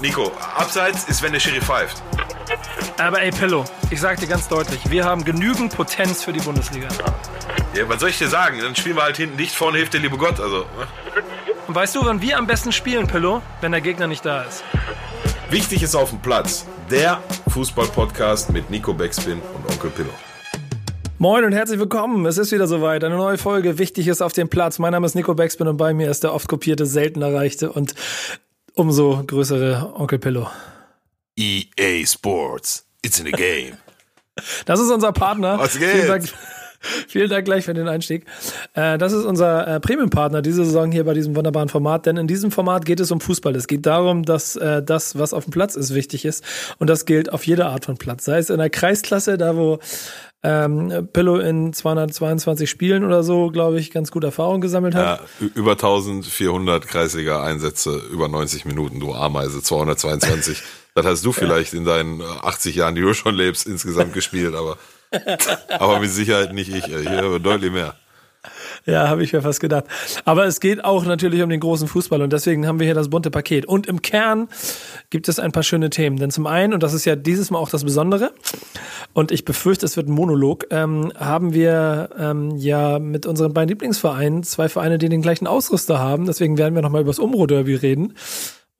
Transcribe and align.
Nico, 0.00 0.32
abseits 0.56 1.04
ist, 1.04 1.22
wenn 1.22 1.32
der 1.32 1.40
Schiri 1.40 1.60
pfeift. 1.60 2.02
Aber 2.98 3.22
ey, 3.22 3.30
Pillow, 3.30 3.64
ich 3.90 4.00
sag 4.00 4.18
dir 4.18 4.26
ganz 4.26 4.48
deutlich, 4.48 4.90
wir 4.90 5.04
haben 5.04 5.24
genügend 5.24 5.74
Potenz 5.74 6.22
für 6.22 6.32
die 6.32 6.40
Bundesliga. 6.40 6.88
Ja, 7.74 7.88
was 7.88 8.00
soll 8.00 8.10
ich 8.10 8.18
dir 8.18 8.28
sagen? 8.28 8.58
Dann 8.60 8.74
spielen 8.76 8.96
wir 8.96 9.02
halt 9.02 9.16
hinten 9.16 9.36
dicht, 9.36 9.54
vorne 9.54 9.78
hilft 9.78 9.94
der 9.94 10.00
liebe 10.00 10.16
Gott. 10.16 10.40
Also, 10.40 10.58
ne? 10.58 10.86
Und 11.66 11.74
weißt 11.74 11.94
du, 11.94 12.04
wann 12.04 12.20
wir 12.20 12.38
am 12.38 12.46
besten 12.46 12.72
spielen, 12.72 13.06
Pillow? 13.06 13.40
Wenn 13.60 13.72
der 13.72 13.80
Gegner 13.80 14.06
nicht 14.06 14.24
da 14.24 14.42
ist. 14.42 14.64
Wichtig 15.48 15.82
ist 15.82 15.94
auf 15.94 16.10
dem 16.10 16.20
Platz. 16.20 16.66
Der 16.90 17.22
Fußball-Podcast 17.48 18.52
mit 18.52 18.70
Nico 18.70 18.92
Beckspin 18.92 19.40
und 19.40 19.72
Onkel 19.72 19.90
Pillow. 19.90 20.12
Moin 21.18 21.44
und 21.44 21.52
herzlich 21.52 21.78
willkommen. 21.78 22.26
Es 22.26 22.36
ist 22.36 22.52
wieder 22.52 22.66
soweit. 22.66 23.02
Eine 23.04 23.16
neue 23.16 23.38
Folge. 23.38 23.78
Wichtig 23.78 24.08
ist 24.08 24.20
auf 24.20 24.32
dem 24.32 24.48
Platz. 24.48 24.78
Mein 24.78 24.92
Name 24.92 25.06
ist 25.06 25.14
Nico 25.14 25.34
Beckspin 25.34 25.68
und 25.68 25.76
bei 25.76 25.94
mir 25.94 26.10
ist 26.10 26.22
der 26.24 26.34
oft 26.34 26.48
kopierte, 26.48 26.84
selten 26.84 27.22
erreichte 27.22 27.72
und 27.72 27.94
umso 28.74 29.22
größere 29.26 29.92
Onkel 29.94 30.18
Pillow. 30.18 30.48
EA 31.36 32.06
Sports. 32.06 32.86
It's 33.02 33.18
in 33.18 33.26
a 33.26 33.30
game. 33.30 33.78
Das 34.66 34.80
ist 34.80 34.90
unser 34.90 35.12
Partner. 35.12 35.60
Was 35.60 35.78
geht? 35.78 35.90
Vielen 35.90 36.08
Dank, 36.08 36.24
vielen 37.08 37.30
Dank 37.30 37.44
gleich 37.44 37.64
für 37.64 37.72
den 37.72 37.86
Einstieg. 37.86 38.24
Äh, 38.72 38.98
das 38.98 39.12
ist 39.12 39.24
unser 39.24 39.64
äh, 39.68 39.78
Premium-Partner 39.78 40.42
diese 40.42 40.64
Saison 40.64 40.90
hier 40.90 41.04
bei 41.04 41.14
diesem 41.14 41.36
wunderbaren 41.36 41.68
Format, 41.68 42.06
denn 42.06 42.16
in 42.16 42.26
diesem 42.26 42.50
Format 42.50 42.84
geht 42.84 42.98
es 42.98 43.12
um 43.12 43.20
Fußball. 43.20 43.54
Es 43.54 43.68
geht 43.68 43.86
darum, 43.86 44.24
dass 44.24 44.56
äh, 44.56 44.82
das, 44.82 45.16
was 45.16 45.32
auf 45.32 45.44
dem 45.44 45.52
Platz 45.52 45.76
ist, 45.76 45.94
wichtig 45.94 46.24
ist. 46.24 46.44
Und 46.78 46.90
das 46.90 47.04
gilt 47.04 47.32
auf 47.32 47.46
jede 47.46 47.66
Art 47.66 47.84
von 47.84 47.96
Platz. 47.96 48.24
Sei 48.24 48.38
es 48.38 48.50
in 48.50 48.58
der 48.58 48.70
Kreisklasse, 48.70 49.38
da 49.38 49.54
wo 49.56 49.78
ähm, 50.44 51.08
Pillow 51.12 51.38
in 51.38 51.72
222 51.72 52.68
Spielen 52.68 53.04
oder 53.04 53.22
so, 53.22 53.50
glaube 53.50 53.80
ich, 53.80 53.90
ganz 53.90 54.10
gut 54.10 54.24
Erfahrung 54.24 54.60
gesammelt 54.60 54.94
hat. 54.94 55.20
Ja, 55.40 55.48
über 55.54 55.72
1400 55.72 56.86
Kreisliga-Einsätze, 56.86 58.00
über 58.12 58.28
90 58.28 58.66
Minuten, 58.66 59.00
du 59.00 59.14
Ameise, 59.14 59.62
222. 59.62 60.62
das 60.94 61.06
hast 61.06 61.24
du 61.24 61.32
vielleicht 61.32 61.72
in 61.72 61.86
deinen 61.86 62.20
80 62.20 62.76
Jahren, 62.76 62.94
die 62.94 63.00
du 63.00 63.14
schon 63.14 63.34
lebst, 63.34 63.66
insgesamt 63.66 64.12
gespielt, 64.12 64.54
aber, 64.54 64.76
aber 65.68 65.98
mit 65.98 66.10
Sicherheit 66.10 66.52
nicht 66.52 66.68
ich. 66.68 66.84
Hier 66.84 67.24
aber 67.24 67.40
deutlich 67.40 67.72
mehr. 67.72 67.96
Ja, 68.86 69.08
habe 69.08 69.22
ich 69.22 69.32
mir 69.32 69.40
fast 69.40 69.60
gedacht. 69.60 69.84
Aber 70.26 70.44
es 70.44 70.60
geht 70.60 70.84
auch 70.84 71.06
natürlich 71.06 71.42
um 71.42 71.48
den 71.48 71.60
großen 71.60 71.88
Fußball 71.88 72.20
und 72.20 72.32
deswegen 72.32 72.66
haben 72.66 72.78
wir 72.78 72.86
hier 72.86 72.94
das 72.94 73.08
bunte 73.08 73.30
Paket. 73.30 73.64
Und 73.64 73.86
im 73.86 74.02
Kern 74.02 74.48
gibt 75.08 75.28
es 75.28 75.38
ein 75.38 75.52
paar 75.52 75.62
schöne 75.62 75.88
Themen. 75.88 76.18
Denn 76.18 76.30
zum 76.30 76.46
einen, 76.46 76.74
und 76.74 76.82
das 76.82 76.92
ist 76.92 77.06
ja 77.06 77.16
dieses 77.16 77.50
Mal 77.50 77.58
auch 77.58 77.70
das 77.70 77.84
Besondere, 77.84 78.32
und 79.14 79.32
ich 79.32 79.44
befürchte, 79.44 79.86
es 79.86 79.96
wird 79.96 80.08
ein 80.08 80.12
Monolog, 80.12 80.66
ähm, 80.70 81.12
haben 81.16 81.54
wir 81.54 82.10
ähm, 82.18 82.56
ja 82.56 82.98
mit 82.98 83.26
unseren 83.26 83.54
beiden 83.54 83.68
Lieblingsvereinen 83.68 84.42
zwei 84.42 84.68
Vereine, 84.68 84.98
die 84.98 85.08
den 85.08 85.22
gleichen 85.22 85.46
Ausrüster 85.46 85.98
haben. 85.98 86.26
Deswegen 86.26 86.58
werden 86.58 86.74
wir 86.74 86.82
nochmal 86.82 87.02
über 87.02 87.10
das 87.10 87.18
Umro-Derby 87.18 87.76
reden. 87.76 88.14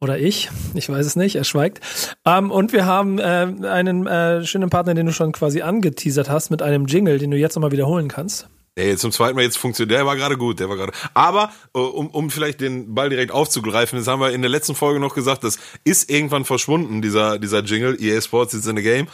Oder 0.00 0.18
ich, 0.18 0.50
ich 0.74 0.88
weiß 0.90 1.06
es 1.06 1.16
nicht, 1.16 1.36
er 1.36 1.44
schweigt. 1.44 1.80
Ähm, 2.26 2.50
und 2.50 2.74
wir 2.74 2.84
haben 2.84 3.18
äh, 3.18 3.22
einen 3.66 4.06
äh, 4.06 4.44
schönen 4.44 4.68
Partner, 4.68 4.92
den 4.92 5.06
du 5.06 5.12
schon 5.12 5.32
quasi 5.32 5.62
angeteasert 5.62 6.28
hast, 6.28 6.50
mit 6.50 6.60
einem 6.60 6.84
Jingle, 6.86 7.18
den 7.18 7.30
du 7.30 7.38
jetzt 7.38 7.54
nochmal 7.54 7.72
wiederholen 7.72 8.08
kannst. 8.08 8.48
Nee, 8.76 8.96
zum 8.96 9.12
zweiten 9.12 9.36
Mal 9.36 9.42
jetzt 9.42 9.56
funktioniert. 9.56 9.98
Der 9.98 10.06
war 10.06 10.16
gerade 10.16 10.36
gut, 10.36 10.58
der 10.58 10.68
war 10.68 10.76
gerade. 10.76 10.92
Aber 11.14 11.52
äh, 11.74 11.78
um, 11.78 12.08
um 12.08 12.28
vielleicht 12.28 12.60
den 12.60 12.92
Ball 12.92 13.08
direkt 13.08 13.30
aufzugreifen, 13.30 13.98
das 13.98 14.08
haben 14.08 14.20
wir 14.20 14.32
in 14.32 14.42
der 14.42 14.50
letzten 14.50 14.74
Folge 14.74 14.98
noch 14.98 15.14
gesagt, 15.14 15.44
das 15.44 15.58
ist 15.84 16.10
irgendwann 16.10 16.44
verschwunden, 16.44 17.00
dieser, 17.00 17.38
dieser 17.38 17.62
Jingle, 17.62 17.96
EA 18.00 18.20
Sports 18.20 18.52
is 18.52 18.66
in 18.66 18.76
the 18.76 18.82
game. 18.82 19.06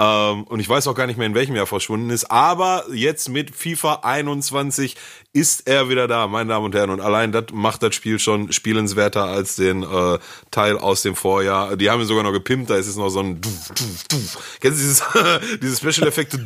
Ähm, 0.00 0.44
und 0.44 0.60
ich 0.60 0.68
weiß 0.68 0.86
auch 0.86 0.94
gar 0.94 1.08
nicht 1.08 1.16
mehr, 1.16 1.26
in 1.26 1.34
welchem 1.34 1.56
Jahr 1.56 1.66
verschwunden 1.66 2.10
ist. 2.10 2.30
Aber 2.30 2.84
jetzt 2.92 3.28
mit 3.28 3.56
FIFA 3.56 4.02
21 4.02 4.94
ist 5.32 5.66
er 5.66 5.88
wieder 5.88 6.06
da, 6.06 6.28
meine 6.28 6.50
Damen 6.50 6.66
und 6.66 6.76
Herren. 6.76 6.90
Und 6.90 7.00
allein 7.00 7.32
das 7.32 7.46
macht 7.52 7.82
das 7.82 7.96
Spiel 7.96 8.20
schon 8.20 8.52
spielenswerter 8.52 9.24
als 9.24 9.56
den 9.56 9.82
äh, 9.82 10.18
Teil 10.52 10.78
aus 10.78 11.02
dem 11.02 11.16
Vorjahr. 11.16 11.76
Die 11.76 11.90
haben 11.90 12.00
ihn 12.00 12.06
sogar 12.06 12.22
noch 12.22 12.32
gepimpt, 12.32 12.70
da 12.70 12.76
ist 12.76 12.86
es 12.86 12.94
noch 12.94 13.08
so 13.08 13.18
ein 13.18 13.40
du, 13.40 13.48
du, 13.74 13.84
du. 14.10 14.16
Kennst 14.60 14.62
du 14.62 14.70
dieses, 14.70 15.02
diese 15.60 15.76
Special-Effekte? 15.76 16.38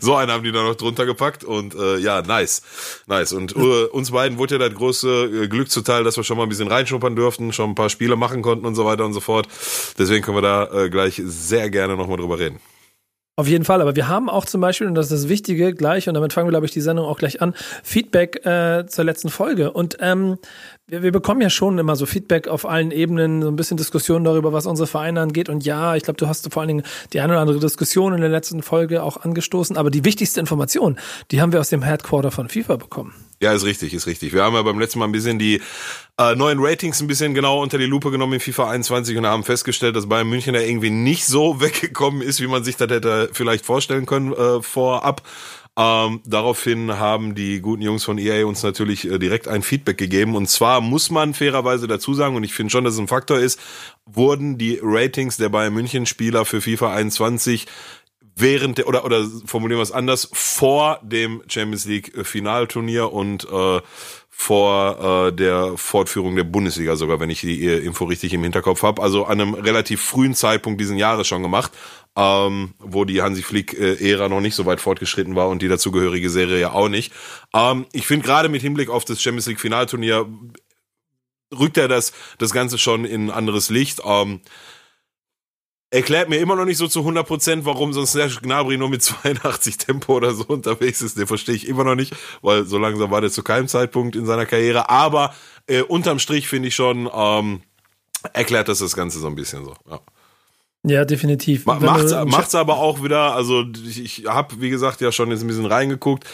so 0.00 0.14
einen 0.14 0.30
haben 0.30 0.44
die 0.44 0.52
da 0.52 0.62
noch 0.62 0.74
drunter 0.74 1.06
gepackt 1.06 1.44
und 1.44 1.74
äh, 1.74 1.98
ja, 1.98 2.22
nice. 2.22 2.62
Nice. 3.06 3.32
Und 3.32 3.56
uh, 3.56 3.86
uns 3.92 4.10
beiden 4.10 4.38
wurde 4.38 4.56
ja 4.56 4.68
das 4.68 4.74
große 4.74 5.44
äh, 5.44 5.48
Glück 5.48 5.70
zuteil, 5.70 6.04
dass 6.04 6.16
wir 6.16 6.24
schon 6.24 6.36
mal 6.36 6.44
ein 6.44 6.48
bisschen 6.48 6.68
reinschnuppern 6.68 7.16
durften, 7.16 7.52
schon 7.52 7.70
ein 7.70 7.74
paar 7.74 7.90
Spiele 7.90 8.16
machen 8.16 8.42
konnten 8.42 8.66
und 8.66 8.74
so 8.74 8.84
weiter 8.84 9.04
und 9.04 9.12
so 9.12 9.20
fort. 9.20 9.48
Deswegen 9.98 10.24
können 10.24 10.36
wir 10.36 10.42
da 10.42 10.84
äh, 10.84 10.90
gleich 10.90 11.20
sehr 11.24 11.70
gerne 11.70 11.96
nochmal 11.96 12.16
drüber 12.16 12.38
reden. 12.38 12.58
Auf 13.36 13.48
jeden 13.48 13.64
Fall, 13.64 13.80
aber 13.80 13.96
wir 13.96 14.06
haben 14.06 14.30
auch 14.30 14.44
zum 14.44 14.60
Beispiel, 14.60 14.86
und 14.86 14.94
das 14.94 15.10
ist 15.10 15.24
das 15.24 15.28
Wichtige 15.28 15.74
gleich, 15.74 16.06
und 16.06 16.14
damit 16.14 16.32
fangen 16.32 16.46
wir, 16.46 16.52
glaube 16.52 16.66
ich, 16.66 16.72
die 16.72 16.80
Sendung 16.80 17.06
auch 17.06 17.18
gleich 17.18 17.42
an, 17.42 17.52
Feedback 17.82 18.46
äh, 18.46 18.86
zur 18.86 19.04
letzten 19.04 19.28
Folge. 19.28 19.72
Und 19.72 19.96
ähm, 19.98 20.38
wir, 20.86 21.02
wir 21.02 21.10
bekommen 21.10 21.40
ja 21.40 21.50
schon 21.50 21.78
immer 21.78 21.96
so 21.96 22.06
Feedback 22.06 22.46
auf 22.46 22.64
allen 22.64 22.92
Ebenen, 22.92 23.42
so 23.42 23.48
ein 23.48 23.56
bisschen 23.56 23.76
Diskussionen 23.76 24.24
darüber, 24.24 24.52
was 24.52 24.66
unsere 24.66 24.86
Vereine 24.86 25.20
angeht. 25.20 25.48
Und 25.48 25.64
ja, 25.64 25.96
ich 25.96 26.04
glaube, 26.04 26.18
du 26.18 26.28
hast 26.28 26.52
vor 26.52 26.60
allen 26.60 26.68
Dingen 26.68 26.82
die 27.12 27.18
eine 27.18 27.32
oder 27.32 27.40
andere 27.40 27.58
Diskussion 27.58 28.14
in 28.14 28.20
der 28.20 28.30
letzten 28.30 28.62
Folge 28.62 29.02
auch 29.02 29.16
angestoßen, 29.16 29.76
aber 29.76 29.90
die 29.90 30.04
wichtigste 30.04 30.38
Information, 30.38 30.96
die 31.32 31.40
haben 31.40 31.52
wir 31.52 31.58
aus 31.58 31.70
dem 31.70 31.82
Headquarter 31.82 32.30
von 32.30 32.48
FIFA 32.48 32.76
bekommen. 32.76 33.14
Ja, 33.44 33.52
ist 33.52 33.66
richtig, 33.66 33.92
ist 33.92 34.06
richtig. 34.06 34.32
Wir 34.32 34.42
haben 34.42 34.54
ja 34.54 34.62
beim 34.62 34.78
letzten 34.78 35.00
Mal 35.00 35.04
ein 35.04 35.12
bisschen 35.12 35.38
die 35.38 35.60
äh, 36.16 36.34
neuen 36.34 36.60
Ratings 36.60 37.02
ein 37.02 37.06
bisschen 37.06 37.34
genau 37.34 37.60
unter 37.60 37.76
die 37.76 37.84
Lupe 37.84 38.10
genommen 38.10 38.32
in 38.32 38.40
FIFA 38.40 38.70
21 38.70 39.18
und 39.18 39.26
haben 39.26 39.44
festgestellt, 39.44 39.94
dass 39.96 40.08
Bayern 40.08 40.30
München 40.30 40.54
da 40.54 40.60
irgendwie 40.60 40.88
nicht 40.88 41.26
so 41.26 41.60
weggekommen 41.60 42.22
ist, 42.22 42.40
wie 42.40 42.46
man 42.46 42.64
sich 42.64 42.78
das 42.78 42.88
hätte 42.88 43.28
vielleicht 43.34 43.66
vorstellen 43.66 44.06
können 44.06 44.32
äh, 44.32 44.62
vorab. 44.62 45.20
Ähm, 45.76 46.22
daraufhin 46.24 46.98
haben 46.98 47.34
die 47.34 47.60
guten 47.60 47.82
Jungs 47.82 48.04
von 48.04 48.16
EA 48.16 48.46
uns 48.46 48.62
natürlich 48.62 49.10
äh, 49.10 49.18
direkt 49.18 49.46
ein 49.46 49.60
Feedback 49.60 49.98
gegeben. 49.98 50.36
Und 50.36 50.48
zwar 50.48 50.80
muss 50.80 51.10
man 51.10 51.34
fairerweise 51.34 51.86
dazu 51.86 52.14
sagen, 52.14 52.36
und 52.36 52.44
ich 52.44 52.54
finde 52.54 52.70
schon, 52.70 52.84
dass 52.84 52.94
es 52.94 53.00
ein 53.00 53.08
Faktor 53.08 53.40
ist, 53.40 53.60
wurden 54.06 54.56
die 54.56 54.78
Ratings 54.82 55.36
der 55.36 55.50
Bayern 55.50 55.74
München 55.74 56.06
Spieler 56.06 56.46
für 56.46 56.62
FIFA 56.62 56.94
21 56.94 57.66
während 58.36 58.78
der, 58.78 58.88
oder, 58.88 59.04
oder 59.04 59.24
formulieren 59.46 59.78
wir 59.78 59.84
es 59.84 59.92
anders, 59.92 60.28
vor 60.32 60.98
dem 61.02 61.42
Champions 61.48 61.84
League 61.84 62.16
äh, 62.16 62.24
Finalturnier 62.24 63.12
und 63.12 63.46
äh, 63.50 63.80
vor 64.36 65.28
äh, 65.28 65.32
der 65.32 65.76
Fortführung 65.76 66.34
der 66.34 66.42
Bundesliga 66.42 66.96
sogar, 66.96 67.20
wenn 67.20 67.30
ich 67.30 67.40
die 67.40 67.64
äh, 67.64 67.78
Info 67.78 68.04
richtig 68.04 68.32
im 68.32 68.42
Hinterkopf 68.42 68.82
habe. 68.82 69.00
Also 69.00 69.26
an 69.26 69.40
einem 69.40 69.54
relativ 69.54 70.02
frühen 70.02 70.34
Zeitpunkt 70.34 70.80
diesen 70.80 70.98
Jahres 70.98 71.28
schon 71.28 71.42
gemacht, 71.42 71.70
ähm, 72.16 72.74
wo 72.80 73.04
die 73.04 73.22
Hansi 73.22 73.42
Flick-Ära 73.42 74.28
noch 74.28 74.40
nicht 74.40 74.56
so 74.56 74.66
weit 74.66 74.80
fortgeschritten 74.80 75.36
war 75.36 75.48
und 75.48 75.62
die 75.62 75.68
dazugehörige 75.68 76.30
Serie 76.30 76.58
ja 76.58 76.72
auch 76.72 76.88
nicht. 76.88 77.12
Ähm, 77.54 77.86
ich 77.92 78.08
finde 78.08 78.26
gerade 78.26 78.48
mit 78.48 78.60
Hinblick 78.60 78.90
auf 78.90 79.04
das 79.04 79.22
Champions 79.22 79.46
League 79.46 79.60
Finalturnier 79.60 80.26
rückt 81.56 81.76
er 81.76 81.86
das, 81.86 82.12
das 82.38 82.52
Ganze 82.52 82.78
schon 82.78 83.04
in 83.04 83.26
ein 83.26 83.30
anderes 83.30 83.70
Licht. 83.70 84.00
Ähm, 84.04 84.40
erklärt 85.94 86.28
mir 86.28 86.38
immer 86.38 86.56
noch 86.56 86.64
nicht 86.64 86.78
so 86.78 86.88
zu 86.88 87.00
100%, 87.00 87.60
warum 87.64 87.92
so 87.92 88.00
ein 88.00 88.06
Serge 88.06 88.40
Gnabry 88.42 88.76
nur 88.76 88.88
mit 88.88 89.02
82 89.02 89.78
Tempo 89.78 90.16
oder 90.16 90.34
so 90.34 90.44
unterwegs 90.44 91.00
ist. 91.00 91.16
Den 91.16 91.28
verstehe 91.28 91.54
ich 91.54 91.68
immer 91.68 91.84
noch 91.84 91.94
nicht, 91.94 92.14
weil 92.42 92.64
so 92.64 92.78
langsam 92.78 93.10
war 93.12 93.20
der 93.20 93.30
zu 93.30 93.44
keinem 93.44 93.68
Zeitpunkt 93.68 94.16
in 94.16 94.26
seiner 94.26 94.44
Karriere. 94.44 94.90
Aber 94.90 95.32
äh, 95.68 95.82
unterm 95.82 96.18
Strich 96.18 96.48
finde 96.48 96.68
ich 96.68 96.74
schon, 96.74 97.08
ähm, 97.14 97.60
erklärt 98.32 98.68
das 98.68 98.80
das 98.80 98.96
Ganze 98.96 99.20
so 99.20 99.28
ein 99.28 99.36
bisschen 99.36 99.64
so. 99.64 99.74
Ja. 99.88 100.00
Ja, 100.86 101.06
definitiv. 101.06 101.64
Ma 101.64 101.78
macht's, 101.80 102.12
macht's 102.26 102.54
aber 102.54 102.76
auch 102.76 103.02
wieder, 103.02 103.34
also 103.34 103.64
ich, 103.86 104.02
ich 104.02 104.26
habe, 104.26 104.60
wie 104.60 104.68
gesagt, 104.68 105.00
ja 105.00 105.12
schon 105.12 105.30
jetzt 105.30 105.40
ein 105.40 105.46
bisschen 105.46 105.64
reingeguckt 105.64 106.24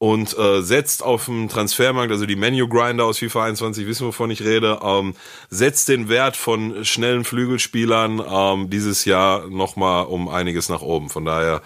und 0.00 0.36
äh, 0.38 0.62
setzt 0.62 1.02
auf 1.02 1.26
dem 1.26 1.50
Transfermarkt, 1.50 2.10
also 2.10 2.24
die 2.24 2.34
Menu 2.34 2.66
Grinder 2.68 3.04
aus 3.04 3.18
FIFA 3.18 3.44
21, 3.44 3.86
wissen 3.86 4.06
wovon 4.06 4.30
ich 4.30 4.42
rede, 4.42 4.80
ähm, 4.82 5.12
setzt 5.50 5.90
den 5.90 6.08
Wert 6.08 6.38
von 6.38 6.86
schnellen 6.86 7.22
Flügelspielern 7.22 8.22
ähm, 8.26 8.70
dieses 8.70 9.04
Jahr 9.04 9.46
nochmal 9.48 10.06
um 10.06 10.30
einiges 10.30 10.70
nach 10.70 10.80
oben. 10.80 11.10
Von 11.10 11.26
daher 11.26 11.60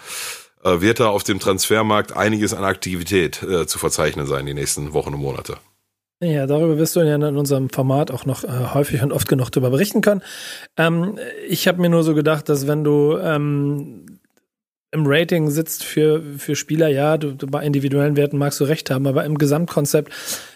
äh, 0.65 0.81
wird 0.81 0.99
da 0.99 1.07
auf 1.07 1.23
dem 1.23 1.39
Transfermarkt 1.39 2.17
einiges 2.17 2.53
an 2.53 2.65
Aktivität 2.65 3.41
äh, 3.41 3.67
zu 3.67 3.79
verzeichnen 3.79 4.27
sein 4.27 4.45
die 4.45 4.53
nächsten 4.53 4.93
Wochen 4.93 5.13
und 5.13 5.21
Monate. 5.21 5.55
Ja, 6.21 6.45
darüber 6.45 6.77
wirst 6.77 6.97
du 6.97 7.01
ja 7.01 7.15
in 7.15 7.23
unserem 7.23 7.69
Format 7.69 8.11
auch 8.11 8.25
noch 8.25 8.43
äh, 8.43 8.73
häufig 8.73 9.01
und 9.01 9.13
oft 9.13 9.29
genug 9.29 9.49
darüber 9.51 9.69
berichten 9.69 10.01
können. 10.01 10.21
Ähm, 10.75 11.17
ich 11.47 11.69
habe 11.69 11.79
mir 11.79 11.89
nur 11.89 12.03
so 12.03 12.13
gedacht, 12.13 12.49
dass 12.49 12.67
wenn 12.67 12.83
du 12.83 13.17
ähm, 13.17 14.14
im 14.95 15.03
Rating 15.05 15.49
sitzt 15.49 15.83
für, 15.83 16.23
für 16.37 16.55
Spieler, 16.55 16.87
ja, 16.87 17.17
du, 17.17 17.33
du, 17.33 17.47
bei 17.47 17.63
individuellen 17.63 18.17
Werten 18.17 18.37
magst 18.37 18.59
du 18.59 18.63
recht 18.63 18.89
haben, 18.89 19.05
aber 19.05 19.25
im 19.25 19.37
Gesamtkonzept, 19.37 20.11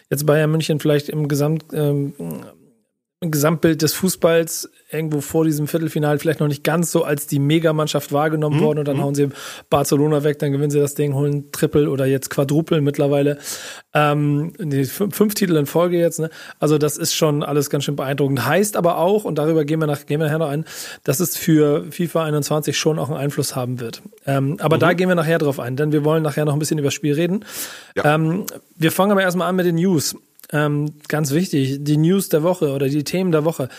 jetzt 0.10 0.26
Bayern 0.26 0.50
München 0.50 0.80
vielleicht 0.80 1.10
im 1.10 1.28
Gesamt, 1.28 1.66
ähm, 1.74 2.14
Gesamtbild 3.22 3.82
des 3.82 3.94
Fußballs 3.96 4.70
irgendwo 4.92 5.20
vor 5.20 5.44
diesem 5.44 5.68
Viertelfinale 5.68 6.20
vielleicht 6.20 6.40
noch 6.40 6.48
nicht 6.48 6.64
ganz 6.64 6.90
so 6.90 7.04
als 7.04 7.28
die 7.28 7.40
Megamannschaft 7.40 8.14
wahrgenommen 8.14 8.60
mhm. 8.60 8.64
worden 8.64 8.80
und 8.80 8.88
dann 8.88 8.98
mhm. 8.98 9.02
hauen 9.02 9.16
sie 9.16 9.30
Barcelona 9.70 10.24
weg, 10.24 10.40
dann 10.40 10.54
gewinnen 10.54 10.72
sie 10.72 10.80
das 10.80 10.96
Ding, 10.96 11.14
holen 11.14 11.52
Triple 11.52 11.90
oder 11.90 12.06
jetzt 12.06 12.30
Quadruple 12.30 12.80
mittlerweile. 12.80 13.38
Ähm, 13.94 14.54
die 14.58 14.86
fünf 14.86 15.34
Titel 15.34 15.58
in 15.58 15.66
Folge 15.66 16.00
jetzt, 16.00 16.20
ne? 16.20 16.30
Also 16.60 16.78
das 16.78 16.96
ist 16.96 17.14
schon 17.14 17.44
alles 17.44 17.70
ganz 17.70 17.84
schön 17.84 17.98
beeindruckend. 17.98 18.46
Heißt 18.46 18.78
aber 18.78 18.98
auch, 18.98 19.26
und 19.26 19.38
darüber 19.38 19.66
gehen 19.66 19.82
wir, 19.82 19.88
nach, 19.88 20.06
gehen 20.06 20.22
wir 20.22 20.28
nachher 20.28 20.40
noch 20.40 20.50
ein, 20.50 20.64
dass 21.04 21.20
es 21.20 21.36
für 21.36 21.92
FIFA 21.92 22.24
21 22.24 22.78
schon 22.78 22.98
auch 23.00 23.10
einen 23.10 23.18
Einfluss 23.18 23.54
haben 23.54 23.82
wird. 23.82 24.02
Ähm, 24.26 24.58
aber 24.62 24.78
mhm. 24.78 24.80
da 24.80 24.94
gehen 24.94 25.10
wir 25.10 25.16
nachher 25.16 25.40
drauf 25.40 25.60
ein, 25.60 25.76
denn 25.76 25.92
wir 25.92 26.06
wollen 26.06 26.24
nachher 26.24 26.46
noch 26.46 26.54
ein 26.54 26.60
bisschen 26.60 26.78
über 26.78 26.88
das 26.88 26.94
Spiel 26.94 27.16
reden. 27.16 27.44
Ja. 27.98 28.16
Ähm, 28.16 28.46
wir 28.78 28.94
fangen 28.94 29.12
aber 29.12 29.22
erstmal 29.22 29.50
an 29.50 29.58
mit 29.58 29.66
den 29.66 29.76
News. 29.76 30.16
Ähm, 30.52 30.94
ganz 31.08 31.32
wichtig, 31.32 31.78
die 31.82 31.98
News 31.98 32.30
der 32.30 32.44
Woche 32.44 32.72
oder 32.72 32.90
die 32.90 33.04
Themen 33.04 33.32
der 33.32 33.46
Woche. 33.46 33.70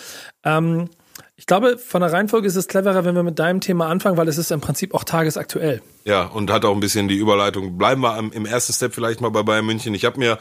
Ähm, 0.44 0.88
ich 1.37 1.46
glaube, 1.46 1.78
von 1.78 2.02
der 2.02 2.12
Reihenfolge 2.12 2.46
ist 2.46 2.56
es 2.56 2.69
cleverer, 2.69 3.05
wenn 3.05 3.14
wir 3.14 3.22
mit 3.22 3.38
deinem 3.38 3.61
Thema 3.61 3.88
anfangen, 3.88 4.17
weil 4.17 4.28
es 4.28 4.37
ist 4.37 4.50
im 4.50 4.61
Prinzip 4.61 4.94
auch 4.94 5.05
tagesaktuell. 5.05 5.81
Ja, 6.05 6.26
und 6.26 6.50
hat 6.50 6.64
auch 6.64 6.75
ein 6.75 6.81
bisschen 6.81 7.08
die 7.08 7.17
Überleitung. 7.17 7.78
Bleiben 7.78 8.02
wir 8.02 8.19
im 8.19 8.46
ersten 8.46 8.72
Step 8.72 8.94
vielleicht 8.94 9.20
mal 9.20 9.31
bei 9.31 9.43
Bayern 9.43 9.64
München. 9.64 9.94
Ich 9.94 10.05
habe 10.05 10.19
mir 10.19 10.38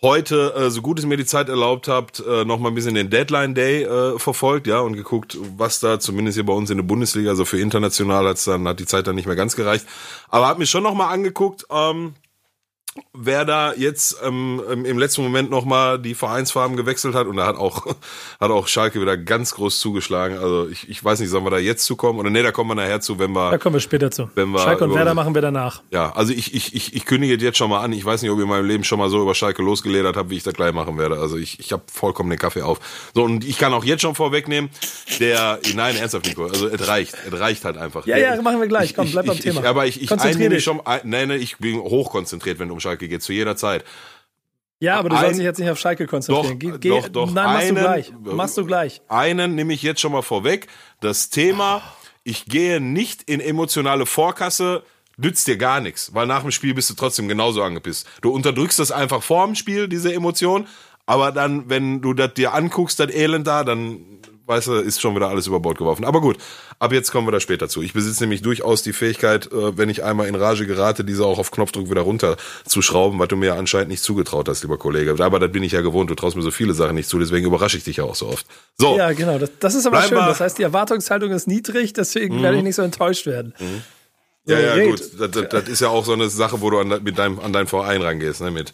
heute, 0.00 0.54
äh, 0.54 0.70
so 0.70 0.80
gut 0.80 0.98
es 0.98 1.06
mir 1.06 1.16
die 1.16 1.24
Zeit 1.24 1.48
erlaubt 1.48 1.88
habt, 1.88 2.20
äh, 2.20 2.44
noch 2.44 2.58
mal 2.58 2.68
ein 2.68 2.74
bisschen 2.74 2.94
den 2.94 3.10
Deadline 3.10 3.54
Day 3.54 3.82
äh, 3.82 4.18
verfolgt, 4.18 4.66
ja, 4.66 4.78
und 4.80 4.92
geguckt, 4.92 5.36
was 5.56 5.80
da 5.80 5.98
zumindest 5.98 6.36
hier 6.36 6.46
bei 6.46 6.52
uns 6.52 6.70
in 6.70 6.76
der 6.76 6.84
Bundesliga, 6.84 7.30
also 7.30 7.44
für 7.44 7.58
international 7.58 8.26
hat's 8.28 8.44
dann, 8.44 8.66
hat 8.68 8.78
die 8.78 8.86
Zeit 8.86 9.06
dann 9.06 9.16
nicht 9.16 9.26
mehr 9.26 9.36
ganz 9.36 9.56
gereicht. 9.56 9.86
Aber 10.28 10.46
hab 10.46 10.58
mir 10.58 10.66
schon 10.66 10.84
noch 10.84 10.94
mal 10.94 11.08
angeguckt, 11.08 11.66
ähm, 11.70 12.14
wer 13.12 13.44
da 13.44 13.74
jetzt 13.74 14.20
ähm, 14.24 14.62
im 14.84 14.98
letzten 14.98 15.22
Moment 15.22 15.50
nochmal 15.50 15.98
die 15.98 16.14
Vereinsfarben 16.14 16.76
gewechselt 16.76 17.14
hat 17.14 17.26
und 17.26 17.36
da 17.36 17.46
hat 17.46 17.56
auch, 17.56 17.86
hat 18.40 18.50
auch 18.50 18.66
Schalke 18.68 19.00
wieder 19.00 19.16
ganz 19.16 19.54
groß 19.54 19.78
zugeschlagen. 19.78 20.38
Also 20.38 20.68
ich, 20.68 20.88
ich 20.88 21.02
weiß 21.04 21.20
nicht, 21.20 21.28
sollen 21.28 21.44
wir 21.44 21.50
da 21.50 21.58
jetzt 21.58 21.84
zukommen 21.84 22.18
oder 22.18 22.30
nee, 22.30 22.42
da 22.42 22.52
kommen 22.52 22.70
wir 22.70 22.74
nachher 22.74 23.00
zu, 23.00 23.18
wenn 23.18 23.32
wir. 23.32 23.50
Da 23.50 23.58
kommen 23.58 23.74
wir 23.74 23.80
später 23.80 24.10
zu. 24.10 24.30
Wenn 24.34 24.50
wir 24.50 24.60
Schalke 24.60 24.84
und 24.84 24.94
Werder 24.94 25.14
machen 25.14 25.34
wir 25.34 25.42
danach. 25.42 25.82
Ja, 25.90 26.12
also 26.14 26.32
ich, 26.32 26.54
ich, 26.54 26.74
ich, 26.74 26.94
ich 26.94 27.04
kündige 27.04 27.34
jetzt 27.34 27.58
schon 27.58 27.70
mal 27.70 27.80
an. 27.80 27.92
Ich 27.92 28.04
weiß 28.04 28.22
nicht, 28.22 28.30
ob 28.30 28.38
ich 28.38 28.44
in 28.44 28.48
meinem 28.48 28.66
Leben 28.66 28.84
schon 28.84 28.98
mal 28.98 29.10
so 29.10 29.20
über 29.20 29.34
Schalke 29.34 29.62
losgeledert 29.62 30.16
habe, 30.16 30.30
wie 30.30 30.36
ich 30.36 30.42
das 30.42 30.54
gleich 30.54 30.72
machen 30.72 30.98
werde. 30.98 31.18
Also 31.18 31.36
ich, 31.36 31.60
ich 31.60 31.72
habe 31.72 31.82
vollkommen 31.92 32.30
den 32.30 32.38
Kaffee 32.38 32.62
auf. 32.62 32.80
So, 33.14 33.24
und 33.24 33.44
ich 33.44 33.58
kann 33.58 33.72
auch 33.72 33.84
jetzt 33.84 34.02
schon 34.02 34.14
vorwegnehmen, 34.14 34.70
der, 35.20 35.60
nein, 35.74 35.96
ernsthaft, 35.96 36.26
Nico, 36.26 36.46
also 36.46 36.68
es 36.68 36.86
reicht, 36.88 37.14
es 37.26 37.38
reicht 37.38 37.64
halt 37.64 37.76
einfach. 37.76 38.06
Ja, 38.06 38.16
ja, 38.16 38.40
machen 38.42 38.60
wir 38.60 38.68
gleich. 38.68 38.94
Komm, 38.94 39.10
bleib 39.10 39.26
beim 39.26 39.36
ich, 39.36 39.42
Thema. 39.42 39.60
Ich, 39.60 39.66
aber 39.66 39.86
ich, 39.86 40.02
ich 40.02 40.10
einnehme 40.12 40.56
mich 40.56 40.64
schon, 40.64 40.80
nein, 40.84 41.28
nein, 41.28 41.30
ich 41.32 41.58
bin 41.58 41.78
hochkonzentriert, 41.78 42.58
wenn 42.58 42.68
es 42.68 42.72
um 42.72 42.80
Schalke 42.88 43.08
geht, 43.08 43.22
zu 43.22 43.32
jeder 43.32 43.56
Zeit. 43.56 43.84
Ja, 44.80 44.98
aber 44.98 45.08
du 45.08 45.16
Ein- 45.16 45.22
sollst 45.22 45.38
dich 45.38 45.44
jetzt 45.44 45.58
nicht 45.58 45.70
auf 45.70 45.78
Schalke 45.78 46.06
konzentrieren. 46.06 46.58
Doch, 46.58 46.80
Geh, 46.80 46.88
doch, 46.90 47.08
doch. 47.08 47.32
Nein, 47.32 47.44
machst 47.44 47.66
Einen- 47.66 47.74
du 47.74 47.80
gleich. 47.82 48.12
Machst 48.36 48.56
du 48.58 48.64
gleich. 48.66 49.00
Einen 49.08 49.54
nehme 49.54 49.74
ich 49.74 49.82
jetzt 49.82 50.00
schon 50.00 50.12
mal 50.12 50.22
vorweg. 50.22 50.68
Das 51.00 51.30
Thema, 51.30 51.82
ich 52.24 52.46
gehe 52.46 52.80
nicht 52.80 53.24
in 53.24 53.40
emotionale 53.40 54.06
Vorkasse, 54.06 54.84
nützt 55.16 55.48
dir 55.48 55.56
gar 55.56 55.80
nichts, 55.80 56.14
weil 56.14 56.26
nach 56.28 56.42
dem 56.42 56.52
Spiel 56.52 56.74
bist 56.74 56.88
du 56.90 56.94
trotzdem 56.94 57.26
genauso 57.28 57.62
angepisst. 57.62 58.06
Du 58.22 58.30
unterdrückst 58.30 58.78
das 58.78 58.92
einfach 58.92 59.22
vor 59.22 59.44
dem 59.46 59.56
Spiel, 59.56 59.88
diese 59.88 60.14
Emotion, 60.14 60.68
aber 61.06 61.32
dann, 61.32 61.68
wenn 61.68 62.00
du 62.00 62.14
das 62.14 62.34
dir 62.34 62.54
anguckst, 62.54 63.00
das 63.00 63.10
Elend 63.10 63.46
da, 63.48 63.64
dann, 63.64 64.20
weißt 64.48 64.66
du, 64.66 64.72
ist 64.74 65.00
schon 65.00 65.14
wieder 65.14 65.28
alles 65.28 65.46
über 65.46 65.60
Bord 65.60 65.78
geworfen. 65.78 66.04
Aber 66.04 66.20
gut, 66.20 66.38
ab 66.78 66.92
jetzt 66.92 67.12
kommen 67.12 67.26
wir 67.26 67.32
da 67.32 67.38
später 67.40 67.68
zu. 67.68 67.82
Ich 67.82 67.92
besitze 67.92 68.22
nämlich 68.22 68.42
durchaus 68.42 68.82
die 68.82 68.92
Fähigkeit, 68.92 69.46
äh, 69.52 69.76
wenn 69.76 69.88
ich 69.88 70.02
einmal 70.02 70.26
in 70.26 70.34
Rage 70.34 70.66
gerate, 70.66 71.04
diese 71.04 71.24
auch 71.26 71.38
auf 71.38 71.50
Knopfdruck 71.50 71.90
wieder 71.90 72.00
runter 72.00 72.36
zu 72.66 72.82
schrauben, 72.82 73.18
was 73.18 73.28
du 73.28 73.36
mir 73.36 73.54
anscheinend 73.54 73.90
nicht 73.90 74.02
zugetraut 74.02 74.48
hast, 74.48 74.62
lieber 74.62 74.78
Kollege. 74.78 75.14
Aber 75.22 75.38
das 75.38 75.52
bin 75.52 75.62
ich 75.62 75.72
ja 75.72 75.82
gewohnt, 75.82 76.10
du 76.10 76.14
traust 76.14 76.34
mir 76.36 76.42
so 76.42 76.50
viele 76.50 76.74
Sachen 76.74 76.94
nicht 76.94 77.08
zu, 77.08 77.18
deswegen 77.18 77.46
überrasche 77.46 77.76
ich 77.76 77.84
dich 77.84 77.98
ja 77.98 78.04
auch 78.04 78.14
so 78.14 78.26
oft. 78.28 78.46
So, 78.78 78.96
Ja, 78.96 79.12
genau. 79.12 79.38
Das, 79.38 79.50
das 79.60 79.74
ist 79.74 79.86
aber 79.86 80.02
schön. 80.02 80.16
Das 80.18 80.40
heißt, 80.40 80.58
die 80.58 80.62
Erwartungshaltung 80.62 81.30
ist 81.30 81.46
niedrig, 81.46 81.92
deswegen 81.92 82.42
werde 82.42 82.56
ich 82.56 82.62
nicht 82.64 82.76
so 82.76 82.82
enttäuscht 82.82 83.26
werden. 83.26 83.54
So, 84.46 84.54
Ja, 84.54 84.60
ja, 84.60 84.72
red. 84.72 84.90
gut. 84.90 85.00
Das, 85.20 85.30
das, 85.30 85.48
das 85.50 85.68
ist 85.68 85.80
ja 85.80 85.88
auch 85.88 86.06
so 86.06 86.14
eine 86.14 86.30
Sache, 86.30 86.62
wo 86.62 86.70
du 86.70 86.78
an, 86.78 86.88
mit 87.02 87.18
deinem, 87.18 87.38
an 87.38 87.52
deinen 87.52 87.66
Verein 87.66 88.00
rangehst, 88.00 88.40
ne? 88.40 88.50
Mit 88.50 88.72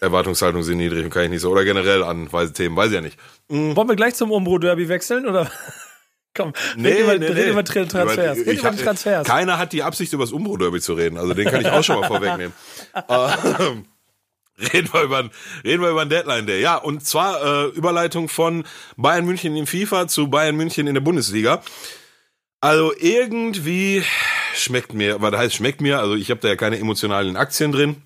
Erwartungshaltung 0.00 0.62
sind 0.62 0.78
niedrig 0.78 1.04
und 1.04 1.10
kann 1.10 1.24
ich 1.24 1.30
nicht 1.30 1.40
so. 1.42 1.50
Oder 1.50 1.64
generell 1.64 2.02
an 2.02 2.32
weise 2.32 2.52
Themen, 2.52 2.76
weiß 2.76 2.88
ich 2.88 2.94
ja 2.94 3.00
nicht. 3.00 3.18
Wollen 3.48 3.88
wir 3.88 3.96
gleich 3.96 4.14
zum 4.14 4.30
Umbro-Derby 4.32 4.88
wechseln? 4.88 5.26
Oder? 5.26 5.50
Komm, 6.34 6.52
red 6.78 7.00
über, 7.00 7.12
red 7.20 7.48
über 7.48 7.60
Tra- 7.62 7.88
Transfers. 7.88 8.38
Red 8.38 8.46
ich 8.46 8.60
über 8.60 8.76
Transfers. 8.76 9.26
Keiner 9.26 9.58
hat 9.58 9.72
die 9.72 9.82
Absicht, 9.82 10.12
über 10.12 10.22
das 10.24 10.32
Umbro-Derby 10.32 10.80
zu 10.80 10.94
reden. 10.94 11.18
Also 11.18 11.34
den 11.34 11.48
kann 11.48 11.60
ich 11.60 11.68
auch 11.68 11.82
schon 11.84 12.00
mal 12.00 12.06
vorwegnehmen. 12.08 12.52
Ähm, 13.08 13.84
Reden 14.72 14.92
wir, 14.92 15.02
über, 15.04 15.30
reden 15.64 15.82
wir 15.82 15.88
über 15.90 16.04
den 16.04 16.10
Deadline 16.10 16.46
Day. 16.46 16.60
Ja, 16.60 16.76
und 16.76 17.04
zwar 17.06 17.42
äh, 17.42 17.68
Überleitung 17.70 18.28
von 18.28 18.64
Bayern 18.98 19.24
München 19.24 19.56
in 19.56 19.66
FIFA 19.66 20.06
zu 20.06 20.28
Bayern 20.28 20.54
München 20.54 20.86
in 20.86 20.92
der 20.92 21.00
Bundesliga. 21.00 21.62
Also 22.60 22.92
irgendwie 22.98 24.02
schmeckt 24.54 24.92
mir, 24.92 25.22
was 25.22 25.34
heißt 25.34 25.54
schmeckt 25.54 25.80
mir, 25.80 25.98
also 26.00 26.14
ich 26.14 26.30
habe 26.30 26.40
da 26.42 26.48
ja 26.48 26.56
keine 26.56 26.78
emotionalen 26.78 27.36
Aktien 27.36 27.72
drin. 27.72 28.02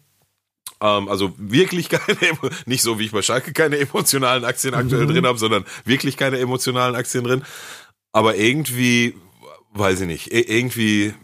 Ähm, 0.85 1.09
also 1.09 1.33
wirklich 1.39 1.89
keine, 1.89 2.19
nicht 2.67 2.83
so 2.83 2.99
wie 2.99 3.07
ich 3.07 3.13
bei 3.13 3.23
Schalke 3.23 3.53
keine 3.55 3.79
emotionalen 3.79 4.45
Aktien 4.45 4.75
aktuell 4.75 5.07
drin 5.07 5.27
habe, 5.27 5.39
sondern 5.39 5.65
wirklich 5.87 6.17
keine 6.19 6.39
emotionalen 6.39 6.95
Aktien 6.95 7.25
drin. 7.25 7.43
Aber 8.13 8.37
irgendwie, 8.37 9.15
weiß 9.73 10.03
ich 10.03 10.07
nicht, 10.07 10.33
i- 10.33 10.41
irgendwie. 10.47 11.15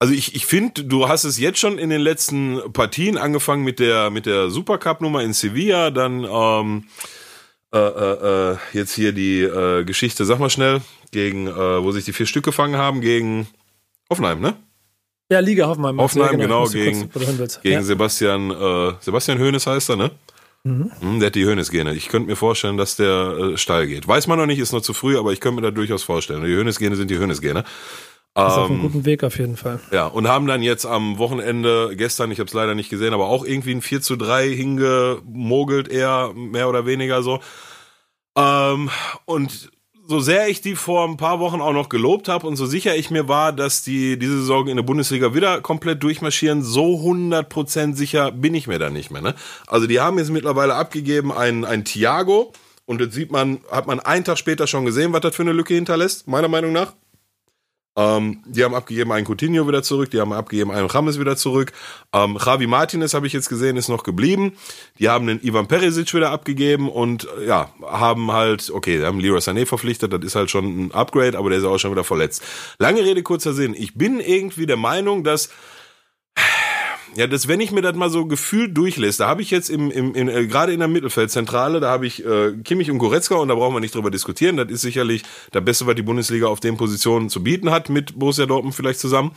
Also 0.00 0.14
ich, 0.14 0.36
ich 0.36 0.46
finde, 0.46 0.84
du 0.84 1.08
hast 1.08 1.24
es 1.24 1.38
jetzt 1.40 1.58
schon 1.58 1.76
in 1.76 1.90
den 1.90 2.00
letzten 2.00 2.72
Partien 2.72 3.18
angefangen 3.18 3.64
mit 3.64 3.80
der 3.80 4.10
mit 4.10 4.26
der 4.26 4.48
Supercup-Nummer 4.48 5.24
in 5.24 5.32
Sevilla, 5.32 5.90
dann 5.90 6.22
ähm, 6.24 6.84
äh, 7.74 7.78
äh, 7.78 8.52
äh, 8.52 8.56
jetzt 8.74 8.94
hier 8.94 9.12
die 9.12 9.40
äh, 9.42 9.82
Geschichte, 9.84 10.24
sag 10.24 10.38
mal 10.38 10.50
schnell, 10.50 10.82
gegen, 11.10 11.48
äh, 11.48 11.82
wo 11.82 11.90
sich 11.90 12.04
die 12.04 12.12
vier 12.12 12.26
Stück 12.26 12.44
gefangen 12.44 12.76
haben, 12.76 13.00
gegen 13.00 13.48
Hoffenheim, 14.08 14.40
ne? 14.40 14.54
Ja, 15.30 15.40
Liga 15.40 15.66
Hoffenheim. 15.66 16.00
Hoffenheim, 16.00 16.38
genau, 16.38 16.60
kurz, 16.62 16.72
gegen-. 16.72 17.10
Gegen 17.10 17.74
ja. 17.74 17.82
Sebastian, 17.82 18.50
äh, 18.50 18.92
Sebastian 19.00 19.38
Hoeneß 19.38 19.66
heißt 19.66 19.90
er, 19.90 19.96
ne? 19.96 20.10
Mhm. 20.64 20.90
Hm, 21.00 21.20
der 21.20 21.26
hat 21.26 21.34
die 21.34 21.46
Hoeneß-Gene. 21.46 21.94
Ich 21.94 22.08
könnte 22.08 22.28
mir 22.28 22.36
vorstellen, 22.36 22.76
dass 22.78 22.96
der 22.96 23.52
äh, 23.52 23.56
steil 23.58 23.86
geht. 23.86 24.08
Weiß 24.08 24.26
man 24.26 24.38
noch 24.38 24.46
nicht, 24.46 24.58
ist 24.58 24.72
noch 24.72 24.80
zu 24.80 24.94
früh, 24.94 25.18
aber 25.18 25.32
ich 25.32 25.40
könnte 25.40 25.56
mir 25.60 25.66
da 25.66 25.70
durchaus 25.70 26.02
vorstellen. 26.02 26.42
Die 26.44 26.56
Hoeneß-Gene 26.56 26.96
sind 26.96 27.10
die 27.10 27.18
Hoeneß-Gene. 27.18 27.60
Ist 27.60 27.64
auf 28.34 28.70
einem 28.70 28.76
Ähm, 28.76 28.82
guten 28.82 29.04
Weg 29.04 29.24
auf 29.24 29.38
jeden 29.38 29.56
Fall. 29.56 29.80
ja, 29.90 30.06
und 30.06 30.28
haben 30.28 30.46
dann 30.46 30.62
jetzt 30.62 30.86
am 30.86 31.18
Wochenende, 31.18 31.94
gestern, 31.96 32.30
ich 32.30 32.38
habe 32.38 32.46
es 32.48 32.54
leider 32.54 32.74
nicht 32.74 32.88
gesehen, 32.88 33.12
aber 33.12 33.26
auch 33.26 33.44
irgendwie 33.44 33.72
ein 33.72 33.82
4 33.82 34.00
zu 34.00 34.16
3 34.16 34.48
hingemogelt, 34.48 35.88
eher 35.88 36.32
mehr 36.34 36.68
oder 36.68 36.86
weniger 36.86 37.22
so. 37.22 37.40
Ähm, 38.36 38.90
und 39.24 39.70
so 40.08 40.20
sehr 40.20 40.48
ich 40.48 40.62
die 40.62 40.74
vor 40.74 41.06
ein 41.06 41.18
paar 41.18 41.38
Wochen 41.38 41.60
auch 41.60 41.74
noch 41.74 41.90
gelobt 41.90 42.28
habe 42.28 42.46
und 42.46 42.56
so 42.56 42.64
sicher 42.64 42.96
ich 42.96 43.10
mir 43.10 43.28
war, 43.28 43.52
dass 43.52 43.82
die 43.82 44.18
diese 44.18 44.38
Saison 44.38 44.66
in 44.66 44.76
der 44.76 44.82
Bundesliga 44.82 45.34
wieder 45.34 45.60
komplett 45.60 46.02
durchmarschieren, 46.02 46.62
so 46.62 46.94
100% 46.96 47.94
sicher 47.94 48.32
bin 48.32 48.54
ich 48.54 48.66
mir 48.66 48.78
da 48.78 48.88
nicht 48.88 49.10
mehr. 49.10 49.20
Ne? 49.20 49.34
Also 49.66 49.86
die 49.86 50.00
haben 50.00 50.16
jetzt 50.16 50.30
mittlerweile 50.30 50.76
abgegeben 50.76 51.30
ein, 51.30 51.66
ein 51.66 51.84
Thiago 51.84 52.54
und 52.86 53.02
das 53.02 53.12
sieht 53.12 53.30
man, 53.30 53.60
hat 53.70 53.86
man 53.86 54.00
einen 54.00 54.24
Tag 54.24 54.38
später 54.38 54.66
schon 54.66 54.86
gesehen, 54.86 55.12
was 55.12 55.20
das 55.20 55.36
für 55.36 55.42
eine 55.42 55.52
Lücke 55.52 55.74
hinterlässt, 55.74 56.26
meiner 56.26 56.48
Meinung 56.48 56.72
nach. 56.72 56.94
Ähm, 57.98 58.44
die 58.46 58.62
haben 58.62 58.76
abgegeben 58.76 59.10
einen 59.10 59.26
Coutinho 59.26 59.66
wieder 59.66 59.82
zurück, 59.82 60.12
die 60.12 60.20
haben 60.20 60.32
abgegeben 60.32 60.70
einen 60.70 60.86
Rames 60.86 61.18
wieder 61.18 61.36
zurück. 61.36 61.72
Ähm, 62.12 62.38
Javi 62.40 62.68
Martinez 62.68 63.12
habe 63.12 63.26
ich 63.26 63.32
jetzt 63.32 63.48
gesehen, 63.48 63.76
ist 63.76 63.88
noch 63.88 64.04
geblieben. 64.04 64.52
Die 65.00 65.08
haben 65.08 65.26
den 65.26 65.42
Ivan 65.42 65.66
Perisic 65.66 66.14
wieder 66.14 66.30
abgegeben 66.30 66.88
und 66.88 67.26
äh, 67.40 67.48
ja, 67.48 67.72
haben 67.82 68.30
halt, 68.30 68.70
okay, 68.70 69.04
haben 69.04 69.18
Leroy 69.18 69.40
Sané 69.40 69.66
verpflichtet, 69.66 70.12
das 70.12 70.22
ist 70.22 70.36
halt 70.36 70.48
schon 70.48 70.86
ein 70.86 70.92
Upgrade, 70.92 71.36
aber 71.36 71.50
der 71.50 71.58
ist 71.58 71.64
auch 71.64 71.78
schon 71.78 71.90
wieder 71.90 72.04
verletzt. 72.04 72.44
Lange 72.78 73.02
Rede, 73.04 73.24
kurzer 73.24 73.52
Sinn. 73.52 73.74
Ich 73.76 73.94
bin 73.94 74.20
irgendwie 74.20 74.66
der 74.66 74.76
Meinung, 74.76 75.24
dass 75.24 75.48
ja, 77.16 77.26
das, 77.26 77.48
wenn 77.48 77.60
ich 77.60 77.72
mir 77.72 77.82
das 77.82 77.96
mal 77.96 78.10
so 78.10 78.26
gefühlt 78.26 78.76
durchlese, 78.76 79.18
da 79.18 79.28
habe 79.28 79.42
ich 79.42 79.50
jetzt 79.50 79.70
im, 79.70 79.90
im, 79.90 80.14
in, 80.14 80.28
äh, 80.28 80.46
gerade 80.46 80.72
in 80.72 80.78
der 80.78 80.88
Mittelfeldzentrale, 80.88 81.80
da 81.80 81.90
habe 81.90 82.06
ich 82.06 82.24
äh, 82.24 82.52
Kimmich 82.64 82.90
und 82.90 82.98
Goretzka 82.98 83.36
und 83.36 83.48
da 83.48 83.54
brauchen 83.54 83.74
wir 83.74 83.80
nicht 83.80 83.94
drüber 83.94 84.10
diskutieren. 84.10 84.56
Das 84.56 84.70
ist 84.70 84.82
sicherlich 84.82 85.22
der 85.52 85.60
Beste, 85.60 85.86
was 85.86 85.94
die 85.94 86.02
Bundesliga 86.02 86.46
auf 86.46 86.60
den 86.60 86.76
Positionen 86.76 87.28
zu 87.28 87.42
bieten 87.42 87.70
hat, 87.70 87.88
mit 87.88 88.18
Borussia 88.18 88.46
Dortmund 88.46 88.74
vielleicht 88.74 89.00
zusammen. 89.00 89.32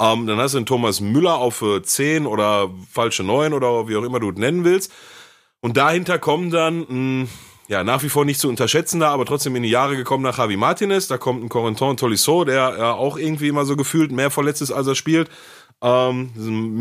Ähm, 0.00 0.26
dann 0.26 0.38
hast 0.38 0.54
du 0.54 0.58
einen 0.58 0.66
Thomas 0.66 1.00
Müller 1.00 1.36
auf 1.36 1.60
äh, 1.62 1.82
10 1.82 2.26
oder 2.26 2.70
falsche 2.90 3.22
9 3.22 3.52
oder 3.52 3.86
wie 3.88 3.96
auch 3.96 4.04
immer 4.04 4.18
du 4.18 4.30
es 4.30 4.36
nennen 4.36 4.64
willst. 4.64 4.92
Und 5.60 5.76
dahinter 5.76 6.18
kommen 6.18 6.50
dann, 6.50 6.86
mh, 6.88 7.28
ja, 7.68 7.84
nach 7.84 8.02
wie 8.02 8.08
vor 8.08 8.24
nicht 8.24 8.40
zu 8.40 8.48
unterschätzender, 8.48 9.10
aber 9.10 9.24
trotzdem 9.26 9.54
in 9.54 9.62
die 9.62 9.68
Jahre 9.70 9.96
gekommen 9.96 10.24
nach 10.24 10.38
Javi 10.38 10.56
Martinez. 10.56 11.06
Da 11.06 11.18
kommt 11.18 11.44
ein 11.44 11.48
Corentin 11.48 11.96
Tolisso, 11.96 12.44
der 12.44 12.76
ja 12.78 12.92
auch 12.94 13.16
irgendwie 13.16 13.46
immer 13.46 13.64
so 13.64 13.76
gefühlt 13.76 14.10
mehr 14.10 14.30
verletzt 14.30 14.62
ist, 14.62 14.72
als 14.72 14.88
er 14.88 14.96
spielt. 14.96 15.30
Ähm, 15.82 16.30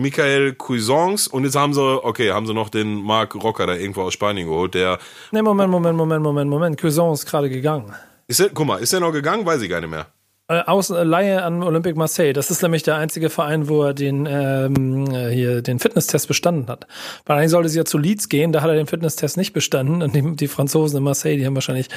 Michael 0.02 0.56
Cuisance 0.56 1.30
und 1.30 1.46
jetzt 1.46 1.56
haben 1.56 1.74
sie, 1.74 1.82
okay, 1.82 2.32
haben 2.32 2.46
sie 2.48 2.54
noch 2.54 2.70
den 2.70 3.02
Marc 3.02 3.36
Rocker 3.36 3.66
da 3.66 3.76
irgendwo 3.76 4.02
aus 4.02 4.14
Spanien 4.14 4.48
geholt, 4.48 4.74
der, 4.74 5.00
Ne, 5.32 5.42
Moment, 5.42 5.72
Moment, 5.72 5.96
Moment, 5.98 6.22
Moment, 6.22 6.50
Moment. 6.50 6.80
Cousin 6.80 7.14
ist 7.14 7.26
gerade 7.26 7.50
gegangen. 7.50 7.94
ist 8.28 8.40
der, 8.40 8.50
guck 8.50 8.68
mal, 8.68 8.78
ist 8.78 8.92
der 8.92 9.00
noch 9.00 9.14
gegangen? 9.14 9.46
Weiß 9.46 9.62
ich 9.62 9.70
gar 9.70 9.80
nicht 9.80 9.90
mehr. 9.90 10.08
Äh, 10.50 10.64
Außen, 10.66 10.96
äh, 10.96 11.04
Laie 11.04 11.44
an 11.44 11.62
Olympique 11.62 11.96
Marseille. 11.96 12.34
Das 12.34 12.50
ist 12.50 12.64
nämlich 12.64 12.82
der 12.82 12.96
einzige 12.96 13.30
Verein, 13.30 13.70
wo 13.70 13.84
er 13.84 13.94
den 13.94 14.26
ähm, 14.26 15.06
äh, 15.14 15.30
hier 15.30 15.62
den 15.62 15.78
Fitnesstest 15.78 16.28
bestanden 16.28 16.68
hat. 16.68 16.88
Weil 17.26 17.38
eigentlich 17.38 17.52
sollte 17.52 17.70
sie 17.70 17.78
ja 17.78 17.86
zu 17.86 18.00
Leeds 18.00 18.30
gehen, 18.30 18.52
da 18.52 18.62
hat 18.62 18.70
er 18.70 18.76
den 18.76 18.88
Fitnesstest 18.88 19.38
nicht 19.38 19.54
bestanden 19.54 20.02
und 20.02 20.16
die, 20.16 20.36
die 20.36 20.48
Franzosen 20.48 20.98
in 20.98 21.04
Marseille, 21.04 21.38
die 21.38 21.46
haben 21.46 21.54
wahrscheinlich 21.54 21.88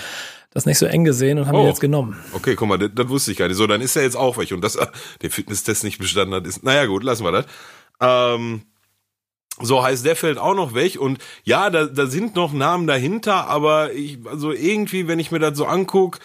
das 0.54 0.66
nicht 0.66 0.78
so 0.78 0.86
eng 0.86 1.04
gesehen 1.04 1.38
und 1.38 1.46
haben 1.46 1.56
ihn 1.56 1.64
Oh. 1.64 1.68
jetzt 1.68 1.80
genommen. 1.80 2.16
Okay, 2.32 2.54
guck 2.56 2.68
mal, 2.68 2.78
das, 2.78 2.90
das 2.94 3.08
wusste 3.08 3.32
ich 3.32 3.38
gar 3.38 3.48
nicht. 3.48 3.56
So, 3.56 3.66
dann 3.66 3.80
ist 3.80 3.96
er 3.96 4.02
jetzt 4.02 4.16
auch 4.16 4.36
weg. 4.38 4.52
Und 4.52 4.62
dass 4.62 4.76
er 4.76 4.90
den 5.22 5.30
Fitnesstest 5.30 5.84
nicht 5.84 5.98
bestanden 5.98 6.34
hat, 6.34 6.46
ist, 6.46 6.62
naja, 6.62 6.86
gut, 6.86 7.02
lassen 7.04 7.24
wir 7.24 7.32
das. 7.32 7.46
Ähm, 8.00 8.62
so 9.60 9.82
heißt, 9.82 10.04
der 10.04 10.16
fällt 10.16 10.38
auch 10.38 10.54
noch 10.54 10.74
weg. 10.74 10.98
Und 11.00 11.18
ja, 11.44 11.70
da, 11.70 11.86
da 11.86 12.06
sind 12.06 12.34
noch 12.36 12.52
Namen 12.52 12.86
dahinter, 12.86 13.46
aber 13.48 13.92
ich, 13.92 14.18
also 14.26 14.52
irgendwie, 14.52 15.08
wenn 15.08 15.18
ich 15.18 15.30
mir 15.30 15.38
das 15.38 15.56
so 15.56 15.66
anguck, 15.66 16.18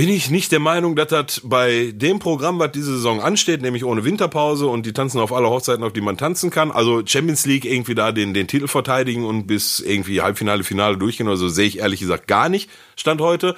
bin 0.00 0.08
ich 0.08 0.30
nicht 0.30 0.50
der 0.50 0.60
Meinung, 0.60 0.96
dass 0.96 1.08
das 1.08 1.42
bei 1.44 1.92
dem 1.94 2.20
Programm, 2.20 2.58
was 2.58 2.72
diese 2.72 2.94
Saison 2.94 3.20
ansteht, 3.20 3.60
nämlich 3.60 3.84
ohne 3.84 4.02
Winterpause 4.02 4.66
und 4.66 4.86
die 4.86 4.94
tanzen 4.94 5.20
auf 5.20 5.30
alle 5.30 5.50
Hochzeiten, 5.50 5.84
auf 5.84 5.92
die 5.92 6.00
man 6.00 6.16
tanzen 6.16 6.48
kann, 6.48 6.70
also 6.70 7.02
Champions 7.04 7.44
League 7.44 7.66
irgendwie 7.66 7.94
da 7.94 8.10
den, 8.10 8.32
den 8.32 8.48
Titel 8.48 8.66
verteidigen 8.66 9.26
und 9.26 9.46
bis 9.46 9.78
irgendwie 9.78 10.22
Halbfinale, 10.22 10.64
Finale 10.64 10.96
durchgehen 10.96 11.28
oder 11.28 11.36
so, 11.36 11.50
sehe 11.50 11.66
ich 11.66 11.80
ehrlich 11.80 12.00
gesagt 12.00 12.28
gar 12.28 12.48
nicht, 12.48 12.70
Stand 12.96 13.20
heute. 13.20 13.56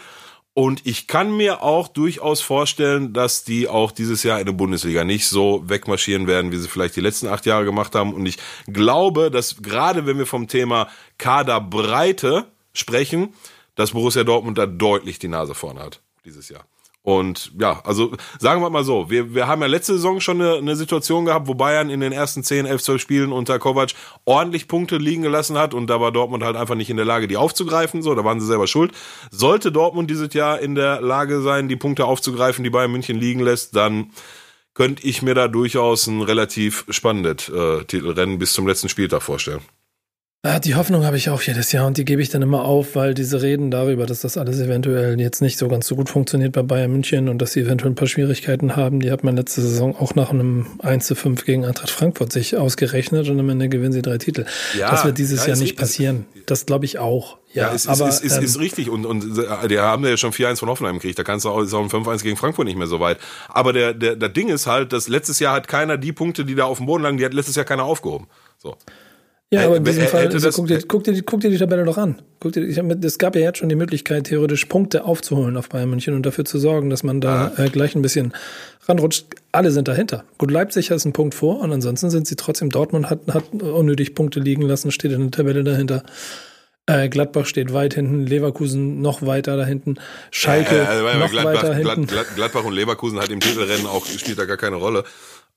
Und 0.53 0.85
ich 0.85 1.07
kann 1.07 1.31
mir 1.31 1.63
auch 1.63 1.87
durchaus 1.87 2.41
vorstellen, 2.41 3.13
dass 3.13 3.45
die 3.45 3.69
auch 3.69 3.93
dieses 3.93 4.25
Jahr 4.25 4.41
in 4.41 4.47
der 4.47 4.53
Bundesliga 4.53 5.05
nicht 5.05 5.29
so 5.29 5.63
wegmarschieren 5.69 6.27
werden, 6.27 6.51
wie 6.51 6.57
sie 6.57 6.67
vielleicht 6.67 6.97
die 6.97 7.03
letzten 7.03 7.29
acht 7.29 7.47
Jahre 7.47 7.65
gemacht 7.65 7.95
haben. 7.95 8.13
Und 8.13 8.27
ich 8.27 8.39
glaube, 8.67 9.31
dass 9.31 9.63
gerade 9.63 10.07
wenn 10.07 10.19
wir 10.19 10.27
vom 10.27 10.49
Thema 10.49 10.89
Kaderbreite 11.19 12.47
sprechen, 12.73 13.33
dass 13.77 13.93
Borussia 13.93 14.25
Dortmund 14.25 14.59
da 14.59 14.67
deutlich 14.67 15.21
die 15.21 15.29
Nase 15.29 15.55
vorne 15.55 15.79
hat 15.79 16.01
dieses 16.25 16.49
Jahr. 16.49 16.65
Und 17.05 17.51
ja, 17.59 17.81
also 17.85 18.13
sagen 18.39 18.63
wir 18.63 18.71
mal 18.71 18.85
so, 18.85 19.11
wir, 19.11 19.35
wir 19.35 19.49
haben 19.49 19.61
ja 19.61 19.67
letzte 19.67 19.95
Saison 19.95 20.21
schon 20.21 20.41
eine, 20.41 20.55
eine 20.55 20.77
Situation 20.77 21.25
gehabt, 21.25 21.49
wo 21.49 21.55
Bayern 21.55 21.91
in 21.91 21.99
den 21.99 22.13
ersten 22.13 22.45
10, 22.45 22.65
11, 22.65 22.83
12 22.83 23.03
Spielen 23.03 23.33
unter 23.33 23.59
Kovac 23.59 23.91
ordentlich 24.25 24.69
Punkte 24.69 24.99
liegen 24.99 25.23
gelassen 25.23 25.59
hat 25.59 25.75
und 25.75 25.89
da 25.89 26.01
war 26.01 26.13
Dortmund 26.13 26.45
halt 26.45 26.55
einfach 26.55 26.77
nicht 26.77 26.91
in 26.91 26.97
der 26.97 27.05
Lage, 27.05 27.27
die 27.27 27.37
aufzugreifen, 27.37 28.03
so, 28.03 28.15
da 28.15 28.25
waren 28.25 28.39
sie 28.39 28.47
selber 28.47 28.69
schuld. 28.69 28.93
Sollte 29.33 29.73
Dortmund 29.73 30.11
dieses 30.11 30.33
Jahr 30.33 30.61
in 30.61 30.77
der 30.77 31.01
Lage 31.01 31.43
sein, 31.43 31.69
die 31.69 31.77
Punkte 31.77 32.05
aufzugreifen, 32.05 32.63
die 32.63 32.71
Bayern 32.71 32.93
München 32.93 33.19
liegen 33.19 33.41
lässt, 33.41 33.75
dann 33.75 34.13
könnte 34.73 35.05
ich 35.05 35.23
mir 35.23 35.35
da 35.35 35.49
durchaus 35.49 36.07
ein 36.07 36.23
relativ 36.23 36.85
spannendes 36.89 37.49
äh, 37.49 37.85
Titelrennen 37.85 38.39
bis 38.39 38.53
zum 38.53 38.69
letzten 38.69 38.89
Spieltag 38.89 39.23
vorstellen. 39.23 39.61
Ah, 40.45 40.59
die 40.59 40.75
Hoffnung 40.75 41.05
habe 41.05 41.17
ich 41.17 41.31
auch 41.31 41.41
jedes 41.41 41.71
Jahr 41.71 41.87
und 41.87 41.99
die 41.99 42.05
gebe 42.05 42.21
ich 42.21 42.29
dann 42.29 42.43
immer 42.43 42.65
auf, 42.65 42.97
weil 42.97 43.15
diese 43.15 43.43
Reden 43.43 43.71
darüber, 43.71 44.07
dass 44.07 44.23
das 44.23 44.37
alles 44.37 44.59
eventuell 44.59 45.21
jetzt 45.21 45.41
nicht 45.41 45.57
so 45.57 45.69
ganz 45.69 45.87
so 45.87 45.95
gut 45.95 46.09
funktioniert 46.09 46.51
bei 46.51 46.63
Bayern 46.63 46.91
München 46.91 47.29
und 47.29 47.39
dass 47.39 47.53
sie 47.53 47.61
eventuell 47.61 47.93
ein 47.93 47.95
paar 47.95 48.09
Schwierigkeiten 48.09 48.75
haben, 48.75 48.99
die 48.99 49.13
hat 49.13 49.23
man 49.23 49.37
letzte 49.37 49.61
Saison 49.61 49.95
auch 49.97 50.17
nach 50.17 50.31
einem 50.31 50.67
1 50.81 51.07
zu 51.07 51.15
5 51.15 51.45
gegen 51.45 51.65
Eintracht 51.65 51.91
Frankfurt 51.91 52.33
sich 52.33 52.57
ausgerechnet 52.57 53.29
und 53.29 53.39
am 53.39 53.51
Ende 53.51 53.69
gewinnen 53.69 53.93
sie 53.93 54.03
drei 54.03 54.19
Titel. 54.19 54.45
Ja, 54.77 54.91
das 54.91 55.05
wird 55.05 55.19
dieses 55.19 55.43
ja, 55.43 55.51
Jahr 55.51 55.59
nicht 55.59 55.77
passieren. 55.77 56.27
Das 56.47 56.67
glaube 56.67 56.87
ich 56.87 56.99
auch. 56.99 57.39
Ja, 57.53 57.69
ja 57.69 57.73
ist, 57.73 57.87
aber, 57.87 58.09
ist, 58.09 58.25
ist, 58.25 58.37
ähm, 58.37 58.43
ist 58.43 58.59
richtig 58.59 58.91
und, 58.91 59.07
und 59.07 59.39
äh, 59.39 59.69
die 59.69 59.79
haben 59.79 60.05
ja 60.05 60.17
schon 60.17 60.33
4-1 60.33 60.59
von 60.59 60.69
Hoffenheim 60.69 60.97
gekriegt, 60.97 61.21
da 61.21 61.23
kannst 61.23 61.45
du 61.45 61.51
auch, 61.51 61.61
ist 61.61 61.73
auch 61.73 61.85
ein 61.85 61.89
5-1 61.89 62.25
gegen 62.25 62.37
Frankfurt 62.37 62.67
nicht 62.67 62.77
mehr 62.77 62.89
so 62.89 62.99
weit. 62.99 63.19
Aber 63.49 63.73
der, 63.73 63.95
der, 63.95 64.17
der 64.17 64.29
Ding 64.29 64.49
ist 64.49 64.67
halt, 64.67 64.93
dass 64.93 65.07
letztes 65.07 65.39
Jahr 65.39 65.55
hat 65.55 65.69
keiner 65.69 65.99
die 65.99 66.13
Punkte, 66.13 66.45
die 66.45 66.57
da 66.57 66.65
auf 66.65 66.79
dem 66.79 66.87
Boden 66.87 67.05
lagen, 67.05 67.17
die 67.17 67.25
hat 67.25 67.33
letztes 67.33 67.55
Jahr 67.55 67.65
keiner 67.65 67.85
aufgehoben. 67.85 68.27
So. 68.59 68.77
Ja, 69.53 69.67
aber 69.67 69.77
in 69.77 69.85
diesem 69.85 70.07
Fall, 70.07 70.29
also, 70.29 70.51
guck, 70.51 70.67
dir, 70.67 70.81
guck, 70.89 71.05
dir, 71.05 71.23
guck 71.23 71.41
dir 71.41 71.51
die 71.51 71.59
Tabelle 71.59 71.85
doch 71.85 71.99
an. 71.99 72.23
Guck 72.41 72.53
dir, 72.53 72.67
ich 72.67 72.79
hab, 72.79 72.91
es 73.05 73.19
gab 73.19 73.37
ja 73.37 73.43
jetzt 73.43 73.59
schon 73.59 73.69
die 73.69 73.75
Möglichkeit, 73.75 74.25
theoretisch 74.25 74.65
Punkte 74.65 75.05
aufzuholen 75.05 75.59
auf 75.59 75.69
Bayern 75.69 75.91
München 75.91 76.15
und 76.15 76.25
dafür 76.25 76.47
zu 76.47 76.59
sorgen, 76.59 76.89
dass 76.89 77.03
man 77.03 77.21
da 77.21 77.53
äh, 77.59 77.69
gleich 77.69 77.95
ein 77.95 78.01
bisschen 78.01 78.33
ranrutscht. 78.89 79.27
Alle 79.53 79.71
sind 79.71 79.89
dahinter. 79.89 80.25
Gut, 80.39 80.51
Leipzig 80.51 80.91
hat 80.91 81.05
einen 81.05 81.13
Punkt 81.13 81.35
vor 81.35 81.61
und 81.61 81.71
ansonsten 81.71 82.09
sind 82.09 82.27
sie 82.27 82.37
trotzdem, 82.37 82.71
Dortmund 82.71 83.11
hat, 83.11 83.21
hat 83.29 83.53
unnötig 83.53 84.15
Punkte 84.15 84.41
liegen 84.41 84.63
lassen, 84.63 84.91
steht 84.91 85.13
in 85.13 85.21
der 85.21 85.31
Tabelle 85.33 85.65
dahinter. 85.65 86.03
Äh, 86.87 87.11
Gladbach 87.11 87.45
steht 87.45 87.75
weit 87.75 87.93
hinten, 87.93 88.27
Leverkusen 88.27 89.03
noch 89.03 89.21
weiter 89.21 89.59
da 89.59 89.67
hinten, 89.67 89.97
Schalke 90.31 90.79
äh, 90.79 90.81
also, 90.81 91.19
noch 91.19 91.31
Gladbach, 91.31 91.63
weiter 91.63 91.75
hinten. 91.75 92.07
Gladbach 92.07 92.65
und 92.65 92.73
Leverkusen 92.73 93.21
hat 93.21 93.29
im 93.29 93.41
Titelrennen 93.41 93.87
auch, 93.87 94.07
spielt 94.07 94.39
da 94.39 94.47
gar 94.47 94.57
keine 94.57 94.77
Rolle. 94.77 95.05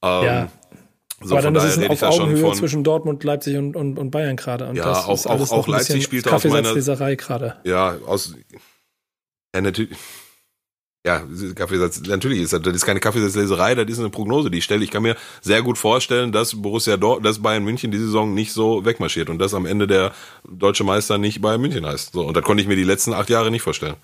Ähm, 0.03 0.23
ja, 0.25 0.49
so, 1.22 1.38
Aber 1.38 1.43
dann 1.43 1.55
ist 1.55 1.77
es 1.77 1.89
auf 1.89 2.03
Augenhöhe 2.03 2.51
zwischen 2.53 2.84
Dortmund, 2.84 3.24
Leipzig 3.24 3.57
und, 3.57 3.75
und, 3.75 3.98
und 3.98 4.12
Bayern 4.12 4.36
gerade. 4.36 4.67
Und 4.67 4.75
ja, 4.75 4.86
das 4.86 5.05
auch, 5.05 5.25
auch, 5.25 5.51
auch 5.51 5.67
Leipzig 5.67 6.03
spielt 6.03 6.27
aus 6.27 6.43
meiner 6.43 6.74
gerade. 7.15 7.55
Ja, 7.63 7.98
aus 8.05 8.36
ja, 9.55 9.62
natürlich. 9.62 9.98
Ja, 11.05 11.22
Kaffeesatz, 11.53 12.01
natürlich 12.01 12.41
ist 12.41 12.51
das, 12.51 12.63
das 12.63 12.74
ist 12.74 12.86
keine 12.86 13.00
Kaffeesatzleserei, 13.00 13.75
das 13.75 13.86
ist 13.91 14.00
eine 14.00 14.10
Prognose, 14.10 14.50
die 14.50 14.57
ich 14.57 14.63
stelle. 14.63 14.84
Ich 14.84 14.89
kann 14.89 15.03
mir 15.03 15.15
sehr 15.39 15.62
gut 15.62 15.77
vorstellen, 15.77 16.31
dass 16.31 16.60
Borussia 16.60 16.98
Dort, 16.98 17.24
dass 17.24 17.43
Bayern 17.43 17.63
München 17.63 17.91
die 17.91 18.00
Saison 18.00 18.34
nicht 18.34 18.51
so 18.51 18.86
wegmarschiert 18.86 19.29
und 19.29 19.38
dass 19.38 19.53
am 19.53 19.67
Ende 19.67 19.86
der 19.86 20.13
deutsche 20.50 20.84
Meister 20.84 21.19
nicht 21.19 21.41
Bayern 21.41 21.62
München 21.62 21.86
heißt. 21.86 22.13
So, 22.13 22.25
und 22.25 22.36
das 22.36 22.43
konnte 22.43 22.63
ich 22.63 22.67
mir 22.67 22.75
die 22.75 22.84
letzten 22.84 23.13
acht 23.13 23.29
Jahre 23.29 23.51
nicht 23.51 23.62
vorstellen. 23.62 23.98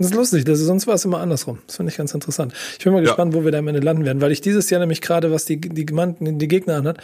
Das 0.00 0.06
ist 0.06 0.14
lustig, 0.14 0.44
das 0.46 0.60
ist, 0.60 0.64
sonst 0.64 0.86
war 0.86 0.94
es 0.94 1.04
immer 1.04 1.20
andersrum. 1.20 1.58
Das 1.66 1.76
finde 1.76 1.92
ich 1.92 1.98
ganz 1.98 2.14
interessant. 2.14 2.54
Ich 2.78 2.84
bin 2.84 2.94
mal 2.94 3.00
ja. 3.00 3.04
gespannt, 3.04 3.34
wo 3.34 3.44
wir 3.44 3.52
da 3.52 3.58
am 3.58 3.68
Ende 3.68 3.80
landen 3.80 4.06
werden, 4.06 4.22
weil 4.22 4.32
ich 4.32 4.40
dieses 4.40 4.70
Jahr 4.70 4.80
nämlich 4.80 5.02
gerade, 5.02 5.30
was 5.30 5.44
die, 5.44 5.60
die, 5.60 5.84
die 5.84 6.48
Gegner 6.48 6.76
anhat, 6.76 6.96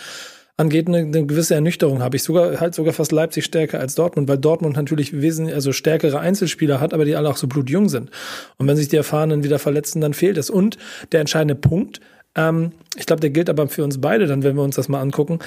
angeht, 0.57 0.89
eine, 0.89 1.01
eine 1.01 1.27
gewisse 1.27 1.55
Ernüchterung 1.55 2.03
habe. 2.03 2.17
Ich 2.17 2.23
sogar 2.23 2.59
halt 2.59 2.75
sogar 2.75 2.95
fast 2.95 3.13
Leipzig 3.13 3.45
stärker 3.45 3.81
als 3.81 3.97
Dortmund, 3.97 4.29
weil 4.29 4.39
Dortmund 4.39 4.77
natürlich 4.77 5.21
wesentlich 5.21 5.55
also 5.55 5.73
stärkere 5.73 6.21
Einzelspieler 6.21 6.81
hat, 6.81 6.95
aber 6.95 7.05
die 7.05 7.17
alle 7.17 7.29
auch 7.29 7.37
so 7.37 7.47
blutjung 7.49 7.91
sind. 7.91 8.11
Und 8.57 8.67
wenn 8.67 8.79
sich 8.79 8.89
die 8.89 8.97
Erfahrenen 8.97 9.45
wieder 9.45 9.59
verletzen, 9.59 10.01
dann 10.01 10.15
fehlt 10.15 10.39
es. 10.39 10.49
Und 10.49 10.79
der 11.13 11.21
entscheidende 11.21 11.55
Punkt, 11.55 12.01
ähm, 12.35 12.73
ich 12.97 13.05
glaube, 13.05 13.21
der 13.21 13.29
gilt 13.29 13.51
aber 13.51 13.69
für 13.69 13.85
uns 13.85 14.01
beide 14.01 14.27
dann, 14.27 14.43
wenn 14.43 14.57
wir 14.57 14.63
uns 14.63 14.77
das 14.77 14.89
mal 14.89 15.03
angucken, 15.03 15.41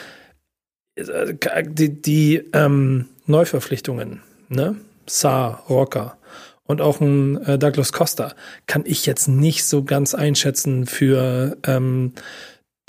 die, 0.96 2.00
die 2.00 2.44
ähm, 2.54 3.06
Neuverpflichtungen, 3.26 4.22
ne? 4.50 4.76
Saar, 5.08 5.64
Rocker, 5.68 6.19
und 6.70 6.82
auch 6.82 7.02
ein 7.02 7.44
äh, 7.46 7.58
Douglas 7.58 7.92
Costa 7.92 8.36
kann 8.68 8.84
ich 8.86 9.08
jetzt 9.08 9.28
nicht 9.28 9.66
so 9.66 9.84
ganz 9.84 10.14
einschätzen 10.14 10.86
für 10.86 11.58
ähm, 11.66 12.14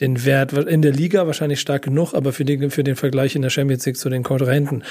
den 0.01 0.27
Wert 0.27 0.53
in 0.53 0.83
der 0.83 0.93
Liga 0.93 1.27
wahrscheinlich 1.27 1.63
stark 1.63 1.83
genug, 1.85 2.13
aber 2.13 2.35
für 2.35 2.45
den, 2.45 2.71
für 2.71 2.85
den 2.85 2.95
Vergleich 2.95 3.37
in 3.37 3.41
der 3.41 3.49
Champions 3.49 3.87
League 3.87 3.97
zu 3.97 4.11
den 4.11 4.23
Konkurrenten. 4.23 4.83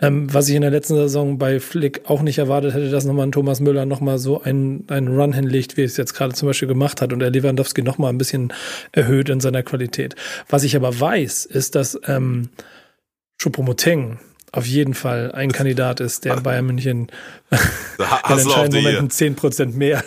Ähm, 0.00 0.32
was 0.32 0.48
ich 0.48 0.54
in 0.54 0.62
der 0.62 0.70
letzten 0.70 0.94
Saison 0.94 1.38
bei 1.38 1.58
Flick 1.58 2.02
auch 2.04 2.22
nicht 2.22 2.38
erwartet 2.38 2.74
hätte, 2.74 2.88
dass 2.88 3.04
nochmal 3.04 3.26
ein 3.26 3.32
Thomas 3.32 3.58
Müller 3.58 3.84
nochmal 3.84 4.18
so 4.18 4.40
einen, 4.40 4.84
einen 4.90 5.08
Run 5.08 5.32
hinlegt, 5.32 5.76
wie 5.76 5.82
es 5.82 5.96
jetzt 5.96 6.14
gerade 6.14 6.34
zum 6.34 6.46
Beispiel 6.46 6.68
gemacht 6.68 7.02
hat 7.02 7.12
und 7.12 7.18
der 7.18 7.30
Lewandowski 7.30 7.82
nochmal 7.82 8.12
ein 8.12 8.18
bisschen 8.18 8.52
erhöht 8.92 9.28
in 9.28 9.40
seiner 9.40 9.64
Qualität. 9.64 10.14
Was 10.48 10.62
ich 10.62 10.76
aber 10.76 11.00
weiß, 11.00 11.46
ist, 11.46 11.74
dass 11.74 11.98
ähm, 12.06 12.50
Choupo-Moting 13.40 14.18
auf 14.56 14.66
jeden 14.66 14.94
Fall 14.94 15.32
ein 15.32 15.52
Kandidat 15.52 16.00
ist, 16.00 16.24
der 16.24 16.36
Bayern 16.36 16.66
München 16.66 17.08
in 17.50 18.38
entscheidenden 18.38 18.82
Momenten 18.82 19.10
zehn 19.10 19.34
Prozent 19.34 19.76
mehr 19.76 20.02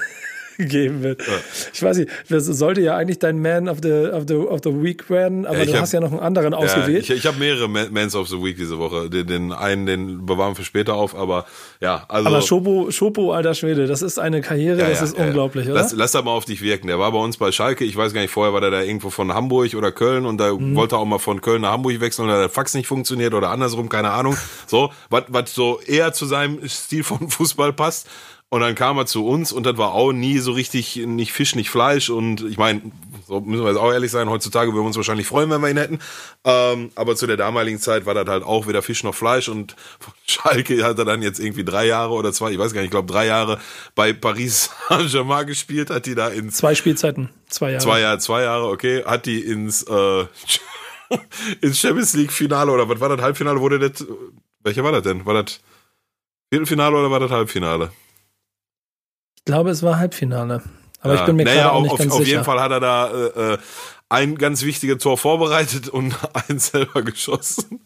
geben 0.60 1.02
wird. 1.02 1.26
Ja. 1.26 1.34
Ich 1.74 1.82
weiß 1.82 1.98
nicht, 1.98 2.12
das 2.30 2.46
sollte 2.46 2.82
ja 2.82 2.96
eigentlich 2.96 3.20
dein 3.20 3.42
Man 3.42 3.70
of 3.70 3.78
the, 3.82 3.92
of 3.92 4.26
the, 4.28 4.36
of 4.36 4.60
the 4.64 4.72
Week 4.84 5.10
werden, 5.10 5.46
aber 5.46 5.60
ja, 5.60 5.66
du 5.66 5.74
hab, 5.74 5.82
hast 5.82 5.94
ja 5.94 6.02
noch 6.02 6.12
einen 6.12 6.20
anderen 6.20 6.54
ausgewählt. 6.54 7.08
Ja, 7.08 7.16
ich, 7.16 7.22
ich 7.22 7.28
habe 7.28 7.40
mehrere 7.40 7.68
Mans 7.68 8.16
of 8.16 8.28
the 8.28 8.42
Week 8.42 8.58
diese 8.58 8.78
Woche. 8.78 9.10
Den, 9.10 9.28
den 9.28 9.52
einen, 9.54 9.86
den 9.86 10.26
bewahren 10.26 10.52
wir 10.52 10.56
für 10.58 10.64
später 10.64 10.96
auf, 10.96 11.16
aber 11.16 11.46
ja, 11.80 12.04
also. 12.10 12.28
Aber 12.28 12.42
Schopo, 12.42 12.92
Schopo, 12.92 13.32
alter 13.32 13.54
Schwede, 13.54 13.88
das 13.88 14.02
ist 14.02 14.20
eine 14.20 14.42
Karriere, 14.42 14.78
das 14.78 15.02
ist 15.02 15.18
unglaublich, 15.18 15.66
oder? 15.68 15.76
Lass, 15.76 15.94
lass 15.94 16.12
da 16.12 16.22
mal 16.22 16.32
auf 16.32 16.46
dich 16.46 16.62
wirken. 16.62 16.88
Der 16.88 17.00
war 17.00 17.12
bei 17.12 17.20
uns 17.20 17.38
bei 17.38 17.52
Schalke, 17.52 17.86
ich 17.86 17.96
weiß 17.96 18.14
gar 18.14 18.22
nicht, 18.22 18.32
vorher 18.32 18.54
war 18.54 18.62
der 18.62 18.72
da 18.72 18.82
irgendwo 18.82 19.10
von 19.10 19.34
Hamburg 19.34 19.74
oder 19.76 19.92
Köln 19.92 20.26
und 20.26 20.38
da 20.38 20.54
mhm. 20.54 20.76
wollte 20.76 20.96
er 20.96 21.00
auch 21.00 21.06
mal 21.06 21.20
von 21.20 21.42
Köln 21.42 21.62
nach 21.62 21.72
Hamburg 21.72 22.00
wechseln 22.02 22.30
und 22.30 22.36
der 22.36 22.50
Fax 22.50 22.74
nicht 22.74 22.88
funktioniert 22.88 23.34
oder 23.34 23.50
andersrum, 23.50 23.90
keine 23.90 24.12
Ahnung. 24.12 24.36
So, 24.68 24.92
was 25.10 25.54
so 25.54 25.80
eher 25.86 26.14
zu 26.14 26.26
seinem 26.26 26.68
Stil 26.68 27.04
von 27.04 27.30
Fußball 27.30 27.74
passt. 27.74 28.08
Und 28.52 28.62
dann 28.62 28.74
kam 28.74 28.98
er 28.98 29.06
zu 29.06 29.28
uns 29.28 29.52
und 29.52 29.68
das 29.68 29.78
war 29.78 29.94
auch 29.94 30.12
nie 30.12 30.40
so 30.40 30.54
richtig, 30.54 30.96
nicht 30.96 31.34
Fisch, 31.34 31.54
nicht 31.54 31.70
Fleisch. 31.70 32.10
Und 32.10 32.42
ich 32.42 32.58
meine, 32.58 32.82
so 33.28 33.42
müssen 33.42 33.64
wir 33.64 33.70
jetzt 33.70 33.80
auch 33.80 33.94
ehrlich 33.94 34.10
sein, 34.10 34.28
heutzutage 34.28 34.72
würden 34.72 34.82
wir 34.82 34.88
uns 34.88 34.96
wahrscheinlich 34.96 35.28
freuen, 35.28 35.52
wenn 35.52 35.62
wir 35.62 35.70
ihn 35.70 35.78
hätten. 35.78 36.00
Ähm, 36.44 36.90
aber 36.96 37.16
zu 37.16 37.28
der 37.28 37.38
damaligen 37.38 37.80
Zeit 37.80 38.08
war 38.08 38.16
das 38.16 38.28
halt 38.28 38.44
auch 38.44 38.66
weder 38.66 38.82
Fisch 38.82 39.04
noch 39.04 39.14
Fleisch. 39.14 39.50
Und 39.50 39.76
Schalke 40.26 40.84
hat 40.84 40.98
er 40.98 41.06
dann 41.06 41.22
jetzt 41.22 41.40
irgendwie 41.40 41.64
drei 41.64 41.86
Jahre 41.86 42.14
oder 42.14 42.34
zwei, 42.34 42.52
ich 42.52 42.58
weiß 42.58 42.74
gar 42.74 42.82
nicht, 42.82 42.88
ich 42.88 42.92
glaube 42.92 43.12
drei 43.12 43.28
Jahre 43.28 43.60
bei 43.94 44.14
Paris 44.14 44.72
Saint-Germain 44.90 45.46
gespielt, 45.46 45.92
hat 45.92 46.08
die 46.08 46.16
da 46.16 46.30
ins... 46.30 46.58
Zwei 46.58 46.74
Spielzeiten, 46.74 47.30
zwei 47.50 47.70
Jahre. 47.70 47.84
Zwei 47.84 48.00
Jahre, 48.00 48.18
zwei 48.18 48.42
Jahre, 48.42 48.68
okay. 48.70 49.04
Hat 49.06 49.28
die 49.28 49.42
ins, 49.42 49.84
äh, 49.84 50.26
ins 51.62 51.78
Champions 51.78 52.16
League 52.16 52.32
Finale 52.32 52.72
oder 52.72 52.90
was 52.90 53.00
war 53.00 53.10
das 53.10 53.22
Halbfinale, 53.22 53.60
wurde 53.62 53.78
das, 53.78 54.08
welcher 54.64 54.84
war 54.84 54.92
das 54.92 55.04
denn? 55.04 55.24
War 55.28 55.36
das 55.36 55.60
Viertelfinale 56.50 56.98
oder 56.98 57.12
war 57.12 57.20
das 57.20 57.30
Halbfinale? 57.30 57.92
Ich 59.50 59.54
glaube, 59.56 59.72
es 59.72 59.82
war 59.82 59.98
Halbfinale. 59.98 60.62
Aber 61.02 61.16
ja, 61.16 61.22
ich 61.22 61.26
bin 61.26 61.36
mir 61.36 61.46
naja, 61.46 61.72
auch 61.72 61.82
nicht 61.82 61.92
auf, 61.92 61.98
ganz 61.98 62.12
auf 62.12 62.20
sicher. 62.20 62.30
jeden 62.30 62.44
Fall 62.44 62.62
hat 62.62 62.70
er 62.70 62.80
da 62.80 63.08
äh, 63.08 63.54
äh 63.54 63.58
ein 64.12 64.38
ganz 64.38 64.64
wichtiges 64.64 65.02
Tor 65.02 65.18
vorbereitet 65.18 65.90
und 65.90 66.16
eins 66.50 66.68
selber 66.68 67.02
geschossen. 67.02 67.80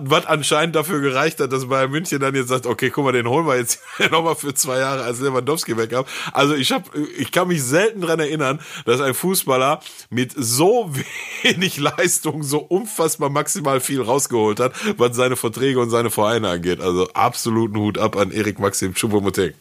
Was 0.00 0.24
anscheinend 0.26 0.74
dafür 0.74 1.00
gereicht 1.00 1.38
hat, 1.40 1.52
dass 1.52 1.68
Bayern 1.68 1.90
München 1.90 2.18
dann 2.20 2.34
jetzt 2.34 2.48
sagt, 2.48 2.66
okay, 2.66 2.88
guck 2.88 3.04
mal, 3.04 3.12
den 3.12 3.28
holen 3.28 3.46
wir 3.46 3.56
jetzt 3.56 3.80
nochmal 4.10 4.36
für 4.36 4.54
zwei 4.54 4.78
Jahre 4.78 5.02
als 5.02 5.20
Lewandowski 5.20 5.76
weg 5.76 5.92
ab. 5.92 6.08
Also 6.32 6.54
ich 6.54 6.72
hab, 6.72 6.90
ich 6.94 7.30
kann 7.30 7.48
mich 7.48 7.62
selten 7.62 8.00
dran 8.00 8.20
erinnern, 8.20 8.58
dass 8.86 9.02
ein 9.02 9.12
Fußballer 9.12 9.80
mit 10.08 10.32
so 10.34 10.90
wenig 11.42 11.78
Leistung 11.78 12.42
so 12.42 12.58
unfassbar 12.58 13.28
maximal 13.28 13.80
viel 13.80 14.00
rausgeholt 14.00 14.60
hat, 14.60 14.72
was 14.96 15.14
seine 15.14 15.36
Verträge 15.36 15.78
und 15.78 15.90
seine 15.90 16.10
Vereine 16.10 16.48
angeht. 16.48 16.80
Also 16.80 17.08
absoluten 17.12 17.78
Hut 17.78 17.98
ab 17.98 18.16
an 18.16 18.30
Erik 18.30 18.58
Maxim 18.58 18.94
Choupo-Moting. 18.94 19.52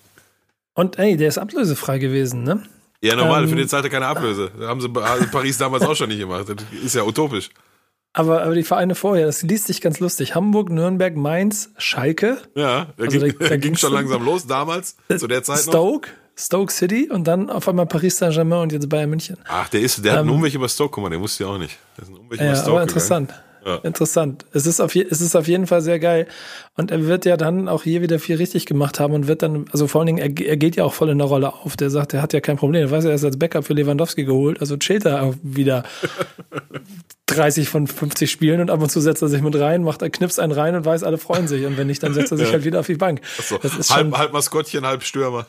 Und 0.77 0.99
ey, 0.99 1.17
der 1.17 1.27
ist 1.27 1.39
ablösefrei 1.39 1.97
gewesen, 1.97 2.43
ne? 2.43 2.61
Ja, 3.01 3.15
normal, 3.15 3.43
ähm, 3.43 3.49
für 3.49 3.55
den 3.55 3.67
er 3.67 3.89
keine 3.89 4.05
Ablöse. 4.05 4.51
Das 4.59 4.67
haben 4.67 4.79
sie 4.79 4.89
Paris 5.31 5.57
damals 5.57 5.83
auch 5.83 5.95
schon 5.95 6.09
nicht 6.09 6.19
gemacht. 6.19 6.45
Das 6.47 6.57
ist 6.83 6.93
ja 6.93 7.03
utopisch. 7.03 7.49
Aber, 8.13 8.43
aber 8.43 8.53
die 8.53 8.63
Vereine 8.63 8.93
vorher, 8.93 9.25
das 9.25 9.41
liest 9.41 9.65
sich 9.65 9.81
ganz 9.81 9.99
lustig. 9.99 10.35
Hamburg, 10.35 10.69
Nürnberg, 10.69 11.15
Mainz, 11.15 11.71
Schalke. 11.79 12.37
Ja, 12.53 12.93
da 12.95 13.05
also 13.05 13.19
ging, 13.19 13.35
da, 13.39 13.47
da 13.49 13.57
ging 13.57 13.75
schon 13.75 13.91
langsam 13.91 14.23
los 14.23 14.45
damals, 14.45 14.97
zu 15.17 15.25
der 15.25 15.41
Zeit 15.41 15.61
Stoke, 15.61 16.09
noch. 16.09 16.15
Stoke 16.39 16.71
City 16.71 17.09
und 17.09 17.23
dann 17.23 17.49
auf 17.49 17.67
einmal 17.67 17.87
Paris 17.87 18.19
Saint-Germain 18.19 18.61
und 18.61 18.71
jetzt 18.71 18.87
Bayern 18.87 19.09
München. 19.09 19.37
Ach, 19.47 19.67
der 19.69 19.81
ist, 19.81 20.05
der 20.05 20.11
ähm, 20.11 20.17
hat 20.17 20.25
einen 20.25 20.29
Umweg 20.29 20.53
über 20.53 20.69
Stoke, 20.69 20.91
guck 20.91 21.05
mal, 21.05 21.09
der 21.09 21.19
wusste 21.19 21.45
ja 21.45 21.49
auch 21.49 21.57
nicht. 21.57 21.75
Der 21.97 22.03
ist 22.03 22.09
ein 22.09 22.17
Umweg 22.17 22.39
ja, 22.39 22.49
über 22.49 22.55
Stoke 22.55 22.71
aber 22.71 22.81
interessant. 22.83 23.33
Ja. 23.67 23.79
Interessant. 23.83 24.45
Es 24.53 24.65
ist, 24.65 24.79
auf, 24.79 24.95
es 24.95 25.19
ist 25.19 25.35
auf 25.35 25.45
jeden 25.49 25.67
Fall 25.67 25.81
sehr 25.81 25.99
geil. 25.99 26.25
Und 26.77 26.89
er 26.89 27.05
wird 27.05 27.25
ja 27.25 27.35
dann 27.35 27.67
auch 27.67 27.83
hier 27.83 28.01
wieder 28.01 28.17
viel 28.17 28.37
richtig 28.37 28.65
gemacht 28.65 28.97
haben 29.01 29.13
und 29.13 29.27
wird 29.27 29.41
dann, 29.41 29.65
also 29.73 29.87
vor 29.87 29.99
allen 29.99 30.05
Dingen, 30.05 30.19
er, 30.19 30.47
er 30.47 30.55
geht 30.55 30.77
ja 30.77 30.85
auch 30.85 30.93
voll 30.93 31.09
in 31.09 31.17
der 31.17 31.27
Rolle 31.27 31.53
auf. 31.53 31.75
Der 31.75 31.89
sagt, 31.89 32.13
er 32.13 32.21
hat 32.21 32.31
ja 32.31 32.39
kein 32.39 32.55
Problem. 32.55 32.81
Er 32.83 32.91
weiß, 32.91 33.03
er 33.03 33.13
ist 33.13 33.25
als 33.25 33.37
Backup 33.37 33.65
für 33.65 33.73
Lewandowski 33.73 34.23
geholt. 34.23 34.61
Also 34.61 34.77
chillt 34.77 35.03
er 35.03 35.21
auch 35.21 35.35
wieder 35.43 35.83
30 37.25 37.67
von 37.67 37.87
50 37.87 38.31
Spielen 38.31 38.61
und 38.61 38.69
ab 38.69 38.81
und 38.81 38.89
zu 38.89 39.01
setzt 39.01 39.21
er 39.21 39.27
sich 39.27 39.41
mit 39.41 39.59
rein, 39.59 39.83
macht 39.83 40.01
er 40.01 40.09
knipst 40.09 40.39
einen 40.39 40.53
rein 40.53 40.73
und 40.73 40.85
weiß, 40.85 41.03
alle 41.03 41.17
freuen 41.17 41.49
sich. 41.49 41.65
Und 41.65 41.77
wenn 41.77 41.87
nicht, 41.87 42.01
dann 42.03 42.13
setzt 42.13 42.31
er 42.31 42.37
sich 42.37 42.47
ja. 42.47 42.53
halt 42.53 42.63
wieder 42.63 42.79
auf 42.79 42.87
die 42.87 42.95
Bank. 42.95 43.19
So. 43.37 43.57
Das 43.57 43.75
ist 43.75 43.93
halb, 43.93 44.17
halb 44.17 44.31
Maskottchen, 44.31 44.85
halb 44.87 45.03
Stürmer. 45.03 45.45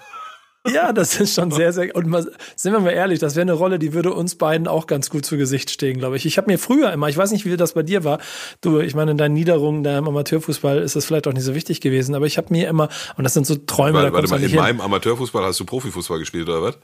Ja, 0.73 0.93
das 0.93 1.19
ist 1.21 1.35
schon 1.35 1.51
sehr, 1.51 1.73
sehr. 1.73 1.95
Und 1.95 2.07
mal, 2.07 2.31
sind 2.57 2.73
wir 2.73 2.81
mal 2.81 2.91
ehrlich, 2.91 3.19
das 3.19 3.37
wäre 3.37 3.43
eine 3.43 3.53
Rolle, 3.53 3.79
die 3.79 3.93
würde 3.93 4.13
uns 4.13 4.35
beiden 4.35 4.69
auch 4.69 4.87
ganz 4.87 5.11
gut 5.11 5.25
zu 5.25 5.37
Gesicht 5.37 5.71
stehen, 5.71 5.99
glaube 5.99 6.17
ich. 6.17 6.27
Ich 6.27 6.39
habe 6.39 6.51
mir 6.51 6.59
früher 6.59 6.93
immer, 6.93 7.09
ich 7.09 7.17
weiß 7.17 7.31
nicht, 7.31 7.45
wie 7.45 7.57
das 7.57 7.75
bei 7.75 7.83
dir 7.83 8.05
war, 8.05 8.19
du, 8.61 8.81
ich 8.81 8.95
meine, 8.95 9.13
in 9.13 9.19
deinen 9.19 9.35
Niederungen 9.35 9.83
da 9.83 9.99
im 9.99 10.09
Amateurfußball 10.09 10.79
ist 10.79 10.97
das 10.97 11.05
vielleicht 11.05 11.27
auch 11.27 11.33
nicht 11.33 11.45
so 11.45 11.55
wichtig 11.55 11.81
gewesen, 11.81 12.15
aber 12.15 12.27
ich 12.27 12.39
habe 12.39 12.49
mir 12.51 12.69
immer, 12.69 12.89
und 13.17 13.25
das 13.25 13.35
sind 13.35 13.47
so 13.47 13.57
Träume, 13.57 13.99
warte, 14.03 14.13
warte 14.13 14.29
mal, 14.29 14.43
in 14.43 14.49
hin. 14.49 14.59
meinem 14.59 14.81
Amateurfußball 14.81 15.45
hast 15.45 15.61
du 15.61 15.65
Profifußball 15.65 16.19
gespielt, 16.19 16.49
oder 16.49 16.63
was? 16.63 16.79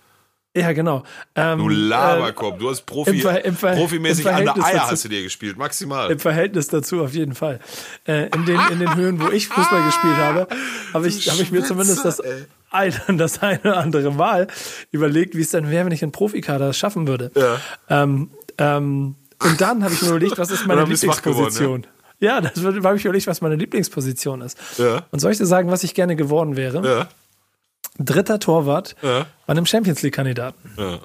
Ja, 0.57 0.73
genau. 0.73 1.03
Ähm, 1.35 1.59
du 1.59 1.69
Laberkopf, 1.69 2.55
äh, 2.55 2.59
du 2.59 2.71
hast 2.71 2.87
Profi, 2.87 3.21
Ver 3.21 3.45
im 3.45 3.57
Ver 3.57 3.73
profimäßig 3.73 4.29
an 4.29 4.45
der 4.45 4.55
Eier 4.55 4.75
dazu, 4.75 4.93
hast 4.93 5.05
du 5.05 5.09
dir 5.09 5.23
gespielt, 5.25 5.59
maximal. 5.59 6.13
Im 6.13 6.21
Verhältnis 6.21 6.69
dazu 6.69 7.03
auf 7.03 7.13
jeden 7.13 7.35
Fall. 7.35 7.59
Äh, 8.07 8.29
in, 8.29 8.45
den, 8.45 8.61
in 8.71 8.79
den 8.79 8.95
Höhen, 8.95 9.21
wo 9.21 9.31
ich 9.31 9.49
Fußball 9.49 9.83
gespielt 9.85 10.17
habe, 10.17 10.47
habe 10.93 11.09
ich, 11.09 11.29
hab 11.29 11.41
ich 11.41 11.51
mir 11.51 11.65
zumindest 11.65 12.05
das, 12.05 12.23
ein, 12.75 13.19
das 13.19 13.43
eine 13.43 13.61
oder 13.61 13.77
andere 13.79 14.11
Mal 14.13 14.49
überlegt, 14.91 15.37
wie 15.37 15.41
es 15.41 15.51
dann 15.51 15.71
wäre, 15.71 15.85
wenn 15.87 15.93
ich 15.93 16.03
einen 16.03 16.13
Profikader 16.13 16.73
schaffen 16.73 17.07
würde. 17.07 17.31
Ja. 17.35 17.61
Ähm, 17.89 18.31
ähm, 18.59 19.17
und 19.43 19.61
dann 19.61 19.83
habe 19.85 19.95
ich 19.95 20.03
mir 20.03 20.09
überlegt, 20.09 20.39
was 20.39 20.51
ist 20.51 20.67
meine 20.67 20.85
Lieblingsposition. 20.85 21.83
Geworden, 21.83 21.87
ja? 22.21 22.37
ja, 22.37 22.41
das 22.41 22.63
habe 22.65 22.97
ich 22.97 23.05
überlegt, 23.05 23.27
was 23.27 23.41
meine 23.41 23.57
Lieblingsposition 23.57 24.43
ist. 24.43 24.59
Ja. 24.79 25.03
Und 25.11 25.21
soll 25.21 25.33
ich 25.33 25.39
dir 25.39 25.47
sagen, 25.47 25.71
was 25.71 25.85
ich 25.85 25.95
gerne 25.95 26.17
geworden 26.17 26.57
wäre? 26.57 26.87
Ja 26.87 27.09
dritter 27.99 28.41
Torwart 28.41 28.97
bei 29.03 29.27
einem 29.47 29.67
Champions 29.67 30.03
League-Kandidaten. 30.03 30.71
Ja. 30.77 30.99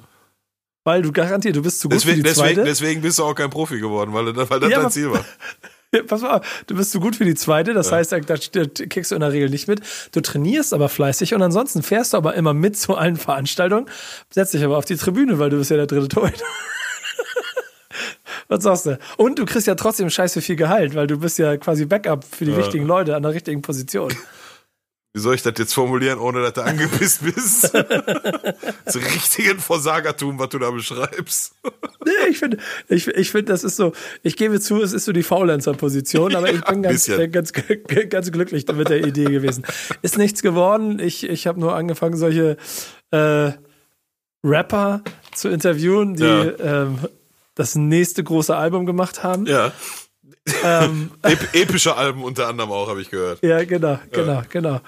Weil 0.84 1.02
du 1.02 1.12
garantiert, 1.12 1.56
du 1.56 1.62
bist 1.62 1.82
zu 1.82 1.90
gut 1.90 1.98
deswegen, 1.98 2.18
für 2.18 2.24
die 2.24 2.30
deswegen, 2.30 2.48
zweite. 2.48 2.64
Deswegen 2.64 3.02
bist 3.02 3.20
du 3.20 3.24
auch 3.24 3.36
kein 3.36 3.50
Profi 3.50 3.80
geworden, 3.80 4.14
weil, 4.14 4.36
weil 4.36 4.60
das 4.60 4.72
ja, 4.72 4.82
dein 4.82 4.92
Ziel 4.92 5.12
war. 5.12 5.26
Pass 6.08 6.22
mal, 6.22 6.42
du 6.68 6.76
bist 6.76 6.92
zu 6.92 7.00
gut 7.00 7.16
für 7.16 7.26
die 7.26 7.36
zweite, 7.36 7.74
das 7.74 7.90
ja. 7.90 7.98
heißt, 7.98 8.12
da, 8.12 8.20
da, 8.20 8.36
kriegst 8.36 9.12
du 9.12 9.16
in 9.16 9.22
der 9.22 9.32
Regel 9.32 9.50
nicht 9.50 9.68
mit. 9.68 9.82
Du 10.12 10.22
trainierst 10.22 10.74
aber 10.74 10.90
fleißig 10.90 11.34
und 11.34 11.42
ansonsten 11.42 11.84
fährst 11.84 12.14
du 12.14 12.18
aber 12.18 12.36
immer 12.36 12.54
mit 12.54 12.78
zu 12.78 12.96
allen 12.96 13.18
Veranstaltungen, 13.18 13.88
setzt 14.30 14.54
dich 14.54 14.64
aber 14.64 14.78
auf 14.78 14.86
die 14.86 14.98
Tribüne, 14.98 15.40
weil 15.40 15.50
du 15.50 15.58
bist 15.58 15.72
ja 15.72 15.78
der 15.78 15.88
dritte 15.88 16.08
Torhüter. 16.08 16.46
Was 18.48 18.64
sagst 18.64 18.86
du? 18.88 19.00
Und 19.18 19.40
du 19.40 19.46
kriegst 19.46 19.68
ja 19.68 19.76
trotzdem 19.76 20.10
scheiße 20.10 20.42
viel 20.42 20.56
Gehalt, 20.56 20.96
weil 20.96 21.08
du 21.08 21.20
bist 21.20 21.38
ja 21.38 21.58
quasi 21.58 21.86
Backup 21.86 22.24
für 22.24 22.46
die 22.46 22.52
ja. 22.52 22.58
wichtigen 22.58 22.86
Leute 22.86 23.16
an 23.16 23.24
der 23.24 23.34
richtigen 23.34 23.62
Position. 23.62 24.14
Wie 25.14 25.20
soll 25.20 25.34
ich 25.34 25.42
das 25.42 25.54
jetzt 25.58 25.74
formulieren, 25.74 26.20
ohne 26.20 26.42
dass 26.42 26.54
du 26.54 26.62
angepisst 26.64 27.24
bist? 27.24 27.74
das 27.74 28.96
richtigen 28.96 29.60
Versagertum, 29.60 30.38
was 30.38 30.50
du 30.50 30.60
da 30.60 30.70
beschreibst. 30.70 31.56
nee, 32.06 32.30
ich 32.30 32.38
finde, 32.38 32.58
ich, 32.88 33.08
ich 33.08 33.32
finde, 33.32 33.52
das 33.52 33.64
ist 33.64 33.76
so, 33.76 33.94
ich 34.22 34.38
gebe 34.38 34.60
zu, 34.60 34.82
es 34.82 34.94
ist 34.94 35.06
so 35.06 35.12
die 35.12 35.24
Faulenzer-Position, 35.24 36.36
aber 36.36 36.52
ich 36.52 36.64
bin 36.64 36.84
ganz, 36.84 37.10
ganz, 37.32 37.54
ganz 38.10 38.32
glücklich 38.32 38.68
mit 38.68 38.90
der 38.90 39.06
Idee 39.06 39.26
gewesen. 39.26 39.66
Ist 40.04 40.18
nichts 40.18 40.44
geworden. 40.44 41.00
Ich, 41.00 41.28
ich 41.28 41.48
habe 41.48 41.60
nur 41.60 41.76
angefangen, 41.76 42.16
solche 42.16 42.58
äh, 43.12 43.52
Rapper 44.44 45.04
zu 45.34 45.50
interviewen, 45.50 46.16
die 46.16 46.24
ja. 46.24 46.84
ähm, 46.84 47.00
das 47.56 47.76
nächste 47.76 48.24
große 48.24 48.56
Album 48.56 48.86
gemacht 48.86 49.24
haben. 49.24 49.46
Ja. 49.46 49.72
Ähm, 50.64 51.12
Ep 51.22 51.54
epische 51.54 51.96
Alben 51.96 52.24
unter 52.24 52.48
anderem 52.48 52.72
auch, 52.72 52.90
habe 52.90 53.02
ich 53.02 53.10
gehört. 53.10 53.42
Ja, 53.44 53.64
genau, 53.64 54.00
genau, 54.12 54.34
ja. 54.34 54.44
genau. 54.50 54.82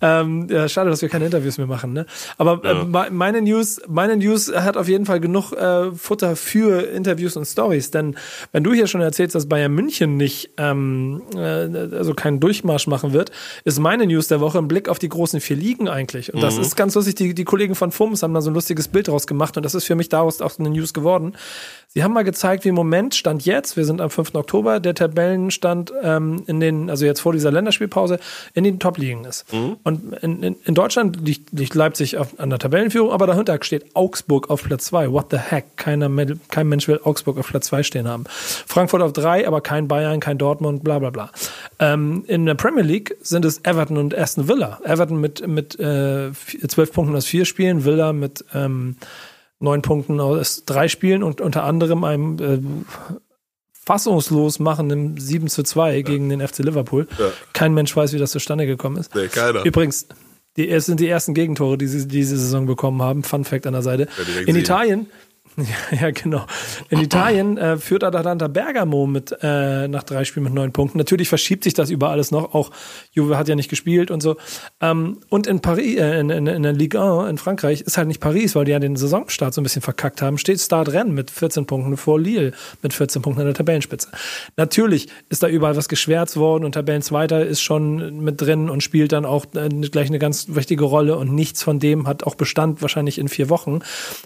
Ähm, 0.00 0.46
ja, 0.48 0.68
schade, 0.68 0.90
dass 0.90 1.02
wir 1.02 1.08
keine 1.08 1.26
Interviews 1.26 1.58
mehr 1.58 1.66
machen, 1.66 1.92
ne? 1.92 2.06
Aber 2.38 2.64
äh, 2.64 2.74
ja. 2.74 3.10
meine 3.10 3.42
News, 3.42 3.80
meine 3.88 4.16
News 4.16 4.52
hat 4.54 4.76
auf 4.76 4.88
jeden 4.88 5.06
Fall 5.06 5.20
genug 5.20 5.52
äh, 5.52 5.92
Futter 5.92 6.36
für 6.36 6.82
Interviews 6.82 7.36
und 7.36 7.44
Stories. 7.44 7.90
Denn 7.90 8.16
wenn 8.52 8.64
du 8.64 8.72
hier 8.72 8.86
schon 8.86 9.00
erzählst, 9.00 9.34
dass 9.34 9.48
Bayern 9.48 9.72
München 9.72 10.16
nicht, 10.16 10.50
ähm, 10.56 11.22
äh, 11.34 11.38
also 11.38 12.14
keinen 12.14 12.40
Durchmarsch 12.40 12.86
machen 12.86 13.12
wird, 13.12 13.30
ist 13.64 13.78
meine 13.78 14.06
News 14.06 14.28
der 14.28 14.40
Woche 14.40 14.58
ein 14.58 14.68
Blick 14.68 14.88
auf 14.88 14.98
die 14.98 15.08
großen 15.08 15.40
vier 15.40 15.56
Ligen 15.56 15.88
eigentlich. 15.88 16.32
Und 16.32 16.40
mhm. 16.40 16.44
das 16.44 16.56
ist 16.56 16.76
ganz 16.76 16.94
lustig. 16.94 17.16
Die, 17.16 17.34
die 17.34 17.44
Kollegen 17.44 17.74
von 17.74 17.92
FUMS 17.92 18.22
haben 18.22 18.34
da 18.34 18.40
so 18.40 18.50
ein 18.50 18.54
lustiges 18.54 18.88
Bild 18.88 19.08
draus 19.08 19.26
gemacht 19.26 19.56
und 19.56 19.64
das 19.64 19.74
ist 19.74 19.84
für 19.84 19.94
mich 19.94 20.08
daraus 20.08 20.40
auch 20.40 20.58
eine 20.58 20.70
News 20.70 20.94
geworden. 20.94 21.34
Sie 21.92 22.04
haben 22.04 22.12
mal 22.12 22.22
gezeigt, 22.22 22.64
wie 22.64 22.68
im 22.68 22.76
Moment 22.76 23.16
stand 23.16 23.44
jetzt, 23.44 23.76
wir 23.76 23.84
sind 23.84 24.00
am 24.00 24.10
5. 24.10 24.36
Oktober, 24.36 24.78
der 24.78 24.94
Tabellenstand 24.94 25.92
ähm, 26.02 26.44
in 26.46 26.60
den, 26.60 26.88
also 26.88 27.04
jetzt 27.04 27.20
vor 27.20 27.32
dieser 27.32 27.50
Länderspielpause, 27.50 28.20
in 28.54 28.62
den 28.62 28.78
Top-Ligen 28.78 29.24
ist. 29.24 29.52
Mhm. 29.52 29.76
Und 29.90 30.14
in, 30.22 30.42
in, 30.42 30.56
in, 30.64 30.74
Deutschland 30.74 31.26
liegt, 31.26 31.52
liegt 31.52 31.74
Leipzig 31.74 32.16
auf, 32.16 32.38
an 32.38 32.50
der 32.50 32.60
Tabellenführung, 32.60 33.10
aber 33.10 33.26
dahinter 33.26 33.58
steht 33.62 33.96
Augsburg 33.96 34.48
auf 34.48 34.62
Platz 34.62 34.86
2. 34.86 35.10
What 35.10 35.26
the 35.30 35.36
heck? 35.36 35.76
Keiner, 35.76 36.08
kein 36.48 36.68
Mensch 36.68 36.86
will 36.86 37.00
Augsburg 37.02 37.38
auf 37.38 37.48
Platz 37.48 37.66
2 37.66 37.82
stehen 37.82 38.06
haben. 38.06 38.24
Frankfurt 38.28 39.02
auf 39.02 39.12
3, 39.12 39.48
aber 39.48 39.60
kein 39.60 39.88
Bayern, 39.88 40.20
kein 40.20 40.38
Dortmund, 40.38 40.84
bla 40.84 41.00
bla 41.00 41.10
bla. 41.10 41.30
Ähm, 41.80 42.24
in 42.28 42.46
der 42.46 42.54
Premier 42.54 42.84
League 42.84 43.16
sind 43.20 43.44
es 43.44 43.64
Everton 43.64 43.96
und 43.96 44.16
Aston 44.16 44.46
Villa. 44.46 44.78
Everton 44.84 45.20
mit, 45.20 45.46
mit 45.46 45.78
äh, 45.80 46.30
12 46.32 46.92
Punkten 46.92 47.16
aus 47.16 47.26
vier 47.26 47.44
Spielen, 47.44 47.84
Villa 47.84 48.12
mit 48.12 48.44
ähm, 48.54 48.96
neun 49.58 49.82
Punkten 49.82 50.20
aus 50.20 50.64
drei 50.64 50.86
Spielen 50.86 51.22
und 51.22 51.40
unter 51.40 51.64
anderem 51.64 52.04
einem 52.04 52.38
äh, 52.38 53.14
fassungslos 53.90 54.60
machenden 54.60 55.16
7 55.18 55.48
zu 55.48 55.64
2 55.64 55.96
ja. 55.96 56.02
gegen 56.02 56.28
den 56.28 56.46
FC 56.46 56.58
Liverpool. 56.60 57.08
Ja. 57.18 57.32
Kein 57.52 57.74
Mensch 57.74 57.96
weiß, 57.96 58.12
wie 58.12 58.18
das 58.18 58.30
zustande 58.30 58.64
gekommen 58.64 58.96
ist. 58.96 59.12
Nee, 59.16 59.26
keiner. 59.26 59.64
Übrigens, 59.64 60.06
die, 60.56 60.68
es 60.68 60.86
sind 60.86 61.00
die 61.00 61.08
ersten 61.08 61.34
Gegentore, 61.34 61.76
die 61.76 61.88
sie 61.88 62.06
diese 62.06 62.36
Saison 62.38 62.66
bekommen 62.66 63.02
haben. 63.02 63.24
Fun 63.24 63.44
Fact 63.44 63.66
an 63.66 63.72
der 63.72 63.82
Seite. 63.82 64.06
In 64.46 64.54
Italien 64.54 65.06
Ja, 66.00 66.10
genau. 66.10 66.46
In 66.88 67.00
Italien 67.00 67.58
äh, 67.58 67.76
führt 67.76 68.04
Atalanta 68.04 68.48
Bergamo 68.48 69.06
mit 69.06 69.36
äh, 69.42 69.88
nach 69.88 70.02
drei 70.02 70.24
Spielen 70.24 70.44
mit 70.44 70.54
neun 70.54 70.72
Punkten. 70.72 70.98
Natürlich 70.98 71.28
verschiebt 71.28 71.64
sich 71.64 71.74
das 71.74 71.90
über 71.90 72.10
alles 72.10 72.30
noch. 72.30 72.54
Auch 72.54 72.70
Juve 73.12 73.36
hat 73.36 73.48
ja 73.48 73.54
nicht 73.54 73.68
gespielt 73.68 74.10
und 74.10 74.22
so. 74.22 74.36
Ähm, 74.80 75.18
und 75.28 75.46
in 75.46 75.60
Paris, 75.60 75.98
äh, 75.98 76.20
in, 76.20 76.30
in, 76.30 76.46
in, 76.46 76.62
der 76.62 76.72
Ligue 76.72 77.00
1 77.00 77.30
in 77.30 77.38
Frankreich 77.38 77.82
ist 77.82 77.96
halt 77.98 78.08
nicht 78.08 78.20
Paris, 78.20 78.54
weil 78.54 78.64
die 78.64 78.72
ja 78.72 78.78
den 78.78 78.96
Saisonstart 78.96 79.54
so 79.54 79.60
ein 79.60 79.64
bisschen 79.64 79.82
verkackt 79.82 80.22
haben. 80.22 80.38
Steht 80.38 80.60
Start 80.60 80.90
Rennes 80.90 81.14
mit 81.14 81.30
14 81.30 81.66
Punkten 81.66 81.96
vor 81.96 82.20
Lille 82.20 82.52
mit 82.82 82.92
14 82.92 83.22
Punkten 83.22 83.40
an 83.40 83.46
der 83.46 83.54
Tabellenspitze. 83.54 84.08
Natürlich 84.56 85.08
ist 85.28 85.42
da 85.42 85.48
überall 85.48 85.76
was 85.76 85.88
geschwärzt 85.88 86.36
worden 86.36 86.64
und 86.64 86.72
Tabellenzweiter 86.72 87.44
ist 87.44 87.60
schon 87.60 88.20
mit 88.20 88.40
drin 88.40 88.70
und 88.70 88.82
spielt 88.82 89.12
dann 89.12 89.24
auch 89.24 89.46
äh, 89.54 89.68
gleich 89.68 90.08
eine 90.08 90.18
ganz 90.18 90.46
wichtige 90.48 90.84
Rolle 90.84 91.16
und 91.16 91.34
nichts 91.34 91.62
von 91.62 91.78
dem 91.78 92.06
hat 92.06 92.24
auch 92.24 92.34
Bestand 92.34 92.82
wahrscheinlich 92.82 93.18
in 93.18 93.28
vier 93.28 93.48
Wochen. 93.50 93.80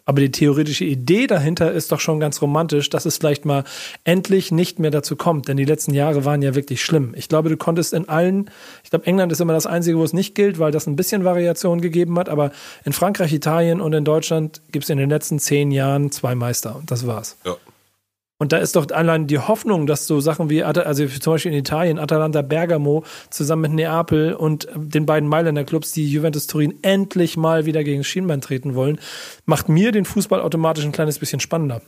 Aber 0.04 0.20
die 0.20 0.30
theoretische 0.30 0.84
Idee 0.84 1.13
Idee 1.14 1.26
dahinter 1.28 1.70
ist 1.70 1.92
doch 1.92 2.00
schon 2.00 2.18
ganz 2.18 2.42
romantisch, 2.42 2.90
dass 2.90 3.04
es 3.04 3.18
vielleicht 3.18 3.44
mal 3.44 3.62
endlich 4.02 4.50
nicht 4.50 4.80
mehr 4.80 4.90
dazu 4.90 5.14
kommt, 5.14 5.46
denn 5.46 5.56
die 5.56 5.64
letzten 5.64 5.94
Jahre 5.94 6.24
waren 6.24 6.42
ja 6.42 6.56
wirklich 6.56 6.82
schlimm. 6.82 7.12
Ich 7.16 7.28
glaube, 7.28 7.48
du 7.48 7.56
konntest 7.56 7.92
in 7.92 8.08
allen, 8.08 8.50
ich 8.82 8.90
glaube, 8.90 9.06
England 9.06 9.30
ist 9.30 9.40
immer 9.40 9.52
das 9.52 9.66
Einzige, 9.66 9.96
wo 9.96 10.02
es 10.02 10.12
nicht 10.12 10.34
gilt, 10.34 10.58
weil 10.58 10.72
das 10.72 10.88
ein 10.88 10.96
bisschen 10.96 11.24
Variation 11.24 11.80
gegeben 11.80 12.18
hat, 12.18 12.28
aber 12.28 12.50
in 12.84 12.92
Frankreich, 12.92 13.32
Italien 13.32 13.80
und 13.80 13.92
in 13.92 14.04
Deutschland 14.04 14.60
gibt 14.72 14.84
es 14.84 14.90
in 14.90 14.98
den 14.98 15.08
letzten 15.08 15.38
zehn 15.38 15.70
Jahren 15.70 16.10
zwei 16.10 16.34
Meister 16.34 16.74
und 16.74 16.90
das 16.90 17.06
war's. 17.06 17.36
Ja. 17.44 17.56
Und 18.38 18.52
da 18.52 18.58
ist 18.58 18.74
doch 18.74 18.90
allein 18.90 19.28
die 19.28 19.38
Hoffnung, 19.38 19.86
dass 19.86 20.06
so 20.06 20.18
Sachen 20.18 20.50
wie, 20.50 20.64
also 20.64 21.06
zum 21.06 21.34
Beispiel 21.34 21.52
in 21.52 21.58
Italien, 21.58 21.98
Atalanta 21.98 22.42
Bergamo 22.42 23.04
zusammen 23.30 23.62
mit 23.62 23.72
Neapel 23.72 24.34
und 24.34 24.68
den 24.74 25.06
beiden 25.06 25.28
Mailänder 25.28 25.64
Clubs, 25.64 25.92
die 25.92 26.10
Juventus 26.10 26.48
Turin 26.48 26.74
endlich 26.82 27.36
mal 27.36 27.64
wieder 27.64 27.84
gegen 27.84 28.02
Schienbein 28.02 28.40
treten 28.40 28.74
wollen, 28.74 28.98
macht 29.44 29.68
mir 29.68 29.92
den 29.92 30.04
Fußball 30.04 30.40
automatisch 30.40 30.84
ein 30.84 30.92
kleines 30.92 31.20
bisschen 31.20 31.40
spannender. 31.40 31.80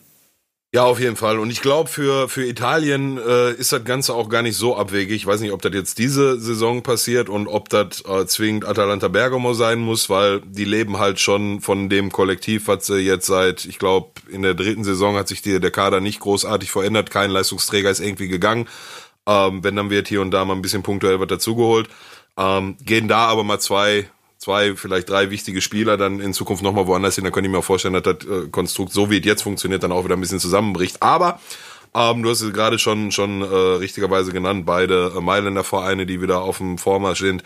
Ja, 0.77 0.85
auf 0.85 1.01
jeden 1.01 1.17
Fall. 1.17 1.39
Und 1.39 1.49
ich 1.49 1.62
glaube, 1.62 1.89
für, 1.89 2.29
für 2.29 2.45
Italien 2.45 3.17
äh, 3.17 3.53
ist 3.53 3.73
das 3.73 3.83
Ganze 3.85 4.12
auch 4.12 4.29
gar 4.29 4.43
nicht 4.43 4.59
so 4.59 4.77
abwegig. 4.77 5.17
Ich 5.17 5.27
weiß 5.27 5.41
nicht, 5.41 5.53
ob 5.53 5.62
das 5.62 5.73
jetzt 5.73 5.99
diese 5.99 6.39
Saison 6.39 6.83
passiert 6.83 7.31
und 7.31 7.49
ob 7.49 7.71
das 7.71 8.05
äh, 8.07 8.27
zwingend 8.27 8.67
Atalanta 8.67 9.09
Bergamo 9.09 9.55
sein 9.55 9.79
muss, 9.79 10.11
weil 10.11 10.43
die 10.43 10.67
leben 10.67 10.99
halt 10.99 11.19
schon 11.19 11.62
von 11.62 11.89
dem 11.89 12.12
Kollektiv, 12.12 12.69
was 12.69 12.85
sie 12.85 12.99
jetzt 12.99 13.25
seit, 13.25 13.65
ich 13.65 13.79
glaube, 13.79 14.11
in 14.29 14.43
der 14.43 14.53
dritten 14.53 14.85
Saison 14.85 15.17
hat 15.17 15.29
sich 15.29 15.41
die, 15.41 15.59
der 15.61 15.71
Kader 15.71 16.03
nicht 16.03 16.21
großartig 16.21 16.71
verändert. 16.71 17.11
Kein 17.11 17.31
Leistungsträger 17.31 17.89
ist 17.89 18.01
irgendwie 18.01 18.29
gegangen. 18.29 18.69
Ähm, 19.27 19.65
wenn, 19.65 19.77
dann 19.77 19.89
wird 19.89 20.09
hier 20.09 20.21
und 20.21 20.31
da 20.31 20.45
mal 20.45 20.53
ein 20.57 20.61
bisschen 20.61 20.83
punktuell 20.83 21.19
was 21.19 21.29
dazugeholt. 21.29 21.89
Ähm, 22.37 22.77
gehen 22.85 23.09
da 23.09 23.29
aber 23.29 23.45
mal 23.45 23.61
zwei 23.61 24.11
zwei, 24.46 24.76
vielleicht 24.76 25.11
drei 25.11 25.30
wichtige 25.30 25.61
Spieler 25.61 25.96
dann 25.96 26.20
in 26.20 26.32
Zukunft 26.32 26.62
nochmal 26.62 26.87
woanders 26.87 27.16
hin, 27.16 27.24
dann 27.24 27.32
könnte 27.32 27.48
ich 27.48 27.52
mir 27.52 27.59
auch 27.59 27.64
vorstellen, 27.64 27.94
dass 27.94 28.04
das 28.04 28.24
äh, 28.26 28.48
Konstrukt, 28.48 28.92
so 28.92 29.11
wie 29.11 29.18
es 29.18 29.24
jetzt 29.24 29.42
funktioniert, 29.42 29.82
dann 29.82 29.90
auch 29.90 30.04
wieder 30.04 30.16
ein 30.16 30.20
bisschen 30.20 30.38
zusammenbricht. 30.40 31.02
Aber 31.02 31.40
Ähm, 31.96 32.22
du 32.22 32.28
hast 32.28 32.42
es 32.42 32.52
gerade 32.52 32.78
schon, 32.78 33.11
schon 33.11 33.40
äh, 33.40 33.46
richtigerweise 33.46 34.30
genannt, 34.30 34.66
beide 34.66 35.14
äh, 35.16 35.20
Mailänder 35.20 35.64
Vereine, 35.64 36.04
die 36.04 36.20
wieder 36.20 36.42
auf 36.42 36.59
dem 36.59 36.76
Vormarsch 36.76 37.20
sind. 37.20 37.42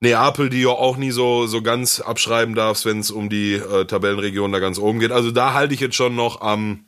Neapel, 0.00 0.50
die 0.50 0.62
ja 0.62 0.70
auch 0.70 0.96
nie 0.96 1.12
so, 1.12 1.46
so 1.46 1.62
ganz 1.62 2.00
abschreiben 2.00 2.54
darfst, 2.56 2.84
wenn 2.86 2.98
es 2.98 3.10
um 3.12 3.28
die 3.28 3.54
äh, 3.54 3.84
Tabellenregion 3.84 4.50
da 4.50 4.58
ganz 4.58 4.78
oben 4.78 4.98
geht. 4.98 5.12
Also 5.12 5.30
da 5.30 5.54
halte 5.54 5.74
ich 5.74 5.80
jetzt 5.80 5.94
schon 5.94 6.16
noch 6.16 6.40
am 6.40 6.87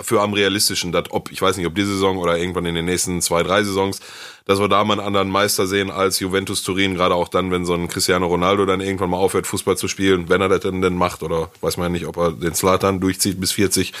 für 0.00 0.20
am 0.20 0.32
realistischen, 0.32 0.92
dass 0.92 1.10
ob, 1.10 1.30
ich 1.30 1.40
weiß 1.40 1.56
nicht, 1.56 1.66
ob 1.66 1.74
diese 1.74 1.92
Saison 1.92 2.18
oder 2.18 2.36
irgendwann 2.36 2.66
in 2.66 2.74
den 2.74 2.84
nächsten 2.84 3.20
zwei, 3.22 3.42
drei 3.42 3.62
Saisons, 3.62 4.00
dass 4.44 4.60
wir 4.60 4.68
da 4.68 4.84
mal 4.84 4.94
einen 4.94 5.06
anderen 5.06 5.30
Meister 5.30 5.66
sehen 5.66 5.90
als 5.90 6.20
Juventus 6.20 6.62
Turin, 6.62 6.94
gerade 6.94 7.14
auch 7.14 7.28
dann, 7.28 7.50
wenn 7.50 7.64
so 7.64 7.74
ein 7.74 7.88
Cristiano 7.88 8.26
Ronaldo 8.26 8.66
dann 8.66 8.80
irgendwann 8.80 9.10
mal 9.10 9.18
aufhört, 9.18 9.46
Fußball 9.46 9.76
zu 9.76 9.88
spielen, 9.88 10.28
wenn 10.28 10.40
er 10.40 10.48
das 10.48 10.60
denn, 10.60 10.82
denn 10.82 10.94
macht, 10.94 11.22
oder 11.22 11.50
weiß 11.60 11.76
man 11.76 11.86
ja 11.86 11.90
nicht, 11.90 12.06
ob 12.06 12.16
er 12.16 12.32
den 12.32 12.54
Slatan 12.54 13.00
durchzieht 13.00 13.40
bis 13.40 13.52
40. 13.52 13.92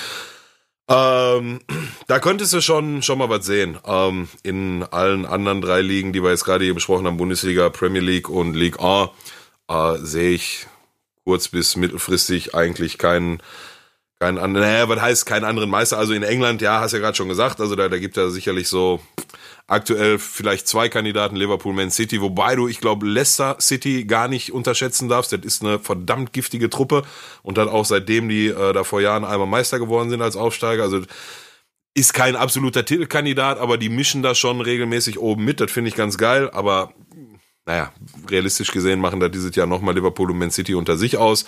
Ähm, 0.90 1.60
da 2.06 2.18
könntest 2.18 2.54
du 2.54 2.62
schon, 2.62 3.02
schon 3.02 3.18
mal 3.18 3.28
was 3.28 3.44
sehen. 3.44 3.78
Ähm, 3.84 4.28
in 4.42 4.82
allen 4.84 5.26
anderen 5.26 5.60
drei 5.60 5.82
Ligen, 5.82 6.14
die 6.14 6.22
wir 6.22 6.30
jetzt 6.30 6.44
gerade 6.44 6.64
hier 6.64 6.74
besprochen 6.74 7.06
haben, 7.06 7.18
Bundesliga, 7.18 7.68
Premier 7.68 8.00
League 8.00 8.30
und 8.30 8.54
League 8.54 8.80
A, 8.80 9.10
äh, 9.68 9.98
sehe 9.98 10.30
ich 10.30 10.66
kurz 11.24 11.48
bis 11.48 11.76
mittelfristig 11.76 12.54
eigentlich 12.54 12.96
keinen, 12.96 13.42
keinen 14.20 14.52
naja, 14.52 14.88
was 14.88 15.00
heißt 15.00 15.26
keinen 15.26 15.44
anderen 15.44 15.70
Meister? 15.70 15.98
Also 15.98 16.12
in 16.12 16.22
England, 16.22 16.60
ja, 16.60 16.80
hast 16.80 16.92
ja 16.92 16.98
gerade 16.98 17.16
schon 17.16 17.28
gesagt, 17.28 17.60
also 17.60 17.76
da, 17.76 17.88
da 17.88 17.98
gibt 17.98 18.16
ja 18.16 18.30
sicherlich 18.30 18.68
so 18.68 19.00
aktuell 19.68 20.18
vielleicht 20.18 20.66
zwei 20.66 20.88
Kandidaten, 20.88 21.36
Liverpool, 21.36 21.74
Man 21.74 21.90
City, 21.90 22.20
wobei 22.20 22.56
du, 22.56 22.66
ich 22.66 22.80
glaube, 22.80 23.06
Leicester 23.06 23.56
City 23.60 24.04
gar 24.04 24.26
nicht 24.26 24.52
unterschätzen 24.52 25.08
darfst. 25.08 25.32
Das 25.32 25.40
ist 25.40 25.62
eine 25.62 25.78
verdammt 25.78 26.32
giftige 26.32 26.68
Truppe 26.68 27.02
und 27.42 27.58
dann 27.58 27.68
auch 27.68 27.84
seitdem 27.84 28.28
die 28.28 28.48
äh, 28.48 28.72
da 28.72 28.82
vor 28.82 29.00
Jahren 29.00 29.24
einmal 29.24 29.46
Meister 29.46 29.78
geworden 29.78 30.10
sind 30.10 30.22
als 30.22 30.36
Aufsteiger, 30.36 30.82
also 30.82 31.02
ist 31.94 32.14
kein 32.14 32.36
absoluter 32.36 32.84
Titelkandidat, 32.84 33.58
aber 33.58 33.76
die 33.76 33.88
mischen 33.88 34.22
da 34.22 34.34
schon 34.34 34.60
regelmäßig 34.60 35.18
oben 35.18 35.44
mit. 35.44 35.60
Das 35.60 35.70
finde 35.70 35.88
ich 35.88 35.96
ganz 35.96 36.16
geil, 36.16 36.48
aber 36.50 36.92
naja, 37.66 37.92
realistisch 38.30 38.70
gesehen 38.70 39.00
machen 39.00 39.20
da 39.20 39.28
dieses 39.28 39.54
Jahr 39.54 39.66
nochmal 39.66 39.94
Liverpool 39.94 40.30
und 40.30 40.38
Man 40.38 40.50
City 40.50 40.74
unter 40.74 40.96
sich 40.96 41.18
aus. 41.18 41.44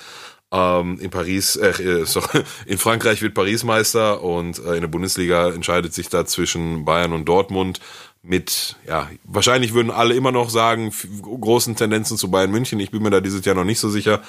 Ähm, 0.52 0.98
in 1.00 1.10
Paris, 1.10 1.56
äh, 1.56 1.68
äh, 1.68 2.04
sorry, 2.06 2.42
in 2.66 2.78
Frankreich 2.78 3.22
wird 3.22 3.34
Paris 3.34 3.62
Meister 3.62 4.22
und 4.22 4.58
äh, 4.58 4.74
in 4.74 4.80
der 4.80 4.88
Bundesliga 4.88 5.50
entscheidet 5.50 5.94
sich 5.94 6.08
da 6.08 6.26
zwischen 6.26 6.84
Bayern 6.84 7.12
und 7.12 7.26
Dortmund 7.26 7.80
mit, 8.22 8.76
ja, 8.86 9.08
wahrscheinlich 9.24 9.72
würden 9.72 9.90
alle 9.90 10.14
immer 10.14 10.32
noch 10.32 10.50
sagen, 10.50 10.92
großen 11.22 11.76
Tendenzen 11.76 12.18
zu 12.18 12.30
Bayern 12.30 12.50
München. 12.50 12.80
Ich 12.80 12.90
bin 12.90 13.02
mir 13.02 13.10
da 13.10 13.20
dieses 13.20 13.44
Jahr 13.44 13.54
noch 13.54 13.64
nicht 13.64 13.80
so 13.80 13.88
sicher. 13.88 14.20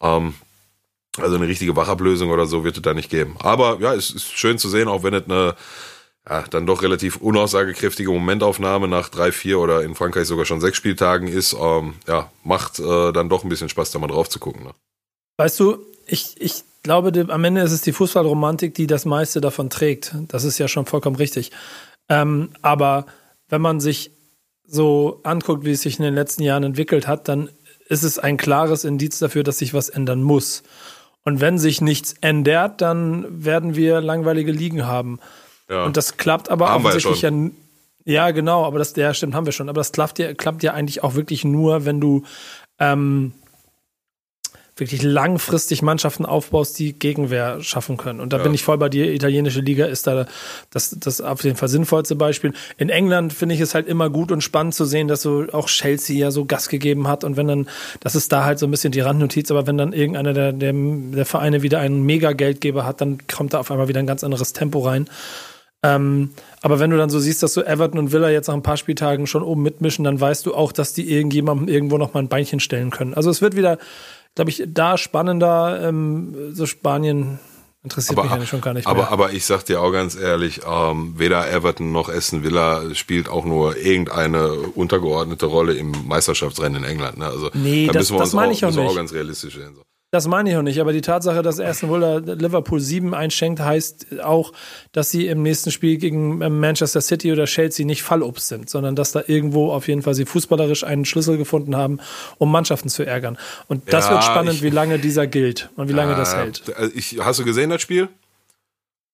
Ähm, 0.00 0.34
also 1.18 1.36
eine 1.36 1.48
richtige 1.48 1.76
Wachablösung 1.76 2.30
oder 2.30 2.46
so 2.46 2.64
wird 2.64 2.76
es 2.76 2.82
da 2.82 2.94
nicht 2.94 3.10
geben. 3.10 3.36
Aber 3.40 3.78
ja, 3.80 3.94
es 3.94 4.10
ist 4.10 4.32
schön 4.32 4.58
zu 4.58 4.68
sehen, 4.68 4.88
auch 4.88 5.02
wenn 5.02 5.14
es 5.14 5.24
eine 5.24 5.54
ja, 6.28 6.42
dann 6.42 6.66
doch 6.66 6.82
relativ 6.82 7.16
unaussagekräftige 7.16 8.10
Momentaufnahme 8.10 8.88
nach 8.88 9.08
drei, 9.08 9.32
vier 9.32 9.58
oder 9.58 9.82
in 9.82 9.94
Frankreich 9.94 10.26
sogar 10.26 10.44
schon 10.44 10.60
sechs 10.60 10.76
Spieltagen 10.76 11.28
ist, 11.28 11.54
ähm, 11.58 11.94
ja, 12.06 12.30
macht 12.44 12.78
äh, 12.78 13.12
dann 13.12 13.28
doch 13.28 13.44
ein 13.44 13.48
bisschen 13.48 13.68
Spaß, 13.68 13.90
da 13.90 13.98
mal 13.98 14.08
drauf 14.08 14.28
zu 14.28 14.38
gucken. 14.38 14.64
Ne? 14.64 14.74
Weißt 15.38 15.58
du, 15.60 15.78
ich, 16.04 16.34
ich 16.38 16.64
glaube, 16.82 17.26
am 17.28 17.44
Ende 17.44 17.62
ist 17.62 17.72
es 17.72 17.80
die 17.80 17.92
Fußballromantik, 17.92 18.74
die 18.74 18.86
das 18.86 19.04
meiste 19.04 19.40
davon 19.40 19.70
trägt. 19.70 20.14
Das 20.28 20.44
ist 20.44 20.58
ja 20.58 20.68
schon 20.68 20.84
vollkommen 20.84 21.16
richtig. 21.16 21.52
Ähm, 22.08 22.50
aber 22.60 23.06
wenn 23.48 23.62
man 23.62 23.80
sich 23.80 24.10
so 24.66 25.20
anguckt, 25.22 25.64
wie 25.64 25.72
es 25.72 25.82
sich 25.82 25.98
in 25.98 26.04
den 26.04 26.14
letzten 26.14 26.42
Jahren 26.42 26.64
entwickelt 26.64 27.06
hat, 27.06 27.28
dann 27.28 27.48
ist 27.88 28.02
es 28.02 28.18
ein 28.18 28.36
klares 28.36 28.84
Indiz 28.84 29.18
dafür, 29.18 29.44
dass 29.44 29.58
sich 29.58 29.72
was 29.72 29.88
ändern 29.88 30.22
muss. 30.22 30.62
Und 31.24 31.40
wenn 31.40 31.58
sich 31.58 31.80
nichts 31.80 32.14
ändert, 32.20 32.80
dann 32.80 33.44
werden 33.44 33.76
wir 33.76 34.00
langweilige 34.00 34.52
Ligen 34.52 34.86
haben. 34.86 35.20
Ja. 35.70 35.84
Und 35.84 35.96
das 35.96 36.16
klappt 36.16 36.50
aber 36.50 36.70
haben 36.70 36.84
offensichtlich 36.84 37.22
ja, 37.22 37.30
ja. 38.04 38.30
Genau, 38.30 38.64
aber 38.64 38.78
das, 38.78 38.96
ja, 38.96 39.12
stimmt, 39.14 39.34
haben 39.34 39.46
wir 39.46 39.52
schon. 39.52 39.68
Aber 39.68 39.80
das 39.80 39.92
klappt 39.92 40.18
ja, 40.18 40.34
klappt 40.34 40.62
ja 40.62 40.72
eigentlich 40.72 41.04
auch 41.04 41.14
wirklich 41.14 41.44
nur, 41.44 41.84
wenn 41.84 42.00
du 42.00 42.24
ähm, 42.78 43.32
wirklich 44.80 45.02
langfristig 45.02 45.82
Mannschaften 45.82 46.26
aufbaust, 46.26 46.78
die 46.78 46.92
Gegenwehr 46.92 47.62
schaffen 47.62 47.96
können. 47.96 48.20
Und 48.20 48.32
da 48.32 48.38
ja. 48.38 48.42
bin 48.42 48.54
ich 48.54 48.62
voll 48.62 48.78
bei 48.78 48.88
dir. 48.88 49.12
Italienische 49.12 49.60
Liga 49.60 49.86
ist 49.86 50.06
da 50.06 50.26
das, 50.70 50.96
das 50.98 51.20
auf 51.20 51.44
jeden 51.44 51.56
Fall 51.56 51.68
sinnvollste 51.68 52.16
Beispiel. 52.16 52.52
In 52.76 52.88
England 52.88 53.32
finde 53.32 53.54
ich 53.54 53.60
es 53.60 53.74
halt 53.74 53.86
immer 53.88 54.10
gut 54.10 54.32
und 54.32 54.42
spannend 54.42 54.74
zu 54.74 54.84
sehen, 54.84 55.08
dass 55.08 55.22
so 55.22 55.46
auch 55.52 55.68
Chelsea 55.68 56.16
ja 56.16 56.30
so 56.30 56.44
Gas 56.44 56.68
gegeben 56.68 57.08
hat. 57.08 57.24
Und 57.24 57.36
wenn 57.36 57.48
dann, 57.48 57.68
das 58.00 58.14
ist 58.14 58.32
da 58.32 58.44
halt 58.44 58.58
so 58.58 58.66
ein 58.66 58.70
bisschen 58.70 58.92
die 58.92 59.00
Randnotiz, 59.00 59.50
aber 59.50 59.66
wenn 59.66 59.78
dann 59.78 59.92
irgendeiner 59.92 60.32
der, 60.32 60.52
der, 60.52 60.72
der 60.72 61.26
Vereine 61.26 61.62
wieder 61.62 61.80
einen 61.80 62.04
Mega-Geldgeber 62.04 62.84
hat, 62.84 63.00
dann 63.00 63.18
kommt 63.26 63.54
da 63.54 63.60
auf 63.60 63.70
einmal 63.70 63.88
wieder 63.88 64.00
ein 64.00 64.06
ganz 64.06 64.24
anderes 64.24 64.52
Tempo 64.52 64.80
rein. 64.80 65.08
Ähm, 65.82 66.30
aber 66.60 66.80
wenn 66.80 66.90
du 66.90 66.96
dann 66.96 67.10
so 67.10 67.20
siehst, 67.20 67.42
dass 67.42 67.54
so 67.54 67.62
Everton 67.62 68.00
und 68.00 68.12
Villa 68.12 68.30
jetzt 68.30 68.48
nach 68.48 68.54
ein 68.54 68.62
paar 68.62 68.76
Spieltagen 68.76 69.28
schon 69.28 69.42
oben 69.42 69.62
mitmischen, 69.62 70.04
dann 70.04 70.20
weißt 70.20 70.44
du 70.44 70.54
auch, 70.54 70.72
dass 70.72 70.92
die 70.92 71.12
irgendjemandem 71.12 71.68
irgendwo 71.68 71.98
noch 71.98 72.14
mal 72.14 72.20
ein 72.20 72.28
Beinchen 72.28 72.58
stellen 72.58 72.90
können. 72.90 73.14
Also 73.14 73.30
es 73.30 73.40
wird 73.40 73.54
wieder 73.54 73.78
glaube 74.34 74.50
ich, 74.50 74.62
da 74.66 74.98
spannender. 74.98 75.80
Ähm, 75.88 76.54
so 76.54 76.66
Spanien 76.66 77.38
interessiert 77.82 78.18
aber, 78.18 78.24
mich 78.24 78.32
eigentlich 78.32 78.48
schon 78.48 78.60
gar 78.60 78.74
nicht 78.74 78.86
aber, 78.86 79.02
mehr. 79.02 79.12
Aber 79.12 79.32
ich 79.32 79.44
sag 79.44 79.64
dir 79.64 79.80
auch 79.80 79.92
ganz 79.92 80.16
ehrlich, 80.16 80.60
ähm, 80.68 81.14
weder 81.16 81.50
Everton 81.50 81.92
noch 81.92 82.08
Aston 82.08 82.42
Villa 82.42 82.94
spielt 82.94 83.28
auch 83.28 83.44
nur 83.44 83.76
irgendeine 83.76 84.52
untergeordnete 84.52 85.46
Rolle 85.46 85.74
im 85.74 85.92
Meisterschaftsrennen 86.06 86.82
in 86.82 86.90
England. 86.90 87.18
Ne? 87.18 87.26
Also 87.26 87.50
nee, 87.54 87.86
da 87.86 87.92
das, 87.92 88.10
müssen 88.10 88.14
wir 88.14 88.18
das 88.20 88.34
uns 88.34 88.42
auch, 88.42 88.50
ich 88.50 88.64
auch, 88.64 88.70
nicht. 88.70 88.90
auch 88.90 88.96
ganz 88.96 89.12
realistisch 89.12 89.54
sehen. 89.54 89.74
So. 89.74 89.82
Das 90.10 90.26
meine 90.26 90.50
ich 90.50 90.56
auch 90.56 90.62
nicht, 90.62 90.80
aber 90.80 90.94
die 90.94 91.02
Tatsache, 91.02 91.42
dass 91.42 91.60
Aston 91.60 91.90
Villa 91.90 92.16
Liverpool 92.16 92.80
7 92.80 93.12
einschenkt, 93.12 93.60
heißt 93.60 94.20
auch, 94.22 94.52
dass 94.92 95.10
sie 95.10 95.26
im 95.26 95.42
nächsten 95.42 95.70
Spiel 95.70 95.98
gegen 95.98 96.40
ähm, 96.40 96.60
Manchester 96.60 97.02
City 97.02 97.30
oder 97.30 97.44
Chelsea 97.44 97.84
nicht 97.84 98.02
Fallobst 98.02 98.48
sind, 98.48 98.70
sondern 98.70 98.96
dass 98.96 99.12
da 99.12 99.22
irgendwo 99.26 99.70
auf 99.70 99.86
jeden 99.86 100.00
Fall 100.00 100.14
sie 100.14 100.24
fußballerisch 100.24 100.82
einen 100.82 101.04
Schlüssel 101.04 101.36
gefunden 101.36 101.76
haben, 101.76 102.00
um 102.38 102.50
Mannschaften 102.50 102.88
zu 102.88 103.04
ärgern. 103.04 103.36
Und 103.66 103.92
das 103.92 104.06
ja, 104.06 104.12
wird 104.12 104.24
spannend, 104.24 104.54
ich, 104.54 104.62
wie 104.62 104.70
lange 104.70 104.98
dieser 104.98 105.26
gilt 105.26 105.68
und 105.76 105.90
wie 105.90 105.92
lange 105.92 106.14
äh, 106.14 106.16
das 106.16 106.34
hält. 106.34 106.62
Ich, 106.94 107.18
hast 107.20 107.38
du 107.40 107.44
gesehen 107.44 107.68
das 107.68 107.82
Spiel? 107.82 108.08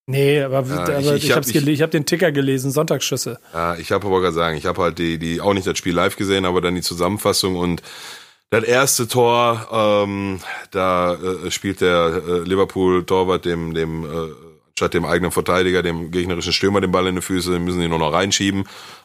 Nee, 0.07 0.42
aber, 0.42 0.59
aber 0.59 0.98
ich, 1.00 1.07
ich, 1.07 1.24
ich 1.24 1.33
habe 1.33 1.70
ich, 1.70 1.83
hab 1.83 1.90
den 1.90 2.07
Ticker 2.07 2.30
gelesen, 2.30 2.70
Sonntagsschüsse. 2.70 3.40
Ja, 3.52 3.74
ich 3.76 3.90
habe 3.90 4.07
aber 4.07 4.20
gerade 4.20 4.35
sagen, 4.35 4.57
ich 4.57 4.66
habe 4.66 4.80
halt 4.80 4.98
die, 4.98 5.18
die 5.18 5.40
auch 5.40 5.54
nicht 5.54 5.66
das 5.66 5.76
Spiel 5.76 5.94
live 5.94 6.14
gesehen, 6.14 6.44
aber 6.44 6.61
dann 6.61 6.76
die 6.76 6.83
Zusammenfassung 6.83 7.57
und 7.57 7.83
das 8.50 8.64
erste 8.64 9.09
Tor, 9.09 9.68
ähm, 9.72 10.40
da 10.70 11.14
äh, 11.14 11.50
spielt 11.50 11.80
der 11.80 12.22
äh, 12.26 12.38
Liverpool-Torwart 12.40 13.44
dem, 13.44 13.74
dem 13.74 14.04
äh, 14.04 14.33
statt 14.76 14.94
dem 14.94 15.04
eigenen 15.04 15.30
Verteidiger, 15.30 15.83
dem 15.83 16.11
gegnerischen 16.11 16.52
Stürmer 16.52 16.80
den 16.80 16.90
Ball 16.90 17.07
in 17.07 17.16
die 17.16 17.22
Füße, 17.22 17.52
den 17.52 17.64
müssen 17.64 17.80
die 17.80 17.88
nur 17.88 17.98
noch 17.98 18.12
reinschieben. 18.12 18.64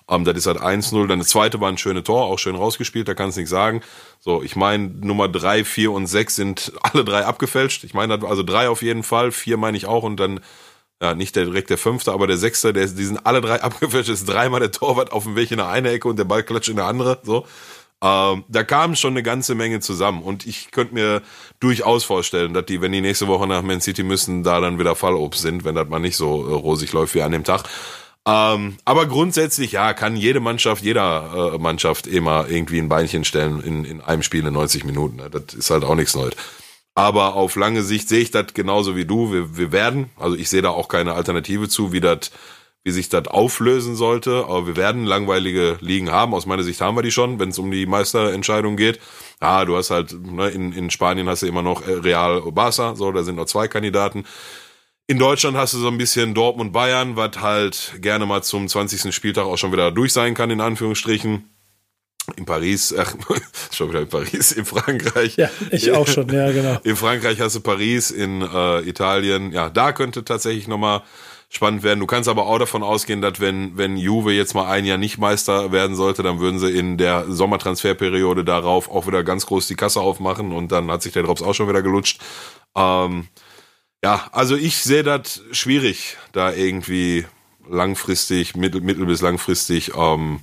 Ähm, 0.09 0.25
das 0.25 0.37
ist 0.37 0.47
halt 0.47 0.59
1-0. 0.59 1.07
Dann 1.07 1.19
das 1.19 1.29
zweite 1.29 1.61
war 1.61 1.69
ein 1.69 1.77
schönes 1.77 2.03
Tor, 2.03 2.25
auch 2.25 2.39
schön 2.39 2.55
rausgespielt, 2.55 3.07
da 3.07 3.13
kannst 3.13 3.37
du 3.37 3.41
nichts 3.41 3.51
sagen. 3.51 3.81
So, 4.19 4.41
ich 4.41 4.55
meine, 4.55 4.87
Nummer 4.87 5.27
drei, 5.29 5.63
vier 5.63 5.91
und 5.91 6.07
sechs 6.07 6.35
sind 6.35 6.73
alle 6.81 7.03
drei 7.05 7.25
abgefälscht. 7.25 7.83
Ich 7.83 7.93
meine, 7.93 8.21
also 8.25 8.43
drei 8.43 8.69
auf 8.69 8.81
jeden 8.81 9.03
Fall, 9.03 9.31
vier 9.31 9.57
meine 9.57 9.77
ich 9.77 9.85
auch 9.85 10.03
und 10.03 10.19
dann 10.19 10.39
ja, 11.01 11.13
nicht 11.13 11.35
der, 11.35 11.45
direkt 11.45 11.69
der 11.69 11.77
fünfte, 11.77 12.11
aber 12.11 12.27
der 12.27 12.37
sechste, 12.37 12.73
der, 12.73 12.85
die 12.87 13.05
sind 13.05 13.25
alle 13.25 13.41
drei 13.41 13.61
abgefälscht, 13.63 14.09
ist 14.09 14.27
dreimal 14.27 14.59
der 14.59 14.71
Torwart 14.71 15.11
auf 15.11 15.23
dem 15.23 15.35
Weg 15.35 15.51
in 15.51 15.57
der 15.57 15.69
eine 15.69 15.91
Ecke 15.91 16.07
und 16.07 16.19
der 16.19 16.25
Ball 16.25 16.43
klatscht 16.43 16.69
in 16.69 16.75
der 16.77 16.85
andere, 16.85 17.19
so. 17.23 17.45
Ähm, 18.01 18.45
da 18.47 18.63
kam 18.63 18.95
schon 18.95 19.13
eine 19.13 19.23
ganze 19.23 19.55
Menge 19.55 19.81
zusammen 19.81 20.23
und 20.23 20.47
ich 20.47 20.71
könnte 20.71 20.93
mir 20.93 21.21
durchaus 21.59 22.05
vorstellen, 22.05 22.53
dass 22.53 22.65
die, 22.65 22.81
wenn 22.81 22.93
die 22.93 23.01
nächste 23.01 23.27
Woche 23.27 23.45
nach 23.45 23.61
Man 23.61 23.81
City 23.81 24.03
müssen, 24.03 24.43
da 24.43 24.61
dann 24.61 24.79
wieder 24.79 24.95
Fallobst 24.95 25.41
sind, 25.41 25.65
wenn 25.65 25.75
das 25.75 25.89
mal 25.89 25.99
nicht 25.99 26.15
so 26.15 26.47
äh, 26.47 26.53
rosig 26.53 26.93
läuft 26.93 27.13
wie 27.15 27.21
an 27.21 27.33
dem 27.33 27.43
Tag. 27.43 27.63
Ähm, 28.25 28.77
aber 28.85 29.05
grundsätzlich, 29.05 29.73
ja, 29.73 29.93
kann 29.93 30.15
jede 30.15 30.39
Mannschaft, 30.39 30.83
jeder 30.83 31.53
äh, 31.55 31.57
Mannschaft 31.57 32.07
immer 32.07 32.47
irgendwie 32.47 32.79
ein 32.79 32.89
Beinchen 32.89 33.25
stellen 33.25 33.61
in, 33.61 33.85
in 33.85 34.01
einem 34.01 34.23
Spiel 34.23 34.45
in 34.45 34.53
90 34.53 34.85
Minuten. 34.85 35.17
Ne? 35.17 35.29
Das 35.29 35.53
ist 35.53 35.69
halt 35.69 35.83
auch 35.83 35.95
nichts 35.95 36.15
Neues. 36.15 36.35
Aber 36.95 37.35
auf 37.35 37.55
lange 37.55 37.83
Sicht 37.83 38.07
sehe 38.09 38.19
ich 38.19 38.31
das 38.31 38.53
genauso 38.53 38.95
wie 38.95 39.05
du. 39.05 39.31
Wir, 39.31 39.57
wir 39.57 39.71
werden, 39.71 40.09
also 40.17 40.35
ich 40.35 40.49
sehe 40.49 40.61
da 40.61 40.69
auch 40.69 40.87
keine 40.87 41.13
Alternative 41.13 41.69
zu, 41.69 41.91
wie 41.91 42.01
das 42.01 42.31
wie 42.83 42.91
sich 42.91 43.09
das 43.09 43.27
auflösen 43.27 43.95
sollte. 43.95 44.45
Aber 44.45 44.67
wir 44.67 44.75
werden 44.75 45.05
langweilige 45.05 45.77
Ligen 45.81 46.11
haben. 46.11 46.33
Aus 46.33 46.45
meiner 46.45 46.63
Sicht 46.63 46.81
haben 46.81 46.97
wir 46.97 47.01
die 47.01 47.11
schon, 47.11 47.39
wenn 47.39 47.49
es 47.49 47.59
um 47.59 47.71
die 47.71 47.85
Meisterentscheidung 47.85 48.77
geht. 48.77 48.99
Ah, 49.39 49.65
du 49.65 49.75
hast 49.75 49.89
halt, 49.89 50.13
ne, 50.13 50.49
in, 50.49 50.71
in 50.71 50.89
Spanien 50.89 51.27
hast 51.27 51.41
du 51.41 51.47
immer 51.47 51.61
noch 51.61 51.87
äh, 51.87 51.91
Real 51.91 52.41
Barca, 52.51 52.95
so, 52.95 53.11
da 53.11 53.23
sind 53.23 53.35
noch 53.35 53.45
zwei 53.45 53.67
Kandidaten. 53.67 54.25
In 55.07 55.17
Deutschland 55.17 55.57
hast 55.57 55.73
du 55.73 55.79
so 55.79 55.87
ein 55.87 55.97
bisschen 55.97 56.35
Dortmund 56.35 56.71
Bayern, 56.71 57.15
was 57.15 57.41
halt 57.41 57.93
gerne 57.99 58.27
mal 58.27 58.43
zum 58.43 58.67
20. 58.67 59.13
Spieltag 59.13 59.45
auch 59.45 59.57
schon 59.57 59.71
wieder 59.71 59.91
durch 59.91 60.13
sein 60.13 60.35
kann, 60.35 60.51
in 60.51 60.61
Anführungsstrichen. 60.61 61.49
In 62.35 62.45
Paris, 62.45 62.93
ach, 62.95 63.15
schon 63.71 63.89
wieder 63.89 64.01
in 64.01 64.09
Paris, 64.09 64.51
in 64.51 64.65
Frankreich. 64.65 65.35
Ja, 65.35 65.49
ich 65.71 65.91
auch 65.93 66.07
schon, 66.07 66.29
ja, 66.29 66.51
genau. 66.51 66.77
In 66.83 66.95
Frankreich 66.95 67.39
hast 67.41 67.55
du 67.55 67.61
Paris, 67.61 68.11
in 68.11 68.43
äh, 68.43 68.87
Italien, 68.87 69.51
ja, 69.51 69.71
da 69.71 69.93
könnte 69.93 70.23
tatsächlich 70.23 70.67
nochmal 70.67 71.01
spannend 71.49 71.81
werden. 71.81 71.99
Du 71.99 72.05
kannst 72.05 72.29
aber 72.29 72.45
auch 72.45 72.59
davon 72.59 72.83
ausgehen, 72.83 73.21
dass 73.21 73.39
wenn, 73.39 73.75
wenn 73.75 73.97
Juve 73.97 74.31
jetzt 74.31 74.53
mal 74.53 74.69
ein 74.69 74.85
Jahr 74.85 74.99
nicht 74.99 75.17
Meister 75.17 75.71
werden 75.71 75.95
sollte, 75.95 76.21
dann 76.21 76.39
würden 76.39 76.59
sie 76.59 76.69
in 76.69 76.97
der 76.97 77.25
Sommertransferperiode 77.27 78.45
darauf 78.45 78.89
auch 78.89 79.07
wieder 79.07 79.23
ganz 79.23 79.47
groß 79.47 79.67
die 79.67 79.75
Kasse 79.75 79.99
aufmachen 79.99 80.51
und 80.51 80.71
dann 80.71 80.91
hat 80.91 81.01
sich 81.01 81.13
der 81.13 81.23
Drops 81.23 81.41
auch 81.41 81.53
schon 81.53 81.67
wieder 81.67 81.81
gelutscht. 81.81 82.21
Ähm, 82.75 83.27
ja, 84.03 84.29
also 84.31 84.55
ich 84.55 84.77
sehe 84.77 85.03
das 85.03 85.41
schwierig, 85.51 86.17
da 86.31 86.53
irgendwie 86.53 87.25
langfristig, 87.67 88.55
mittel, 88.55 88.81
mittel 88.81 89.05
bis 89.05 89.21
langfristig 89.21 89.91
ähm, 89.95 90.41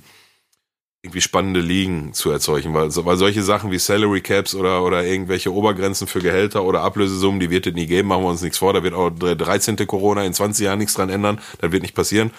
irgendwie 1.07 1.21
spannende 1.21 1.61
Ligen 1.61 2.13
zu 2.13 2.31
erzeugen, 2.31 2.73
weil, 2.73 2.93
weil 2.93 3.17
solche 3.17 3.41
Sachen 3.41 3.71
wie 3.71 3.79
Salary 3.79 4.19
Caps 4.19 4.53
oder, 4.53 4.83
oder 4.83 5.05
irgendwelche 5.05 5.53
Obergrenzen 5.53 6.05
für 6.05 6.19
Gehälter 6.19 6.63
oder 6.63 6.81
Ablösesummen, 6.81 7.39
die 7.39 7.49
wird 7.49 7.65
es 7.65 7.73
nie 7.73 7.85
geben, 7.85 8.09
machen 8.09 8.23
wir 8.23 8.29
uns 8.29 8.41
nichts 8.41 8.57
vor, 8.57 8.73
da 8.73 8.83
wird 8.83 8.93
auch 8.93 9.09
der 9.09 9.35
13. 9.35 9.77
Corona 9.87 10.25
in 10.25 10.33
20 10.33 10.65
Jahren 10.65 10.79
nichts 10.79 10.95
dran 10.95 11.09
ändern, 11.09 11.39
das 11.61 11.71
wird 11.71 11.81
nicht 11.81 11.95
passieren. 11.95 12.31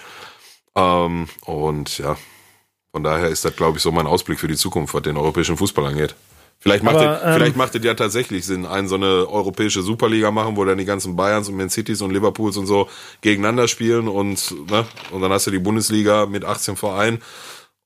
Ähm, 0.76 1.28
und 1.46 1.96
ja, 1.96 2.16
von 2.92 3.02
daher 3.02 3.28
ist 3.28 3.46
das, 3.46 3.56
glaube 3.56 3.78
ich, 3.78 3.82
so 3.82 3.90
mein 3.90 4.06
Ausblick 4.06 4.38
für 4.38 4.48
die 4.48 4.56
Zukunft, 4.56 4.92
was 4.92 5.02
den 5.02 5.16
europäischen 5.16 5.56
Fußball 5.56 5.86
angeht. 5.86 6.14
Vielleicht 6.60 6.82
macht, 6.82 6.96
Aber, 6.96 7.16
es, 7.16 7.24
ähm, 7.24 7.34
vielleicht 7.34 7.56
macht 7.56 7.74
es 7.74 7.84
ja 7.84 7.94
tatsächlich 7.94 8.44
Sinn, 8.44 8.66
einen 8.66 8.88
so 8.88 8.96
eine 8.96 9.28
europäische 9.30 9.80
Superliga 9.80 10.30
machen, 10.30 10.56
wo 10.56 10.64
dann 10.64 10.76
die 10.76 10.84
ganzen 10.84 11.14
Bayerns 11.14 11.48
und 11.48 11.56
Man 11.56 11.70
Cities 11.70 12.02
und 12.02 12.10
Liverpools 12.10 12.56
und 12.56 12.66
so 12.66 12.88
gegeneinander 13.20 13.68
spielen 13.68 14.08
und, 14.08 14.68
ne, 14.68 14.84
und 15.12 15.22
dann 15.22 15.30
hast 15.30 15.46
du 15.46 15.52
die 15.52 15.60
Bundesliga 15.60 16.26
mit 16.26 16.44
18 16.44 16.74
Vereinen 16.76 17.22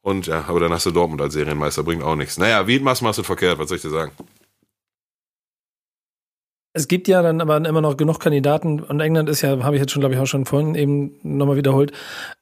und 0.02 0.26
ja, 0.26 0.44
aber 0.48 0.60
dann 0.60 0.72
hast 0.72 0.86
du 0.86 0.90
Dortmund 0.90 1.22
als 1.22 1.34
Serienmeister, 1.34 1.84
bringt 1.84 2.02
auch 2.02 2.16
nichts. 2.16 2.36
Naja, 2.36 2.66
wie 2.66 2.78
machst, 2.80 3.02
machst 3.02 3.18
du 3.18 3.22
verkehrt, 3.22 3.58
was 3.58 3.68
soll 3.68 3.76
ich 3.76 3.82
dir 3.82 3.90
sagen? 3.90 4.12
Es 6.74 6.88
gibt 6.88 7.06
ja 7.06 7.20
dann 7.20 7.42
aber 7.42 7.56
immer 7.56 7.82
noch 7.82 7.98
genug 7.98 8.18
Kandidaten 8.18 8.80
und 8.80 9.00
England 9.00 9.28
ist 9.28 9.42
ja, 9.42 9.62
habe 9.62 9.76
ich 9.76 9.80
jetzt 9.80 9.92
schon, 9.92 10.00
glaube 10.00 10.14
ich, 10.14 10.20
auch 10.20 10.26
schon 10.26 10.46
vorhin 10.46 10.74
eben 10.74 11.12
nochmal 11.22 11.56
wiederholt, 11.56 11.92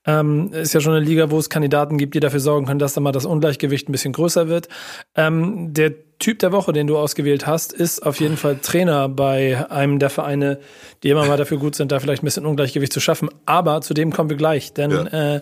ähm, 0.06 0.52
ist 0.52 0.72
ja 0.72 0.80
schon 0.80 0.94
eine 0.94 1.04
Liga, 1.04 1.32
wo 1.32 1.38
es 1.38 1.50
Kandidaten 1.50 1.98
gibt, 1.98 2.14
die 2.14 2.20
dafür 2.20 2.38
sorgen 2.38 2.66
können, 2.66 2.78
dass 2.78 2.94
da 2.94 3.00
mal 3.00 3.10
das 3.10 3.26
Ungleichgewicht 3.26 3.88
ein 3.88 3.92
bisschen 3.92 4.12
größer 4.12 4.48
wird. 4.48 4.68
Ähm, 5.16 5.74
der 5.74 5.94
Typ 6.20 6.38
der 6.38 6.52
Woche, 6.52 6.72
den 6.72 6.86
du 6.86 6.96
ausgewählt 6.96 7.48
hast, 7.48 7.72
ist 7.72 8.06
auf 8.06 8.20
jeden 8.20 8.36
Fall 8.36 8.58
Trainer 8.58 9.08
bei 9.08 9.68
einem 9.68 9.98
der 9.98 10.10
Vereine, 10.10 10.60
die 11.02 11.08
immer 11.08 11.26
mal 11.26 11.36
dafür 11.36 11.58
gut 11.58 11.74
sind, 11.74 11.90
da 11.90 11.98
vielleicht 11.98 12.22
ein 12.22 12.26
bisschen 12.26 12.46
Ungleichgewicht 12.46 12.92
zu 12.92 13.00
schaffen. 13.00 13.30
Aber 13.46 13.80
zu 13.80 13.94
dem 13.94 14.12
kommen 14.12 14.30
wir 14.30 14.36
gleich, 14.36 14.72
denn 14.72 14.90
ja. 14.92 15.36
äh, 15.36 15.40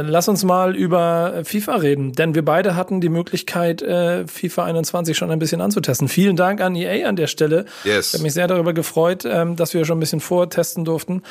lass 0.00 0.28
uns 0.28 0.44
mal 0.44 0.74
über 0.74 1.42
FIFA 1.44 1.76
reden, 1.76 2.12
denn 2.12 2.34
wir 2.34 2.44
beide 2.44 2.76
hatten 2.76 3.00
die 3.00 3.08
Möglichkeit, 3.08 3.82
äh, 3.82 4.26
FIFA 4.26 4.64
21 4.64 5.16
schon 5.16 5.30
ein 5.30 5.38
bisschen 5.38 5.60
anzutesten. 5.60 6.08
Vielen 6.08 6.36
Dank 6.36 6.60
an 6.60 6.74
EA 6.74 7.08
an 7.08 7.16
der 7.16 7.26
Stelle. 7.26 7.66
Yes. 7.84 8.08
Ich 8.08 8.14
habe 8.14 8.22
mich 8.22 8.32
sehr 8.32 8.46
darüber 8.46 8.72
gefreut, 8.72 9.24
ähm, 9.24 9.56
dass 9.56 9.74
wir 9.74 9.84
schon 9.84 9.98
ein 9.98 10.00
bisschen 10.00 10.20
vortesten 10.20 10.84
durften. 10.84 11.22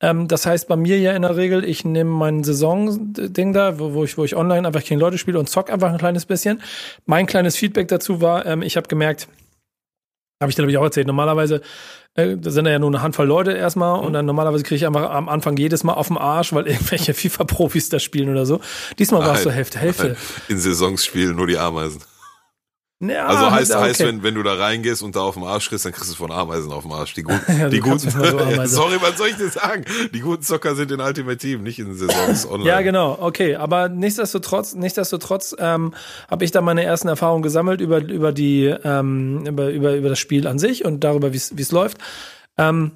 Ähm, 0.00 0.28
das 0.28 0.46
heißt 0.46 0.68
bei 0.68 0.76
mir 0.76 0.98
ja 0.98 1.12
in 1.12 1.22
der 1.22 1.36
Regel, 1.36 1.64
ich 1.64 1.84
nehme 1.84 2.10
mein 2.10 2.44
Saison-Ding 2.44 3.52
da, 3.52 3.78
wo, 3.78 3.94
wo, 3.94 4.04
ich, 4.04 4.16
wo 4.16 4.24
ich 4.24 4.36
online 4.36 4.66
einfach 4.66 4.84
gegen 4.84 5.00
Leute 5.00 5.18
spiele 5.18 5.38
und 5.38 5.48
zock 5.48 5.70
einfach 5.70 5.90
ein 5.90 5.98
kleines 5.98 6.24
bisschen. 6.24 6.62
Mein 7.06 7.26
kleines 7.26 7.56
Feedback 7.56 7.88
dazu 7.88 8.20
war, 8.20 8.46
ähm, 8.46 8.62
ich 8.62 8.76
habe 8.76 8.88
gemerkt, 8.88 9.28
habe 10.40 10.50
ich 10.50 10.56
dir, 10.56 10.62
glaube 10.62 10.70
ich, 10.70 10.78
auch 10.78 10.84
erzählt. 10.84 11.06
Normalerweise 11.06 11.60
äh, 12.14 12.36
da 12.36 12.50
sind 12.50 12.66
ja 12.66 12.78
nur 12.78 12.90
eine 12.90 13.02
Handvoll 13.02 13.26
Leute 13.26 13.52
erstmal 13.52 14.00
und 14.00 14.12
dann 14.12 14.26
normalerweise 14.26 14.64
kriege 14.64 14.76
ich 14.76 14.86
einfach 14.86 15.10
am 15.10 15.28
Anfang 15.28 15.56
jedes 15.56 15.84
Mal 15.84 15.94
auf 15.94 16.08
den 16.08 16.18
Arsch, 16.18 16.52
weil 16.52 16.66
irgendwelche 16.66 17.14
FIFA-Profis 17.14 17.88
da 17.90 18.00
spielen 18.00 18.28
oder 18.28 18.44
so. 18.44 18.60
Diesmal 18.98 19.20
war 19.22 19.34
es 19.34 19.44
so 19.44 19.50
Hälfte, 19.50 19.78
Hälfte. 19.78 20.16
In 20.48 20.58
Saisons 20.58 21.04
spielen 21.04 21.36
nur 21.36 21.46
die 21.46 21.58
Ameisen. 21.58 22.02
Ja, 23.00 23.26
also 23.26 23.50
heißt, 23.52 23.70
okay. 23.70 23.80
heißt 23.80 24.00
wenn, 24.00 24.24
wenn 24.24 24.34
du 24.34 24.42
da 24.42 24.54
reingehst 24.54 25.04
und 25.04 25.14
da 25.14 25.20
auf 25.20 25.34
dem 25.34 25.44
Arsch 25.44 25.68
kriegst, 25.68 25.84
dann 25.84 25.92
kriegst 25.92 26.10
du 26.10 26.16
von 26.16 26.32
Ameisen 26.32 26.72
auf 26.72 26.82
dem 26.82 26.90
Arsch. 26.90 27.14
Die 27.14 27.22
guten, 27.22 27.40
ja, 27.60 27.68
die 27.68 27.78
guten, 27.78 27.98
so 27.98 28.10
sorry, 28.66 28.96
was 29.00 29.16
soll 29.16 29.28
ich 29.28 29.36
dir 29.36 29.50
sagen? 29.50 29.84
Die 30.12 30.18
guten 30.18 30.42
Zocker 30.42 30.74
sind 30.74 30.90
in 30.90 31.00
Ultimate 31.00 31.36
Team, 31.36 31.62
nicht 31.62 31.78
in 31.78 31.94
Saisons 31.94 32.44
online. 32.50 32.68
Ja, 32.68 32.80
genau, 32.80 33.16
okay. 33.20 33.54
Aber 33.54 33.88
nichtsdestotrotz, 33.88 34.74
nichtsdestotrotz 34.74 35.54
ähm, 35.60 35.94
habe 36.28 36.44
ich 36.44 36.50
da 36.50 36.60
meine 36.60 36.82
ersten 36.82 37.06
Erfahrungen 37.06 37.42
gesammelt 37.42 37.80
über, 37.80 37.98
über 37.98 38.32
die, 38.32 38.64
ähm, 38.66 39.46
über, 39.46 39.70
über, 39.70 39.94
über 39.94 40.08
das 40.08 40.18
Spiel 40.18 40.48
an 40.48 40.58
sich 40.58 40.84
und 40.84 41.04
darüber, 41.04 41.32
wie 41.32 41.36
es 41.36 41.72
läuft. 41.72 41.98
Ähm, 42.56 42.90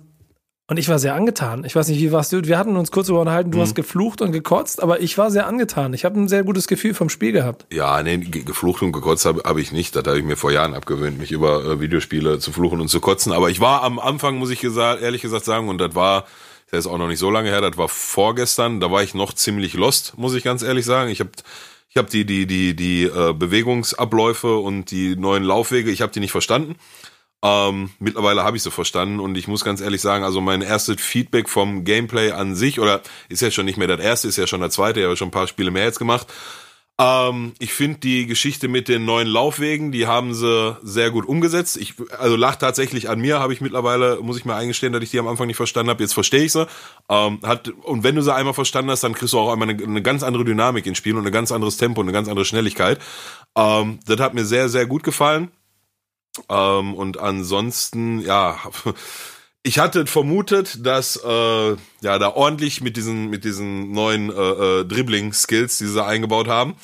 und 0.72 0.78
ich 0.78 0.88
war 0.88 0.98
sehr 0.98 1.14
angetan. 1.14 1.64
Ich 1.66 1.76
weiß 1.76 1.88
nicht, 1.88 2.00
wie 2.00 2.12
warst 2.12 2.32
du? 2.32 2.42
Wir 2.46 2.56
hatten 2.56 2.78
uns 2.78 2.90
kurz 2.90 3.08
darüber 3.08 3.20
unterhalten, 3.20 3.50
du 3.50 3.58
mhm. 3.58 3.62
hast 3.62 3.74
geflucht 3.74 4.22
und 4.22 4.32
gekotzt, 4.32 4.82
aber 4.82 5.00
ich 5.00 5.18
war 5.18 5.30
sehr 5.30 5.46
angetan. 5.46 5.92
Ich 5.92 6.06
habe 6.06 6.18
ein 6.18 6.28
sehr 6.28 6.44
gutes 6.44 6.66
Gefühl 6.66 6.94
vom 6.94 7.10
Spiel 7.10 7.32
gehabt. 7.32 7.66
Ja, 7.70 8.02
nee, 8.02 8.16
geflucht 8.16 8.80
und 8.80 8.92
gekotzt 8.92 9.26
habe 9.26 9.42
hab 9.44 9.58
ich 9.58 9.70
nicht. 9.72 9.94
Das 9.94 10.02
habe 10.06 10.18
ich 10.18 10.24
mir 10.24 10.36
vor 10.36 10.50
Jahren 10.50 10.72
abgewöhnt, 10.72 11.18
mich 11.18 11.30
über 11.30 11.62
äh, 11.62 11.80
Videospiele 11.80 12.38
zu 12.38 12.52
fluchen 12.52 12.80
und 12.80 12.88
zu 12.88 13.00
kotzen. 13.00 13.32
Aber 13.32 13.50
ich 13.50 13.60
war 13.60 13.82
am 13.82 13.98
Anfang, 13.98 14.36
muss 14.36 14.48
ich 14.48 14.60
gesagt, 14.60 15.02
ehrlich 15.02 15.20
gesagt 15.20 15.44
sagen, 15.44 15.68
und 15.68 15.76
das 15.76 15.94
war, 15.94 16.24
das 16.70 16.86
ist 16.86 16.90
auch 16.90 16.96
noch 16.96 17.08
nicht 17.08 17.18
so 17.18 17.30
lange 17.30 17.50
her, 17.50 17.60
das 17.60 17.76
war 17.76 17.90
vorgestern, 17.90 18.80
da 18.80 18.90
war 18.90 19.02
ich 19.02 19.12
noch 19.12 19.34
ziemlich 19.34 19.74
lost, 19.74 20.16
muss 20.16 20.32
ich 20.32 20.42
ganz 20.42 20.62
ehrlich 20.62 20.86
sagen. 20.86 21.10
Ich 21.10 21.20
habe 21.20 21.32
ich 21.90 21.98
hab 21.98 22.08
die, 22.08 22.24
die, 22.24 22.46
die, 22.46 22.74
die 22.74 23.02
äh, 23.02 23.34
Bewegungsabläufe 23.34 24.56
und 24.56 24.90
die 24.90 25.16
neuen 25.16 25.42
Laufwege, 25.42 25.90
ich 25.90 26.00
habe 26.00 26.12
die 26.12 26.20
nicht 26.20 26.32
verstanden. 26.32 26.76
Ähm, 27.44 27.90
mittlerweile 27.98 28.44
habe 28.44 28.56
ich 28.56 28.62
sie 28.62 28.70
verstanden 28.70 29.18
und 29.18 29.36
ich 29.36 29.48
muss 29.48 29.64
ganz 29.64 29.80
ehrlich 29.80 30.00
sagen, 30.00 30.24
also 30.24 30.40
mein 30.40 30.62
erstes 30.62 31.00
Feedback 31.00 31.48
vom 31.48 31.84
Gameplay 31.84 32.30
an 32.30 32.54
sich, 32.54 32.78
oder 32.78 33.02
ist 33.28 33.42
ja 33.42 33.50
schon 33.50 33.66
nicht 33.66 33.78
mehr 33.78 33.88
das 33.88 34.00
erste, 34.00 34.28
ist 34.28 34.36
ja 34.36 34.46
schon 34.46 34.60
der 34.60 34.70
zweite, 34.70 35.00
ich 35.00 35.06
habe 35.06 35.16
schon 35.16 35.28
ein 35.28 35.32
paar 35.32 35.48
Spiele 35.48 35.72
mehr 35.72 35.84
jetzt 35.84 35.98
gemacht. 35.98 36.28
Ähm, 37.00 37.54
ich 37.58 37.72
finde 37.72 37.98
die 37.98 38.26
Geschichte 38.26 38.68
mit 38.68 38.86
den 38.86 39.04
neuen 39.04 39.26
Laufwegen, 39.26 39.90
die 39.90 40.06
haben 40.06 40.34
sie 40.34 40.76
sehr 40.82 41.10
gut 41.10 41.26
umgesetzt. 41.26 41.76
Ich, 41.78 41.94
also 42.18 42.36
lach 42.36 42.56
tatsächlich 42.56 43.08
an 43.08 43.20
mir, 43.20 43.40
habe 43.40 43.52
ich 43.52 43.60
mittlerweile, 43.60 44.20
muss 44.20 44.36
ich 44.36 44.44
mir 44.44 44.54
eingestehen, 44.54 44.92
dass 44.92 45.02
ich 45.02 45.10
die 45.10 45.18
am 45.18 45.26
Anfang 45.26 45.46
nicht 45.48 45.56
verstanden 45.56 45.90
habe. 45.90 46.02
Jetzt 46.02 46.14
verstehe 46.14 46.44
ich 46.44 46.52
sie. 46.52 46.66
Ähm, 47.08 47.40
hat, 47.42 47.70
und 47.70 48.04
wenn 48.04 48.14
du 48.14 48.22
sie 48.22 48.32
einmal 48.32 48.54
verstanden 48.54 48.90
hast, 48.90 49.02
dann 49.02 49.14
kriegst 49.14 49.32
du 49.32 49.38
auch 49.38 49.52
einmal 49.52 49.70
eine, 49.70 49.82
eine 49.82 50.02
ganz 50.02 50.22
andere 50.22 50.44
Dynamik 50.44 50.86
ins 50.86 50.98
Spiel 50.98 51.16
und 51.16 51.26
ein 51.26 51.32
ganz 51.32 51.50
anderes 51.50 51.76
Tempo 51.76 52.00
und 52.00 52.06
eine 52.06 52.12
ganz 52.12 52.28
andere 52.28 52.44
Schnelligkeit. 52.44 53.00
Ähm, 53.56 53.98
das 54.06 54.20
hat 54.20 54.34
mir 54.34 54.44
sehr, 54.44 54.68
sehr 54.68 54.86
gut 54.86 55.02
gefallen. 55.02 55.50
Ähm, 56.48 56.94
und 56.94 57.18
ansonsten, 57.18 58.20
ja, 58.20 58.58
ich 59.62 59.78
hatte 59.78 60.06
vermutet, 60.06 60.84
dass 60.84 61.16
äh, 61.16 61.76
ja 62.00 62.18
da 62.18 62.30
ordentlich 62.34 62.80
mit 62.80 62.96
diesen 62.96 63.28
mit 63.28 63.44
diesen 63.44 63.92
neuen 63.92 64.30
äh, 64.30 64.80
äh, 64.80 64.84
Dribbling-Skills, 64.84 65.78
die 65.78 65.86
sie 65.86 66.04
eingebaut 66.04 66.48
haben, 66.48 66.74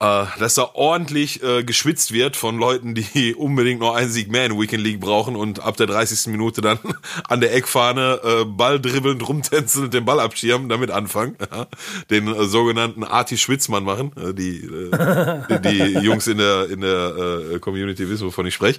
äh, 0.00 0.24
dass 0.38 0.54
da 0.54 0.70
ordentlich 0.72 1.42
äh, 1.42 1.62
geschwitzt 1.62 2.12
wird 2.12 2.34
von 2.34 2.58
Leuten, 2.58 2.94
die 2.94 3.34
unbedingt 3.38 3.80
noch 3.80 3.94
einen 3.94 4.10
Sieg 4.10 4.30
mehr 4.30 4.46
in 4.46 4.58
Weekend 4.58 4.82
League 4.82 5.00
brauchen 5.00 5.36
und 5.36 5.60
ab 5.60 5.76
der 5.76 5.86
30. 5.86 6.32
Minute 6.32 6.62
dann 6.62 6.78
an 7.28 7.40
der 7.40 7.54
Eckfahne 7.54 8.20
äh, 8.24 8.44
Ball 8.44 8.80
dribbelnd 8.80 9.26
rumtänzeln 9.28 9.84
und 9.86 9.94
den 9.94 10.06
Ball 10.06 10.18
abschirmen, 10.20 10.68
damit 10.68 10.90
anfangen. 10.90 11.36
Ja. 11.50 11.66
Den 12.10 12.28
äh, 12.28 12.44
sogenannten 12.44 13.02
Arti 13.02 13.36
Schwitzmann 13.36 13.82
machen. 13.82 14.12
Äh, 14.16 14.34
die, 14.34 14.58
äh, 14.58 15.58
die, 15.58 15.94
die 15.94 15.98
Jungs 15.98 16.28
in 16.28 16.38
der, 16.38 16.70
in 16.70 16.80
der 16.80 17.50
äh, 17.54 17.58
Community 17.58 18.08
wissen, 18.08 18.26
wovon 18.26 18.46
ich 18.46 18.54
spreche. 18.54 18.78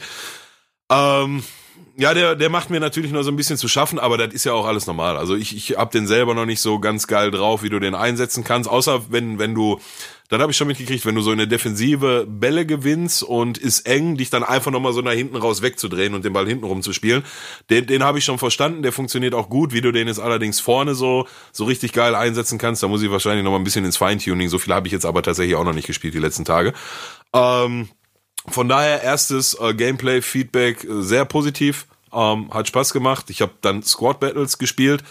Ähm, 0.90 1.44
ja, 1.98 2.14
der, 2.14 2.36
der 2.36 2.50
macht 2.50 2.70
mir 2.70 2.80
natürlich 2.80 3.12
noch 3.12 3.24
so 3.24 3.32
ein 3.32 3.36
bisschen 3.36 3.58
zu 3.58 3.68
schaffen, 3.68 4.00
aber 4.00 4.18
das 4.18 4.34
ist 4.34 4.46
ja 4.46 4.54
auch 4.54 4.66
alles 4.66 4.88
normal. 4.88 5.18
Also 5.18 5.36
ich, 5.36 5.56
ich 5.56 5.78
hab 5.78 5.92
den 5.92 6.08
selber 6.08 6.34
noch 6.34 6.46
nicht 6.46 6.62
so 6.62 6.80
ganz 6.80 7.08
geil 7.08 7.32
drauf, 7.32 7.64
wie 7.64 7.70
du 7.70 7.80
den 7.80 7.96
einsetzen 7.96 8.44
kannst. 8.44 8.70
Außer 8.70 9.12
wenn, 9.12 9.38
wenn 9.38 9.54
du, 9.54 9.80
dann 10.32 10.42
habe 10.42 10.54
ich 10.54 10.58
schon 10.58 10.70
mitgekriegt, 10.70 11.06
wenn 11.06 11.16
du 11.16 11.22
so 11.22 11.32
eine 11.32 11.46
Defensive 11.46 12.26
Bälle 12.26 12.66
gewinnst 12.66 13.22
und 13.22 13.58
ist 13.58 13.82
eng, 13.82 14.16
dich 14.16 14.30
dann 14.30 14.46
einfach 14.46 14.72
nochmal 14.72 14.94
so 14.94 15.02
nach 15.02 15.12
hinten 15.12 15.36
raus 15.36 15.62
wegzudrehen 15.62 16.14
und 16.14 16.24
den 16.24 16.32
Ball 16.32 16.48
hinten 16.48 16.64
rum 16.64 16.82
zu 16.82 16.94
spielen. 16.94 17.26
Den, 17.70 17.86
den 17.86 18.02
habe 18.02 18.18
ich 18.18 18.24
schon 18.24 18.38
verstanden, 18.38 18.82
der 18.82 18.94
funktioniert 18.94 19.34
auch 19.34 19.50
gut. 19.50 19.74
Wie 19.74 19.82
du 19.82 19.92
den 19.92 20.08
jetzt 20.08 20.22
allerdings 20.22 20.62
vorne 20.62 20.96
so, 20.96 21.28
so 21.52 21.66
richtig 21.66 21.92
geil 21.92 22.16
einsetzen 22.16 22.58
kannst, 22.58 22.82
da 22.82 22.88
muss 22.88 23.02
ich 23.02 23.12
wahrscheinlich 23.12 23.44
noch 23.44 23.52
mal 23.52 23.58
ein 23.58 23.66
bisschen 23.66 23.84
ins 23.84 23.98
Feintuning. 23.98 24.48
So 24.48 24.58
viel 24.58 24.74
habe 24.74 24.88
ich 24.88 24.94
jetzt 24.94 25.06
aber 25.06 25.22
tatsächlich 25.22 25.56
auch 25.56 25.66
noch 25.66 25.74
nicht 25.74 25.88
gespielt 25.88 26.14
die 26.14 26.20
letzten 26.20 26.46
Tage. 26.46 26.72
Ähm, 27.34 27.90
von 28.48 28.70
daher 28.70 29.04
erstes 29.04 29.58
äh, 29.60 29.74
Gameplay-Feedback 29.74 30.86
äh, 30.86 31.02
sehr 31.02 31.26
positiv, 31.26 31.88
ähm, 32.14 32.54
hat 32.54 32.70
Spaß 32.70 32.94
gemacht. 32.94 33.30
Ich 33.32 33.42
habe 33.42 33.52
dann 33.60 33.84
Squad 33.84 34.22
Battles 34.22 34.58
gespielt 34.58 35.04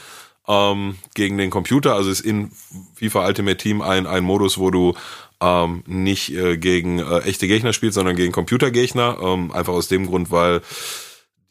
ähm, 0.48 0.96
gegen 1.14 1.38
den 1.38 1.50
Computer. 1.50 1.94
Also 1.94 2.10
ist 2.10 2.20
in 2.20 2.52
FIFA 2.94 3.26
Ultimate 3.26 3.56
Team 3.56 3.82
ein, 3.82 4.06
ein 4.06 4.24
Modus, 4.24 4.58
wo 4.58 4.70
du 4.70 4.94
ähm, 5.40 5.82
nicht 5.86 6.32
äh, 6.34 6.58
gegen 6.58 6.98
äh, 6.98 7.20
echte 7.20 7.48
Gegner 7.48 7.72
spielst, 7.72 7.94
sondern 7.94 8.16
gegen 8.16 8.32
Computergegner. 8.32 9.18
Ähm, 9.22 9.52
einfach 9.52 9.72
aus 9.72 9.88
dem 9.88 10.06
Grund, 10.06 10.30
weil 10.30 10.60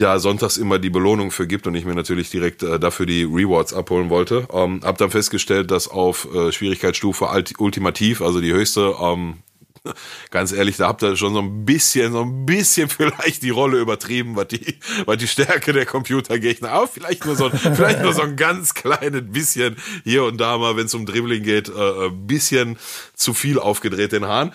ja 0.02 0.18
sonntags 0.18 0.58
immer 0.58 0.80
die 0.80 0.90
Belohnung 0.90 1.32
für 1.32 1.46
gibt 1.46 1.68
und 1.68 1.76
ich 1.76 1.86
mir 1.86 1.96
natürlich 1.96 2.30
direkt 2.30 2.64
äh, 2.64 2.80
dafür 2.80 3.06
die 3.06 3.24
Rewards 3.24 3.74
abholen 3.74 4.10
wollte. 4.10 4.48
Ähm, 4.54 4.80
hab 4.84 4.98
dann 4.98 5.12
festgestellt, 5.12 5.72
dass 5.72 5.88
auf 5.88 6.28
äh, 6.34 6.52
Schwierigkeitsstufe 6.52 7.28
Ultimativ, 7.58 8.22
also 8.22 8.40
die 8.40 8.54
höchste, 8.54 8.96
ähm, 9.02 9.40
ganz 10.32 10.52
ehrlich, 10.52 10.78
da 10.78 10.88
habt 10.88 11.04
ihr 11.04 11.16
schon 11.16 11.34
so 11.34 11.42
ein 11.42 11.66
bisschen, 11.66 12.12
so 12.12 12.22
ein 12.22 12.46
bisschen 12.46 12.90
vielleicht 12.90 13.44
die 13.44 13.50
Rolle 13.50 13.80
übertrieben, 13.80 14.36
was 14.36 14.48
die, 14.48 14.80
was 15.06 15.18
die 15.18 15.28
Stärke 15.28 15.74
der 15.74 15.86
Computergegner, 15.86 16.72
aber 16.72 16.88
vielleicht 16.88 17.26
nur 17.26 17.36
so 17.36 17.46
ein, 17.46 17.58
vielleicht 17.76 18.02
nur 18.02 18.14
so 18.14 18.22
ein 18.22 18.36
ganz 18.36 18.74
kleines 18.74 19.24
bisschen 19.26 19.78
hier 20.04 20.24
und 20.24 20.38
da 20.40 20.58
mal, 20.58 20.78
wenn 20.78 20.86
es 20.86 20.94
um 20.96 21.06
Dribbling 21.06 21.44
geht, 21.44 21.70
äh, 21.70 22.08
ein 22.08 22.28
bisschen 22.28 22.78
zu 23.14 23.34
viel 23.34 23.60
aufgedreht 23.60 24.12
den 24.12 24.26
Haaren. 24.26 24.54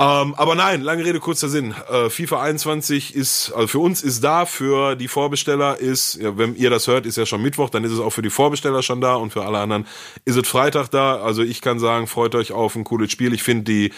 Ähm, 0.00 0.34
aber 0.36 0.54
nein, 0.54 0.82
lange 0.82 1.04
Rede, 1.04 1.18
kurzer 1.18 1.48
Sinn. 1.48 1.74
Äh, 1.90 2.08
FIFA 2.08 2.40
21 2.42 3.16
ist, 3.16 3.50
also 3.50 3.66
für 3.66 3.78
uns 3.80 4.00
ist 4.00 4.22
da, 4.22 4.46
für 4.46 4.94
die 4.94 5.08
Vorbesteller 5.08 5.76
ist, 5.78 6.14
ja, 6.14 6.38
wenn 6.38 6.54
ihr 6.54 6.70
das 6.70 6.86
hört, 6.86 7.04
ist 7.04 7.16
ja 7.16 7.26
schon 7.26 7.42
Mittwoch, 7.42 7.68
dann 7.68 7.82
ist 7.82 7.90
es 7.90 7.98
auch 7.98 8.10
für 8.10 8.22
die 8.22 8.30
Vorbesteller 8.30 8.84
schon 8.84 9.00
da 9.00 9.16
und 9.16 9.32
für 9.32 9.44
alle 9.44 9.58
anderen 9.58 9.88
ist 10.24 10.36
es 10.36 10.46
Freitag 10.46 10.88
da. 10.92 11.16
Also 11.16 11.42
ich 11.42 11.60
kann 11.62 11.80
sagen, 11.80 12.06
freut 12.06 12.36
euch 12.36 12.52
auf 12.52 12.76
ein 12.76 12.84
cooles 12.84 13.10
Spiel. 13.10 13.34
Ich 13.34 13.42
finde 13.42 13.64
die, 13.64 13.92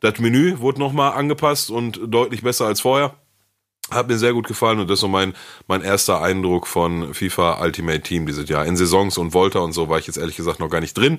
das 0.00 0.18
Menü 0.18 0.58
wurde 0.58 0.78
nochmal 0.78 1.12
angepasst 1.12 1.70
und 1.70 2.00
deutlich 2.06 2.42
besser 2.42 2.66
als 2.66 2.82
vorher. 2.82 3.14
Hat 3.90 4.08
mir 4.08 4.18
sehr 4.18 4.34
gut 4.34 4.48
gefallen 4.48 4.80
und 4.80 4.90
das 4.90 4.96
ist 4.96 5.02
so 5.02 5.08
mein, 5.08 5.32
mein 5.68 5.80
erster 5.80 6.20
Eindruck 6.20 6.66
von 6.66 7.14
FIFA 7.14 7.62
Ultimate 7.62 8.02
Team 8.02 8.26
dieses 8.26 8.46
Jahr. 8.48 8.66
In 8.66 8.76
Saisons 8.76 9.16
und 9.16 9.32
Volta 9.32 9.60
und 9.60 9.72
so 9.72 9.88
war 9.88 9.98
ich 9.98 10.06
jetzt 10.06 10.18
ehrlich 10.18 10.36
gesagt 10.36 10.60
noch 10.60 10.68
gar 10.68 10.80
nicht 10.80 10.98
drin. 10.98 11.18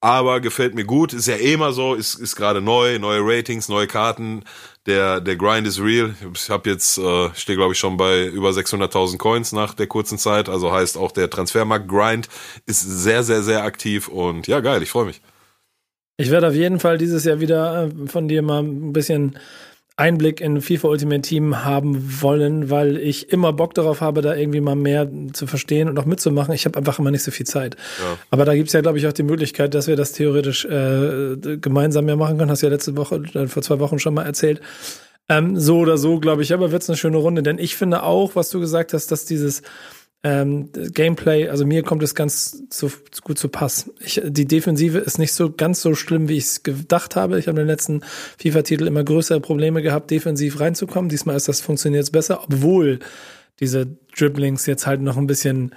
Aber 0.00 0.40
gefällt 0.40 0.76
mir 0.76 0.84
gut, 0.84 1.12
ist 1.12 1.26
ja 1.26 1.34
eh 1.34 1.54
immer 1.54 1.72
so, 1.72 1.94
ist, 1.94 2.14
ist 2.14 2.36
gerade 2.36 2.60
neu, 2.60 3.00
neue 3.00 3.20
Ratings, 3.20 3.68
neue 3.68 3.88
Karten. 3.88 4.44
Der, 4.86 5.20
der 5.20 5.34
Grind 5.34 5.66
ist 5.66 5.80
real. 5.80 6.14
Ich 6.34 6.50
habe 6.50 6.70
jetzt, 6.70 6.98
äh, 6.98 7.30
stehe 7.34 7.56
glaube 7.56 7.72
ich 7.72 7.78
schon 7.80 7.96
bei 7.96 8.26
über 8.26 8.50
600.000 8.50 9.18
Coins 9.18 9.52
nach 9.52 9.74
der 9.74 9.88
kurzen 9.88 10.16
Zeit. 10.16 10.48
Also 10.48 10.72
heißt 10.72 10.96
auch 10.96 11.10
der 11.10 11.28
Transfermarkt 11.28 11.88
Grind 11.88 12.28
ist 12.66 12.82
sehr, 12.82 13.24
sehr, 13.24 13.42
sehr 13.42 13.64
aktiv 13.64 14.06
und 14.06 14.46
ja, 14.46 14.60
geil, 14.60 14.82
ich 14.84 14.90
freue 14.90 15.06
mich. 15.06 15.20
Ich 16.16 16.30
werde 16.30 16.48
auf 16.48 16.54
jeden 16.54 16.78
Fall 16.78 16.98
dieses 16.98 17.24
Jahr 17.24 17.40
wieder 17.40 17.88
äh, 17.88 18.06
von 18.06 18.28
dir 18.28 18.42
mal 18.42 18.62
ein 18.62 18.92
bisschen 18.92 19.36
Einblick 19.98 20.40
in 20.40 20.60
FIFA 20.60 20.88
Ultimate 20.88 21.22
Team 21.22 21.64
haben 21.64 22.22
wollen, 22.22 22.70
weil 22.70 22.96
ich 22.96 23.32
immer 23.32 23.52
Bock 23.52 23.74
darauf 23.74 24.00
habe, 24.00 24.22
da 24.22 24.36
irgendwie 24.36 24.60
mal 24.60 24.76
mehr 24.76 25.10
zu 25.32 25.48
verstehen 25.48 25.88
und 25.88 25.98
auch 25.98 26.04
mitzumachen. 26.04 26.54
Ich 26.54 26.66
habe 26.66 26.78
einfach 26.78 27.00
immer 27.00 27.10
nicht 27.10 27.24
so 27.24 27.32
viel 27.32 27.46
Zeit. 27.46 27.74
Ja. 27.74 28.16
Aber 28.30 28.44
da 28.44 28.54
gibt's 28.54 28.72
ja, 28.72 28.80
glaube 28.80 28.98
ich, 28.98 29.08
auch 29.08 29.12
die 29.12 29.24
Möglichkeit, 29.24 29.74
dass 29.74 29.88
wir 29.88 29.96
das 29.96 30.12
theoretisch 30.12 30.64
äh, 30.66 31.36
gemeinsam 31.60 32.04
mehr 32.04 32.14
machen 32.14 32.38
können. 32.38 32.48
Hast 32.50 32.62
du 32.62 32.66
ja 32.66 32.72
letzte 32.72 32.96
Woche, 32.96 33.16
äh, 33.34 33.48
vor 33.48 33.62
zwei 33.62 33.80
Wochen 33.80 33.98
schon 33.98 34.14
mal 34.14 34.22
erzählt. 34.22 34.60
Ähm, 35.28 35.58
so 35.58 35.78
oder 35.78 35.98
so, 35.98 36.20
glaube 36.20 36.42
ich, 36.42 36.54
aber 36.54 36.70
wird's 36.70 36.88
eine 36.88 36.96
schöne 36.96 37.16
Runde. 37.16 37.42
Denn 37.42 37.58
ich 37.58 37.74
finde 37.74 38.04
auch, 38.04 38.36
was 38.36 38.50
du 38.50 38.60
gesagt 38.60 38.92
hast, 38.94 39.10
dass 39.10 39.24
dieses 39.24 39.62
ähm, 40.24 40.70
Gameplay, 40.72 41.48
also 41.48 41.64
mir 41.64 41.82
kommt 41.84 42.02
es 42.02 42.14
ganz 42.14 42.68
zu, 42.70 42.90
gut 43.22 43.38
zu 43.38 43.48
Pass. 43.48 43.90
Ich, 44.00 44.20
die 44.24 44.46
Defensive 44.46 44.98
ist 44.98 45.18
nicht 45.18 45.32
so 45.32 45.52
ganz 45.52 45.80
so 45.80 45.94
schlimm, 45.94 46.28
wie 46.28 46.36
ich 46.36 46.44
es 46.44 46.62
gedacht 46.64 47.14
habe. 47.14 47.38
Ich 47.38 47.46
habe 47.46 47.60
in 47.60 47.66
den 47.66 47.72
letzten 47.72 48.02
FIFA-Titel 48.38 48.86
immer 48.86 49.04
größere 49.04 49.40
Probleme 49.40 49.80
gehabt, 49.80 50.10
defensiv 50.10 50.58
reinzukommen. 50.58 51.08
Diesmal 51.08 51.36
ist 51.36 51.48
das 51.48 51.60
funktioniert 51.60 52.02
es 52.02 52.10
besser, 52.10 52.42
obwohl 52.42 52.98
diese 53.60 53.86
Dribblings 54.16 54.66
jetzt 54.66 54.86
halt 54.86 55.00
noch 55.02 55.16
ein 55.16 55.26
bisschen 55.26 55.74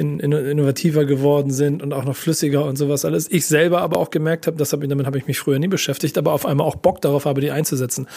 in, 0.00 0.18
in, 0.18 0.32
innovativer 0.32 1.04
geworden 1.04 1.50
sind 1.50 1.82
und 1.82 1.92
auch 1.92 2.04
noch 2.04 2.16
flüssiger 2.16 2.64
und 2.64 2.76
sowas 2.76 3.04
alles. 3.04 3.30
Ich 3.30 3.46
selber 3.46 3.82
aber 3.82 3.98
auch 3.98 4.10
gemerkt 4.10 4.46
habe, 4.46 4.56
das 4.56 4.72
hab, 4.72 4.80
damit 4.80 5.04
habe 5.04 5.18
ich 5.18 5.26
mich 5.26 5.38
früher 5.38 5.58
nie 5.58 5.68
beschäftigt, 5.68 6.16
aber 6.16 6.32
auf 6.32 6.46
einmal 6.46 6.66
auch 6.66 6.76
Bock 6.76 7.02
darauf 7.02 7.26
habe, 7.26 7.42
die 7.42 7.50
einzusetzen. 7.50 8.08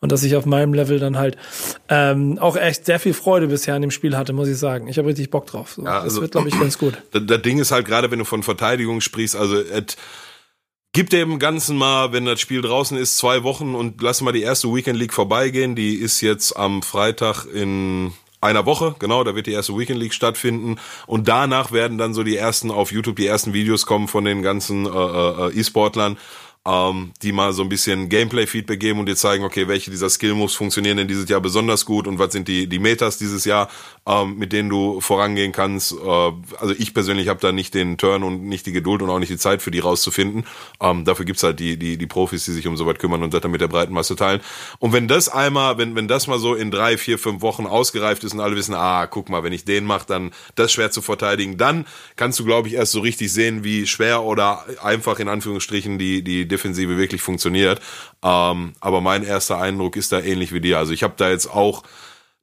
Und 0.00 0.12
dass 0.12 0.22
ich 0.22 0.36
auf 0.36 0.46
meinem 0.46 0.72
Level 0.72 1.00
dann 1.00 1.18
halt 1.18 1.36
ähm, 1.88 2.38
auch 2.38 2.56
echt 2.56 2.86
sehr 2.86 3.00
viel 3.00 3.12
Freude 3.12 3.48
bisher 3.48 3.74
an 3.74 3.82
dem 3.82 3.90
Spiel 3.90 4.16
hatte, 4.16 4.32
muss 4.32 4.46
ich 4.46 4.56
sagen. 4.56 4.86
Ich 4.86 4.98
habe 4.98 5.08
richtig 5.08 5.30
Bock 5.30 5.46
drauf. 5.46 5.72
So, 5.72 5.84
ja, 5.84 5.98
also, 5.98 6.16
das 6.16 6.20
wird, 6.20 6.30
glaube 6.30 6.48
ich, 6.48 6.56
ganz 6.56 6.78
gut. 6.78 7.02
Das, 7.10 7.22
das 7.26 7.42
Ding 7.42 7.58
ist 7.58 7.72
halt 7.72 7.86
gerade, 7.86 8.12
wenn 8.12 8.20
du 8.20 8.24
von 8.24 8.44
Verteidigung 8.44 9.00
sprichst, 9.00 9.34
also 9.34 9.58
et, 9.58 9.96
Gib 10.94 11.08
dem 11.08 11.38
Ganzen 11.38 11.78
mal, 11.78 12.12
wenn 12.12 12.26
das 12.26 12.38
Spiel 12.38 12.60
draußen 12.60 12.98
ist, 12.98 13.16
zwei 13.16 13.44
Wochen 13.44 13.74
und 13.74 14.02
lass 14.02 14.20
mal 14.20 14.32
die 14.32 14.42
erste 14.42 14.68
Weekend 14.68 14.98
League 14.98 15.14
vorbeigehen. 15.14 15.74
Die 15.74 15.94
ist 15.94 16.20
jetzt 16.20 16.54
am 16.54 16.82
Freitag 16.82 17.46
in 17.46 18.12
einer 18.42 18.66
Woche, 18.66 18.94
genau, 18.98 19.24
da 19.24 19.34
wird 19.34 19.46
die 19.46 19.52
erste 19.52 19.78
Weekend 19.78 20.00
League 20.00 20.14
stattfinden. 20.14 20.76
Und 21.06 21.28
danach 21.28 21.72
werden 21.72 21.96
dann 21.96 22.12
so 22.12 22.22
die 22.24 22.36
ersten 22.36 22.70
auf 22.70 22.92
YouTube 22.92 23.16
die 23.16 23.26
ersten 23.26 23.52
Videos 23.52 23.86
kommen 23.86 24.08
von 24.08 24.24
den 24.24 24.42
ganzen 24.42 24.86
äh, 24.86 24.88
äh, 24.88 25.48
äh 25.48 25.60
E-Sportlern 25.60 26.18
ähm, 26.64 27.12
die 27.22 27.32
mal 27.32 27.52
so 27.52 27.62
ein 27.62 27.68
bisschen 27.68 28.08
Gameplay-Feedback 28.08 28.78
geben 28.78 29.00
und 29.00 29.06
dir 29.06 29.16
zeigen, 29.16 29.44
okay, 29.44 29.66
welche 29.66 29.90
dieser 29.90 30.08
Skill-Moves 30.08 30.54
funktionieren 30.54 30.96
denn 30.96 31.08
dieses 31.08 31.28
Jahr 31.28 31.40
besonders 31.40 31.84
gut 31.84 32.06
und 32.06 32.20
was 32.20 32.32
sind 32.32 32.46
die, 32.46 32.68
die 32.68 32.78
Metas 32.78 33.18
dieses 33.18 33.44
Jahr, 33.44 33.68
ähm, 34.06 34.38
mit 34.38 34.52
denen 34.52 34.68
du 34.68 35.00
vorangehen 35.00 35.50
kannst. 35.50 35.92
Äh, 35.92 35.96
also 36.58 36.74
ich 36.78 36.94
persönlich 36.94 37.26
habe 37.28 37.40
da 37.40 37.50
nicht 37.50 37.74
den 37.74 37.98
Turn 37.98 38.22
und 38.22 38.44
nicht 38.44 38.66
die 38.66 38.72
Geduld 38.72 39.02
und 39.02 39.10
auch 39.10 39.18
nicht 39.18 39.32
die 39.32 39.38
Zeit 39.38 39.60
für 39.60 39.72
die 39.72 39.80
rauszufinden. 39.80 40.46
Ähm, 40.80 41.04
dafür 41.04 41.24
gibt's 41.24 41.42
halt 41.42 41.58
die, 41.58 41.76
die, 41.76 41.96
die 41.96 42.06
Profis, 42.06 42.44
die 42.44 42.52
sich 42.52 42.68
um 42.68 42.76
sowas 42.76 42.98
kümmern 42.98 43.24
und 43.24 43.34
das 43.34 43.40
dann 43.40 43.50
mit 43.50 43.60
der 43.60 43.68
breiten 43.68 43.92
Masse 43.92 44.14
teilen. 44.14 44.40
Und 44.78 44.92
wenn 44.92 45.08
das 45.08 45.28
einmal, 45.28 45.78
wenn, 45.78 45.96
wenn 45.96 46.06
das 46.06 46.28
mal 46.28 46.38
so 46.38 46.54
in 46.54 46.70
drei, 46.70 46.96
vier, 46.96 47.18
fünf 47.18 47.42
Wochen 47.42 47.66
ausgereift 47.66 48.22
ist 48.22 48.34
und 48.34 48.40
alle 48.40 48.54
wissen, 48.54 48.74
ah, 48.74 49.08
guck 49.08 49.30
mal, 49.30 49.42
wenn 49.42 49.52
ich 49.52 49.64
den 49.64 49.84
mache, 49.84 50.06
dann 50.06 50.30
das 50.54 50.72
schwer 50.72 50.92
zu 50.92 51.02
verteidigen, 51.02 51.56
dann 51.56 51.86
kannst 52.14 52.38
du, 52.38 52.44
glaube 52.44 52.68
ich, 52.68 52.74
erst 52.74 52.92
so 52.92 53.00
richtig 53.00 53.32
sehen, 53.32 53.64
wie 53.64 53.88
schwer 53.88 54.22
oder 54.22 54.64
einfach 54.80 55.18
in 55.18 55.26
Anführungsstrichen 55.26 55.98
die, 55.98 56.22
die 56.22 56.51
Defensive 56.52 56.96
wirklich 56.96 57.22
funktioniert. 57.22 57.80
Ähm, 58.22 58.74
aber 58.80 59.00
mein 59.00 59.24
erster 59.24 59.58
Eindruck 59.58 59.96
ist 59.96 60.12
da 60.12 60.20
ähnlich 60.20 60.52
wie 60.52 60.60
dir. 60.60 60.78
Also 60.78 60.92
ich 60.92 61.02
habe 61.02 61.14
da 61.16 61.30
jetzt 61.30 61.46
auch 61.46 61.82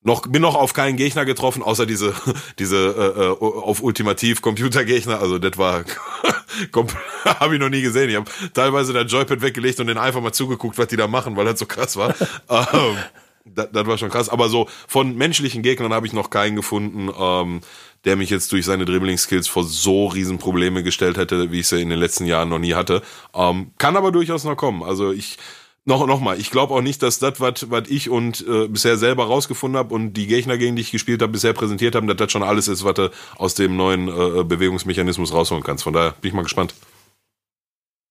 noch 0.02 0.22
bin 0.22 0.42
noch 0.42 0.56
auf 0.56 0.74
keinen 0.74 0.96
Gegner 0.96 1.26
getroffen, 1.26 1.62
außer 1.62 1.86
diese 1.86 2.14
diese 2.60 2.78
äh, 2.78 3.22
äh 3.22 3.38
auf 3.40 3.82
ultimativ 3.82 4.42
Computergegner. 4.42 5.20
Also 5.20 5.40
das 5.40 5.58
war 5.58 5.84
habe 7.26 7.54
ich 7.54 7.60
noch 7.60 7.70
nie 7.70 7.82
gesehen. 7.82 8.10
Ich 8.10 8.16
habe 8.16 8.30
teilweise 8.54 8.94
der 8.94 9.04
Joypad 9.04 9.42
weggelegt 9.42 9.80
und 9.80 9.88
den 9.88 9.98
einfach 9.98 10.22
mal 10.22 10.34
zugeguckt, 10.34 10.78
was 10.78 10.88
die 10.88 10.98
da 10.98 11.08
machen, 11.08 11.36
weil 11.36 11.46
das 11.46 11.60
so 11.60 11.66
krass 11.66 11.98
war. 11.98 12.16
ähm, 12.50 12.98
das, 13.46 13.70
das 13.72 13.88
war 13.88 13.98
schon 13.98 14.10
krass. 14.10 14.30
Aber 14.30 14.50
so 14.50 14.68
von 14.88 15.16
menschlichen 15.16 15.64
Gegnern 15.64 15.94
habe 15.94 16.08
ich 16.08 16.14
noch 16.14 16.30
keinen 16.30 16.56
gefunden. 16.56 17.10
Ähm, 17.18 17.62
der 18.06 18.16
mich 18.16 18.30
jetzt 18.30 18.52
durch 18.52 18.66
seine 18.66 18.86
Dribbling-Skills 18.86 19.48
vor 19.48 19.64
so 19.64 20.08
riesen 20.08 20.38
Probleme 20.38 20.84
gestellt 20.84 21.18
hätte, 21.18 21.52
wie 21.52 21.60
ich 21.62 21.68
sie 21.68 21.82
in 21.82 21.90
den 21.90 22.00
letzten 22.00 22.26
Jahren 22.26 22.50
noch 22.50 22.60
nie 22.60 22.74
hatte. 22.74 23.02
Ähm, 23.34 23.72
kann 23.78 23.98
aber 23.98 24.12
durchaus 24.12 24.44
noch 24.44 24.56
kommen. 24.56 24.84
Also 24.84 25.12
ich 25.12 25.38
noch 25.86 26.06
noch 26.06 26.20
mal, 26.20 26.40
ich 26.40 26.52
glaube 26.52 26.74
auch 26.74 26.82
nicht, 26.82 27.02
dass 27.02 27.20
das, 27.20 27.42
was 27.42 27.66
ich 27.90 28.10
und 28.10 28.46
äh, 28.48 28.68
bisher 28.68 28.98
selber 28.98 29.26
rausgefunden 29.26 29.78
habe 29.78 29.94
und 29.94 30.14
die 30.14 30.28
Gegner, 30.28 30.58
gegen 30.58 30.76
die 30.76 30.84
ich 30.84 30.92
gespielt 30.92 31.22
habe, 31.22 31.32
bisher 31.32 31.54
präsentiert 31.54 31.96
haben, 31.96 32.08
dass 32.08 32.18
das 32.18 32.32
schon 32.32 32.44
alles 32.44 32.68
ist, 32.68 32.84
was 32.84 32.94
du 32.94 33.12
aus 33.38 33.56
dem 33.56 33.76
neuen 33.76 34.08
äh, 34.08 34.44
Bewegungsmechanismus 34.44 35.34
rausholen 35.34 35.64
kannst. 35.64 35.84
Von 35.84 35.94
daher 35.94 36.14
bin 36.22 36.30
ich 36.30 36.36
mal 36.36 36.44
gespannt. 36.44 36.76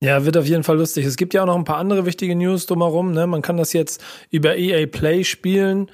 Ja, 0.01 0.25
wird 0.25 0.37
auf 0.37 0.47
jeden 0.47 0.63
Fall 0.63 0.77
lustig. 0.77 1.05
Es 1.07 1.17
gibt 1.17 1.35
ja 1.35 1.43
auch 1.43 1.47
noch 1.47 1.57
ein 1.57 1.65
paar 1.65 1.79
andere 1.79 2.07
wichtige 2.07 2.37
News 2.37 2.67
drumherum. 2.67 3.13
Ne? 3.13 3.27
Man 3.27 3.43
kann 3.43 3.57
das 3.57 3.73
jetzt 3.73 4.03
über 4.31 4.57
EA 4.57 4.87
Play 4.87 5.25
spielen. 5.25 5.91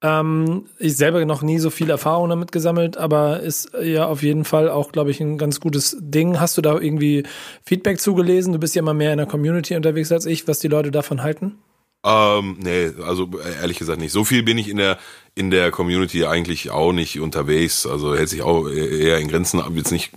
Ähm, 0.00 0.66
ich 0.78 0.96
selber 0.96 1.24
noch 1.24 1.42
nie 1.42 1.58
so 1.58 1.70
viel 1.70 1.90
Erfahrung 1.90 2.28
damit 2.28 2.52
gesammelt, 2.52 2.96
aber 2.96 3.40
ist 3.40 3.72
ja 3.82 4.06
auf 4.06 4.22
jeden 4.22 4.44
Fall 4.44 4.70
auch, 4.70 4.92
glaube 4.92 5.10
ich, 5.10 5.20
ein 5.20 5.38
ganz 5.38 5.58
gutes 5.58 5.96
Ding. 6.00 6.38
Hast 6.38 6.56
du 6.56 6.62
da 6.62 6.78
irgendwie 6.78 7.24
Feedback 7.64 8.00
zugelesen? 8.00 8.52
Du 8.52 8.60
bist 8.60 8.76
ja 8.76 8.82
mal 8.82 8.94
mehr 8.94 9.12
in 9.12 9.18
der 9.18 9.26
Community 9.26 9.74
unterwegs 9.74 10.12
als 10.12 10.24
ich, 10.26 10.46
was 10.46 10.60
die 10.60 10.68
Leute 10.68 10.92
davon 10.92 11.22
halten? 11.22 11.58
Ähm, 12.04 12.56
nee, 12.60 12.92
also 13.02 13.28
ehrlich 13.60 13.78
gesagt 13.78 14.00
nicht. 14.00 14.12
So 14.12 14.24
viel 14.24 14.44
bin 14.44 14.56
ich 14.56 14.68
in 14.68 14.76
der 14.76 14.98
in 15.34 15.50
der 15.50 15.72
Community 15.72 16.24
eigentlich 16.24 16.70
auch 16.70 16.92
nicht 16.92 17.18
unterwegs. 17.18 17.84
Also 17.86 18.14
hält 18.14 18.28
sich 18.28 18.42
auch 18.42 18.68
eher 18.68 19.18
in 19.18 19.28
Grenzen 19.28 19.60
jetzt 19.74 19.90
nicht 19.90 20.12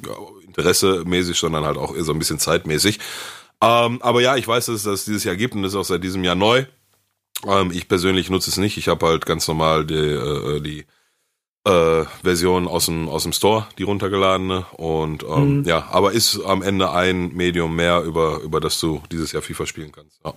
interessemäßig, 0.46 1.38
sondern 1.38 1.66
halt 1.66 1.78
auch 1.78 1.96
so 1.98 2.12
ein 2.12 2.20
bisschen 2.20 2.40
zeitmäßig. 2.40 3.00
Ähm, 3.64 4.02
aber 4.02 4.22
ja, 4.22 4.36
ich 4.38 4.48
weiß, 4.48 4.68
dass 4.68 4.76
es 4.76 4.84
das 4.84 5.06
dieses 5.06 5.24
Jahr 5.24 5.36
gibt 5.36 5.56
und 5.56 5.64
das 5.64 5.74
ist 5.74 5.78
auch 5.78 5.86
seit 5.86 6.04
diesem 6.04 6.24
Jahr 6.24 6.36
neu. 6.36 6.66
Ähm, 7.48 7.72
ich 7.72 7.88
persönlich 7.88 8.30
nutze 8.30 8.50
es 8.50 8.58
nicht. 8.58 8.78
Ich 8.78 8.88
habe 8.88 9.06
halt 9.06 9.26
ganz 9.26 9.48
normal 9.48 9.86
die, 9.86 9.96
äh, 9.96 10.62
die 10.62 10.86
äh, 11.66 12.06
Version 12.24 12.68
aus 12.68 12.86
dem, 12.86 13.08
aus 13.08 13.24
dem 13.24 13.34
Store, 13.34 13.68
die 13.78 13.84
runtergeladene. 13.84 14.66
Und 14.74 15.24
ähm, 15.24 15.60
mhm. 15.60 15.64
ja, 15.66 15.88
aber 15.92 16.12
ist 16.12 16.40
am 16.44 16.62
Ende 16.62 16.92
ein 16.92 17.34
Medium 17.34 17.76
mehr, 17.76 18.02
über, 18.02 18.40
über 18.42 18.60
das 18.60 18.80
du 18.80 19.02
dieses 19.12 19.32
Jahr 19.32 19.42
FIFA 19.42 19.66
spielen 19.66 19.92
kannst. 19.92 20.20
Ja. 20.24 20.34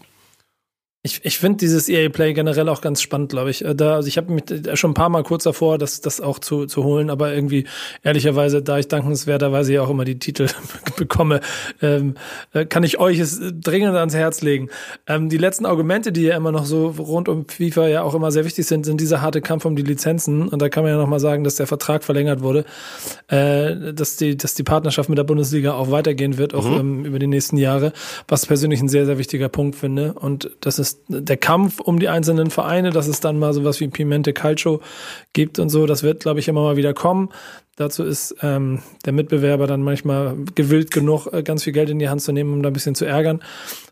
Ich, 1.06 1.22
ich 1.22 1.38
finde 1.38 1.58
dieses 1.58 1.90
EA 1.90 2.08
Play 2.08 2.32
generell 2.32 2.66
auch 2.70 2.80
ganz 2.80 3.02
spannend, 3.02 3.28
glaube 3.28 3.50
ich. 3.50 3.62
Äh, 3.62 3.74
da, 3.74 3.96
also 3.96 4.08
ich 4.08 4.16
habe 4.16 4.32
mich 4.32 4.50
äh, 4.50 4.74
schon 4.74 4.92
ein 4.92 4.94
paar 4.94 5.10
Mal 5.10 5.22
kurz 5.22 5.44
davor, 5.44 5.76
das, 5.76 6.00
das 6.00 6.22
auch 6.22 6.38
zu, 6.38 6.64
zu 6.64 6.82
holen, 6.82 7.10
aber 7.10 7.34
irgendwie 7.34 7.66
ehrlicherweise, 8.02 8.62
da 8.62 8.78
ich 8.78 8.88
dankenswerterweise 8.88 9.74
ja 9.74 9.82
auch 9.82 9.90
immer 9.90 10.06
die 10.06 10.18
Titel 10.18 10.46
bekomme, 10.96 11.40
ähm, 11.82 12.14
äh, 12.54 12.64
kann 12.64 12.84
ich 12.84 12.98
euch 12.98 13.18
es 13.18 13.38
dringend 13.38 13.96
ans 13.96 14.14
Herz 14.14 14.40
legen. 14.40 14.70
Ähm, 15.06 15.28
die 15.28 15.36
letzten 15.36 15.66
Argumente, 15.66 16.10
die 16.10 16.22
ja 16.22 16.38
immer 16.38 16.52
noch 16.52 16.64
so 16.64 16.86
rund 16.88 17.28
um 17.28 17.46
FIFA 17.46 17.86
ja 17.88 18.02
auch 18.02 18.14
immer 18.14 18.32
sehr 18.32 18.46
wichtig 18.46 18.64
sind, 18.64 18.86
sind 18.86 18.98
dieser 18.98 19.20
harte 19.20 19.42
Kampf 19.42 19.66
um 19.66 19.76
die 19.76 19.82
Lizenzen. 19.82 20.48
Und 20.48 20.62
da 20.62 20.70
kann 20.70 20.84
man 20.84 20.92
ja 20.92 20.98
noch 20.98 21.06
mal 21.06 21.20
sagen, 21.20 21.44
dass 21.44 21.56
der 21.56 21.66
Vertrag 21.66 22.02
verlängert 22.02 22.40
wurde, 22.40 22.64
äh, 23.28 23.92
dass 23.92 24.16
die, 24.16 24.38
dass 24.38 24.54
die 24.54 24.62
Partnerschaft 24.62 25.10
mit 25.10 25.18
der 25.18 25.24
Bundesliga 25.24 25.74
auch 25.74 25.90
weitergehen 25.90 26.38
wird, 26.38 26.54
auch 26.54 26.66
mhm. 26.66 26.80
ähm, 26.80 27.04
über 27.04 27.18
die 27.18 27.26
nächsten 27.26 27.58
Jahre, 27.58 27.92
was 28.26 28.46
persönlich 28.46 28.80
ein 28.80 28.88
sehr, 28.88 29.04
sehr 29.04 29.18
wichtiger 29.18 29.50
Punkt 29.50 29.76
finde. 29.76 30.14
Und 30.14 30.50
das 30.62 30.78
ist 30.78 30.93
der 31.08 31.36
Kampf 31.36 31.80
um 31.80 31.98
die 31.98 32.08
einzelnen 32.08 32.50
Vereine, 32.50 32.90
dass 32.90 33.06
es 33.06 33.20
dann 33.20 33.38
mal 33.38 33.52
sowas 33.52 33.80
wie 33.80 33.88
Pimente 33.88 34.32
Calcio 34.32 34.80
gibt 35.32 35.58
und 35.58 35.68
so, 35.68 35.86
das 35.86 36.02
wird, 36.02 36.20
glaube 36.20 36.40
ich, 36.40 36.48
immer 36.48 36.62
mal 36.62 36.76
wieder 36.76 36.94
kommen. 36.94 37.30
Dazu 37.76 38.04
ist 38.04 38.36
ähm, 38.42 38.80
der 39.04 39.12
Mitbewerber 39.12 39.66
dann 39.66 39.82
manchmal 39.82 40.36
gewillt 40.54 40.92
genug, 40.92 41.26
äh, 41.32 41.42
ganz 41.42 41.64
viel 41.64 41.72
Geld 41.72 41.90
in 41.90 41.98
die 41.98 42.08
Hand 42.08 42.22
zu 42.22 42.32
nehmen, 42.32 42.52
um 42.52 42.62
da 42.62 42.70
ein 42.70 42.72
bisschen 42.72 42.94
zu 42.94 43.04
ärgern. 43.04 43.42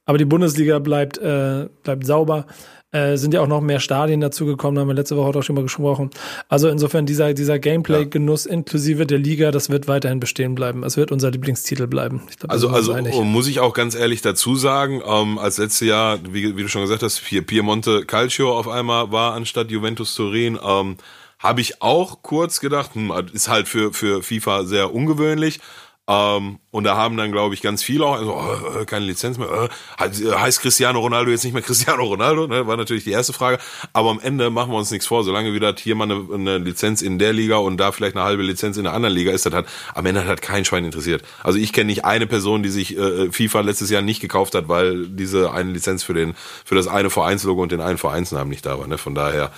Aber 0.05 0.19
die 0.19 0.25
Bundesliga 0.25 0.79
bleibt, 0.79 1.19
äh, 1.19 1.69
bleibt 1.83 2.07
sauber. 2.07 2.47
Äh, 2.93 3.17
sind 3.17 3.33
ja 3.33 3.41
auch 3.41 3.47
noch 3.47 3.63
mehr 3.63 3.81
Stadien 3.81 4.21
dazugekommen, 4.21 4.79
haben 4.79 4.87
wir 4.87 4.95
letzte 4.95 5.17
Woche 5.17 5.39
auch 5.39 5.43
schon 5.43 5.55
mal 5.55 5.63
gesprochen. 5.63 6.11
Also 6.51 6.69
insofern 6.69 7.07
dieser, 7.07 7.33
dieser 7.33 7.59
Gameplay-Genuss 7.59 8.45
inklusive 8.45 9.07
der 9.07 9.19
Liga, 9.19 9.51
das 9.51 9.71
wird 9.71 9.89
weiterhin 9.89 10.21
bestehen 10.21 10.55
bleiben. 10.55 10.85
Es 10.85 10.99
wird 10.99 11.11
unser 11.11 11.31
Lieblingstitel 11.31 11.87
bleiben. 11.87 12.21
Ich 12.29 12.39
glaub, 12.39 12.53
also, 12.53 12.69
also 12.69 13.25
muss 13.25 13.49
ich 13.49 13.61
auch 13.61 13.73
ganz 13.73 13.95
ehrlich 13.95 14.21
dazu 14.21 14.57
sagen, 14.57 15.01
ähm, 15.07 15.39
als 15.39 15.57
letztes 15.57 15.89
Jahr, 15.89 16.19
wie, 16.23 16.55
wie 16.59 16.63
du 16.63 16.69
schon 16.69 16.83
gesagt 16.83 17.03
hast, 17.03 17.21
hier 17.27 17.41
Piemonte 17.41 18.05
Calcio 18.05 18.55
auf 18.59 18.69
einmal 18.69 19.11
war 19.11 19.33
anstatt 19.33 19.71
Juventus 19.71 20.15
Turin, 20.15 20.59
ähm, 20.63 20.99
habe 21.39 21.63
ich 21.63 21.81
auch 21.81 22.23
kurz 22.23 22.61
gedacht, 22.61 22.95
hm, 22.95 23.11
ist 23.33 23.49
halt 23.49 23.69
für, 23.69 23.95
für 23.95 24.23
FIFA 24.23 24.65
sehr 24.65 24.95
ungewöhnlich. 24.95 25.61
Ähm, 26.09 26.59
und 26.73 26.83
da 26.83 26.97
haben 26.97 27.17
dann, 27.17 27.31
glaube 27.31 27.55
ich, 27.55 27.63
ganz 27.63 27.85
viele 27.85 28.05
auch, 28.05 28.17
also, 28.17 28.81
äh, 28.81 28.85
keine 28.87 29.05
Lizenz 29.05 29.39
mehr, 29.39 29.69
äh, 30.01 30.09
heißt 30.35 30.61
Cristiano 30.61 30.99
Ronaldo 30.99 31.31
jetzt 31.31 31.45
nicht 31.45 31.53
mehr 31.53 31.63
Cristiano 31.63 32.03
Ronaldo, 32.03 32.49
ne? 32.49 32.67
war 32.67 32.77
natürlich 32.77 33.05
die 33.05 33.13
erste 33.13 33.33
Frage. 33.33 33.59
Aber 33.93 34.11
am 34.11 34.19
Ende 34.19 34.51
machen 34.51 34.73
wir 34.73 34.79
uns 34.79 34.91
nichts 34.91 35.07
vor, 35.07 35.23
solange 35.23 35.55
wieder 35.55 35.73
hier 35.79 35.95
mal 35.95 36.11
eine, 36.11 36.27
eine 36.35 36.59
Lizenz 36.59 37.03
in 37.03 37.21
der 37.21 37.33
Liga 37.33 37.59
und 37.59 37.77
da 37.77 37.93
vielleicht 37.93 38.17
eine 38.17 38.25
halbe 38.25 38.43
Lizenz 38.43 38.77
in 38.77 38.83
der 38.83 38.95
anderen 38.95 39.15
Liga 39.15 39.31
ist, 39.31 39.47
das 39.47 39.53
hat, 39.53 39.67
am 39.95 40.05
Ende 40.05 40.27
hat 40.27 40.43
kein 40.43 40.65
Schwein 40.65 40.85
interessiert. 40.85 41.23
Also 41.45 41.61
ich 41.61 41.73
kenne 41.73 41.87
nicht 41.87 42.05
eine 42.05 42.27
Person, 42.27 42.65
die 42.65 42.71
sich 42.71 42.99
äh, 42.99 43.31
FIFA 43.31 43.61
letztes 43.61 43.89
Jahr 43.89 44.03
nicht 44.03 44.21
gekauft 44.21 44.57
hat, 44.57 44.69
weil 44.69 45.07
diese 45.07 45.53
eine 45.53 45.71
Lizenz 45.71 46.03
für 46.03 46.15
den, 46.15 46.35
für 46.65 46.75
das 46.75 46.89
eine 46.89 47.11
Vereinslogo 47.11 47.63
und 47.63 47.71
den 47.71 47.81
einen 47.81 47.99
Vereinsnamen 47.99 48.49
nicht 48.49 48.67
da 48.67 48.77
war. 48.77 48.89
Ne? 48.89 48.99
Von 48.99 49.15
daher 49.15 49.53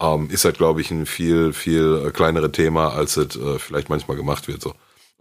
ähm, 0.00 0.30
ist 0.30 0.46
halt, 0.46 0.56
glaube 0.56 0.80
ich, 0.80 0.90
ein 0.90 1.04
viel, 1.04 1.52
viel 1.52 2.10
kleinere 2.14 2.50
Thema, 2.50 2.94
als 2.94 3.18
es 3.18 3.36
äh, 3.36 3.58
vielleicht 3.58 3.90
manchmal 3.90 4.16
gemacht 4.16 4.48
wird. 4.48 4.62
So. 4.62 4.72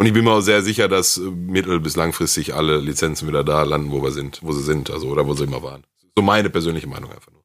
Und 0.02 0.08
ich 0.08 0.14
bin 0.14 0.24
mir 0.26 0.32
auch 0.32 0.42
sehr 0.42 0.64
sicher, 0.64 0.88
dass 0.88 1.20
mittel- 1.20 1.80
bis 1.80 1.96
langfristig 1.96 2.56
alle 2.56 2.80
Lizenzen 2.80 3.28
wieder 3.28 3.44
da 3.44 3.62
landen, 3.62 3.92
wo 3.92 4.02
wir 4.02 4.10
sind, 4.10 4.40
wo 4.42 4.52
sie 4.52 4.64
sind, 4.64 4.90
also 4.90 5.08
oder 5.10 5.28
wo 5.28 5.36
sie 5.36 5.44
immer 5.44 5.62
waren. 5.62 5.84
So 6.18 6.24
meine 6.24 6.50
persönliche 6.50 6.88
Meinung 6.88 7.12
einfach 7.12 7.32
nur. 7.32 7.44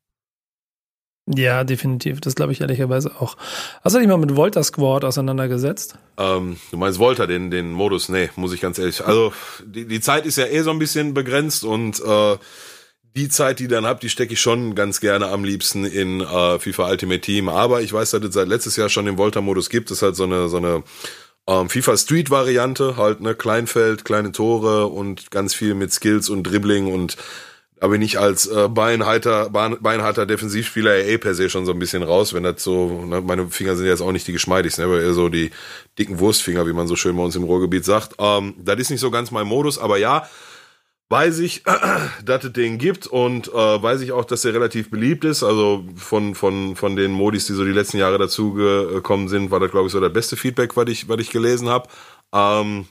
Ja, 1.38 1.64
definitiv. 1.64 2.22
Das 2.22 2.34
glaube 2.34 2.52
ich 2.52 2.62
ehrlicherweise 2.62 3.20
auch. 3.20 3.36
Hast 3.82 3.94
du 3.94 3.98
dich 3.98 4.08
mal 4.08 4.16
mit 4.16 4.36
Volta 4.36 4.62
Squad 4.62 5.04
auseinandergesetzt? 5.04 5.98
Ähm, 6.16 6.56
du 6.70 6.78
meinst 6.78 6.98
Volta, 6.98 7.26
den, 7.26 7.50
den 7.50 7.72
Modus? 7.72 8.08
Nee, 8.08 8.30
muss 8.36 8.54
ich 8.54 8.62
ganz 8.62 8.78
ehrlich. 8.78 9.04
Also 9.04 9.34
die, 9.62 9.86
die 9.86 10.00
Zeit 10.00 10.24
ist 10.24 10.38
ja 10.38 10.46
eh 10.46 10.62
so 10.62 10.70
ein 10.70 10.78
bisschen 10.78 11.12
begrenzt 11.12 11.62
und 11.62 12.02
äh, 12.02 12.38
die 13.16 13.28
Zeit, 13.28 13.58
die 13.58 13.64
ich 13.64 13.70
dann 13.70 13.84
hab, 13.84 14.00
die 14.00 14.08
stecke 14.08 14.32
ich 14.32 14.40
schon 14.40 14.74
ganz 14.74 15.00
gerne 15.00 15.26
am 15.28 15.44
liebsten 15.44 15.84
in 15.84 16.22
äh, 16.22 16.58
FIFA 16.58 16.88
Ultimate 16.88 17.20
Team. 17.20 17.50
Aber 17.50 17.82
ich 17.82 17.92
weiß, 17.92 18.12
dass 18.12 18.24
es 18.24 18.32
seit 18.32 18.48
letztes 18.48 18.76
Jahr 18.76 18.88
schon 18.88 19.04
den 19.04 19.18
Volta-Modus 19.18 19.68
gibt. 19.68 19.90
Das 19.90 19.98
ist 19.98 20.02
halt 20.02 20.16
so 20.16 20.24
eine, 20.24 20.48
so 20.48 20.56
eine 20.56 20.84
ähm, 21.46 21.68
FIFA 21.68 21.96
Street 21.96 22.30
Variante, 22.30 22.96
halt 22.96 23.20
ne 23.20 23.34
Kleinfeld, 23.34 24.04
kleine 24.04 24.32
Tore 24.32 24.86
und 24.86 25.30
ganz 25.30 25.54
viel 25.54 25.74
mit 25.74 25.92
Skills 25.92 26.28
und 26.28 26.42
Dribbling 26.44 26.92
und 26.92 27.16
da 27.78 27.88
bin 27.88 28.00
ich 28.00 28.18
als 28.18 28.46
äh, 28.46 28.68
beinharter, 28.68 29.50
beinharter 29.50 30.24
Defensivspieler 30.24 30.96
eh 30.96 31.18
per 31.18 31.34
se 31.34 31.50
schon 31.50 31.66
so 31.66 31.72
ein 31.72 31.78
bisschen 31.78 32.02
raus, 32.02 32.32
wenn 32.32 32.42
das 32.42 32.62
so, 32.62 33.04
ne, 33.04 33.20
meine 33.20 33.48
Finger 33.48 33.76
sind 33.76 33.86
jetzt 33.86 34.00
auch 34.00 34.12
nicht 34.12 34.26
die 34.26 34.32
geschmeidigsten, 34.32 34.84
aber 34.84 35.02
eher 35.02 35.12
so 35.12 35.28
die 35.28 35.50
dicken 35.98 36.18
Wurstfinger, 36.18 36.66
wie 36.66 36.72
man 36.72 36.86
so 36.86 36.96
schön 36.96 37.16
bei 37.16 37.22
uns 37.22 37.36
im 37.36 37.44
Ruhrgebiet 37.44 37.84
sagt. 37.84 38.14
Ähm, 38.18 38.54
das 38.58 38.78
ist 38.80 38.90
nicht 38.90 39.00
so 39.00 39.10
ganz 39.10 39.30
mein 39.30 39.46
Modus, 39.46 39.78
aber 39.78 39.98
ja, 39.98 40.26
weiß 41.08 41.38
ich, 41.40 41.62
dass 42.24 42.44
es 42.44 42.52
den 42.52 42.78
gibt 42.78 43.06
und 43.06 43.48
äh, 43.48 43.52
weiß 43.82 44.00
ich 44.00 44.12
auch, 44.12 44.24
dass 44.24 44.44
er 44.44 44.54
relativ 44.54 44.90
beliebt 44.90 45.24
ist. 45.24 45.42
Also 45.42 45.84
von, 45.96 46.34
von, 46.34 46.76
von 46.76 46.96
den 46.96 47.12
Modis, 47.12 47.46
die 47.46 47.54
so 47.54 47.64
die 47.64 47.72
letzten 47.72 47.98
Jahre 47.98 48.18
dazu 48.18 48.52
gekommen 48.52 49.28
sind, 49.28 49.50
war 49.50 49.60
das, 49.60 49.70
glaube 49.70 49.86
ich, 49.86 49.92
so 49.92 50.00
das 50.00 50.12
beste 50.12 50.36
Feedback, 50.36 50.76
was 50.76 50.88
ich, 50.88 51.08
was 51.08 51.20
ich 51.20 51.30
gelesen 51.30 51.68
habe. 51.68 51.88
Ähm, 52.32 52.86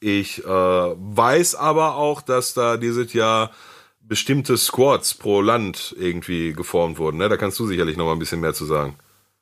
ich 0.00 0.44
äh, 0.44 0.48
weiß 0.48 1.54
aber 1.54 1.96
auch, 1.96 2.22
dass 2.22 2.54
da 2.54 2.76
dieses 2.76 3.12
Jahr 3.12 3.52
bestimmte 4.00 4.56
Squads 4.56 5.14
pro 5.14 5.40
Land 5.40 5.94
irgendwie 5.98 6.52
geformt 6.52 6.98
wurden. 6.98 7.18
Ne? 7.18 7.28
Da 7.28 7.36
kannst 7.36 7.58
du 7.60 7.66
sicherlich 7.66 7.96
noch 7.96 8.06
mal 8.06 8.12
ein 8.12 8.18
bisschen 8.18 8.40
mehr 8.40 8.54
zu 8.54 8.64
sagen. 8.64 8.96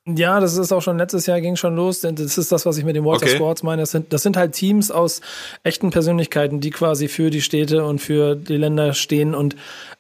Ja, 0.07 0.41
das 0.41 0.57
ist 0.57 0.73
auch 0.73 0.81
schon 0.81 0.97
letztes 0.97 1.27
Jahr 1.27 1.43
ging 1.43 1.57
schon 1.57 1.77
los. 1.77 2.01
Das 2.01 2.39
ist 2.39 2.51
das, 2.51 2.65
was 2.65 2.79
ich 2.79 2.85
mit 2.85 2.97
den 2.97 3.05
Water 3.05 3.27
okay. 3.27 3.37
Squads 3.37 3.63
meine. 3.63 3.83
Das 3.83 3.91
sind, 3.91 4.13
das 4.13 4.23
sind 4.23 4.37
halt 4.37 4.53
Teams 4.53 4.91
aus 4.91 5.21
echten 5.63 5.91
Persönlichkeiten, 5.91 6.61
die 6.61 6.71
quasi 6.71 7.07
für 7.07 7.29
die 7.29 7.43
Städte 7.43 7.85
und 7.85 7.99
für 7.99 8.35
die 8.35 8.57
Länder 8.57 8.95
stehen 8.95 9.35
und 9.35 9.57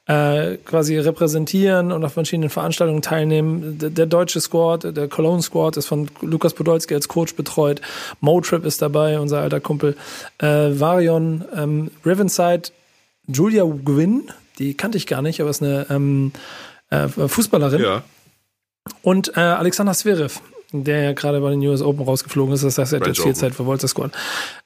äh, 0.06 0.56
quasi 0.64 0.96
repräsentieren 0.96 1.92
und 1.92 2.02
auf 2.02 2.14
verschiedenen 2.14 2.48
Veranstaltungen 2.48 3.02
teilnehmen. 3.02 3.78
Der, 3.78 3.90
der, 3.90 4.06
deutsche 4.06 4.40
Squad, 4.40 4.96
der 4.96 5.06
Cologne 5.08 5.42
Squad 5.42 5.76
ist 5.76 5.86
von 5.86 6.08
Lukas 6.22 6.54
Podolski 6.54 6.94
als 6.94 7.06
Coach 7.06 7.34
betreut. 7.34 7.82
Motrip 8.20 8.64
ist 8.64 8.80
dabei, 8.80 9.20
unser 9.20 9.40
alter 9.40 9.60
Kumpel. 9.60 9.96
Äh, 10.38 10.46
Varion, 10.46 11.44
ähm, 11.54 11.90
Rivenside, 12.06 12.70
Julia 13.26 13.64
Gwynn, 13.64 14.30
die 14.58 14.74
kannte 14.74 14.96
ich 14.96 15.06
gar 15.06 15.20
nicht, 15.20 15.42
aber 15.42 15.50
ist 15.50 15.62
eine 15.62 15.86
ähm, 15.90 16.32
äh, 16.88 17.06
Fußballerin. 17.06 17.82
Ja 17.82 18.02
und 19.02 19.36
äh, 19.36 19.40
Alexander 19.40 19.92
Zverev, 19.92 20.40
der 20.72 21.02
ja 21.02 21.12
gerade 21.12 21.40
bei 21.40 21.50
den 21.50 21.60
US 21.66 21.82
Open 21.82 22.04
rausgeflogen 22.04 22.54
ist. 22.54 22.62
Das 22.62 22.78
heißt, 22.78 22.92
er 22.92 23.00
hat 23.00 23.06
jetzt 23.06 23.22
viel 23.22 23.34
Zeit 23.34 23.54
für 23.54 23.66
Volta 23.66 23.88
Squad. 23.88 24.12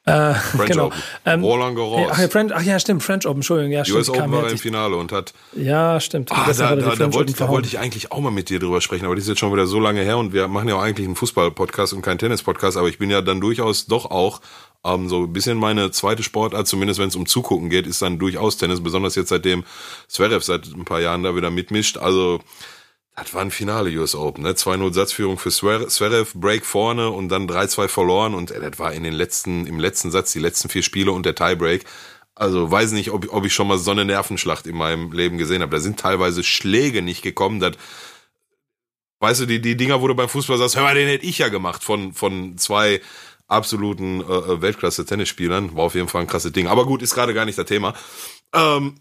Äh, 0.04 0.34
French 0.34 0.70
genau. 0.70 0.86
Open. 0.86 1.02
Ähm, 1.24 1.42
Roland 1.42 1.76
Garros. 1.76 2.10
Ach, 2.12 2.30
French, 2.30 2.52
ach, 2.54 2.62
ja, 2.62 2.78
stimmt, 2.78 3.02
French 3.02 3.26
Open, 3.26 3.38
Entschuldigung. 3.38 3.72
Ja, 3.72 3.84
US 3.94 4.10
Open 4.10 4.30
war 4.30 4.50
im 4.50 4.58
Finale 4.58 4.96
und 4.96 5.12
hat. 5.12 5.32
Ja, 5.54 5.98
stimmt. 6.00 6.30
Ah, 6.30 6.44
da, 6.46 6.76
da, 6.76 6.94
da, 6.94 7.12
wollte, 7.14 7.32
da 7.32 7.48
wollte 7.48 7.68
ich 7.68 7.78
eigentlich 7.78 8.12
auch 8.12 8.20
mal 8.20 8.30
mit 8.30 8.50
dir 8.50 8.58
drüber 8.58 8.80
sprechen, 8.80 9.06
aber 9.06 9.14
das 9.14 9.24
ist 9.24 9.28
jetzt 9.28 9.38
schon 9.38 9.52
wieder 9.52 9.66
so 9.66 9.80
lange 9.80 10.02
her 10.02 10.18
und 10.18 10.32
wir 10.32 10.46
machen 10.48 10.68
ja 10.68 10.74
auch 10.74 10.82
eigentlich 10.82 11.06
einen 11.06 11.16
Fußball-Podcast 11.16 11.94
und 11.94 12.02
keinen 12.02 12.18
Tennis-Podcast, 12.18 12.76
aber 12.76 12.88
ich 12.88 12.98
bin 12.98 13.10
ja 13.10 13.22
dann 13.22 13.40
durchaus 13.40 13.86
doch 13.86 14.10
auch 14.10 14.40
ähm, 14.84 15.08
so 15.08 15.22
ein 15.22 15.32
bisschen 15.32 15.56
meine 15.56 15.90
zweite 15.90 16.22
Sportart, 16.22 16.66
zumindest 16.66 17.00
wenn 17.00 17.08
es 17.08 17.16
um 17.16 17.24
Zugucken 17.24 17.70
geht, 17.70 17.86
ist 17.86 18.02
dann 18.02 18.18
durchaus 18.18 18.58
Tennis, 18.58 18.82
besonders 18.82 19.14
jetzt 19.14 19.30
seitdem 19.30 19.64
Zverev 20.08 20.44
seit 20.44 20.66
ein 20.66 20.84
paar 20.84 21.00
Jahren 21.00 21.22
da 21.22 21.34
wieder 21.34 21.50
mitmischt. 21.50 21.96
Also 21.96 22.40
das 23.16 23.32
war 23.32 23.42
ein 23.42 23.50
Finale 23.50 23.90
US 23.98 24.14
Open, 24.14 24.42
ne? 24.42 24.52
2-0 24.52 24.92
Satzführung 24.92 25.38
für 25.38 25.50
Zverev, 25.50 26.32
Break 26.34 26.66
vorne 26.66 27.10
und 27.10 27.28
dann 27.28 27.48
3-2 27.48 27.88
verloren 27.88 28.34
und 28.34 28.50
äh, 28.50 28.60
das 28.60 28.78
war 28.78 28.92
in 28.92 29.04
den 29.04 29.14
letzten, 29.14 29.66
im 29.66 29.78
letzten 29.78 30.10
Satz, 30.10 30.32
die 30.32 30.40
letzten 30.40 30.68
vier 30.68 30.82
Spiele 30.82 31.12
und 31.12 31.24
der 31.24 31.34
Tiebreak. 31.34 31.84
Also 32.34 32.68
weiß 32.70 32.92
nicht, 32.92 33.12
ob, 33.12 33.32
ob 33.32 33.44
ich 33.44 33.54
schon 33.54 33.68
mal 33.68 33.78
so 33.78 33.92
eine 33.92 34.04
Nervenschlacht 34.04 34.66
in 34.66 34.76
meinem 34.76 35.12
Leben 35.12 35.38
gesehen 35.38 35.62
habe. 35.62 35.76
Da 35.76 35.80
sind 35.80 36.00
teilweise 36.00 36.42
Schläge 36.42 37.02
nicht 37.02 37.22
gekommen, 37.22 37.60
das 37.60 37.76
Weißt 39.20 39.40
du, 39.40 39.46
die, 39.46 39.58
die 39.58 39.74
Dinger, 39.74 40.02
wo 40.02 40.08
du 40.08 40.14
beim 40.14 40.28
Fußball 40.28 40.58
sagst, 40.58 40.76
hör 40.76 40.82
mal, 40.82 40.94
den 40.94 41.08
hätte 41.08 41.24
ich 41.24 41.38
ja 41.38 41.48
gemacht 41.48 41.82
von, 41.82 42.12
von 42.12 42.58
zwei 42.58 43.00
absoluten 43.46 44.20
äh, 44.20 44.24
äh 44.24 44.60
Weltklasse-Tennisspielern. 44.60 45.74
War 45.74 45.84
auf 45.84 45.94
jeden 45.94 46.08
Fall 46.08 46.20
ein 46.20 46.26
krasses 46.26 46.52
Ding. 46.52 46.66
Aber 46.66 46.84
gut, 46.84 47.00
ist 47.00 47.14
gerade 47.14 47.32
gar 47.32 47.46
nicht 47.46 47.56
das 47.56 47.64
Thema. 47.64 47.94
Ähm. 48.54 48.94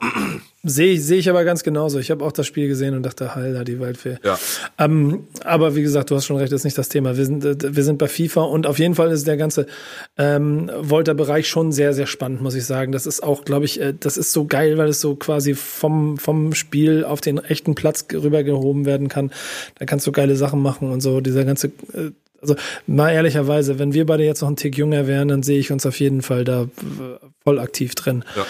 Sehe 0.65 0.93
ich, 0.93 1.03
sehe 1.03 1.17
ich 1.17 1.29
aber 1.29 1.43
ganz 1.43 1.61
genauso. 1.63 1.99
Ich 1.99 2.09
habe 2.09 2.23
auch 2.23 2.31
das 2.31 2.47
Spiel 2.47 2.69
gesehen 2.69 2.95
und 2.95 3.03
dachte, 3.03 3.33
Alter, 3.33 3.65
die 3.65 3.81
Waldfee. 3.81 4.15
Ja. 4.23 4.39
Ähm, 4.79 5.27
aber 5.43 5.75
wie 5.75 5.81
gesagt, 5.81 6.09
du 6.09 6.15
hast 6.15 6.25
schon 6.25 6.37
recht, 6.37 6.53
das 6.53 6.61
ist 6.61 6.63
nicht 6.63 6.77
das 6.77 6.87
Thema. 6.87 7.17
Wir 7.17 7.25
sind, 7.25 7.43
äh, 7.43 7.75
wir 7.75 7.83
sind 7.83 7.97
bei 7.97 8.07
FIFA 8.07 8.43
und 8.43 8.65
auf 8.65 8.79
jeden 8.79 8.95
Fall 8.95 9.11
ist 9.11 9.27
der 9.27 9.35
ganze 9.35 9.67
ähm, 10.17 10.71
Volta-Bereich 10.79 11.49
schon 11.49 11.73
sehr, 11.73 11.93
sehr 11.93 12.07
spannend, 12.07 12.41
muss 12.41 12.55
ich 12.55 12.65
sagen. 12.65 12.93
Das 12.93 13.05
ist 13.05 13.21
auch, 13.23 13.43
glaube 13.43 13.65
ich, 13.65 13.81
äh, 13.81 13.93
das 13.99 14.15
ist 14.15 14.31
so 14.31 14.45
geil, 14.45 14.77
weil 14.77 14.87
es 14.87 15.01
so 15.01 15.15
quasi 15.15 15.53
vom, 15.53 16.17
vom 16.17 16.53
Spiel 16.53 17.03
auf 17.03 17.19
den 17.19 17.39
echten 17.39 17.75
Platz 17.75 18.05
rübergehoben 18.13 18.85
werden 18.85 19.09
kann. 19.09 19.31
Da 19.79 19.85
kannst 19.85 20.07
du 20.07 20.13
geile 20.13 20.37
Sachen 20.37 20.61
machen 20.61 20.89
und 20.89 21.01
so. 21.01 21.19
Dieser 21.19 21.43
ganze 21.43 21.67
äh, 21.93 22.11
also 22.41 22.55
mal 22.87 23.11
ehrlicherweise, 23.11 23.79
wenn 23.79 23.93
wir 23.93 24.05
beide 24.05 24.23
jetzt 24.23 24.41
noch 24.41 24.47
einen 24.47 24.57
Tick 24.57 24.77
jünger 24.77 25.07
wären, 25.07 25.29
dann 25.29 25.43
sehe 25.43 25.59
ich 25.59 25.71
uns 25.71 25.85
auf 25.85 25.99
jeden 25.99 26.21
Fall 26.21 26.43
da 26.43 26.67
voll 27.43 27.59
aktiv 27.59 27.95
drin. 27.95 28.25
Ja. 28.35 28.45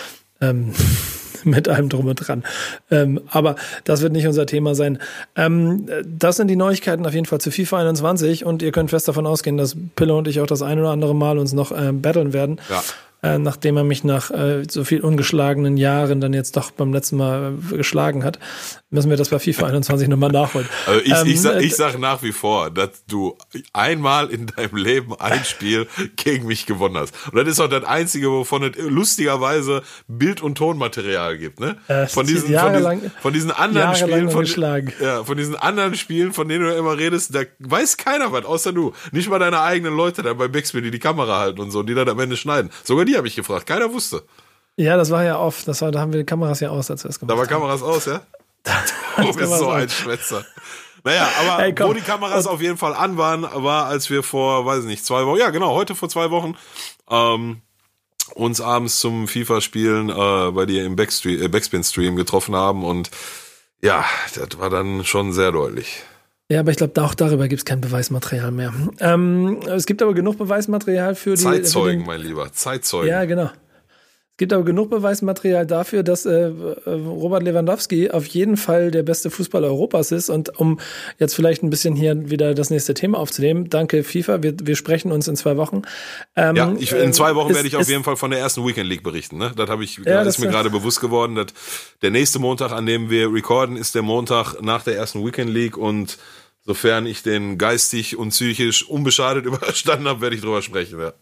Ähm, 0.49 0.73
mit 1.45 1.67
allem 1.67 1.89
drum 1.89 2.05
und 2.07 2.15
dran. 2.15 2.43
Ähm, 2.89 3.19
aber 3.29 3.55
das 3.83 4.01
wird 4.01 4.13
nicht 4.13 4.27
unser 4.27 4.45
Thema 4.45 4.75
sein. 4.75 4.99
Ähm, 5.35 5.87
das 6.05 6.37
sind 6.37 6.47
die 6.47 6.55
Neuigkeiten 6.55 7.05
auf 7.05 7.13
jeden 7.13 7.25
Fall 7.25 7.41
zu 7.41 7.51
FIFA 7.51 7.79
21 7.79 8.45
und 8.45 8.61
ihr 8.61 8.71
könnt 8.71 8.91
fest 8.91 9.07
davon 9.07 9.27
ausgehen, 9.27 9.57
dass 9.57 9.75
Pille 9.95 10.15
und 10.15 10.27
ich 10.27 10.39
auch 10.39 10.47
das 10.47 10.61
ein 10.61 10.79
oder 10.79 10.91
andere 10.91 11.15
Mal 11.15 11.37
uns 11.37 11.53
noch 11.53 11.71
ähm, 11.77 12.01
battlen 12.01 12.33
werden. 12.33 12.61
Ja 12.69 12.81
äh, 13.23 13.37
nachdem 13.37 13.77
er 13.77 13.85
mich 13.85 14.03
nach 14.03 14.29
äh, 14.31 14.63
so 14.69 14.83
viel 14.83 14.99
ungeschlagenen 15.01 15.77
Jahren 15.77 16.19
dann 16.19 16.33
jetzt 16.33 16.57
doch 16.57 16.71
beim 16.71 16.93
letzten 16.93 17.15
Mal 17.15 17.53
äh, 17.53 17.77
geschlagen 17.77 18.23
hat, 18.23 18.37
müssen 18.93 19.09
wir 19.09 19.17
das 19.17 19.29
bei 19.29 19.39
FIFA 19.39 19.67
21 19.67 20.07
nochmal 20.07 20.31
nachholen. 20.31 20.69
Also 20.85 21.01
ich, 21.01 21.11
ähm, 21.11 21.27
ich, 21.27 21.41
sag, 21.41 21.61
ich 21.61 21.75
sag 21.75 21.99
nach 21.99 22.21
wie 22.21 22.31
vor, 22.31 22.69
dass 22.69 23.05
du 23.07 23.37
einmal 23.73 24.29
in 24.29 24.45
deinem 24.45 24.75
Leben 24.75 25.15
ein 25.19 25.43
Spiel 25.43 25.87
gegen 26.15 26.45
mich 26.47 26.65
gewonnen 26.65 26.97
hast. 26.97 27.13
Und 27.31 27.35
das 27.35 27.47
ist 27.47 27.59
auch 27.59 27.67
das 27.67 27.83
Einzige, 27.83 28.29
wovon 28.29 28.63
es 28.63 28.77
lustigerweise 28.77 29.81
Bild- 30.07 30.41
und 30.41 30.55
Tonmaterial 30.55 31.37
gibt. 31.37 31.59
Ne? 31.59 31.77
Äh, 31.87 32.07
von, 32.07 32.25
diesen, 32.25 32.57
von, 32.57 32.73
diesen, 32.73 33.11
von 33.21 33.33
diesen 33.33 33.51
anderen 33.51 33.95
Spielen, 33.95 34.29
von, 34.29 34.45
ja, 35.01 35.23
von 35.23 35.37
diesen 35.37 35.55
anderen 35.55 35.95
Spielen, 35.95 36.31
von 36.31 36.47
denen 36.47 36.65
du 36.65 36.75
immer 36.75 36.97
redest, 36.97 37.33
da 37.33 37.41
weiß 37.59 37.97
keiner 37.97 38.31
was, 38.31 38.45
außer 38.45 38.71
du. 38.71 38.93
Nicht 39.11 39.29
mal 39.29 39.39
deine 39.39 39.61
eigenen 39.61 39.95
Leute 39.95 40.21
da 40.21 40.33
bei 40.33 40.47
Backspin, 40.47 40.83
die 40.83 40.91
die 40.91 40.99
Kamera 40.99 41.39
halten 41.39 41.59
und 41.59 41.71
so, 41.71 41.83
die 41.83 41.95
dann 41.95 42.07
am 42.07 42.19
Ende 42.19 42.37
schneiden. 42.37 42.69
Sogar 42.83 43.05
die 43.05 43.17
habe 43.17 43.27
ich 43.27 43.35
gefragt. 43.35 43.65
Keiner 43.65 43.91
wusste. 43.91 44.23
Ja, 44.75 44.97
das 44.97 45.11
war 45.11 45.23
ja 45.23 45.37
oft. 45.37 45.67
Das 45.67 45.81
war, 45.81 45.91
da 45.91 45.99
haben 45.99 46.13
wir 46.13 46.19
die 46.19 46.25
Kameras 46.25 46.59
ja 46.59 46.69
aus, 46.69 46.89
als 46.89 47.03
wir 47.03 47.09
es 47.09 47.19
gemacht 47.19 47.31
haben. 47.31 47.45
Da 47.45 47.51
war 47.51 47.59
Kameras 47.59 47.83
aus, 47.83 48.05
ja? 48.05 48.21
du 49.18 49.34
bist 49.34 49.57
so 49.57 49.70
ein 49.70 49.89
Schwätzer. 49.89 50.45
Naja, 51.03 51.30
aber 51.39 51.64
hey, 51.64 51.76
wo 51.78 51.93
die 51.93 52.01
Kameras 52.01 52.47
auf 52.47 52.61
jeden 52.61 52.78
Fall 52.78 52.93
an 52.93 53.18
waren, 53.18 53.43
war, 53.43 53.88
als 53.88 54.09
wir 54.09 54.24
vor, 54.24 54.66
weiß 54.66 54.82
ich 54.82 54.86
nicht, 54.86 55.05
zwei 55.05 55.26
Wochen, 55.26 55.39
ja 55.39 55.49
genau, 55.49 55.74
heute 55.74 55.95
vor 55.95 56.07
zwei 56.07 56.32
Wochen, 56.32 56.55
ähm, 57.09 57.61
uns 58.36 58.61
abends 58.61 58.99
zum 58.99 59.28
FIFA-Spielen 59.28 60.09
äh, 60.09 60.51
bei 60.51 60.66
dir 60.66 60.86
im 60.86 60.93
äh, 60.93 61.47
Backspin-Stream 61.47 62.16
getroffen 62.16 62.55
haben 62.55 62.86
und 62.86 63.11
ja, 63.82 64.05
das 64.36 64.57
war 64.59 64.70
dann 64.70 65.03
schon 65.03 65.34
sehr 65.34 65.51
deutlich. 65.51 66.03
Ja, 66.49 66.61
aber 66.61 66.72
ich 66.72 66.78
glaube, 66.78 67.01
auch 67.03 67.16
darüber 67.16 67.47
gibt 67.47 67.59
es 67.59 67.66
kein 67.66 67.82
Beweismaterial 67.82 68.51
mehr. 68.51 68.74
Ähm, 68.99 69.59
es 69.66 69.86
gibt 69.86 70.01
aber 70.01 70.14
genug 70.14 70.38
Beweismaterial 70.38 71.16
für 71.16 71.36
die. 71.36 71.41
Zeitzeugen, 71.41 71.91
für 71.91 71.97
den, 71.97 72.05
mein 72.05 72.22
Lieber, 72.22 72.51
Zeitzeugen. 72.53 73.09
Ja, 73.09 73.26
genau. 73.26 73.49
Es 74.34 74.38
gibt 74.38 74.51
aber 74.51 74.63
genug 74.63 74.89
Beweismaterial 74.89 75.67
dafür, 75.67 76.01
dass 76.01 76.25
äh, 76.25 76.51
Robert 76.88 77.43
Lewandowski 77.43 78.09
auf 78.09 78.25
jeden 78.25 78.57
Fall 78.57 78.89
der 78.89 79.03
beste 79.03 79.29
Fußballer 79.29 79.67
Europas 79.67 80.11
ist. 80.11 80.31
Und 80.31 80.57
um 80.59 80.79
jetzt 81.19 81.36
vielleicht 81.36 81.61
ein 81.61 81.69
bisschen 81.69 81.95
hier 81.95 82.31
wieder 82.31 82.55
das 82.55 82.71
nächste 82.71 82.95
Thema 82.95 83.19
aufzunehmen, 83.19 83.69
danke 83.69 84.03
FIFA, 84.03 84.41
wir, 84.41 84.55
wir 84.63 84.75
sprechen 84.75 85.11
uns 85.11 85.27
in 85.27 85.36
zwei 85.36 85.55
Wochen. 85.57 85.84
Ähm, 86.36 86.55
ja, 86.55 86.73
ich, 86.79 86.91
in 86.91 87.13
zwei 87.13 87.36
Wochen 87.36 87.51
ist, 87.51 87.57
werde 87.57 87.67
ich 87.67 87.75
auf 87.75 87.88
jeden 87.88 88.03
Fall 88.03 88.15
von 88.15 88.31
der 88.31 88.39
ersten 88.39 88.65
Weekend 88.65 88.89
League 88.89 89.03
berichten. 89.03 89.38
Ne? 89.38 89.51
Das 89.55 89.69
habe 89.69 89.84
ich, 89.84 89.97
ja, 89.97 90.23
das 90.23 90.39
ist 90.39 90.43
mir 90.43 90.49
gerade 90.49 90.71
bewusst 90.71 90.99
geworden. 90.99 91.36
Dass 91.36 91.47
der 92.01 92.09
nächste 92.09 92.39
Montag, 92.39 92.71
an 92.71 92.88
dem 92.88 93.11
wir 93.11 93.31
recorden, 93.31 93.77
ist 93.77 93.93
der 93.93 94.01
Montag 94.01 94.59
nach 94.63 94.84
der 94.84 94.95
ersten 94.95 95.23
Weekend 95.23 95.51
League 95.51 95.77
und 95.77 96.17
sofern 96.65 97.05
ich 97.05 97.21
den 97.21 97.59
geistig 97.59 98.17
und 98.17 98.29
psychisch 98.29 98.89
unbeschadet 98.89 99.45
überstanden 99.45 100.07
habe, 100.07 100.21
werde 100.21 100.36
ich 100.36 100.41
drüber 100.41 100.63
sprechen. 100.63 100.99
Ja. 100.99 101.13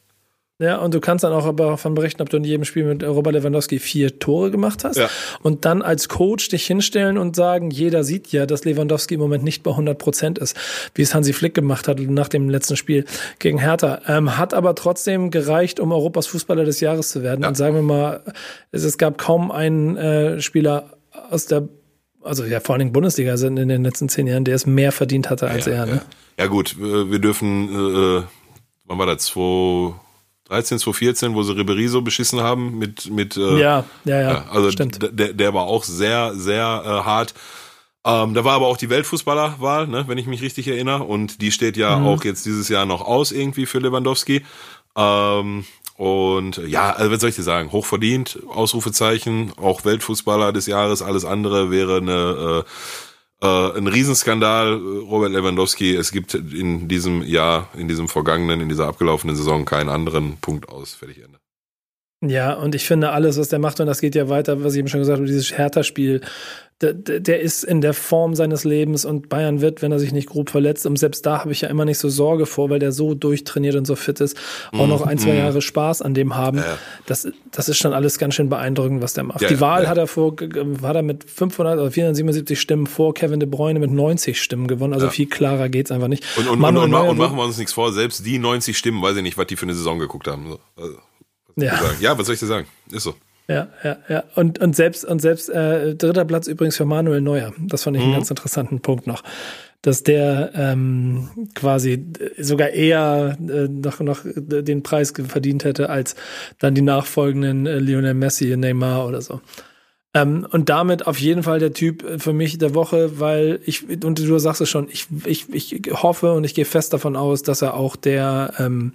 Ja, 0.62 0.78
und 0.78 0.94
du 0.94 1.00
kannst 1.00 1.24
dann 1.24 1.34
auch 1.34 1.48
aber 1.48 1.72
davon 1.72 1.96
berichten, 1.96 2.22
ob 2.22 2.30
du 2.30 2.38
in 2.38 2.44
jedem 2.44 2.66
Spiel 2.66 2.84
mit 2.84 3.04
Robert 3.04 3.34
Lewandowski 3.34 3.80
vier 3.80 4.20
Tore 4.20 4.52
gemacht 4.52 4.84
hast. 4.84 4.98
Ja. 4.98 5.10
Und 5.42 5.66
dann 5.66 5.82
als 5.82 6.08
Coach 6.08 6.50
dich 6.50 6.68
hinstellen 6.68 7.18
und 7.18 7.36
sagen, 7.36 7.72
jeder 7.72 8.04
sieht 8.04 8.32
ja, 8.32 8.46
dass 8.46 8.64
Lewandowski 8.64 9.16
im 9.16 9.22
Moment 9.22 9.44
nicht 9.44 9.64
bei 9.64 9.72
100 9.72 9.98
Prozent 9.98 10.38
ist, 10.38 10.56
wie 10.94 11.02
es 11.02 11.16
Hansi 11.16 11.34
Flick 11.34 11.56
gemacht 11.56 11.88
hat 11.88 12.00
nach 12.00 12.28
dem 12.28 12.48
letzten 12.48 12.78
Spiel 12.78 13.06
gegen 13.40 13.58
Hertha. 13.58 14.02
Ähm, 14.08 14.38
hat 14.38 14.54
aber 14.54 14.76
trotzdem 14.76 15.32
gereicht, 15.32 15.80
um 15.80 15.92
Europas 15.92 16.28
Fußballer 16.28 16.64
des 16.64 16.80
Jahres 16.80 17.10
zu 17.10 17.24
werden. 17.24 17.42
Ja. 17.42 17.48
Und 17.48 17.56
sagen 17.56 17.74
wir 17.74 17.82
mal, 17.82 18.22
es, 18.72 18.84
es 18.84 19.00
gab 19.00 19.18
kaum 19.18 19.50
einen 19.50 19.98
äh, 19.98 20.42
Spieler 20.42 20.94
aus 21.32 21.48
der 21.48 21.68
also 22.24 22.46
ja, 22.46 22.60
vor 22.60 22.74
allen 22.74 22.82
Dingen 22.82 22.94
Bundesliga 22.94 23.36
sind 23.36 23.58
in 23.58 23.68
den 23.68 23.84
letzten 23.84 24.08
zehn 24.08 24.28
Jahren, 24.28 24.46
der 24.46 24.54
es 24.54 24.68
mehr 24.68 24.92
verdient 24.92 25.32
hatte 25.32 25.48
als 25.48 25.66
ja, 25.66 25.74
er. 25.74 25.86
Ne? 25.88 26.02
Ja. 26.38 26.46
gut, 26.46 26.78
wir 26.80 27.18
dürfen, 27.18 27.68
äh, 27.70 28.24
wann 28.86 29.00
war 29.00 29.08
das, 29.08 29.26
2 29.26 29.96
13, 30.52 30.80
2014, 30.80 31.34
wo 31.34 31.44
sie 31.44 31.56
Ribery 31.56 31.88
so 31.88 32.02
beschissen 32.02 32.42
haben 32.42 32.78
mit 32.78 33.10
mit 33.10 33.38
äh, 33.38 33.58
ja, 33.58 33.86
ja, 34.04 34.22
ja, 34.22 34.46
also 34.52 34.70
stimmt. 34.70 35.00
Der, 35.02 35.34
der 35.34 35.54
war 35.54 35.64
auch 35.64 35.86
sehr 35.86 36.36
sehr 36.36 36.84
äh, 36.86 37.06
hart. 37.06 37.34
Ähm, 38.04 38.34
da 38.34 38.44
war 38.44 38.56
aber 38.56 38.68
auch 38.68 38.78
die 38.78 38.90
Weltfußballerwahl, 38.90 39.88
ne, 39.88 40.06
wenn 40.08 40.18
ich 40.18 40.28
mich 40.28 40.42
richtig 40.42 40.68
erinnere, 40.68 41.04
und 41.04 41.42
die 41.42 41.52
steht 41.52 41.78
ja 41.78 41.98
mhm. 41.98 42.08
auch 42.08 42.24
jetzt 42.26 42.46
dieses 42.46 42.68
Jahr 42.68 42.86
noch 42.86 43.02
aus 43.02 43.32
irgendwie 43.32 43.66
für 43.66 43.80
Lewandowski. 43.80 44.44
Ähm, 44.98 45.66
und 45.96 46.58
ja, 46.58 46.92
also 46.92 47.12
was 47.12 47.22
soll 47.22 47.30
ich 47.30 47.36
dir 47.36 47.44
sagen? 47.44 47.72
Hochverdient, 47.72 48.40
Ausrufezeichen, 48.50 49.54
auch 49.56 49.86
Weltfußballer 49.86 50.52
des 50.52 50.66
Jahres, 50.66 51.02
alles 51.02 51.24
andere 51.24 51.72
wäre 51.72 51.98
eine 51.98 52.66
äh, 52.66 52.70
äh, 53.42 53.78
ein 53.78 53.88
Riesenskandal, 53.88 54.74
Robert 54.74 55.32
Lewandowski. 55.32 55.96
Es 55.96 56.12
gibt 56.12 56.34
in 56.34 56.88
diesem 56.88 57.24
Jahr, 57.24 57.70
in 57.76 57.88
diesem 57.88 58.08
vergangenen, 58.08 58.62
in 58.62 58.70
dieser 58.70 58.88
abgelaufenen 58.88 59.36
Saison 59.36 59.66
keinen 59.66 59.90
anderen 59.90 60.38
Punkt 60.38 60.70
aus. 60.70 60.94
Fertig 60.94 61.24
Ende. 61.24 61.40
Ja, 62.24 62.54
und 62.54 62.76
ich 62.76 62.86
finde 62.86 63.12
alles, 63.12 63.40
was 63.40 63.50
der 63.50 63.58
macht, 63.58 63.80
und 63.80 63.88
das 63.88 64.00
geht 64.00 64.14
ja 64.14 64.30
weiter, 64.30 64.64
was 64.64 64.74
ich 64.74 64.80
eben 64.80 64.88
schon 64.88 65.00
gesagt 65.00 65.18
habe, 65.18 65.26
dieses 65.26 65.58
Hertha-Spiel, 65.58 66.22
der, 66.82 67.20
der 67.20 67.40
ist 67.42 67.64
in 67.64 67.82
der 67.82 67.94
Form 67.94 68.36
seines 68.36 68.64
Lebens 68.64 69.06
und 69.06 69.30
Bayern 69.30 69.62
wird, 69.62 69.82
wenn 69.82 69.92
er 69.92 70.00
sich 70.00 70.12
nicht 70.12 70.28
grob 70.28 70.50
verletzt, 70.50 70.86
und 70.86 70.98
selbst 70.98 71.26
da 71.26 71.40
habe 71.40 71.52
ich 71.52 71.62
ja 71.62 71.70
immer 71.70 71.86
nicht 71.86 72.00
so 72.00 72.10
Sorge 72.10 72.46
vor, 72.46 72.70
weil 72.70 72.80
der 72.80 72.92
so 72.92 73.14
durchtrainiert 73.14 73.76
und 73.76 73.86
so 73.86 73.96
fit 73.96 74.20
ist, 74.20 74.38
auch 74.72 74.88
noch 74.88 75.06
ein, 75.06 75.18
zwei 75.18 75.34
mhm. 75.34 75.38
Jahre 75.38 75.62
Spaß 75.62 76.02
an 76.02 76.14
dem 76.14 76.36
haben. 76.36 76.58
Ja. 76.58 76.78
Das, 77.06 77.28
das 77.52 77.70
ist 77.70 77.78
schon 77.78 77.94
alles 77.94 78.18
ganz 78.18 78.36
schön 78.36 78.50
beeindruckend, 78.50 79.02
was 79.02 79.14
der 79.14 79.24
macht. 79.24 79.42
Ja, 79.42 79.48
Die 79.48 79.60
Wahl 79.60 79.84
ja. 79.84 79.90
hat 79.90 79.98
er 79.98 80.08
vor, 80.08 80.36
hat 80.84 80.96
er 80.96 81.04
mit 81.04 81.30
500 81.30 81.80
oder 81.80 81.92
477 81.92 82.60
Stimmen 82.60 82.88
vor 82.88 83.14
Kevin 83.14 83.40
De 83.40 83.48
Bruyne 83.48 83.80
mit 83.80 83.92
90 83.92 84.42
Stimmen 84.42 84.68
gewonnen, 84.68 84.94
also 84.94 85.10
viel 85.10 85.28
klarer 85.28 85.70
geht's 85.70 85.92
einfach 85.92 86.08
nicht. 86.08 86.26
Und, 86.38 86.48
und, 86.48 86.64
und, 86.64 86.78
und, 86.78 86.94
und 86.94 87.18
machen 87.18 87.38
wir 87.38 87.44
uns 87.44 87.58
nichts 87.58 87.74
vor, 87.74 87.94
selbst 87.94 88.26
die 88.26 88.40
90 88.40 88.78
Stimmen, 88.78 89.02
weiß 89.02 89.18
ich 89.18 89.24
nicht, 89.24 89.38
was 89.38 89.48
die 89.48 89.56
für 89.56 89.66
eine 89.66 89.76
Saison 89.76 90.00
geguckt 90.00 90.28
haben. 90.28 90.58
Also, 90.76 90.96
ja. 91.58 91.80
ja, 92.00 92.18
was 92.18 92.26
soll 92.26 92.34
ich 92.34 92.40
dir 92.40 92.48
sagen? 92.48 92.68
Ist 92.92 93.04
so. 93.04 93.16
Ja, 93.54 93.68
ja, 93.84 93.98
ja. 94.10 94.24
Und, 94.36 94.60
und 94.60 94.76
selbst, 94.76 95.06
und 95.06 95.22
selbst 95.22 95.50
äh, 95.50 95.96
dritter 95.96 96.26
Platz 96.26 96.48
übrigens 96.48 96.78
für 96.78 96.86
Manuel 96.86 97.22
Neuer. 97.22 97.54
Das 97.60 97.84
fand 97.84 97.98
ich 97.98 98.04
einen 98.04 98.12
mhm. 98.12 98.18
ganz 98.18 98.30
interessanten 98.30 98.82
Punkt 98.82 99.08
noch. 99.08 99.24
Dass 99.82 100.04
der 100.04 100.52
ähm, 100.54 101.30
quasi 101.56 102.06
sogar 102.38 102.70
eher 102.70 103.36
äh, 103.40 103.68
noch, 103.68 104.00
noch 104.00 104.20
den 104.24 104.84
Preis 104.84 105.12
verdient 105.28 105.64
hätte 105.64 105.90
als 105.90 106.16
dann 106.60 106.76
die 106.76 106.84
nachfolgenden 106.84 107.66
äh, 107.66 107.80
Lionel 107.80 108.14
Messi, 108.14 108.56
Neymar 108.56 109.08
oder 109.08 109.22
so. 109.22 109.42
Ähm, 110.14 110.46
und 110.52 110.70
damit 110.70 111.08
auf 111.08 111.20
jeden 111.20 111.44
Fall 111.44 111.60
der 111.60 111.74
Typ 111.74 112.22
für 112.22 112.34
mich 112.34 112.58
der 112.58 112.76
Woche, 112.76 113.20
weil 113.20 113.60
ich, 113.66 114.04
und 114.04 114.20
du 114.20 114.40
sagst 114.40 114.62
es 114.62 114.70
schon, 114.70 114.90
ich, 114.90 115.08
ich, 115.26 115.52
ich 115.54 115.82
hoffe 115.92 116.34
und 116.34 116.44
ich 116.44 116.54
gehe 116.54 116.66
fest 116.66 116.94
davon 116.94 117.16
aus, 117.16 117.44
dass 117.44 117.62
er 117.62 117.76
auch 117.76 117.96
der 117.96 118.54
ähm, 118.60 118.92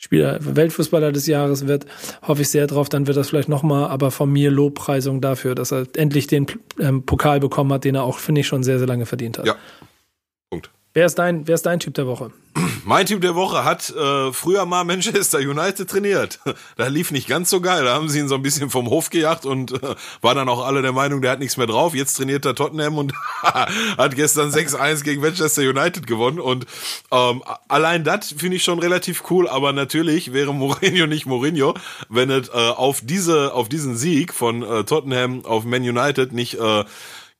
Spieler, 0.00 0.38
Weltfußballer 0.40 1.10
des 1.10 1.26
Jahres 1.26 1.66
wird, 1.66 1.84
hoffe 2.22 2.42
ich 2.42 2.50
sehr 2.50 2.68
drauf, 2.68 2.88
dann 2.88 3.08
wird 3.08 3.16
das 3.16 3.30
vielleicht 3.30 3.48
nochmal, 3.48 3.90
aber 3.90 4.12
von 4.12 4.30
mir 4.30 4.50
Lobpreisung 4.50 5.20
dafür, 5.20 5.56
dass 5.56 5.72
er 5.72 5.86
endlich 5.96 6.28
den 6.28 6.46
ähm, 6.78 7.02
Pokal 7.02 7.40
bekommen 7.40 7.72
hat, 7.72 7.84
den 7.84 7.96
er 7.96 8.04
auch, 8.04 8.18
finde 8.18 8.42
ich, 8.42 8.46
schon 8.46 8.62
sehr, 8.62 8.78
sehr 8.78 8.86
lange 8.86 9.06
verdient 9.06 9.38
hat. 9.38 9.46
Ja. 9.46 9.56
Wer 10.94 11.06
ist 11.06 11.16
dein, 11.16 11.46
wer 11.46 11.54
ist 11.54 11.66
dein 11.66 11.80
Typ 11.80 11.94
der 11.94 12.06
Woche? 12.06 12.32
Mein 12.84 13.06
Typ 13.06 13.20
der 13.20 13.34
Woche 13.34 13.64
hat 13.64 13.90
äh, 13.90 14.32
früher 14.32 14.64
mal 14.64 14.82
Manchester 14.84 15.38
United 15.38 15.88
trainiert. 15.88 16.40
Da 16.76 16.86
lief 16.86 17.10
nicht 17.10 17.28
ganz 17.28 17.50
so 17.50 17.60
geil. 17.60 17.84
Da 17.84 17.94
haben 17.94 18.08
sie 18.08 18.20
ihn 18.20 18.28
so 18.28 18.36
ein 18.36 18.42
bisschen 18.42 18.70
vom 18.70 18.88
Hof 18.88 19.10
gejagt 19.10 19.44
und 19.44 19.72
äh, 19.72 19.94
war 20.20 20.34
dann 20.34 20.48
auch 20.48 20.64
alle 20.64 20.80
der 20.80 20.92
Meinung, 20.92 21.20
der 21.22 21.32
hat 21.32 21.38
nichts 21.40 21.56
mehr 21.56 21.66
drauf. 21.66 21.94
Jetzt 21.94 22.14
trainiert 22.14 22.44
er 22.46 22.54
Tottenham 22.54 22.98
und 22.98 23.12
hat 23.42 24.14
gestern 24.14 24.50
6-1 24.50 25.02
gegen 25.02 25.20
Manchester 25.20 25.62
United 25.62 26.06
gewonnen. 26.06 26.38
Und 26.40 26.66
ähm, 27.10 27.42
allein 27.68 28.04
das 28.04 28.34
finde 28.36 28.56
ich 28.56 28.64
schon 28.64 28.78
relativ 28.78 29.24
cool. 29.30 29.48
Aber 29.48 29.72
natürlich 29.72 30.32
wäre 30.32 30.54
Mourinho 30.54 31.06
nicht 31.06 31.26
Mourinho, 31.26 31.74
wenn 32.08 32.30
es 32.30 32.48
äh, 32.48 32.52
auf 32.52 33.00
diese 33.02 33.52
auf 33.54 33.68
diesen 33.68 33.96
Sieg 33.96 34.32
von 34.32 34.62
äh, 34.62 34.84
Tottenham 34.84 35.44
auf 35.44 35.64
Man 35.64 35.82
United 35.82 36.32
nicht 36.32 36.54
äh, 36.58 36.84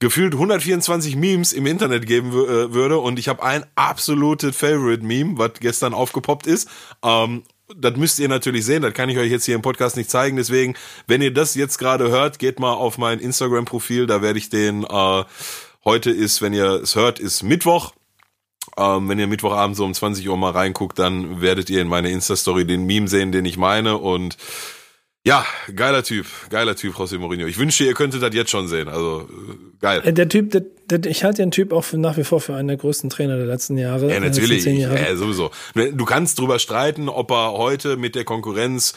gefühlt 0.00 0.34
124 0.34 1.16
Memes 1.16 1.52
im 1.52 1.66
Internet 1.66 2.06
geben 2.06 2.30
äh, 2.30 2.72
würde 2.72 2.98
und 2.98 3.18
ich 3.18 3.28
habe 3.28 3.42
ein 3.42 3.64
absolutes 3.74 4.56
Favorite-Meme, 4.56 5.38
was 5.38 5.54
gestern 5.60 5.94
aufgepoppt 5.94 6.46
ist. 6.46 6.68
Ähm, 7.02 7.42
das 7.76 7.96
müsst 7.96 8.18
ihr 8.18 8.28
natürlich 8.28 8.64
sehen, 8.64 8.82
das 8.82 8.94
kann 8.94 9.10
ich 9.10 9.18
euch 9.18 9.30
jetzt 9.30 9.44
hier 9.44 9.54
im 9.54 9.62
Podcast 9.62 9.96
nicht 9.96 10.10
zeigen. 10.10 10.36
Deswegen, 10.36 10.74
wenn 11.06 11.20
ihr 11.20 11.32
das 11.32 11.54
jetzt 11.54 11.78
gerade 11.78 12.08
hört, 12.08 12.38
geht 12.38 12.60
mal 12.60 12.72
auf 12.72 12.96
mein 12.96 13.18
Instagram-Profil, 13.18 14.06
da 14.06 14.22
werde 14.22 14.38
ich 14.38 14.48
den, 14.48 14.84
äh, 14.84 15.24
heute 15.84 16.10
ist, 16.10 16.40
wenn 16.40 16.54
ihr 16.54 16.80
es 16.82 16.94
hört, 16.94 17.18
ist 17.18 17.42
Mittwoch. 17.42 17.92
Ähm, 18.76 19.08
wenn 19.08 19.18
ihr 19.18 19.26
Mittwochabend 19.26 19.76
so 19.76 19.84
um 19.84 19.92
20 19.92 20.28
Uhr 20.28 20.36
mal 20.36 20.52
reinguckt, 20.52 20.98
dann 20.98 21.40
werdet 21.40 21.68
ihr 21.68 21.82
in 21.82 21.88
meine 21.88 22.10
Insta-Story 22.10 22.64
den 22.64 22.86
Meme 22.86 23.08
sehen, 23.08 23.32
den 23.32 23.44
ich 23.44 23.56
meine 23.56 23.98
und 23.98 24.36
ja, 25.28 25.44
geiler 25.76 26.02
Typ, 26.02 26.26
geiler 26.48 26.74
Typ, 26.74 26.94
José 26.94 27.18
Mourinho. 27.18 27.46
Ich 27.46 27.58
wünschte, 27.58 27.84
ihr 27.84 27.92
könntet 27.92 28.22
das 28.22 28.34
jetzt 28.34 28.50
schon 28.50 28.66
sehen. 28.66 28.88
Also 28.88 29.28
äh, 29.28 29.54
geil. 29.78 30.00
Äh, 30.02 30.14
der 30.14 30.26
Typ, 30.26 30.50
der, 30.52 30.62
der, 30.90 31.10
ich 31.10 31.22
halte 31.22 31.42
den 31.42 31.50
Typ 31.50 31.74
auch 31.74 31.84
für, 31.84 31.98
nach 31.98 32.16
wie 32.16 32.24
vor 32.24 32.40
für 32.40 32.54
einen 32.54 32.68
der 32.68 32.78
größten 32.78 33.10
Trainer 33.10 33.36
der 33.36 33.44
letzten 33.44 33.76
Jahre. 33.76 34.10
Ja, 34.10 34.20
natürlich. 34.20 34.64
Ja, 34.64 35.16
sowieso. 35.16 35.50
Du 35.74 36.04
kannst 36.06 36.38
drüber 36.38 36.58
streiten, 36.58 37.10
ob 37.10 37.30
er 37.30 37.52
heute 37.52 37.98
mit 37.98 38.14
der 38.14 38.24
Konkurrenz 38.24 38.94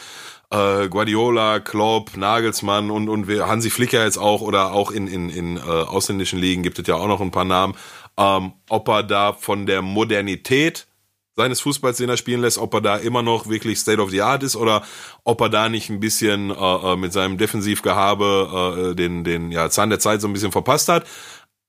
äh, 0.48 0.88
Guardiola, 0.88 1.60
Klopp, 1.60 2.16
Nagelsmann 2.16 2.90
und, 2.90 3.10
und 3.10 3.28
Hansi 3.28 3.68
Flicker 3.68 4.02
jetzt 4.02 4.16
auch 4.16 4.40
oder 4.40 4.72
auch 4.72 4.90
in, 4.90 5.08
in, 5.08 5.28
in 5.28 5.58
äh, 5.58 5.60
ausländischen 5.60 6.38
Ligen 6.38 6.62
gibt 6.62 6.78
es 6.78 6.86
ja 6.86 6.94
auch 6.94 7.08
noch 7.08 7.20
ein 7.20 7.30
paar 7.30 7.44
Namen, 7.44 7.74
ähm, 8.16 8.52
ob 8.70 8.88
er 8.88 9.02
da 9.02 9.34
von 9.34 9.66
der 9.66 9.82
Modernität 9.82 10.86
seines 11.34 11.60
Fußballs, 11.60 11.96
den 11.96 12.08
er 12.08 12.16
spielen 12.16 12.42
lässt, 12.42 12.58
ob 12.58 12.74
er 12.74 12.80
da 12.80 12.96
immer 12.96 13.22
noch 13.22 13.48
wirklich 13.48 13.78
State 13.78 14.00
of 14.00 14.10
the 14.10 14.22
Art 14.22 14.42
ist 14.42 14.56
oder 14.56 14.82
ob 15.24 15.40
er 15.40 15.48
da 15.48 15.68
nicht 15.68 15.88
ein 15.88 16.00
bisschen 16.00 16.50
äh, 16.50 16.54
äh, 16.54 16.96
mit 16.96 17.12
seinem 17.12 17.38
Defensivgehabe 17.38 18.90
äh, 18.90 18.94
den, 18.94 19.24
den 19.24 19.50
ja, 19.50 19.70
Zahn 19.70 19.90
der 19.90 19.98
Zeit 19.98 20.20
so 20.20 20.28
ein 20.28 20.32
bisschen 20.32 20.52
verpasst 20.52 20.88
hat. 20.88 21.06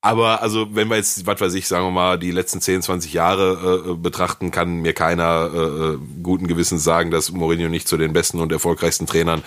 Aber 0.05 0.41
also, 0.41 0.75
wenn 0.75 0.89
wir 0.89 0.97
jetzt, 0.97 1.25
was 1.27 1.39
weiß 1.39 1.53
ich, 1.53 1.65
sagen 1.65 1.85
wir 1.85 1.91
mal, 1.91 2.19
die 2.19 2.31
letzten 2.31 2.59
10, 2.59 2.81
20 2.81 3.13
Jahre 3.13 3.85
äh, 3.87 3.93
betrachten, 3.93 4.51
kann 4.51 4.81
mir 4.81 4.91
keiner 4.91 5.49
äh, 5.53 5.57
äh, 5.57 5.97
guten 6.21 6.47
Gewissens 6.47 6.83
sagen, 6.83 7.09
dass 7.09 7.31
Mourinho 7.31 7.69
nicht 7.69 7.87
zu 7.87 7.95
den 7.95 8.11
besten 8.11 8.41
und 8.41 8.51
erfolgreichsten 8.51 9.07
Trainern 9.07 9.43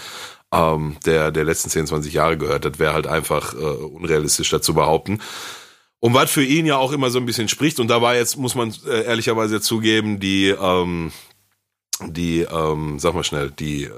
ähm, 0.54 0.96
der, 1.04 1.30
der 1.30 1.44
letzten 1.44 1.68
10, 1.68 1.88
20 1.88 2.14
Jahre 2.14 2.38
gehört. 2.38 2.64
Das 2.64 2.78
wäre 2.78 2.94
halt 2.94 3.06
einfach 3.06 3.52
äh, 3.52 3.58
unrealistisch 3.58 4.48
dazu 4.48 4.72
behaupten. 4.72 5.20
Und 6.01 6.14
was 6.14 6.30
für 6.30 6.44
ihn 6.44 6.66
ja 6.66 6.76
auch 6.76 6.92
immer 6.92 7.11
so 7.11 7.18
ein 7.18 7.26
bisschen 7.26 7.49
spricht, 7.49 7.80
und 7.80 7.88
da 7.88 8.03
war 8.03 8.14
jetzt, 8.14 8.36
muss 8.36 8.55
man 8.55 8.74
äh, 8.86 9.05
ehrlicherweise 9.05 9.61
zugeben, 9.61 10.20
die, 10.20 10.49
ähm, 10.49 11.12
die, 12.07 12.40
ähm, 12.40 12.99
sag 12.99 13.14
mal 13.14 13.24
schnell, 13.24 13.51
die 13.51 13.84
äh, 13.84 13.90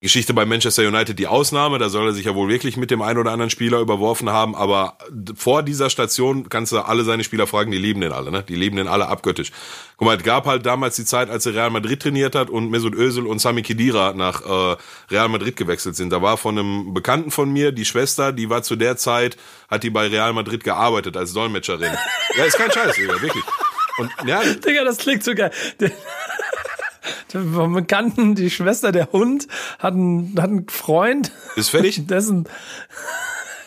Geschichte 0.00 0.32
bei 0.32 0.46
Manchester 0.46 0.86
United 0.86 1.18
die 1.18 1.26
Ausnahme, 1.26 1.78
da 1.78 1.88
soll 1.88 2.06
er 2.06 2.12
sich 2.12 2.26
ja 2.26 2.34
wohl 2.36 2.48
wirklich 2.48 2.76
mit 2.76 2.92
dem 2.92 3.02
einen 3.02 3.18
oder 3.18 3.32
anderen 3.32 3.50
Spieler 3.50 3.80
überworfen 3.80 4.30
haben, 4.30 4.54
aber 4.54 4.96
vor 5.34 5.64
dieser 5.64 5.90
Station 5.90 6.48
kannst 6.48 6.70
du 6.70 6.78
alle 6.78 7.02
seine 7.02 7.24
Spieler 7.24 7.48
fragen, 7.48 7.72
die 7.72 7.78
lieben 7.78 8.00
den 8.00 8.12
alle, 8.12 8.30
ne? 8.30 8.44
Die 8.44 8.54
lieben 8.54 8.76
den 8.76 8.86
alle 8.86 9.08
abgöttisch. 9.08 9.50
Guck 9.96 10.06
mal, 10.06 10.16
es 10.16 10.22
gab 10.22 10.46
halt 10.46 10.64
damals 10.66 10.94
die 10.94 11.04
Zeit, 11.04 11.30
als 11.30 11.46
er 11.46 11.54
Real 11.54 11.70
Madrid 11.70 12.00
trainiert 12.00 12.36
hat 12.36 12.48
und 12.48 12.70
Mesut 12.70 12.94
Özil 12.94 13.26
und 13.26 13.40
Sami 13.40 13.62
Khedira 13.62 14.12
nach 14.12 14.42
äh, 14.42 14.76
Real 15.10 15.28
Madrid 15.28 15.56
gewechselt 15.56 15.96
sind. 15.96 16.10
Da 16.10 16.22
war 16.22 16.36
von 16.36 16.56
einem 16.56 16.94
Bekannten 16.94 17.32
von 17.32 17.50
mir, 17.52 17.72
die 17.72 17.84
Schwester, 17.84 18.30
die 18.30 18.48
war 18.50 18.62
zu 18.62 18.76
der 18.76 18.96
Zeit, 18.96 19.36
hat 19.68 19.82
die 19.82 19.90
bei 19.90 20.06
Real 20.06 20.32
Madrid 20.32 20.62
gearbeitet 20.62 21.16
als 21.16 21.32
Dolmetscherin. 21.32 21.90
ja, 22.36 22.44
ist 22.44 22.56
kein 22.56 22.70
Scheiß, 22.70 22.98
wirklich. 22.98 23.44
Und 23.98 24.12
ja, 24.26 24.42
Digga, 24.64 24.84
das 24.84 24.98
klingt 24.98 25.24
so 25.24 25.34
geil. 25.34 25.50
Vom 27.32 27.74
Bekannten, 27.74 28.34
die 28.34 28.50
Schwester, 28.50 28.92
der 28.92 29.12
Hund, 29.12 29.48
hat 29.78 29.94
einen, 29.94 30.34
hat 30.38 30.50
einen 30.50 30.68
Freund. 30.68 31.32
Ist 31.56 31.70
fertig? 31.70 32.06
Dessen. 32.06 32.48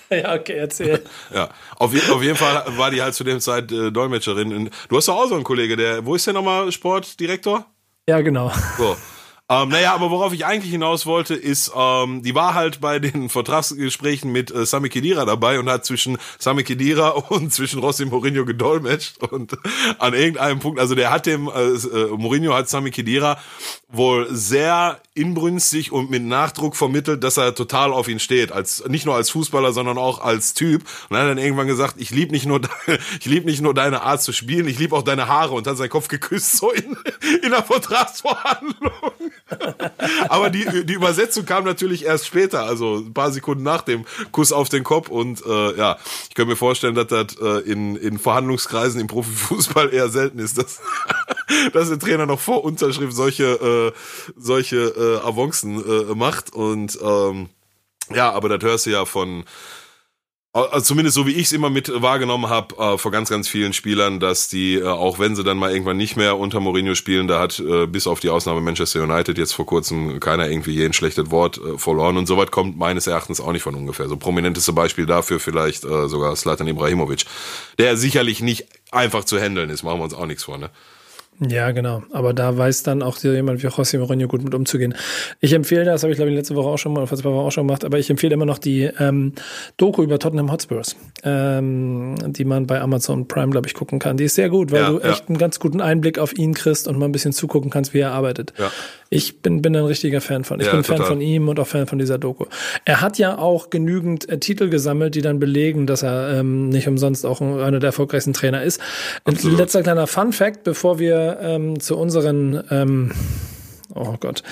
Ja, 0.10 0.36
okay, 0.36 0.58
erzähl. 0.58 1.04
Ja, 1.34 1.50
auf, 1.78 1.94
je, 1.94 2.02
auf 2.12 2.22
jeden 2.22 2.36
Fall 2.36 2.64
war 2.78 2.92
die 2.92 3.02
halt 3.02 3.16
zu 3.16 3.24
dem 3.24 3.39
Zeit 3.39 3.72
äh, 3.72 3.92
Dolmetscherin. 3.92 4.70
Du 4.89 4.98
hast 4.98 5.08
doch 5.08 5.16
auch 5.16 5.28
so 5.28 5.36
einen 5.36 5.44
Kollege, 5.44 5.78
der, 5.78 6.06
wo 6.06 6.16
ist 6.16 6.28
der 6.28 6.34
nochmal 6.34 6.72
Sportdirektor? 6.72 7.66
Ja, 8.08 8.20
genau. 8.22 8.52
So. 8.78 8.98
Ähm, 9.52 9.68
naja, 9.68 9.93
aber 9.93 10.12
worauf 10.12 10.32
ich 10.32 10.45
eigentlich 10.45 10.72
hinaus 10.72 11.06
wollte, 11.06 11.36
ist, 11.36 11.74
ähm, 11.76 12.24
die 12.24 12.34
war 12.36 12.54
halt 12.54 12.80
bei 12.80 12.99
den 12.99 13.28
Vertragsgesprächen 13.30 14.32
mit 14.32 14.49
äh, 14.49 14.66
Sami 14.66 14.88
Khedira 14.88 15.26
dabei 15.26 15.60
und 15.60 15.70
hat 15.70 15.84
zwischen 15.84 16.18
Sami 16.39 16.64
Khedira 16.64 17.10
und 17.30 17.52
zwischen 17.52 17.80
Rossi 17.82 18.06
Mourinho 18.06 18.45
gedolmetscht 18.45 19.18
und 19.18 19.58
an 19.99 20.14
irgendeinem 20.14 20.60
Punkt, 20.60 20.80
also 20.80 20.95
der 20.95 21.12
hat 21.12 21.26
dem, 21.26 21.49
äh, 21.49 21.64
äh, 21.64 22.16
Mourinho 22.16 22.54
hat 22.54 22.70
Sami 22.70 22.91
Khedira 22.91 23.39
wohl 23.89 24.34
sehr 24.34 25.02
inbrünstig 25.16 25.91
und 25.91 26.10
mit 26.10 26.24
Nachdruck 26.24 26.78
vermittelt, 26.78 27.22
dass 27.22 27.36
er 27.36 27.54
total 27.54 27.91
auf 27.91 28.08
ihn 28.08 28.20
steht, 28.20 28.54
als 28.54 28.88
nicht 28.88 29.06
nur 29.06 29.16
als 29.16 29.32
Fußballer, 29.32 29.74
sondern 29.74 29.97
auch 29.97 30.22
als 30.22 30.54
Typ. 30.54 30.84
Und 31.10 31.18
er 31.18 31.24
hat 31.24 31.30
dann 31.30 31.38
irgendwann 31.38 31.68
gesagt, 31.68 31.95
ich 31.97 32.12
liebe 32.12 32.32
nicht 32.32 32.45
nur 32.45 32.62
ich 33.20 33.26
liebe 33.26 33.47
nicht 33.47 33.62
nur 33.62 33.74
deine 33.74 34.04
Art 34.04 34.22
zu 34.22 34.32
spielen, 34.32 34.66
ich 34.70 34.80
liebe 34.80 34.95
auch 34.95 35.02
deine 35.02 35.28
Haare 35.28 35.56
und 35.56 35.68
hat 35.68 35.76
seinen 35.76 35.89
Kopf 35.89 36.08
geküsst 36.08 36.56
so 36.56 36.72
in, 36.72 36.95
in 37.43 37.52
der 37.52 37.64
Vertragsverhandlung. 37.64 39.12
Aber 40.30 40.49
die, 40.49 40.86
die 40.86 40.93
Übersetzung 40.93 41.45
kam 41.45 41.64
natürlich 41.64 42.06
erst 42.06 42.28
später, 42.28 42.64
also 42.64 42.97
ein 42.97 43.14
paar 43.14 43.32
Sekunden 43.32 43.64
nach 43.64 43.82
dem 43.82 44.06
Kuss 44.32 44.52
auf 44.52 44.70
den 44.70 44.84
Kopf. 44.84 45.10
Und 45.10 45.45
äh, 45.45 45.78
ja, 45.78 45.97
ich 46.30 46.36
kann 46.36 46.47
mir 46.47 46.56
vorstellen, 46.56 46.95
dass 46.95 47.08
das 47.08 47.38
äh, 47.41 47.60
in, 47.70 47.95
in 47.95 48.20
Verhandlungskreisen 48.20 49.02
im 49.02 49.08
Profifußball 49.08 49.93
eher 49.93 50.10
selten 50.10 50.39
ist, 50.39 50.58
dass, 50.58 50.80
dass 51.74 51.89
der 51.89 51.99
Trainer 51.99 52.26
noch 52.26 52.39
vor 52.39 52.64
Unterschrift 52.64 53.14
solche, 53.14 53.93
äh, 53.95 53.99
solche 54.36 54.78
äh, 54.78 55.28
Avancen 55.28 55.84
äh, 55.84 56.16
macht. 56.16 56.54
Und 56.54 56.97
ähm, 57.02 57.49
ja, 58.14 58.32
aber 58.32 58.49
das 58.49 58.64
hörst 58.64 58.86
du 58.86 58.89
ja 58.91 59.06
von 59.06 59.45
also 60.54 60.82
zumindest 60.82 61.16
so 61.16 61.26
wie 61.26 61.32
ich 61.32 61.45
es 61.45 61.52
immer 61.54 61.70
mit 61.70 61.89
wahrgenommen 62.02 62.49
habe 62.49 62.76
äh, 62.76 62.97
vor 62.97 63.12
ganz 63.12 63.30
ganz 63.30 63.47
vielen 63.47 63.72
Spielern, 63.72 64.20
dass 64.20 64.49
die 64.49 64.76
äh, 64.76 64.84
auch 64.84 65.18
wenn 65.18 65.36
sie 65.36 65.45
dann 65.45 65.58
mal 65.58 65.72
irgendwann 65.72 65.95
nicht 65.95 66.18
mehr 66.18 66.38
unter 66.38 66.60
Mourinho 66.60 66.93
spielen, 66.93 67.30
da 67.30 67.39
hat 67.39 67.60
äh, 67.60 67.88
bis 67.88 68.06
auf 68.06 68.20
die 68.20 68.30
Ausnahme 68.30 68.60
Manchester 68.60 69.02
United 69.02 69.38
jetzt 69.38 69.54
vor 69.54 69.66
kurzem 69.66 70.20
keiner 70.20 70.49
irgendwie 70.49 70.74
je 70.74 70.86
ein 70.86 70.93
schlechtes 70.93 71.32
Wort 71.32 71.58
äh, 71.58 71.78
verloren 71.78 72.18
und 72.18 72.26
soweit 72.26 72.52
kommt 72.52 72.78
meines 72.78 73.08
Erachtens 73.08 73.39
auch 73.39 73.54
nicht 73.54 73.64
von 73.64 73.76
ungefähr. 73.76 74.10
So 74.10 74.18
prominenteste 74.18 74.74
Beispiel 74.74 75.06
dafür 75.06 75.39
vielleicht 75.39 75.86
äh, 75.86 76.10
sogar 76.10 76.36
Slatan 76.36 76.68
Ibrahimovic, 76.68 77.26
der 77.78 77.95
sicherlich 77.95 78.41
nicht 78.41 78.68
einfach 78.91 79.24
zu 79.24 79.39
handeln 79.39 79.70
ist, 79.70 79.84
machen 79.84 79.99
wir 79.99 80.04
uns 80.04 80.14
auch 80.14 80.26
nichts 80.26 80.43
vor, 80.43 80.58
ne? 80.58 80.70
Ja, 81.48 81.72
genau. 81.72 82.04
Aber 82.12 82.34
da 82.34 82.56
weiß 82.56 82.84
dann 82.84 83.02
auch 83.02 83.18
jemand 83.18 83.64
wie 83.64 83.68
José 83.68 83.98
Mourinho 83.98 84.28
gut 84.28 84.44
mit 84.44 84.54
umzugehen. 84.54 84.94
Ich 85.39 85.54
empfehle, 85.54 85.86
das 85.86 86.04
habe 86.04 86.12
ich 86.12 86.18
glaube 86.18 86.30
ich 86.30 86.38
letzte 86.38 86.56
Woche 86.56 86.70
auch 86.70 86.78
schon 86.78 86.94
mal, 86.94 87.08
vor 87.08 87.18
zwei 87.18 87.32
Wochen 87.32 87.48
auch 87.48 87.52
schon 87.52 87.68
gemacht, 87.68 87.84
aber 87.84 87.98
ich 87.98 88.12
empfehle 88.12 88.36
immer 88.36 88.46
noch 88.46 88.60
die 88.60 88.84
ähm, 89.00 89.34
Doku 89.78 90.04
über 90.04 90.20
Tottenham 90.20 90.52
Hotspurs, 90.52 90.96
ähm, 91.24 92.16
die 92.28 92.46
man 92.46 92.68
bei 92.68 92.80
Amazon 92.80 93.28
Prime, 93.28 93.50
glaube 93.50 93.68
ich, 93.68 93.74
gucken 93.74 93.98
kann. 93.98 94.18
Die 94.18 94.26
ist 94.26 94.36
sehr 94.36 94.50
gut, 94.50 94.72
weil 94.72 94.82
ja, 94.82 94.89
du 94.92 95.00
ja. 95.00 95.10
echt 95.10 95.30
einen 95.30 95.39
ganz 95.39 95.60
guten 95.60 95.82
Einblick 95.82 96.20
auf 96.20 96.38
ihn 96.38 96.54
kriegst 96.54 96.88
und 96.88 97.00
mal 97.00 97.06
ein 97.06 97.12
bisschen 97.12 97.34
zugucken 97.34 97.72
kannst, 97.72 97.96
wie 97.96 98.00
er 98.00 98.12
arbeitet. 98.12 98.54
Ja. 98.60 98.72
Ich 99.14 99.41
bin, 99.41 99.62
bin 99.62 99.76
ein 99.76 99.84
richtiger 99.84 100.22
Fan 100.22 100.45
von. 100.45 100.62
Ich 100.62 100.68
ja, 100.68 100.72
bin 100.72 100.84
total. 100.84 100.99
Fan 100.99 101.07
von 101.07 101.22
ihm 101.22 101.49
und 101.49 101.59
auch 101.59 101.68
Fan 101.68 101.86
von 101.86 101.99
dieser 101.99 102.18
Doku. 102.18 102.45
Er 102.86 103.01
hat 103.01 103.18
ja 103.18 103.38
auch 103.38 103.70
genügend 103.70 104.30
äh, 104.30 104.39
Titel 104.39 104.70
gesammelt, 104.70 105.16
die 105.16 105.22
dann 105.22 105.38
belegen, 105.38 105.86
dass 105.86 106.01
er 106.01 106.39
ähm, 106.39 106.70
nicht 106.70 106.88
umsonst 106.88 107.26
auch 107.26 107.41
einer 107.41 107.80
der 107.80 107.89
erfolgreichsten 107.89 108.32
Trainer 108.32 108.64
ist. 108.64 108.80
Absolut. 109.26 109.57
Letzter 109.57 109.84
kleiner 109.84 110.07
Fun 110.07 110.32
Fact, 110.32 110.64
bevor 110.64 110.97
wir 110.97 111.39
ähm, 111.41 111.82
zu 111.82 111.97
unseren 111.97 112.64
ähm, 112.72 113.12
oh 113.95 114.16
Gott, 114.18 114.43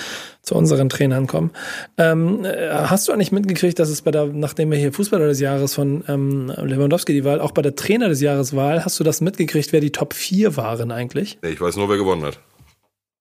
zu 0.41 0.55
unseren 0.55 0.89
Trainern 0.89 1.25
kommen. 1.25 1.51
Ähm, 1.97 2.43
äh, 2.43 2.69
hast 2.69 3.07
du 3.07 3.13
eigentlich 3.13 3.31
mitgekriegt, 3.31 3.79
dass 3.79 3.87
es 3.87 4.01
bei 4.01 4.11
der, 4.11 4.25
nachdem 4.25 4.71
wir 4.71 4.77
hier 4.77 4.91
Fußballer 4.91 5.27
des 5.27 5.39
Jahres 5.39 5.73
von 5.73 6.03
ähm, 6.09 6.51
Lewandowski 6.57 7.13
die 7.13 7.23
Wahl, 7.23 7.39
auch 7.39 7.51
bei 7.51 7.61
der 7.61 7.77
Trainer 7.77 8.09
des 8.09 8.19
Jahres 8.19 8.55
Wahl, 8.57 8.83
hast 8.83 8.99
du 8.99 9.05
das 9.05 9.21
mitgekriegt, 9.21 9.71
wer 9.71 9.79
die 9.79 9.91
Top 9.91 10.13
4 10.13 10.57
waren 10.57 10.91
eigentlich? 10.91 11.37
Nee, 11.41 11.51
ich 11.51 11.61
weiß 11.61 11.77
nur, 11.77 11.87
wer 11.87 11.95
gewonnen 11.95 12.23
hat. 12.23 12.39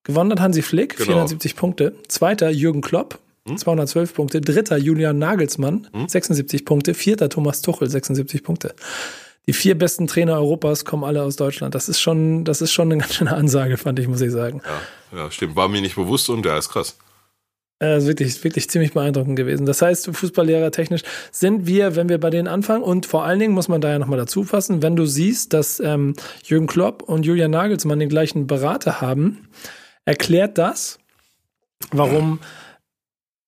Gewonnen 0.08 0.32
hat 0.32 0.40
Hansi 0.40 0.62
Flick, 0.62 0.96
genau. 0.96 1.10
470 1.10 1.54
Punkte. 1.54 1.92
Zweiter 2.08 2.48
Jürgen 2.48 2.80
Klopp, 2.80 3.18
hm? 3.46 3.58
212 3.58 4.14
Punkte. 4.14 4.40
Dritter 4.40 4.78
Julian 4.78 5.18
Nagelsmann, 5.18 5.86
hm? 5.92 6.08
76 6.08 6.64
Punkte. 6.64 6.94
Vierter 6.94 7.28
Thomas 7.28 7.60
Tuchel, 7.60 7.90
76 7.90 8.42
Punkte. 8.42 8.74
Die 9.46 9.52
vier 9.52 9.76
besten 9.76 10.06
Trainer 10.06 10.36
Europas 10.36 10.86
kommen 10.86 11.04
alle 11.04 11.22
aus 11.22 11.36
Deutschland. 11.36 11.74
Das 11.74 11.90
ist 11.90 12.00
schon, 12.00 12.46
das 12.46 12.62
ist 12.62 12.72
schon 12.72 12.90
eine 12.90 13.00
ganz 13.02 13.16
schöne 13.16 13.34
Ansage, 13.34 13.76
fand 13.76 13.98
ich, 13.98 14.08
muss 14.08 14.22
ich 14.22 14.32
sagen. 14.32 14.62
Ja, 15.12 15.18
ja 15.18 15.30
stimmt. 15.30 15.56
War 15.56 15.68
mir 15.68 15.82
nicht 15.82 15.96
bewusst 15.96 16.30
und 16.30 16.42
der 16.42 16.56
ist 16.56 16.70
krass. 16.70 16.96
Äh, 17.78 18.06
wirklich, 18.06 18.42
wirklich 18.42 18.70
ziemlich 18.70 18.94
beeindruckend 18.94 19.36
gewesen. 19.36 19.66
Das 19.66 19.82
heißt, 19.82 20.08
Fußballlehrer 20.10 20.70
technisch 20.70 21.02
sind 21.30 21.66
wir, 21.66 21.96
wenn 21.96 22.08
wir 22.08 22.18
bei 22.18 22.30
denen 22.30 22.48
anfangen 22.48 22.82
und 22.82 23.04
vor 23.04 23.24
allen 23.24 23.38
Dingen 23.38 23.52
muss 23.52 23.68
man 23.68 23.82
da 23.82 23.90
ja 23.90 23.98
nochmal 23.98 24.18
dazu 24.18 24.42
fassen, 24.42 24.80
wenn 24.80 24.96
du 24.96 25.04
siehst, 25.04 25.52
dass 25.52 25.78
ähm, 25.80 26.14
Jürgen 26.42 26.66
Klopp 26.66 27.02
und 27.02 27.26
Julian 27.26 27.50
Nagelsmann 27.50 27.98
den 27.98 28.08
gleichen 28.08 28.46
Berater 28.46 29.00
haben, 29.02 29.48
erklärt 30.08 30.56
das, 30.56 30.98
warum 31.92 32.40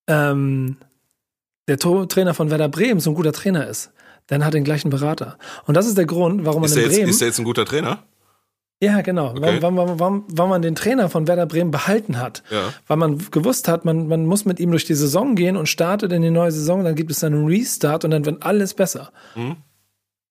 ähm, 0.07 0.77
der 1.67 1.79
Trainer 1.79 2.35
von 2.35 2.51
Werder 2.51 2.69
Bremen 2.69 3.01
so 3.01 3.11
ein 3.11 3.15
guter 3.15 3.33
Trainer 3.33 3.67
ist. 3.67 3.93
Denn 4.29 4.43
er 4.43 4.47
hat 4.49 4.55
den 4.55 4.65
gleichen 4.65 4.91
Berater. 4.91 5.39
Und 5.65 5.77
das 5.77 5.87
ist 5.87 5.97
der 5.97 6.05
Grund, 6.05 6.45
warum 6.45 6.61
man 6.61 6.71
ist 6.71 6.77
in 6.77 6.83
Bremen... 6.83 6.99
Jetzt, 7.07 7.11
ist 7.17 7.23
er 7.23 7.29
jetzt 7.29 7.39
ein 7.39 7.47
guter 7.47 7.65
Trainer? 7.65 8.05
Ja, 8.83 9.01
genau. 9.01 9.31
Okay. 9.31 9.59
Warum, 9.61 9.77
warum, 9.77 10.01
warum, 10.01 10.25
warum 10.29 10.51
man 10.51 10.63
den 10.63 10.75
Trainer 10.75 11.09
von 11.09 11.27
Werder 11.27 11.47
Bremen 11.47 11.71
behalten 11.71 12.19
hat. 12.19 12.43
Ja. 12.51 12.75
Weil 12.87 12.99
man 12.99 13.19
gewusst 13.31 13.67
hat, 13.67 13.87
man, 13.87 14.07
man 14.07 14.27
muss 14.27 14.45
mit 14.45 14.61
ihm 14.61 14.71
durch 14.71 14.85
die 14.85 14.95
Saison 14.95 15.37
gehen 15.37 15.57
und 15.57 15.67
startet 15.67 16.13
in 16.13 16.21
die 16.21 16.31
neue 16.31 16.53
Saison, 16.53 16.85
dann 16.85 16.95
gibt 16.95 17.11
es 17.11 17.25
einen 17.25 17.47
Restart 17.47 18.05
und 18.05 18.11
dann 18.11 18.27
wird 18.27 18.43
alles 18.43 18.75
besser. 18.75 19.13
Mhm. 19.35 19.57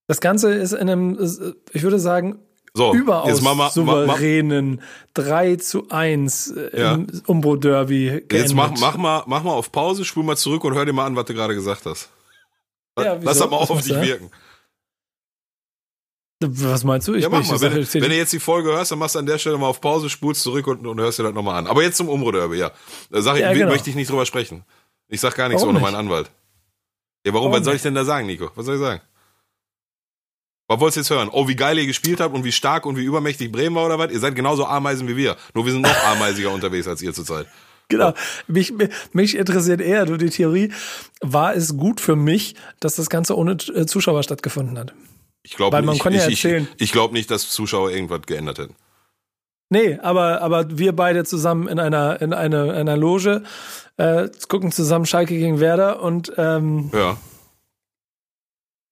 Das 0.06 0.22
Ganze 0.22 0.54
ist 0.54 0.74
in 0.74 0.90
einem, 0.90 1.18
ich 1.74 1.82
würde 1.82 2.00
sagen, 2.00 2.40
so, 2.80 2.94
überaus 2.94 3.28
jetzt 3.28 3.42
mach 3.42 3.56
mal, 3.56 3.70
souveränen 3.70 4.76
mach, 4.76 5.24
3 5.26 5.56
zu 5.58 5.90
1 5.90 6.52
äh, 6.52 6.80
ja. 6.80 6.94
im 6.94 7.08
Umbro-Derby 7.26 8.24
Jetzt 8.32 8.54
mach, 8.54 8.72
mach, 8.80 8.96
mal, 8.96 9.24
mach 9.28 9.44
mal 9.44 9.52
auf 9.52 9.72
Pause, 9.72 10.06
spul 10.06 10.24
mal 10.24 10.38
zurück 10.38 10.64
und 10.64 10.74
hör 10.76 10.86
dir 10.86 10.94
mal 10.94 11.06
an, 11.06 11.16
was 11.16 11.26
du 11.26 11.34
gerade 11.34 11.54
gesagt 11.54 11.86
hast. 11.86 12.10
Ja, 12.98 13.18
Lass 13.22 13.40
das 13.40 13.50
mal 13.50 13.58
auf 13.58 13.82
dich 13.82 14.00
wirken. 14.02 14.32
Was 16.42 16.86
meinst 16.86 17.06
du? 17.10 17.16
Ich 17.16 17.24
ja, 17.24 17.30
mach 17.30 17.46
mal. 17.46 17.60
Wenn, 17.60 17.74
wenn, 17.76 18.10
du 18.10 18.16
jetzt 18.16 18.32
die 18.32 18.40
Folge 18.40 18.70
hörst, 18.70 18.92
dann 18.92 19.00
machst 19.00 19.16
du 19.16 19.20
an 19.20 19.26
der 19.26 19.38
Stelle 19.38 19.58
mal 19.58 19.68
auf 19.68 19.82
Pause, 19.82 20.10
spulst 20.10 20.42
zurück 20.42 20.68
und, 20.68 20.88
und 20.88 21.00
hörst 21.00 21.20
dir 21.20 21.24
das 21.24 21.34
nochmal 21.34 21.58
an. 21.58 21.68
Aber 21.68 21.84
jetzt 21.84 21.98
zum 21.98 22.08
Umbro-Derby, 22.08 22.58
ja. 22.58 22.72
Da 23.12 23.22
sag 23.22 23.36
ich, 23.36 23.42
ja, 23.42 23.52
genau. 23.52 23.68
möchte 23.68 23.90
ich 23.90 23.96
nicht 23.98 24.10
drüber 24.10 24.26
sprechen. 24.26 24.64
Ich 25.10 25.20
sag 25.20 25.36
gar 25.36 25.50
nichts 25.50 25.64
warum 25.64 25.76
ohne 25.76 25.84
meinen 25.84 25.96
Anwalt. 25.96 26.32
Ja, 27.26 27.34
warum? 27.34 27.52
warum 27.52 27.60
was 27.60 27.66
soll 27.66 27.76
ich 27.76 27.82
denn 27.82 27.94
da 27.94 28.06
sagen, 28.06 28.26
Nico? 28.26 28.52
Was 28.56 28.66
soll 28.66 28.76
ich 28.76 28.82
sagen? 28.82 29.02
Was 30.70 30.80
wolltest 30.80 30.98
du 30.98 31.00
jetzt 31.00 31.10
hören? 31.10 31.30
Oh, 31.32 31.48
wie 31.48 31.56
geil 31.56 31.80
ihr 31.80 31.88
gespielt 31.88 32.20
habt 32.20 32.36
und 32.36 32.44
wie 32.44 32.52
stark 32.52 32.86
und 32.86 32.96
wie 32.96 33.04
übermächtig 33.04 33.52
Bremen 33.52 33.76
war 33.76 33.88
oder 33.88 33.98
was? 33.98 34.12
Ihr 34.12 34.20
seid 34.20 34.36
genauso 34.36 34.66
Ameisen 34.66 35.08
wie 35.08 35.18
wir. 35.18 35.36
Nur 35.56 35.66
wir 35.66 35.72
sind 35.72 35.82
noch 35.82 36.04
ameisiger 36.06 36.52
unterwegs 36.52 36.88
als 36.88 37.02
ihr 37.02 37.12
zurzeit. 37.12 37.48
Genau. 37.88 38.14
Mich, 38.46 38.72
mich 39.12 39.36
interessiert 39.36 39.82
eher 39.82 40.06
nur 40.06 40.20
die 40.20 40.30
Theorie. 40.30 40.72
War 41.22 41.56
es 41.56 41.76
gut 41.76 42.00
für 42.00 42.16
mich, 42.16 42.54
dass 42.80 42.96
das 42.96 43.10
Ganze 43.10 43.36
ohne 43.36 43.54
äh, 43.54 43.88
Zuschauer 43.88 44.22
stattgefunden 44.22 44.78
hat? 44.78 44.94
Ich 45.42 45.56
glaube 45.56 45.82
nicht, 45.82 46.06
ja 46.06 46.28
ich, 46.28 46.46
ich, 46.46 46.68
ich 46.78 46.92
glaube 46.92 47.16
nicht, 47.16 47.32
dass 47.32 47.50
Zuschauer 47.50 47.90
irgendwas 47.90 48.22
geändert 48.28 48.60
hätten. 48.60 48.76
Nee, 49.72 49.98
aber, 50.04 50.44
aber 50.44 50.78
wir 50.78 50.96
beide 50.96 51.26
zusammen 51.26 51.68
in 51.68 51.80
einer, 51.80 52.22
in 52.22 52.32
einer, 52.34 52.66
in 52.66 52.72
einer 52.72 52.98
Loge, 52.98 53.42
äh, 53.98 54.30
gucken 54.48 54.72
zusammen 54.72 55.08
Schalke 55.08 55.36
gegen 55.36 55.60
Werder 55.60 56.04
und 56.04 56.32
ähm, 56.38 56.92
ja. 56.94 57.18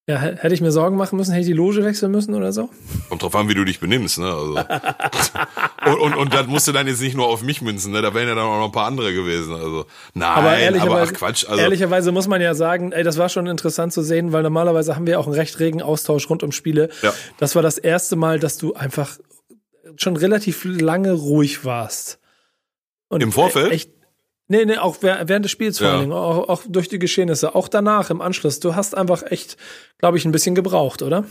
Ja, 0.09 0.19
hätte 0.19 0.53
ich 0.53 0.61
mir 0.61 0.71
Sorgen 0.71 0.95
machen 0.95 1.17
müssen, 1.17 1.31
hätte 1.31 1.41
ich 1.41 1.47
die 1.47 1.53
Loge 1.53 1.83
wechseln 1.83 2.13
müssen 2.13 2.33
oder 2.33 2.53
so? 2.53 2.69
Kommt 3.09 3.23
drauf 3.23 3.35
an, 3.35 3.49
wie 3.49 3.53
du 3.53 3.65
dich 3.65 3.81
benimmst, 3.81 4.19
ne? 4.19 4.27
Also. 4.27 4.55
und, 5.85 5.99
und, 5.99 6.15
und 6.15 6.33
das 6.33 6.47
musst 6.47 6.65
du 6.65 6.71
dann 6.71 6.87
jetzt 6.87 7.01
nicht 7.01 7.17
nur 7.17 7.27
auf 7.27 7.41
mich 7.41 7.61
münzen, 7.61 7.91
ne? 7.91 8.01
Da 8.01 8.13
wären 8.13 8.29
ja 8.29 8.35
dann 8.35 8.45
auch 8.45 8.59
noch 8.59 8.65
ein 8.67 8.71
paar 8.71 8.87
andere 8.87 9.13
gewesen. 9.13 9.53
Also, 9.53 9.85
nein, 10.13 10.29
aber, 10.29 10.57
ehrlicherweise, 10.57 10.91
aber 10.91 11.01
ach 11.01 11.13
Quatsch. 11.13 11.45
Also. 11.49 11.61
Ehrlicherweise 11.61 12.13
muss 12.13 12.29
man 12.29 12.39
ja 12.39 12.55
sagen, 12.55 12.93
ey, 12.93 13.03
das 13.03 13.17
war 13.17 13.27
schon 13.27 13.47
interessant 13.47 13.91
zu 13.91 14.01
sehen, 14.01 14.31
weil 14.31 14.43
normalerweise 14.43 14.95
haben 14.95 15.05
wir 15.07 15.19
auch 15.19 15.25
einen 15.25 15.35
recht 15.35 15.59
regen 15.59 15.81
Austausch 15.81 16.29
rund 16.29 16.41
um 16.41 16.53
Spiele. 16.53 16.87
Ja. 17.01 17.13
Das 17.37 17.55
war 17.55 17.61
das 17.61 17.77
erste 17.77 18.15
Mal, 18.15 18.39
dass 18.39 18.57
du 18.57 18.75
einfach 18.75 19.17
schon 19.97 20.15
relativ 20.15 20.63
lange 20.63 21.11
ruhig 21.11 21.65
warst. 21.65 22.19
Und 23.09 23.21
Im 23.23 23.33
Vorfeld? 23.33 23.73
Echt, 23.73 23.91
Nee, 24.49 24.65
nee, 24.65 24.77
auch 24.77 24.97
während 25.01 25.43
des 25.43 25.51
Spiels 25.51 25.79
vor 25.79 25.87
ja. 25.87 25.93
allen 25.93 26.01
Dingen, 26.03 26.13
auch, 26.13 26.47
auch 26.47 26.61
durch 26.67 26.87
die 26.87 26.99
Geschehnisse, 26.99 27.53
auch 27.53 27.67
danach 27.67 28.09
im 28.09 28.21
Anschluss. 28.21 28.59
Du 28.59 28.75
hast 28.75 28.95
einfach 28.95 29.23
echt, 29.29 29.57
glaube 29.97 30.17
ich, 30.17 30.25
ein 30.25 30.31
bisschen 30.31 30.55
gebraucht, 30.55 31.01
oder? 31.01 31.25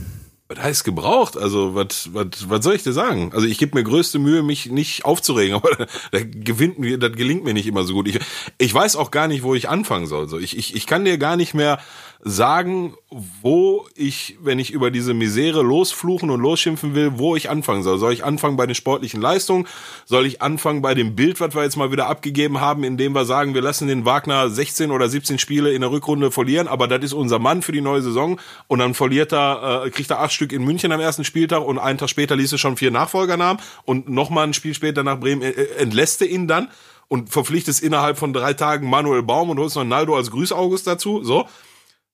was 0.49 0.59
heißt 0.59 0.85
gebraucht? 0.85 1.37
Also, 1.37 1.75
was, 1.75 2.11
was, 2.12 2.49
was 2.49 2.62
soll 2.62 2.75
ich 2.75 2.83
dir 2.85 2.93
sagen? 2.93 3.33
Also, 3.35 3.47
ich 3.47 3.59
gebe 3.59 3.77
mir 3.77 3.83
größte 3.83 4.19
Mühe, 4.19 4.43
mich 4.43 4.67
nicht 4.67 5.05
aufzuregen, 5.05 5.55
aber 5.57 5.71
da, 5.75 5.87
da 6.12 6.21
gewinnt 6.23 6.79
mir, 6.79 6.99
das 6.99 7.12
gelingt 7.12 7.45
mir 7.45 7.55
nicht 7.55 7.67
immer 7.67 7.85
so 7.85 7.95
gut. 7.95 8.09
Ich, 8.09 8.21
ich 8.59 8.73
weiß 8.73 8.97
auch 8.97 9.11
gar 9.11 9.29
nicht, 9.29 9.43
wo 9.43 9.55
ich 9.55 9.69
anfangen 9.69 10.07
soll. 10.07 10.29
So, 10.29 10.39
ich, 10.39 10.57
ich, 10.57 10.75
ich 10.77 10.87
kann 10.87 11.05
dir 11.05 11.19
gar 11.19 11.37
nicht 11.37 11.55
mehr 11.55 11.81
sagen, 12.23 12.95
wo 13.43 13.87
ich, 13.95 14.37
wenn 14.43 14.59
ich 14.59 14.73
über 14.73 14.91
diese 14.91 15.14
Misere 15.14 15.62
losfluchen 15.62 16.31
und 16.31 16.41
losschimpfen 16.41 16.95
will, 16.95 17.19
wo 17.19 17.37
ich 17.37 17.51
anfangen 17.51 17.83
soll. 17.83 17.99
Soll 17.99 18.12
ich 18.12 18.25
anfangen 18.25 18.57
bei 18.57 18.67
den 18.67 18.75
sportlichen 18.75 19.21
Leistungen? 19.21 19.67
Soll 20.07 20.27
ich 20.27 20.43
anfangen 20.43 20.83
bei 20.83 20.95
dem 20.95 21.14
Bild, 21.14 21.41
was 21.41 21.55
wir 21.55 21.62
jetzt 21.62 21.77
mal 21.77 21.93
wieder 21.93 22.09
abgegeben 22.09 22.61
haben, 22.61 22.85
indem 22.85 23.12
wir 23.12 23.25
sagen, 23.25 23.55
wir 23.55 23.62
lassen 23.62 23.89
den 23.89 24.05
Wagner 24.05 24.51
16 24.51 24.91
oder 24.91 25.09
17 25.09 25.39
Spiele 25.39 25.73
in 25.73 25.83
der 25.83 25.91
Rückrunde 25.91 26.31
verlieren, 26.31 26.69
aber 26.69 26.89
das 26.89 27.05
ist 27.05 27.12
unser 27.12 27.39
Mann 27.39 27.62
für 27.62 27.73
die 27.73 27.81
neue 27.81 28.03
Saison 28.03 28.41
und 28.67 28.79
dann 28.79 28.95
verliert 28.95 29.33
er, 29.33 29.85
äh, 29.85 29.91
kriegt 29.91 30.11
er 30.11 30.21
acht 30.21 30.33
Stück 30.33 30.53
in 30.53 30.64
München 30.64 30.93
am 30.93 31.01
ersten 31.01 31.25
Spieltag 31.25 31.62
und 31.62 31.79
einen 31.79 31.99
Tag 31.99 32.11
später 32.11 32.37
liest 32.37 32.53
er 32.53 32.59
schon 32.59 32.77
vier 32.77 32.91
Nachfolgernamen 32.91 33.62
und 33.85 34.09
nochmal 34.09 34.47
ein 34.47 34.55
Spiel 34.55 34.75
später 34.75 35.03
nach 35.03 35.21
Bremen 35.21 35.43
äh, 35.43 35.53
entlässt 35.79 36.21
er 36.23 36.29
ihn 36.29 36.49
dann 36.49 36.69
und 37.09 37.31
verpflichtet 37.31 37.81
innerhalb 37.81 38.19
von 38.19 38.33
drei 38.33 38.55
Tagen 38.55 38.89
Manuel 38.89 39.23
Baum 39.23 39.51
und 39.51 39.59
holst 39.59 39.77
noch 39.77 39.85
Naldo 39.85 40.17
als 40.17 40.31
Grüßaugust 40.31 40.87
dazu, 40.87 41.23
so. 41.23 41.47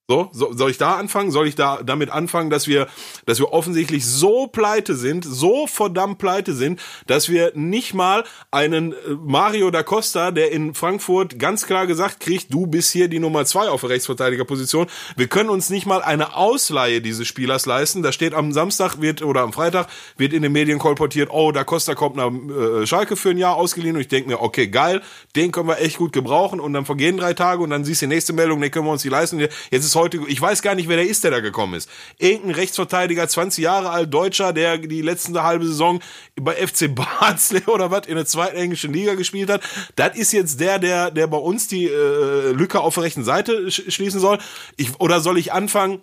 So, 0.09 0.31
so, 0.33 0.53
soll 0.53 0.73
ich 0.73 0.79
da 0.79 0.97
anfangen? 0.97 1.31
Soll 1.31 1.47
ich 1.47 1.55
da 1.55 1.81
damit 1.85 2.11
anfangen, 2.11 2.51
dass 2.51 2.67
wir, 2.67 2.89
dass 3.25 3.39
wir 3.39 3.53
offensichtlich 3.53 4.05
so 4.05 4.49
pleite 4.49 4.97
sind, 4.97 5.25
so 5.25 5.69
verdammt 5.69 6.19
pleite 6.19 6.55
sind, 6.55 6.81
dass 7.07 7.29
wir 7.29 7.53
nicht 7.55 7.95
mal 7.95 8.25
einen 8.51 8.95
äh, 8.95 8.97
Mario 9.25 9.71
da 9.71 9.85
Costa, 9.85 10.33
der 10.33 10.51
in 10.51 10.75
Frankfurt 10.75 11.39
ganz 11.39 11.67
klar 11.67 11.87
gesagt 11.87 12.19
kriegt, 12.19 12.53
du 12.53 12.67
bist 12.67 12.91
hier 12.91 13.07
die 13.07 13.21
Nummer 13.21 13.45
zwei 13.45 13.69
auf 13.69 13.83
der 13.83 13.91
Rechtsverteidigerposition. 13.91 14.89
Wir 15.17 15.29
können 15.29 15.51
uns 15.51 15.71
nicht 15.71 15.87
mal 15.87 16.03
eine 16.03 16.35
Ausleihe 16.35 17.01
dieses 17.01 17.29
Spielers 17.29 17.65
leisten. 17.67 18.03
Da 18.03 18.11
steht 18.11 18.35
am 18.35 18.53
Samstag 18.53 19.01
wird 19.01 19.23
oder 19.23 19.43
am 19.43 19.53
Freitag 19.53 19.87
wird 20.17 20.33
in 20.33 20.43
den 20.43 20.51
Medien 20.51 20.81
kolportiert, 20.81 21.31
oh, 21.31 21.53
da 21.53 21.63
Costa 21.63 21.95
kommt 21.95 22.17
nach 22.17 22.33
äh, 22.33 22.87
Schalke 22.89 23.15
für 23.15 23.31
ein 23.31 23.39
Jahr 23.39 23.55
ausgeliehen 23.55 23.95
und 23.95 24.03
ich 24.03 24.09
denke 24.09 24.31
mir, 24.31 24.43
okay, 24.43 24.67
geil, 24.67 25.01
den 25.37 25.53
können 25.53 25.69
wir 25.69 25.79
echt 25.79 25.99
gut 25.99 26.13
gebrauchen 26.13 26.59
und 26.59 26.73
dann 26.73 26.87
vergehen 26.87 27.17
drei 27.17 27.35
Tage 27.35 27.63
und 27.63 27.71
dann 27.71 27.85
siehst 27.85 28.03
du 28.03 28.07
die 28.07 28.15
nächste 28.15 28.33
Meldung, 28.33 28.61
den 28.61 28.73
können 28.73 28.87
wir 28.87 28.93
uns 28.93 29.03
die 29.03 29.09
leisten. 29.09 29.39
Jetzt 29.39 29.85
ist 29.85 29.92
heute, 29.95 30.21
ich 30.29 30.41
weiß 30.41 30.63
gar 30.63 30.75
nicht, 30.75 30.89
wer 30.89 30.97
der 30.97 31.07
ist, 31.07 31.25
der 31.25 31.31
da 31.31 31.41
gekommen 31.41 31.75
ist. 31.75 31.89
Irgendein 32.19 32.55
Rechtsverteidiger, 32.55 33.27
20 33.29 33.63
Jahre 33.63 33.91
alt, 33.91 34.13
Deutscher, 34.13 34.53
der 34.53 34.79
die 34.79 35.03
letzte 35.03 35.43
halbe 35.43 35.67
Saison 35.67 36.01
bei 36.41 36.55
FC 36.55 36.95
Barnsley 36.95 37.63
oder 37.67 37.91
was 37.91 38.07
in 38.07 38.17
der 38.17 38.27
zweiten 38.27 38.57
englischen 38.57 38.93
Liga 38.93 39.15
gespielt 39.15 39.51
hat. 39.51 39.63
Das 39.97 40.17
ist 40.17 40.33
jetzt 40.33 40.61
der, 40.61 40.79
der, 40.79 41.11
der 41.11 41.27
bei 41.27 41.39
uns 41.39 41.69
die 41.69 41.87
äh, 41.87 42.53
Lücke 42.53 42.81
auf 42.81 42.95
der 42.95 43.05
rechten 43.05 43.25
Seite 43.25 43.71
sch 43.71 43.83
schließen 43.89 44.21
soll. 44.21 44.39
Ich, 44.77 45.01
oder 45.01 45.21
soll 45.21 45.39
ich 45.39 45.53
anfangen? 45.53 46.01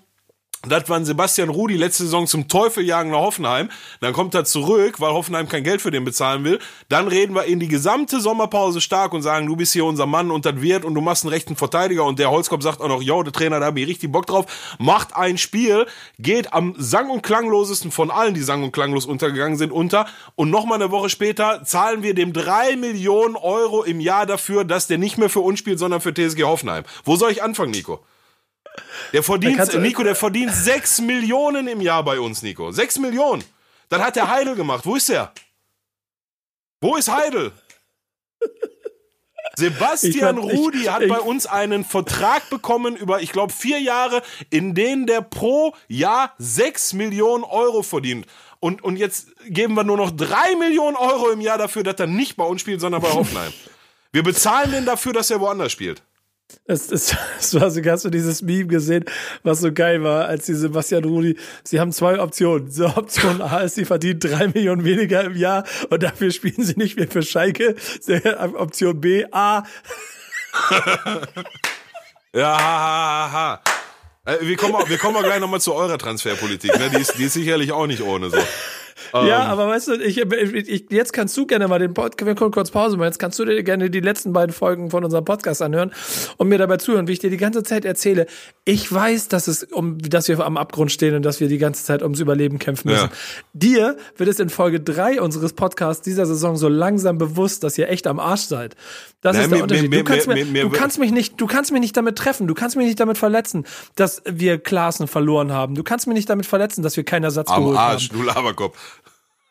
Das 0.68 0.90
waren 0.90 1.06
Sebastian 1.06 1.48
Rudi 1.48 1.78
letzte 1.78 2.04
Saison 2.04 2.28
zum 2.28 2.50
Teufel 2.50 2.84
jagen 2.84 3.12
nach 3.12 3.20
Hoffenheim. 3.20 3.70
Dann 4.02 4.12
kommt 4.12 4.36
er 4.36 4.44
zurück, 4.44 5.00
weil 5.00 5.14
Hoffenheim 5.14 5.48
kein 5.48 5.64
Geld 5.64 5.82
für 5.82 5.90
den 5.90 6.04
bezahlen 6.04 6.44
will. 6.44 6.60
Dann 6.90 7.08
reden 7.08 7.34
wir 7.34 7.46
in 7.46 7.62
die 7.62 7.70
gesamte 7.70 8.20
Sommerpause 8.20 8.82
stark 8.82 9.14
und 9.14 9.22
sagen, 9.22 9.48
du 9.48 9.56
bist 9.56 9.72
hier 9.72 9.86
unser 9.86 10.06
Mann 10.06 10.32
und 10.32 10.46
das 10.46 10.60
wird 10.60 10.84
und 10.84 10.96
du 10.96 11.02
machst 11.02 11.24
einen 11.24 11.32
rechten 11.32 11.56
Verteidiger. 11.56 12.04
Und 12.04 12.20
der 12.20 12.30
Holzkopf 12.30 12.62
sagt 12.62 12.82
auch 12.82 12.90
noch, 12.90 13.02
yo, 13.02 13.24
der 13.24 13.32
Trainer, 13.32 13.62
da 13.62 13.68
hab 13.68 13.78
ich 13.78 13.88
richtig 13.88 14.12
Bock 14.12 14.26
drauf. 14.26 14.76
Macht 14.80 15.16
ein 15.16 15.38
Spiel, 15.38 15.86
geht 16.18 16.52
am 16.52 16.76
sang- 16.78 17.10
und 17.10 17.24
klanglosesten 17.24 17.90
von 17.90 18.12
allen, 18.12 18.34
die 18.34 18.42
sang- 18.42 18.64
und 18.64 18.74
klanglos 18.74 19.06
untergegangen 19.06 19.58
sind, 19.58 19.72
unter. 19.72 20.08
Und 20.36 20.50
nochmal 20.50 20.82
eine 20.82 20.92
Woche 20.92 21.08
später 21.08 21.64
zahlen 21.64 22.04
wir 22.04 22.14
dem 22.14 22.34
drei 22.34 22.76
Millionen 22.76 23.38
Euro 23.38 23.84
im 23.84 24.02
Jahr 24.02 24.26
dafür, 24.26 24.66
dass 24.66 24.88
der 24.88 24.98
nicht 24.98 25.18
mehr 25.18 25.30
für 25.30 25.40
uns 25.40 25.58
spielt, 25.58 25.80
sondern 25.80 26.02
für 26.02 26.14
TSG 26.14 26.44
Hoffenheim. 26.44 26.84
Wo 27.06 27.16
soll 27.16 27.32
ich 27.32 27.42
anfangen, 27.42 27.72
Nico? 27.72 28.02
Der 29.14 29.24
verdient, 29.24 29.74
Nico, 29.82 30.04
der 30.04 30.16
verdient 30.16 30.54
6 30.54 31.02
Millionen 31.02 31.68
im 31.68 31.82
Jahr 31.82 32.04
bei 32.04 32.20
uns, 32.20 32.42
Nico. 32.42 32.72
6 32.72 33.00
Millionen. 33.00 33.44
Dann 33.90 34.04
hat 34.04 34.16
der 34.16 34.30
Heidel 34.30 34.56
gemacht. 34.56 34.86
Wo 34.86 34.96
ist 34.96 35.10
der? 35.10 35.32
Wo 36.82 36.96
ist 36.96 37.12
Heidel? 37.12 37.52
Sebastian 39.56 40.38
ich 40.38 40.44
mein, 40.44 40.56
Rudi 40.58 40.82
ich, 40.84 40.92
hat 40.92 41.02
ich, 41.02 41.10
bei 41.10 41.20
uns 41.20 41.46
einen 41.46 41.84
Vertrag 41.84 42.50
bekommen 42.50 42.96
über, 42.96 43.22
ich 43.22 43.32
glaube, 43.32 43.52
vier 43.52 43.80
Jahre, 43.80 44.22
in 44.50 44.76
denen 44.76 45.06
der 45.06 45.22
pro 45.22 45.76
Jahr 45.88 46.34
6 46.38 46.94
Millionen 46.94 47.44
Euro 47.44 47.84
verdient. 47.84 48.26
Und, 48.62 48.84
und 48.84 48.98
jetzt 48.98 49.30
geben 49.48 49.74
wir 49.74 49.84
nur 49.84 49.98
noch 49.98 50.12
3 50.12 50.56
Millionen 50.56 50.96
Euro 50.96 51.32
im 51.32 51.42
Jahr 51.42 51.58
dafür, 51.58 51.84
dass 51.84 51.96
er 52.00 52.08
nicht 52.08 52.38
bei 52.38 52.44
uns 52.44 52.62
spielt, 52.62 52.80
sondern 52.82 53.02
bei 53.02 53.12
Hoffenheim. 53.12 53.54
Wir 54.12 54.24
bezahlen 54.24 54.72
den 54.72 54.86
dafür, 54.86 55.14
dass 55.14 55.30
er 55.30 55.40
woanders 55.40 55.72
spielt. 55.72 56.02
Es, 56.66 56.92
es, 56.92 57.16
es 57.40 57.60
war 57.60 57.72
so, 57.72 57.82
hast 57.84 58.06
du 58.06 58.10
dieses 58.10 58.42
Meme 58.42 58.68
gesehen, 58.68 59.06
was 59.44 59.60
so 59.60 59.72
geil 59.72 60.04
war, 60.04 60.26
als 60.26 60.46
die 60.46 60.54
Sebastian 60.54 61.04
Rudi, 61.04 61.38
sie 61.64 61.80
haben 61.80 61.92
zwei 61.92 62.20
Optionen. 62.20 62.70
So 62.72 62.86
Option 62.96 63.42
A 63.42 63.62
ist, 63.62 63.76
sie 63.76 63.86
verdienen 63.86 64.20
drei 64.20 64.48
Millionen 64.48 64.84
weniger 64.84 65.24
im 65.24 65.36
Jahr 65.36 65.64
und 65.90 66.04
dafür 66.04 66.32
spielen 66.32 66.64
sie 66.64 66.76
nicht 66.76 66.98
mehr 66.98 67.08
für 67.08 67.24
Schalke. 67.24 67.76
Option 68.56 69.02
B, 69.02 69.26
A. 69.32 69.64
ja, 72.34 72.58
ha, 72.58 73.32
ha, 73.32 73.32
ha. 73.32 73.62
Äh, 74.26 74.38
wir 74.42 74.58
kommen, 74.58 74.76
wir 74.88 74.98
kommen 74.98 75.14
mal 75.14 75.24
gleich 75.24 75.40
nochmal 75.40 75.62
zu 75.62 75.74
eurer 75.74 75.98
Transferpolitik. 75.98 76.78
Ne? 76.78 76.90
Die, 76.90 77.02
ist, 77.02 77.18
die 77.18 77.24
ist 77.24 77.34
sicherlich 77.34 77.72
auch 77.72 77.88
nicht 77.88 78.02
ohne 78.02 78.30
so. 78.30 78.38
Ja, 79.14 79.22
ähm. 79.22 79.50
aber 79.50 79.68
weißt 79.68 79.90
du, 79.90 79.94
ich, 79.96 80.18
ich, 80.18 80.86
jetzt 80.90 81.14
kannst 81.14 81.36
du 81.38 81.46
gerne 81.46 81.68
mal 81.68 81.80
den 81.80 81.94
Podcast, 81.94 82.26
wir 82.28 82.36
können 82.36 82.52
kurz 82.52 82.72
Pause 82.72 82.98
machen, 82.98 83.08
jetzt 83.08 83.20
kannst 83.20 83.40
du 83.40 83.46
dir 83.46 83.64
gerne 83.64 83.90
die 83.90 84.00
letzten 84.00 84.34
beiden 84.34 84.54
Folgen 84.54 84.90
von 84.90 85.04
unserem 85.04 85.26
Podcast 85.26 85.62
anhören 85.62 85.92
und 86.38 86.48
mir 86.48 86.58
dabei 86.58 86.78
zuhören, 86.78 87.08
wie 87.08 87.14
ich 87.14 87.20
dir 87.20 87.30
die 87.30 87.38
ganze 87.38 87.64
Zeit 87.64 87.86
erzähle. 87.86 88.28
Ich 88.66 88.92
weiß, 88.92 89.28
dass 89.28 89.48
es 89.48 89.64
um, 89.64 89.98
dass 90.00 90.28
wir 90.28 90.40
am 90.46 90.58
Abgrund 90.58 90.92
stehen 90.92 91.16
und 91.16 91.24
dass 91.24 91.40
wir 91.40 91.48
die 91.48 91.58
ganze 91.58 91.84
Zeit 91.84 92.04
ums 92.04 92.20
Überleben 92.20 92.60
kämpfen 92.60 92.90
müssen. 92.90 93.10
Ja. 93.10 93.18
Dir 93.54 93.98
wird 94.18 94.30
es 94.30 94.40
in 94.40 94.50
Folge 94.50 94.80
drei 94.80 95.22
unseres 95.22 95.54
Podcasts 95.54 96.04
dieser 96.04 96.26
Saison 96.26 96.56
so 96.58 96.68
langsam 96.68 97.18
bewusst, 97.18 97.64
dass 97.64 97.78
ihr 97.78 97.90
echt 97.90 98.08
am 98.08 98.20
Arsch 98.20 98.42
seid. 98.42 98.76
Das 99.22 99.36
Nein, 99.36 99.46
ist 99.46 99.52
der 99.52 99.58
mir, 99.58 99.64
Unterschied. 99.64 99.90
Mir, 99.90 99.98
du, 99.98 100.04
kannst 100.06 100.28
mir, 100.28 100.46
mir, 100.46 100.64
du 100.64 100.70
kannst 100.70 101.00
mich 101.00 101.12
nicht, 101.12 101.42
du 101.42 101.48
kannst 101.48 101.72
mich 101.72 101.82
nicht 101.82 101.98
damit 101.98 102.18
treffen, 102.18 102.48
du 102.48 102.54
kannst 102.54 102.78
mich 102.78 102.86
nicht 102.86 103.00
damit 103.00 103.18
verletzen, 103.18 103.66
dass 103.96 104.22
wir 104.26 104.60
Klaassen 104.60 105.08
verloren 105.08 105.52
haben. 105.52 105.76
Du 105.76 105.84
kannst 105.84 106.08
mich 106.08 106.16
nicht 106.16 106.30
damit 106.30 106.46
verletzen, 106.46 106.84
dass 106.84 106.96
wir 106.96 107.04
keinen 107.04 107.26
Ersatz 107.26 107.50
am 107.50 107.64
geholt 107.64 107.78
Arsch, 107.78 108.10
haben. 108.10 108.18
Du 108.18 108.24
Laberkopf. 108.24 108.78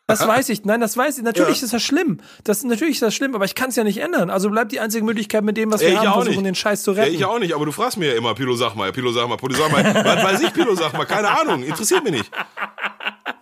Das 0.09 0.21
weiß 0.27 0.49
ich. 0.49 0.65
Nein, 0.65 0.81
das 0.81 0.97
weiß 0.97 1.19
ich. 1.19 1.23
Natürlich 1.23 1.59
ja. 1.59 1.65
ist 1.65 1.73
das 1.73 1.83
schlimm. 1.83 2.19
Das, 2.43 2.65
natürlich 2.65 2.95
ist 2.95 3.03
das 3.03 3.15
schlimm, 3.15 3.37
aber 3.37 3.45
ich 3.45 3.55
kann 3.55 3.69
es 3.69 3.77
ja 3.77 3.85
nicht 3.85 3.99
ändern. 3.99 4.31
Also 4.31 4.51
bleibt 4.51 4.73
die 4.73 4.81
einzige 4.81 5.05
Möglichkeit 5.05 5.45
mit 5.45 5.57
dem, 5.57 5.71
was 5.71 5.83
wir 5.83 5.91
ja, 5.91 5.99
haben, 6.01 6.15
versuchen, 6.15 6.37
nicht. 6.39 6.47
den 6.47 6.55
Scheiß 6.57 6.83
zu 6.83 6.93
retten. 6.93 7.13
Ja, 7.13 7.19
ich 7.19 7.25
auch 7.25 7.39
nicht, 7.39 7.55
aber 7.55 7.67
du 7.67 7.73
fragst 7.73 7.99
mir 7.99 8.09
ja 8.09 8.15
immer, 8.15 8.35
Pilo, 8.35 8.57
sag 8.57 8.75
mal, 8.75 8.91
Pilo, 8.91 9.13
sag 9.13 9.29
mal, 9.29 9.37
Pilo, 9.37 9.55
sag 9.55 9.71
mal. 9.71 9.85
was 9.85 10.25
weiß 10.25 10.41
ich, 10.41 10.53
Pilo, 10.53 10.75
sag 10.75 10.95
mal? 10.95 11.05
Keine 11.05 11.39
Ahnung, 11.39 11.63
interessiert 11.63 12.03
mich 12.03 12.13
nicht. 12.13 12.31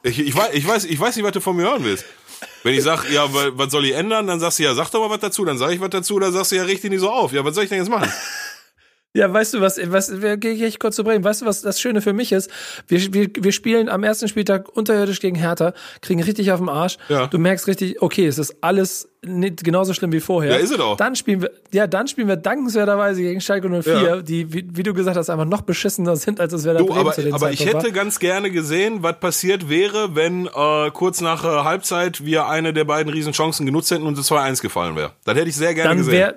Ich, 0.02 0.18
ich, 0.18 0.36
weiß, 0.36 0.50
ich, 0.52 0.66
weiß, 0.66 0.84
ich 0.84 1.00
weiß 1.00 1.16
nicht, 1.16 1.24
was 1.24 1.32
du 1.32 1.40
von 1.40 1.56
mir 1.56 1.62
hören 1.62 1.84
willst. 1.84 2.04
Wenn 2.62 2.74
ich 2.74 2.82
sag, 2.82 3.08
ja, 3.10 3.26
was 3.30 3.70
soll 3.70 3.86
ich 3.86 3.94
ändern, 3.94 4.26
dann 4.26 4.40
sagst 4.40 4.58
du 4.58 4.64
ja, 4.64 4.74
sag 4.74 4.90
doch 4.90 5.00
mal 5.00 5.10
was 5.10 5.20
dazu. 5.20 5.44
Dann 5.44 5.56
sag 5.58 5.70
ich 5.70 5.80
was 5.80 5.90
dazu, 5.90 6.18
dann 6.18 6.32
sagst 6.32 6.50
du 6.50 6.56
ja, 6.56 6.64
richtig 6.64 6.90
nicht 6.90 7.00
so 7.00 7.10
auf. 7.10 7.32
Ja, 7.32 7.44
was 7.44 7.54
soll 7.54 7.64
ich 7.64 7.70
denn 7.70 7.78
jetzt 7.78 7.88
machen? 7.88 8.12
Ja, 9.16 9.32
weißt 9.32 9.54
du 9.54 9.60
was, 9.62 9.80
was 9.90 10.12
gehe 10.20 10.52
ich 10.52 10.78
kurz 10.78 10.96
zu 10.96 11.02
Bremen. 11.02 11.24
Weißt 11.24 11.40
du, 11.40 11.46
was 11.46 11.62
das 11.62 11.80
Schöne 11.80 12.02
für 12.02 12.12
mich 12.12 12.32
ist? 12.32 12.50
Wir, 12.86 13.14
wir, 13.14 13.28
wir 13.34 13.52
spielen 13.52 13.88
am 13.88 14.04
ersten 14.04 14.28
Spieltag 14.28 14.68
unterirdisch 14.76 15.20
gegen 15.20 15.36
Hertha, 15.36 15.72
kriegen 16.02 16.22
richtig 16.22 16.52
auf 16.52 16.60
den 16.60 16.68
Arsch. 16.68 16.98
Ja. 17.08 17.26
Du 17.26 17.38
merkst 17.38 17.66
richtig, 17.66 18.02
okay, 18.02 18.26
es 18.26 18.36
ist 18.36 18.56
alles 18.60 19.08
nicht 19.24 19.64
genauso 19.64 19.94
schlimm 19.94 20.12
wie 20.12 20.20
vorher. 20.20 20.52
Ja, 20.52 20.58
ist 20.58 20.70
es 20.70 20.78
auch. 20.78 20.98
Dann 20.98 21.16
spielen 21.16 21.40
wir, 21.40 21.50
ja, 21.72 21.86
dann 21.86 22.08
spielen 22.08 22.28
wir 22.28 22.36
dankenswerterweise 22.36 23.22
gegen 23.22 23.40
Schalke 23.40 23.70
04, 23.70 23.94
ja. 23.94 24.20
die, 24.20 24.52
wie, 24.52 24.68
wie, 24.70 24.82
du 24.82 24.92
gesagt 24.92 25.16
hast, 25.16 25.30
einfach 25.30 25.46
noch 25.46 25.62
beschissener 25.62 26.16
sind, 26.16 26.38
als 26.38 26.52
es 26.52 26.64
wäre 26.64 26.84
Bremen 26.84 26.98
aber, 26.98 27.12
zu 27.12 27.22
den 27.22 27.32
Aber 27.32 27.50
ich 27.50 27.64
hätte 27.64 27.84
war. 27.84 27.90
ganz 27.90 28.18
gerne 28.18 28.50
gesehen, 28.50 29.02
was 29.02 29.18
passiert 29.18 29.70
wäre, 29.70 30.14
wenn 30.14 30.46
äh, 30.46 30.90
kurz 30.92 31.22
nach 31.22 31.42
äh, 31.42 31.64
Halbzeit 31.64 32.24
wir 32.24 32.48
eine 32.48 32.74
der 32.74 32.84
beiden 32.84 33.10
Riesenchancen 33.10 33.64
genutzt 33.64 33.90
hätten 33.90 34.06
und 34.06 34.18
es 34.18 34.30
2-1 34.30 34.60
gefallen 34.60 34.94
wäre. 34.94 35.12
Das 35.24 35.36
hätte 35.36 35.48
ich 35.48 35.56
sehr 35.56 35.74
gerne 35.74 35.88
dann 35.88 35.98
gesehen. 35.98 36.34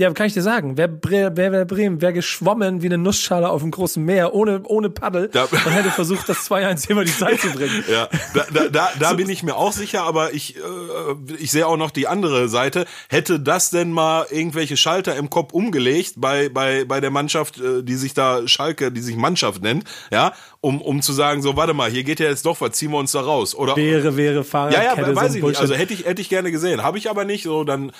Ja, 0.00 0.10
kann 0.14 0.28
ich 0.28 0.32
dir 0.32 0.40
sagen, 0.40 0.78
wer 0.78 0.88
wer, 1.02 1.36
wer 1.36 1.66
Bremen 1.66 2.00
wäre 2.00 2.14
geschwommen 2.14 2.80
wie 2.80 2.86
eine 2.86 2.96
Nussschale 2.96 3.50
auf 3.50 3.60
dem 3.60 3.70
großen 3.70 4.02
Meer, 4.02 4.32
ohne, 4.32 4.62
ohne 4.64 4.88
Paddel, 4.88 5.28
da, 5.28 5.44
und 5.44 5.70
hätte 5.72 5.90
versucht, 5.90 6.26
das 6.26 6.50
2-1 6.50 6.88
immer 6.88 7.04
die 7.04 7.14
Zeit 7.14 7.38
zu 7.38 7.50
bringen. 7.50 7.84
Ja, 7.90 8.08
da, 8.34 8.46
da, 8.52 8.68
da, 8.68 8.88
da 8.98 9.10
so, 9.10 9.16
bin 9.16 9.28
ich 9.28 9.42
mir 9.42 9.56
auch 9.56 9.72
sicher, 9.72 10.04
aber 10.04 10.32
ich, 10.32 10.56
äh, 10.56 10.60
ich 11.38 11.50
sehe 11.50 11.66
auch 11.66 11.76
noch 11.76 11.90
die 11.90 12.06
andere 12.06 12.48
Seite. 12.48 12.86
Hätte 13.10 13.40
das 13.40 13.68
denn 13.68 13.92
mal 13.92 14.26
irgendwelche 14.30 14.78
Schalter 14.78 15.16
im 15.16 15.28
Kopf 15.28 15.52
umgelegt 15.52 16.14
bei, 16.16 16.48
bei, 16.48 16.84
bei 16.86 17.00
der 17.00 17.10
Mannschaft, 17.10 17.60
äh, 17.60 17.82
die 17.82 17.96
sich 17.96 18.14
da 18.14 18.48
Schalke, 18.48 18.92
die 18.92 19.02
sich 19.02 19.16
Mannschaft 19.16 19.62
nennt, 19.62 19.84
ja, 20.10 20.32
um, 20.60 20.80
um 20.80 21.02
zu 21.02 21.12
sagen, 21.12 21.42
so, 21.42 21.56
warte 21.56 21.74
mal, 21.74 21.90
hier 21.90 22.04
geht 22.04 22.20
ja 22.20 22.28
jetzt 22.28 22.46
doch 22.46 22.58
was, 22.62 22.72
ziehen 22.72 22.90
wir 22.90 22.98
uns 22.98 23.12
da 23.12 23.20
raus. 23.20 23.54
Oder, 23.54 23.76
wäre, 23.76 24.16
wäre, 24.16 24.44
Fahrradkette. 24.44 25.02
Ja, 25.02 25.08
ja, 25.08 25.16
weiß 25.16 25.32
so 25.32 25.38
ich 25.38 25.44
nicht. 25.44 25.60
Also 25.60 25.74
hätte 25.74 25.92
ich, 25.92 26.06
hätte 26.06 26.22
ich 26.22 26.30
gerne 26.30 26.50
gesehen. 26.50 26.82
Habe 26.82 26.96
ich 26.96 27.10
aber 27.10 27.26
nicht, 27.26 27.42
so, 27.42 27.64
dann 27.64 27.92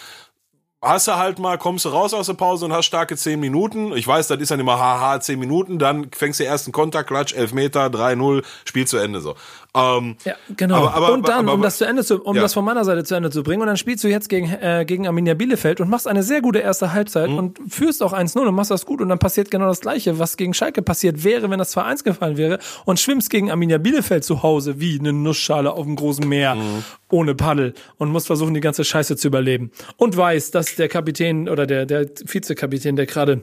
hast 0.83 1.09
du 1.09 1.17
halt 1.17 1.39
mal, 1.39 1.59
kommst 1.59 1.85
du 1.85 1.91
raus 1.91 2.15
aus 2.15 2.27
der 2.27 2.35
Pause 2.35 2.65
und 2.65 2.73
hast 2.73 2.87
starke 2.87 3.17
10 3.17 3.39
Minuten. 3.39 3.93
Ich 3.93 4.07
weiß, 4.07 4.29
das 4.29 4.41
ist 4.41 4.51
dann 4.51 4.61
immer 4.61 4.79
haha 4.79 5.21
10 5.21 5.39
Minuten, 5.39 5.79
dann 5.79 6.11
fängst 6.13 6.41
du 6.41 6.45
ersten 6.45 6.73
Kontakt, 6.73 7.09
Klatsch, 7.09 7.35
11 7.35 7.53
Meter, 7.53 7.87
3-0, 7.87 8.43
Spiel 8.65 8.87
zu 8.87 8.97
Ende 8.97 9.21
so. 9.21 9.37
Ähm, 9.75 10.17
ja, 10.25 10.35
genau. 10.57 10.77
Aber, 10.77 10.95
aber, 10.95 11.13
und 11.13 11.29
dann, 11.29 11.47
aber, 11.47 11.55
um 11.55 11.63
das 11.63 11.79
zu 11.79 11.85
Ende 11.85 12.05
zu, 12.05 12.21
um 12.23 12.35
ja. 12.35 12.43
das 12.43 12.55
von 12.55 12.65
meiner 12.65 12.85
Seite 12.85 13.05
zu 13.05 13.15
Ende 13.15 13.31
zu 13.31 13.43
bringen, 13.43 13.61
und 13.63 13.69
dann 13.69 13.77
spielst 13.77 14.03
du 14.03 14.09
jetzt 14.09 14.29
gegen, 14.29 14.51
äh, 14.51 14.85
gegen 14.87 15.07
Arminia 15.07 15.35
Bielefeld 15.35 15.81
und 15.81 15.89
machst 15.89 16.09
eine 16.09 16.23
sehr 16.25 16.41
gute 16.41 16.59
erste 16.59 16.93
Halbzeit 16.93 17.31
Mhm. 17.31 17.39
und 17.39 17.61
führst 17.69 18.03
auch 18.03 18.13
1-0 18.13 18.47
und 18.49 18.55
machst 18.55 18.71
das 18.73 18.85
gut 18.85 19.01
und 19.01 19.09
dann 19.09 19.19
passiert 19.21 19.51
genau 19.51 19.67
das 19.67 19.81
Gleiche, 19.81 20.19
was 20.19 20.37
gegen 20.37 20.55
Schalke 20.55 20.83
passiert 20.83 21.23
wäre, 21.23 21.49
wenn 21.51 21.59
das 21.59 21.71
2-1 21.77 22.03
gefallen 22.03 22.37
wäre 22.37 22.59
und 22.85 22.99
schwimmst 22.99 23.31
gegen 23.31 23.51
Arminia 23.51 23.79
Bielefeld 23.79 24.25
zu 24.25 24.43
Hause 24.43 24.81
wie 24.81 24.99
eine 24.99 25.13
Nussschale 25.13 25.73
auf 25.73 25.85
dem 25.87 25.95
großen 25.97 26.29
Meer 26.29 26.57
Mhm. 26.57 26.85
ohne 27.11 27.35
Paddel 27.37 27.75
und 27.97 28.11
musst 28.11 28.27
versuchen, 28.27 28.55
die 28.55 28.61
ganze 28.61 28.85
Scheiße 28.85 29.17
zu 29.17 29.29
überleben. 29.29 29.71
Und 29.97 30.17
weißt, 30.17 30.55
dass 30.55 30.75
der 30.75 30.89
Kapitän 30.89 31.49
oder 31.49 31.67
der, 31.67 31.87
der 31.87 32.07
Vizekapitän, 32.25 32.97
der 32.97 33.07
gerade 33.07 33.43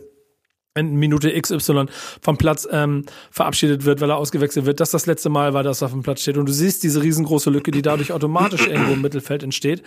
in 0.78 0.96
Minute 0.96 1.30
XY 1.40 1.86
vom 2.22 2.38
Platz 2.38 2.68
ähm, 2.72 3.06
verabschiedet 3.32 3.86
wird, 3.86 4.02
weil 4.02 4.10
er 4.10 4.18
ausgewechselt 4.18 4.66
wird, 4.66 4.80
dass 4.80 4.92
das 4.92 5.06
letzte 5.06 5.30
Mal 5.30 5.54
war, 5.54 5.64
dass 5.64 5.82
er 5.82 5.88
auf 5.88 5.92
dem 5.92 6.04
Platz 6.04 6.22
steht. 6.22 6.38
Und 6.38 6.48
du 6.48 6.54
siehst 6.54 6.84
diese 6.84 7.02
riesengroße 7.02 7.50
Lücke, 7.50 7.72
die 7.72 7.82
dadurch 7.82 8.12
automatisch 8.12 8.68
irgendwo 8.68 8.94
im 8.94 9.02
Mittelfeld 9.02 9.44
entsteht. 9.44 9.84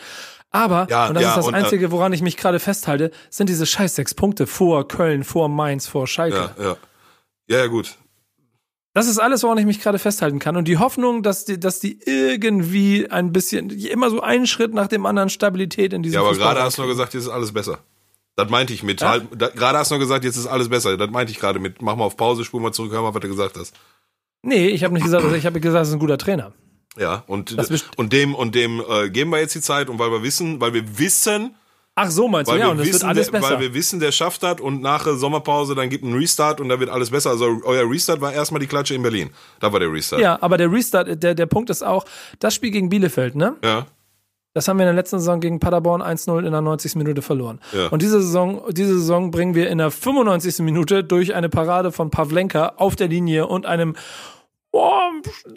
Aber, 0.51 0.87
Ja, 0.91 1.09
und 1.09 1.15
das 1.15 1.23
ja, 1.23 1.29
ist 1.31 1.37
das 1.37 1.47
und, 1.47 1.55
äh, 1.55 1.59
Einzige, 1.59 1.93
woran 1.93 2.13
ich 2.13 2.23
mich 2.23 2.37
gerade 2.37 2.59
festhalte, 2.59 3.11
sind 3.31 3.49
diese 3.49 3.67
scheiß 3.67 3.95
sechs 3.95 4.15
Punkte 4.15 4.47
vor 4.47 4.89
Köln, 4.89 5.25
vor 5.25 5.49
Mainz, 5.49 5.87
vor 5.87 6.07
Schalke. 6.07 6.53
ja, 6.59 6.65
ja. 6.65 6.77
Ja, 7.49 7.59
ja, 7.59 7.67
gut. 7.67 7.97
Das 8.93 9.07
ist 9.07 9.19
alles, 9.19 9.43
woran 9.45 9.59
ich 9.59 9.67
mich 9.67 9.81
gerade 9.81 9.99
festhalten 9.99 10.41
kann. 10.41 10.57
Und 10.57 10.67
die 10.67 10.79
Hoffnung, 10.79 11.23
dass 11.23 11.45
die, 11.45 11.61
dass 11.61 11.79
die 11.79 12.01
irgendwie 12.07 13.09
ein 13.09 13.33
bisschen, 13.33 13.71
immer 13.71 14.11
so 14.11 14.21
einen 14.21 14.47
Schritt 14.47 14.75
nach 14.75 14.89
dem 14.89 15.07
anderen 15.07 15.29
Stabilität 15.29 15.93
in 15.93 16.03
diesem 16.03 16.21
Ja, 16.21 16.27
aber 16.27 16.37
gerade 16.37 16.63
hast 16.63 16.79
du 16.79 16.83
noch 16.83 16.89
gesagt, 16.89 17.15
jetzt 17.15 17.25
ist 17.25 17.29
alles 17.29 17.53
besser. 17.53 17.79
Das 18.43 18.51
meinte 18.51 18.73
ich 18.73 18.83
mit. 18.83 19.03
Halt, 19.03 19.27
da, 19.37 19.49
gerade 19.49 19.79
hast 19.79 19.91
du 19.91 19.95
noch 19.97 20.01
gesagt, 20.01 20.25
jetzt 20.25 20.37
ist 20.37 20.47
alles 20.47 20.69
besser. 20.69 20.97
Das 20.97 21.11
meinte 21.11 21.33
ich 21.33 21.39
gerade 21.39 21.59
mit. 21.59 21.83
Mach 21.83 21.97
mal 21.97 22.05
auf 22.05 22.17
Pause, 22.17 22.45
spul 22.45 22.61
mal 22.61 22.73
zurück, 22.73 22.93
hör 22.93 23.03
mal, 23.03 23.15
was 23.15 23.21
du 23.21 23.29
gesagt 23.29 23.57
hast. 23.59 23.75
Nee, 24.43 24.69
ich 24.69 24.85
habe 24.85 24.95
nicht 24.95 25.05
gesagt, 25.05 25.23
also 25.25 25.37
ich 25.37 25.47
habe 25.47 25.61
gesagt, 25.61 25.83
es 25.83 25.89
ist 25.89 25.95
ein 25.95 26.01
guter 26.01 26.19
Trainer. 26.19 26.53
Ja, 26.99 27.23
und, 27.29 27.57
und 27.97 28.13
dem, 28.13 28.35
und 28.35 28.55
dem 28.55 28.83
äh, 28.89 29.11
geben 29.11 29.31
wir 29.31 29.39
jetzt 29.39 29.55
die 29.55 29.61
Zeit 29.61 29.89
und 29.89 29.99
weil 29.99 30.11
wir 30.11 30.23
wissen, 30.23 30.61
weil 30.61 30.75
wir 30.75 30.99
wissen, 30.99 31.55
Ach 31.95 32.11
so, 32.11 32.27
meinst 32.29 32.49
du? 32.49 32.55
weil 32.55 32.61
Ja, 32.61 32.67
wir 32.67 32.71
und 32.73 32.79
es 32.81 32.87
wird 32.87 32.95
wissen, 32.97 33.09
alles 33.09 33.31
der, 33.31 33.39
besser. 33.39 33.53
weil 33.55 33.61
wir 33.61 33.75
wissen, 33.75 34.01
der 34.01 34.11
schafft 34.13 34.43
das 34.43 34.61
und 34.61 34.81
nach 34.81 35.05
der 35.05 35.15
Sommerpause 35.15 35.75
dann 35.75 35.89
gibt 35.89 36.03
ein 36.05 36.15
Restart 36.15 36.61
und 36.61 36.69
da 36.69 36.81
wird 36.81 36.91
alles 36.91 37.11
besser. 37.11 37.31
Also 37.31 37.61
euer 37.65 37.89
Restart 37.89 38.21
war 38.21 38.33
erstmal 38.33 38.61
die 38.61 38.67
Klatsche 38.67 38.95
in 38.95 39.03
Berlin. 39.03 39.31
Da 39.61 39.73
war 39.73 39.79
der 39.81 39.93
Restart. 39.93 40.21
Ja, 40.21 40.39
aber 40.41 40.57
der 40.57 40.73
Restart, 40.73 41.23
der, 41.23 41.35
der 41.35 41.47
Punkt 41.47 41.71
ist 41.71 41.83
auch, 41.83 42.05
das 42.39 42.55
Spiel 42.55 42.71
gegen 42.71 42.89
Bielefeld, 42.89 43.35
ne? 43.37 43.57
Ja. 43.63 43.87
Das 44.53 44.67
haben 44.67 44.79
wir 44.79 44.83
in 44.85 44.89
der 44.89 44.95
letzten 44.95 45.19
Saison 45.21 45.39
gegen 45.41 45.61
Paderborn 45.61 46.03
1-0 46.03 46.45
in 46.45 46.51
der 46.53 46.61
90. 46.61 46.97
Minute 46.97 47.23
verloren. 47.23 47.61
Ja. 47.73 47.87
Und 47.89 48.03
diese 48.03 48.21
Saison, 48.21 48.63
diese 48.71 48.95
Saison 48.99 49.31
bringen 49.31 49.55
wir 49.55 49.69
in 49.71 49.79
der 49.79 49.91
95. 49.91 50.59
Minute 50.65 51.05
durch 51.05 51.35
eine 51.35 51.49
Parade 51.49 51.93
von 51.93 52.11
Pavlenka 52.11 52.73
auf 52.77 52.97
der 52.97 53.07
Linie 53.09 53.47
und 53.47 53.67
einem 53.67 53.95
oh, 54.73 54.91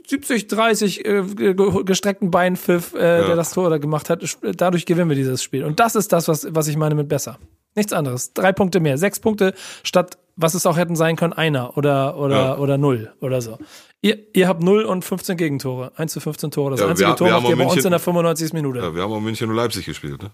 70, 0.08 0.48
30 0.48 1.06
äh, 1.06 1.24
ge- 1.24 1.84
gestreckten 1.84 2.30
Beinpfiff, 2.32 2.94
äh, 2.94 3.26
der 3.26 3.36
das 3.36 3.52
Tor 3.54 3.70
da 3.70 3.78
gemacht 3.78 4.10
hat. 4.10 4.24
Dadurch 4.58 4.86
gewinnen 4.86 5.10
wir 5.10 5.16
dieses 5.16 5.42
Spiel. 5.42 5.64
Und 5.64 5.80
das 5.80 5.96
ist 5.96 6.12
das, 6.14 6.28
was, 6.28 6.48
was 6.54 6.68
ich 6.68 6.78
meine 6.78 6.96
mit 6.96 7.10
besser. 7.10 7.38
Nichts 7.76 7.94
anderes. 7.94 8.34
Drei 8.34 8.52
Punkte 8.52 8.80
mehr. 8.80 8.98
Sechs 9.00 9.20
Punkte 9.20 9.54
statt, 9.84 10.18
was 10.36 10.54
es 10.54 10.66
auch 10.68 10.78
hätten 10.78 10.96
sein 10.96 11.16
können, 11.16 11.34
einer 11.34 11.78
oder, 11.78 12.18
oder, 12.18 12.36
Ja. 12.36 12.58
oder 12.58 12.78
null 12.78 13.12
oder 13.22 13.42
so. 13.42 13.58
Ihr, 14.04 14.18
ihr 14.36 14.48
habt 14.48 14.62
0 14.62 14.84
und 14.84 15.04
15 15.04 15.38
Gegentore. 15.38 15.92
1 15.96 16.12
zu 16.12 16.20
15 16.20 16.52
Tore. 16.52 16.72
Das 16.72 16.82
Ja, 16.82 16.88
einzige 16.88 17.10
wir- 17.10 17.16
Tor 17.16 17.28
wir 17.28 17.34
macht 17.34 17.44
haben 17.44 17.50
ihr 17.52 17.56
bei 17.58 17.64
uns 17.64 17.74
München- 17.76 17.86
in 17.88 17.92
der 17.92 18.00
95. 18.00 18.54
Minute. 18.54 18.80
ja. 18.80 18.94
Wir 18.94 19.02
haben 19.02 19.14
auch 19.14 19.20
München 19.22 19.50
und 19.50 19.56
Leipzig 19.56 19.86
gespielt. 19.86 20.22
Ne? 20.22 20.32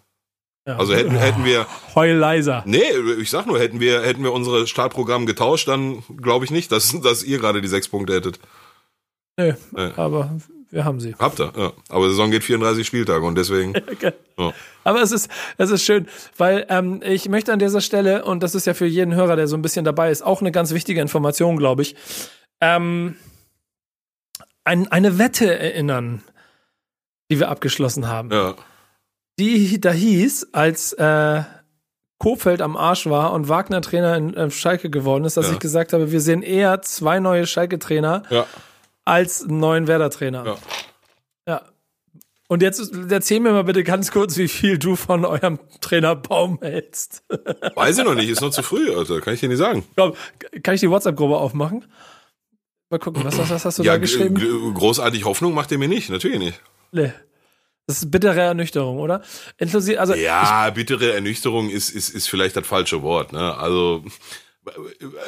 Ja. 0.67 0.77
Also 0.77 0.93
hätten, 0.93 1.11
hätten 1.11 1.45
wir, 1.45 1.65
Heul 1.95 2.11
leiser. 2.13 2.63
nee, 2.65 2.81
ich 3.21 3.29
sag 3.29 3.45
nur, 3.47 3.59
hätten 3.59 3.79
wir, 3.79 4.01
hätten 4.01 4.23
wir 4.23 4.33
unsere 4.33 4.67
Startprogramm 4.67 5.25
getauscht, 5.25 5.67
dann 5.67 6.03
glaube 6.21 6.45
ich 6.45 6.51
nicht, 6.51 6.71
dass, 6.71 6.99
dass 7.01 7.23
ihr 7.23 7.37
gerade 7.39 7.61
die 7.61 7.67
sechs 7.67 7.87
Punkte 7.87 8.13
hättet. 8.13 8.39
Nö, 9.37 9.53
Nee. 9.71 9.91
aber 9.95 10.35
wir 10.71 10.83
haben 10.85 10.99
sie. 10.99 11.15
Habt 11.17 11.39
ihr, 11.39 11.53
ja. 11.55 11.71
Aber 11.89 12.05
die 12.05 12.11
Saison 12.11 12.29
geht 12.31 12.43
34 12.43 12.85
Spieltage 12.85 13.25
und 13.25 13.35
deswegen. 13.37 13.73
Ja. 14.39 14.53
Aber 14.85 15.01
es 15.01 15.11
ist, 15.11 15.29
es 15.57 15.69
ist 15.69 15.83
schön, 15.83 16.07
weil 16.37 16.65
ähm, 16.69 17.01
ich 17.03 17.27
möchte 17.27 17.51
an 17.51 17.59
dieser 17.59 17.81
Stelle, 17.81 18.23
und 18.23 18.41
das 18.41 18.55
ist 18.55 18.65
ja 18.65 18.73
für 18.73 18.85
jeden 18.85 19.13
Hörer, 19.13 19.35
der 19.35 19.47
so 19.49 19.57
ein 19.57 19.61
bisschen 19.61 19.83
dabei 19.83 20.11
ist, 20.11 20.21
auch 20.25 20.39
eine 20.39 20.53
ganz 20.53 20.73
wichtige 20.73 21.01
Information, 21.01 21.57
glaube 21.57 21.81
ich, 21.81 21.97
ähm, 22.61 23.15
ein, 24.69 24.87
eine 24.91 25.17
Wette 25.17 25.57
erinnern, 25.59 26.21
die 27.31 27.39
wir 27.39 27.49
abgeschlossen 27.49 28.07
haben. 28.07 28.29
Ja. 28.31 28.53
Die 29.39 29.81
da 29.81 29.91
hieß, 29.91 30.49
als 30.53 30.93
äh, 30.93 31.41
Kofeld 32.19 32.61
am 32.61 32.77
Arsch 32.77 33.07
war 33.07 33.33
und 33.33 33.49
Wagner 33.49 33.81
Trainer 33.81 34.15
in 34.15 34.33
äh, 34.35 34.51
Schalke 34.51 34.89
geworden 34.89 35.25
ist, 35.25 35.37
dass 35.37 35.47
Ja. 35.47 35.53
ich 35.53 35.59
gesagt 35.59 35.93
habe, 35.93 36.11
wir 36.11 36.21
sehen 36.21 36.43
eher 36.43 36.81
zwei 36.83 37.19
neue 37.19 37.47
Schalke-Trainer 37.47 38.23
Ja. 38.29 38.45
als 39.05 39.43
einen 39.43 39.59
neuen 39.59 39.87
Werder-Trainer. 39.87 40.45
Ja. 40.45 40.55
Ja. 41.47 41.61
Und 42.47 42.61
jetzt 42.61 42.91
erzähl 43.09 43.39
mir 43.39 43.51
mal 43.53 43.63
bitte 43.63 43.83
ganz 43.83 44.11
kurz, 44.11 44.37
wie 44.37 44.47
viel 44.47 44.77
du 44.77 44.95
von 44.95 45.23
eurem 45.25 45.59
Trainer 45.81 46.15
Baum 46.15 46.59
hältst. 46.61 47.23
Weiß 47.75 47.97
ich 47.97 48.03
noch 48.03 48.15
nicht, 48.15 48.29
ist 48.29 48.41
noch 48.41 48.49
zu 48.51 48.61
früh, 48.63 48.93
Alter. 48.93 49.21
Kann 49.21 49.33
ich 49.33 49.39
dir 49.39 49.49
nicht 49.49 49.57
sagen. 49.59 49.83
Komm, 49.95 50.13
Kann 50.63 50.75
ich 50.75 50.81
die 50.81 50.89
WhatsApp-Gruppe 50.89 51.37
aufmachen? 51.37 51.85
Mal 52.89 52.99
gucken, 52.99 53.23
was, 53.23 53.37
was, 53.37 53.65
hast 53.65 53.79
du 53.79 53.83
Ja, 53.83 53.93
da 53.93 53.97
geschrieben? 53.99 54.73
großartig 54.73 55.25
Hoffnung 55.25 55.53
macht 55.53 55.71
ihr 55.71 55.77
mir 55.77 55.87
nicht, 55.87 56.09
natürlich 56.09 56.39
nicht. 56.39 56.61
Nee. 56.91 57.11
Das 57.85 57.97
ist 58.03 58.11
bittere 58.11 58.41
Ernüchterung, 58.41 58.99
oder? 58.99 59.21
Inklusive, 59.57 59.99
also 59.99 60.13
Ja, 60.15 60.69
bittere 60.71 61.13
Ernüchterung 61.13 61.69
ist, 61.69 61.89
ist, 61.89 62.09
ist 62.09 62.27
vielleicht 62.27 62.55
das 62.55 62.67
falsche 62.67 63.01
Wort. 63.01 63.33
Ne? 63.33 63.57
Also 63.57 64.03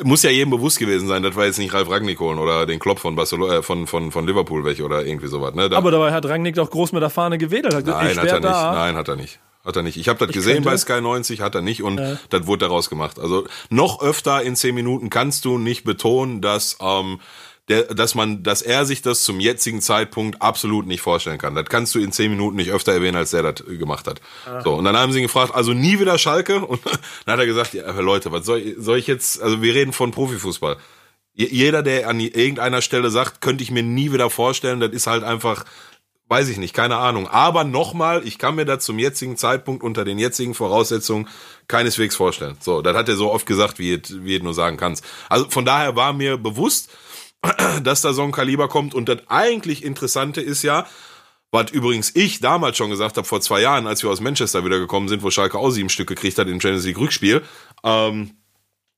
muss 0.03 0.23
ja 0.23 0.29
jedem 0.29 0.51
bewusst 0.51 0.77
gewesen 0.79 1.07
sein, 1.07 1.23
das 1.23 1.35
war 1.35 1.45
jetzt 1.45 1.57
nicht 1.57 1.73
Ralf 1.73 1.89
Ragnikon 1.89 2.37
oder 2.37 2.65
den 2.65 2.79
Klopp 2.79 2.99
von 2.99 3.15
Barcelona, 3.15 3.57
äh, 3.57 3.63
von, 3.63 3.87
von, 3.87 4.11
von 4.11 4.27
Liverpool 4.27 4.63
weg 4.65 4.79
oder 4.81 5.05
irgendwie 5.05 5.27
sowas. 5.27 5.55
Ne? 5.55 5.69
Da, 5.69 5.77
aber 5.77 5.91
dabei 5.91 6.11
hat 6.11 6.25
Rangnick 6.25 6.55
doch 6.55 6.69
groß 6.69 6.91
mit 6.91 7.01
der 7.01 7.09
Fahne 7.09 7.37
gewedelt. 7.37 7.73
Hat 7.73 7.85
nein, 7.85 8.17
hat 8.17 8.25
er 8.27 8.33
nicht. 8.39 8.43
da. 8.45 8.73
Nein, 8.73 8.95
hat 8.95 9.07
er 9.07 9.15
nicht. 9.15 9.39
Hat 9.63 9.75
er 9.75 9.83
nicht. 9.83 9.97
Ich 9.97 10.09
habe 10.09 10.19
das 10.19 10.33
gesehen 10.33 10.55
könnte. 10.63 10.69
bei 10.69 10.77
Sky 10.77 11.01
90, 11.01 11.41
hat 11.41 11.55
er 11.55 11.61
nicht 11.61 11.83
und 11.83 11.97
das 12.29 12.47
wurde 12.47 12.65
daraus 12.65 12.89
gemacht. 12.89 13.19
Also 13.19 13.45
noch 13.69 14.01
öfter 14.01 14.41
in 14.41 14.55
zehn 14.55 14.73
Minuten 14.75 15.09
kannst 15.09 15.45
du 15.45 15.57
nicht 15.57 15.83
betonen, 15.83 16.41
dass 16.41 16.77
ähm, 16.81 17.19
der, 17.71 17.83
dass 17.95 18.13
man, 18.13 18.43
dass 18.43 18.61
er 18.61 18.85
sich 18.85 19.01
das 19.01 19.23
zum 19.23 19.39
jetzigen 19.39 19.81
Zeitpunkt 19.81 20.41
absolut 20.41 20.85
nicht 20.85 21.01
vorstellen 21.01 21.39
kann. 21.39 21.55
Das 21.55 21.65
kannst 21.65 21.95
du 21.95 21.99
in 21.99 22.11
zehn 22.11 22.29
Minuten 22.29 22.57
nicht 22.57 22.69
öfter 22.71 22.93
erwähnen, 22.93 23.17
als 23.17 23.31
der 23.31 23.41
das 23.41 23.67
äh, 23.67 23.77
gemacht 23.77 24.05
hat. 24.07 24.21
So 24.63 24.75
und 24.75 24.83
dann 24.85 24.95
haben 24.95 25.11
sie 25.11 25.19
ihn 25.19 25.23
gefragt, 25.25 25.55
also 25.55 25.73
nie 25.73 25.99
wieder 25.99 26.17
Schalke 26.19 26.63
und 26.65 26.81
dann 27.25 27.33
hat 27.33 27.39
er 27.39 27.45
gesagt, 27.47 27.73
ja, 27.73 27.89
Leute, 27.99 28.31
was 28.31 28.45
soll, 28.45 28.59
ich- 28.59 28.75
soll 28.77 28.97
ich 28.99 29.07
jetzt? 29.07 29.41
Also 29.41 29.61
wir 29.63 29.73
reden 29.73 29.93
von 29.93 30.11
Profifußball. 30.11 30.77
Je- 31.33 31.47
Jeder, 31.49 31.81
der 31.81 32.07
an 32.09 32.19
irgendeiner 32.19 32.81
Stelle 32.83 33.09
sagt, 33.09 33.41
könnte 33.41 33.63
ich 33.63 33.71
mir 33.71 33.83
nie 33.83 34.11
wieder 34.13 34.29
vorstellen, 34.29 34.79
das 34.79 34.91
ist 34.91 35.07
halt 35.07 35.23
einfach 35.23 35.65
Weiß 36.27 36.47
ich 36.47 36.57
nicht, 36.57 36.73
keine 36.73 36.95
Ahnung. 36.95 37.27
Aber 37.27 37.65
nochmal, 37.65 38.25
ich 38.25 38.37
kann 38.37 38.55
mir 38.55 38.63
das 38.63 38.85
zum 38.85 38.97
jetzigen 38.99 39.35
Zeitpunkt 39.35 39.83
unter 39.83 40.05
den 40.05 40.17
jetzigen 40.17 40.53
Voraussetzungen 40.53 41.27
keineswegs 41.67 42.15
vorstellen. 42.15 42.55
So, 42.61 42.81
das 42.81 42.95
hat 42.95 43.09
er 43.09 43.17
so 43.17 43.29
oft 43.33 43.45
gesagt, 43.45 43.79
wie 43.79 44.01
wie 44.09 44.37
es 44.37 44.41
nur 44.41 44.53
sagen 44.53 44.77
kannst. 44.77 45.03
Also 45.27 45.49
von 45.49 45.65
daher 45.65 45.97
war 45.97 46.13
mir 46.13 46.37
bewusst, 46.37 46.89
dass 47.83 48.01
da 48.01 48.13
so 48.13 48.23
ein 48.23 48.31
Kaliber 48.31 48.67
kommt. 48.67 48.93
Und 48.93 49.09
das 49.09 49.19
eigentlich 49.27 49.83
Interessante 49.83 50.41
ist 50.41 50.63
ja, 50.63 50.85
was 51.51 51.71
übrigens 51.71 52.15
ich 52.15 52.39
damals 52.39 52.77
schon 52.77 52.89
gesagt 52.89 53.17
habe, 53.17 53.27
vor 53.27 53.41
zwei 53.41 53.61
Jahren, 53.61 53.87
als 53.87 54.03
wir 54.03 54.09
aus 54.09 54.21
Manchester 54.21 54.63
wieder 54.63 54.79
gekommen 54.79 55.09
sind, 55.09 55.21
wo 55.21 55.29
Schalke 55.29 55.57
auch 55.57 55.69
sieben 55.69 55.89
Stück 55.89 56.07
gekriegt 56.07 56.37
hat 56.37 56.47
im 56.47 56.61
Champions 56.61 56.85
League 56.85 56.97
Rückspiel, 56.97 57.41
ähm, 57.83 58.31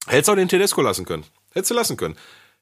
hättest 0.07 0.27
du 0.27 0.31
auch 0.33 0.35
den 0.37 0.49
Tedesco 0.49 0.81
lassen 0.81 1.05
können. 1.05 1.23
Hättest 1.53 1.71
du 1.71 1.75
lassen 1.75 1.97
können. 1.97 2.15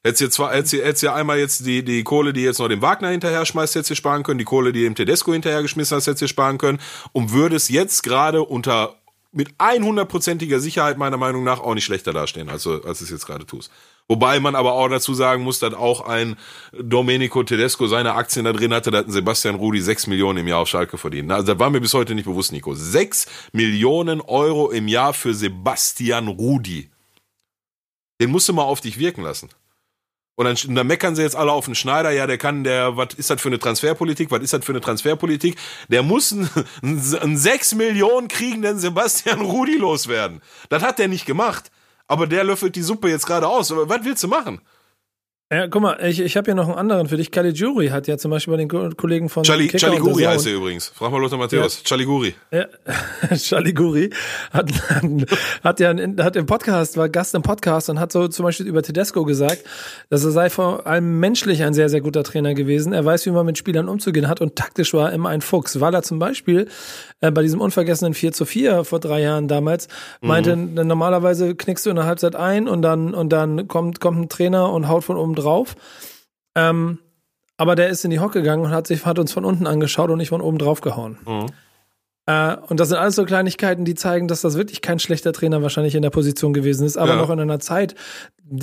Hättest 0.04 0.22
du 0.22 0.30
zwar, 0.30 0.54
hättest 0.54 0.74
hättest 0.74 1.04
ja 1.04 1.14
einmal 1.14 1.38
jetzt 1.38 1.66
die, 1.66 1.84
die 1.84 2.04
Kohle, 2.04 2.34
die 2.34 2.42
jetzt 2.42 2.58
noch 2.58 2.68
dem 2.68 2.82
Wagner 2.82 3.10
hinterher 3.10 3.46
schmeißt, 3.46 3.76
hättest 3.76 3.92
du 3.92 3.96
sparen 3.96 4.24
können, 4.24 4.40
die 4.40 4.46
Kohle, 4.46 4.72
die 4.74 4.84
dem 4.84 4.96
Tedesco 4.96 5.32
hinterher 5.32 5.62
geschmissen 5.62 5.96
hast, 5.96 6.08
hättest 6.08 6.24
du 6.24 6.28
sparen 6.28 6.58
können 6.58 6.80
und 7.12 7.32
würdest 7.34 7.70
jetzt 7.70 8.02
gerade 8.02 8.42
unter, 8.42 8.96
mit 9.32 9.54
100%iger 9.60 10.60
Sicherheit 10.60 10.98
meiner 10.98 11.18
Meinung 11.18 11.44
nach 11.44 11.60
auch 11.60 11.76
nicht 11.76 11.86
schlechter 11.86 12.14
dastehen, 12.14 12.50
als 12.50 12.64
du, 12.64 12.82
als 12.82 12.98
du 12.98 13.06
es 13.06 13.12
jetzt 13.12 13.28
gerade 13.28 13.46
tust. 13.46 13.72
Wobei 14.08 14.40
man 14.40 14.56
aber 14.56 14.74
auch 14.74 14.90
dazu 14.90 15.14
sagen 15.14 15.44
muss, 15.44 15.60
dass 15.60 15.74
auch 15.74 16.02
ein 16.02 16.36
Domenico 16.74 17.44
Tedesco 17.44 17.88
seine 17.88 18.14
Aktien 18.14 18.46
da 18.46 18.54
drin 18.54 18.74
hatte, 18.74 18.92
da 18.92 19.00
hat 19.00 19.08
ein 19.08 19.12
Sebastian 19.12 19.56
Rudi 19.56 19.82
6 19.82 20.08
Millionen 20.08 20.40
im 20.40 20.48
Jahr 20.48 20.60
auf 20.60 20.68
Schalke 20.68 20.98
verdient. 20.98 21.32
Also 21.32 21.54
das 21.54 21.60
war 21.60 21.70
mir 21.70 21.82
bis 21.82 21.94
heute 21.94 22.14
nicht 22.14 22.26
bewusst, 22.26 22.52
Nico. 22.52 22.74
6 22.74 23.28
Millionen 23.54 24.20
Euro 24.22 24.70
im 24.70 24.88
Jahr 24.88 25.14
für 25.14 25.34
Sebastian 25.34 26.28
Rudi. 26.28 26.90
Den 28.20 28.32
musst 28.32 28.50
du 28.50 28.54
mal 28.54 28.64
auf 28.64 28.82
dich 28.82 29.00
wirken 29.00 29.24
lassen. 29.24 29.50
Und 30.36 30.46
dann, 30.46 30.58
und 30.70 30.76
dann 30.76 30.88
meckern 30.88 31.16
sie 31.16 31.22
jetzt 31.22 31.36
alle 31.36 31.52
auf 31.52 31.66
den 31.66 31.76
Schneider, 31.76 32.12
ja, 32.12 32.26
der 32.26 32.38
kann, 32.38 32.64
der, 32.64 32.98
was 32.98 33.14
ist 33.14 33.30
das 33.30 33.42
für 33.42 33.50
eine 33.50 33.60
Transferpolitik, 33.60 34.32
was 34.32 34.42
ist 34.42 34.54
das 34.54 34.66
für 34.66 34.72
eine 34.72 34.82
Transferpolitik? 34.82 35.56
Der 35.90 36.04
muss 36.04 36.32
einen, 36.32 36.50
einen 36.82 37.38
6 37.38 37.76
Millionen 37.76 38.28
kriegenden 38.28 38.80
Sebastian 38.80 39.42
Rudi 39.42 39.78
loswerden. 39.78 40.42
Das 40.70 40.84
hat 40.84 41.00
der 41.00 41.08
nicht 41.08 41.26
gemacht. 41.26 41.72
Aber 42.12 42.28
der 42.28 42.44
löffelt 42.44 42.76
die 42.76 42.82
Suppe 42.82 43.08
jetzt 43.08 43.26
gerade 43.26 43.48
aus. 43.48 43.72
Aber 43.72 43.88
was 43.88 44.04
willst 44.04 44.22
du 44.22 44.28
machen? 44.28 44.60
Ja, 45.52 45.68
guck 45.68 45.82
mal, 45.82 45.98
ich, 46.02 46.22
ich 46.22 46.38
habe 46.38 46.46
hier 46.46 46.56
noch 46.56 46.70
einen 46.70 46.78
anderen 46.78 47.10
für 47.10 47.18
dich. 47.18 47.30
Caligiuri 47.30 47.90
hat 47.90 48.08
ja 48.08 48.18
zum 48.18 48.32
Beispiel 48.32 48.54
bei 48.54 48.66
den 48.66 48.96
Kollegen 48.96 49.28
von 49.28 49.44
Chali, 49.44 49.68
Chaliguri 49.68 50.24
heißt 50.24 50.48
er 50.48 50.54
übrigens. 50.54 50.88
Frag 50.88 51.12
mal 51.12 51.20
Lothar 51.20 51.38
Matthäus. 51.38 51.80
Ja. 51.80 51.90
Chaliguri. 51.90 52.36
Ja. 52.52 52.68
Chaliguri 53.36 54.12
hat, 54.54 54.72
hat 55.62 55.80
ja 55.82 55.94
hat 56.24 56.38
im 56.38 56.46
Podcast, 56.46 56.96
war 56.96 57.10
Gast 57.10 57.36
im 57.36 57.42
Podcast 57.42 57.90
und 57.90 58.00
hat 58.00 58.14
so 58.14 58.30
zum 58.30 58.46
Beispiel 58.46 58.66
über 58.66 58.82
Tedesco 58.82 59.26
gesagt, 59.26 59.66
dass 60.10 60.24
er 60.24 60.32
sei 60.32 60.50
vor 60.50 60.88
allem 60.88 61.20
menschlich 61.20 61.64
ein 61.64 61.74
sehr, 61.74 61.90
sehr 61.90 62.00
guter 62.00 62.24
Trainer 62.24 62.54
gewesen. 62.54 62.94
Er 62.94 63.04
weiß, 63.04 63.26
wie 63.26 63.32
man 63.32 63.46
mit 63.46 63.58
Spielern 63.58 63.90
umzugehen 63.90 64.30
hat 64.30 64.40
und 64.40 64.56
taktisch 64.56 64.94
war 64.94 65.10
er 65.10 65.14
immer 65.14 65.28
ein 65.28 65.42
Fuchs. 65.42 65.82
Weil 65.82 65.94
er 65.94 66.02
zum 66.02 66.18
Beispiel 66.18 66.70
äh, 67.20 67.30
bei 67.30 67.42
diesem 67.42 67.60
unvergessenen 67.60 68.14
4 68.14 68.32
zu 68.32 68.46
4 68.46 68.86
vor 68.86 69.02
drei 69.02 69.22
Jahren 69.22 69.50
damals 69.50 69.90
meinte, 70.22 70.56
mhm. 70.56 70.76
normalerweise 70.76 71.56
knickst 71.56 71.86
du 71.86 71.90
in 71.90 71.98
der 71.98 72.06
Halbzeit 72.06 72.38
ein 72.38 72.70
und 72.70 72.82
dann, 72.84 73.14
und 73.14 73.34
dann 73.34 73.68
kommt, 73.68 74.00
kommt 74.00 74.18
ein 74.18 74.30
Trainer 74.30 74.72
und 74.72 74.88
haut 74.88 75.04
von 75.04 75.18
oben 75.18 75.36
drauf. 75.42 75.76
Ähm, 76.56 77.00
aber 77.58 77.76
der 77.76 77.90
ist 77.90 78.04
in 78.04 78.12
die 78.12 78.20
Hocke 78.20 78.40
gegangen 78.40 78.64
und 78.64 78.72
hat 78.72 78.88
sich 78.88 79.06
hat 79.06 79.20
uns 79.20 79.32
von 79.32 79.46
unten 79.46 79.68
angeschaut 79.68 80.10
und 80.10 80.18
nicht 80.18 80.30
von 80.30 80.42
oben 80.42 80.58
drauf 80.58 80.82
gehauen. 80.82 81.18
Mhm. 81.26 81.48
Äh, 82.26 82.56
und 82.68 82.80
das 82.80 82.90
sind 82.90 82.98
alles 82.98 83.16
so 83.16 83.26
Kleinigkeiten, 83.26 83.86
die 83.86 83.96
zeigen, 83.96 84.28
dass 84.28 84.42
das 84.42 84.56
wirklich 84.56 84.82
kein 84.82 85.00
schlechter 85.00 85.34
Trainer 85.34 85.62
wahrscheinlich 85.62 85.96
in 85.96 86.02
der 86.02 86.10
Position 86.12 86.54
gewesen 86.54 86.86
ist, 86.86 86.98
aber 86.98 87.14
ja. 87.14 87.18
noch 87.18 87.30
in 87.30 87.40
einer 87.40 87.60
Zeit, 87.60 87.96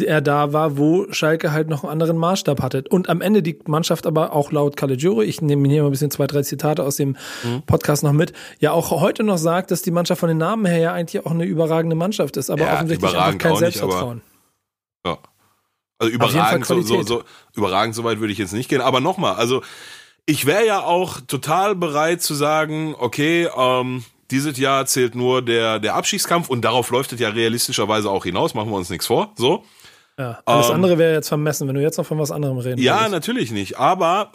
er 0.01 0.20
da 0.20 0.53
war, 0.53 0.79
wo 0.79 1.07
Schalke 1.12 1.53
halt 1.53 1.68
noch 1.68 1.83
einen 1.83 1.93
anderen 1.93 2.16
Maßstab 2.18 2.62
hatte. 2.62 2.85
Und 2.91 3.09
am 3.09 3.20
Ende 3.20 3.43
die 3.43 3.59
Mannschaft 3.66 4.07
aber 4.07 4.33
auch 4.33 4.53
laut 4.53 4.76
Caligiuri, 4.76 5.24
ich 5.24 5.41
nehme 5.41 5.68
hier 5.68 5.83
mal 5.83 5.89
ein 5.89 5.93
bisschen 5.93 6.11
zwei, 6.11 6.26
drei 6.26 6.43
Zitate 6.43 6.85
aus 6.85 6.97
dem 6.97 7.16
mhm. 7.43 7.62
Podcast 7.66 8.03
noch 8.03 8.12
mit, 8.12 8.33
ja 8.61 8.72
auch 8.72 8.91
heute 8.91 9.24
noch 9.24 9.39
sagt, 9.39 9.70
dass 9.70 9.83
die 9.83 9.91
Mannschaft 9.91 10.20
von 10.20 10.29
den 10.29 10.39
Namen 10.39 10.66
her 10.66 10.79
ja 10.79 10.93
eigentlich 10.93 11.24
auch 11.24 11.31
eine 11.31 11.45
überragende 11.45 11.97
Mannschaft 11.97 12.37
ist, 12.37 12.51
aber 12.51 12.66
ja, 12.66 12.74
offensichtlich 12.74 13.16
einfach 13.16 13.39
kein 13.39 13.57
Selbstvertrauen. 13.57 14.16
Nicht, 14.16 14.26
ja. 15.07 15.18
Also 15.99 16.12
überragend, 16.12 16.64
so, 16.64 16.80
so, 16.80 17.03
so, 17.03 17.22
überragend, 17.55 17.94
so 17.94 18.05
weit 18.05 18.20
würde 18.20 18.32
ich 18.32 18.38
jetzt 18.38 18.53
nicht 18.53 18.68
gehen. 18.68 18.80
Aber 18.80 19.01
nochmal, 19.01 19.34
also 19.34 19.62
ich 20.26 20.46
wäre 20.46 20.64
ja 20.64 20.82
auch 20.82 21.20
total 21.20 21.74
bereit 21.74 22.22
zu 22.22 22.34
sagen, 22.34 22.94
okay, 22.99 23.49
ähm, 23.57 24.05
dieses 24.30 24.59
Jahr 24.59 24.86
zählt 24.86 25.14
nur 25.14 25.42
der, 25.42 25.78
der 25.80 25.94
Abschiedskampf 25.94 26.51
und 26.51 26.62
darauf 26.64 26.90
läuft 26.90 27.12
es 27.12 27.20
ja 27.20 27.30
realistischerweise 27.30 28.11
auch 28.11 28.24
hinaus, 28.24 28.55
machen 28.55 28.70
wir 28.70 28.76
uns 28.76 28.90
nichts 28.90 29.07
vor. 29.07 29.32
So. 29.36 29.64
Ja, 30.18 30.38
alles 30.44 30.68
ähm, 30.68 30.74
andere 30.76 30.99
wäre 30.99 31.14
jetzt 31.14 31.28
vermessen, 31.28 31.66
wenn 31.66 31.74
du 31.74 31.82
jetzt 31.82 31.96
noch 31.96 32.07
von 32.07 32.18
was 32.18 32.30
anderem 32.30 32.59
reden 32.59 32.80
Ja, 32.80 32.96
würdest. 32.96 33.12
natürlich 33.12 33.51
nicht. 33.53 33.78
Aber 33.78 34.32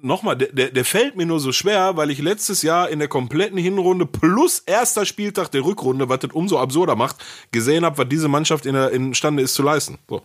nochmal, 0.00 0.36
der, 0.36 0.48
der, 0.52 0.70
der 0.70 0.84
fällt 0.84 1.16
mir 1.16 1.26
nur 1.26 1.40
so 1.40 1.52
schwer, 1.52 1.96
weil 1.96 2.10
ich 2.10 2.20
letztes 2.20 2.62
Jahr 2.62 2.88
in 2.88 2.98
der 2.98 3.08
kompletten 3.08 3.58
Hinrunde 3.58 4.06
plus 4.06 4.60
erster 4.60 5.04
Spieltag 5.04 5.50
der 5.50 5.64
Rückrunde, 5.64 6.08
was 6.08 6.20
das 6.20 6.32
umso 6.32 6.58
absurder 6.58 6.96
macht, 6.96 7.16
gesehen 7.52 7.84
habe, 7.84 7.98
was 7.98 8.08
diese 8.08 8.28
Mannschaft 8.28 8.64
in 8.64 8.74
der, 8.74 8.90
imstande 8.92 9.42
ist 9.42 9.54
zu 9.54 9.62
leisten. 9.62 9.98
So. 10.08 10.22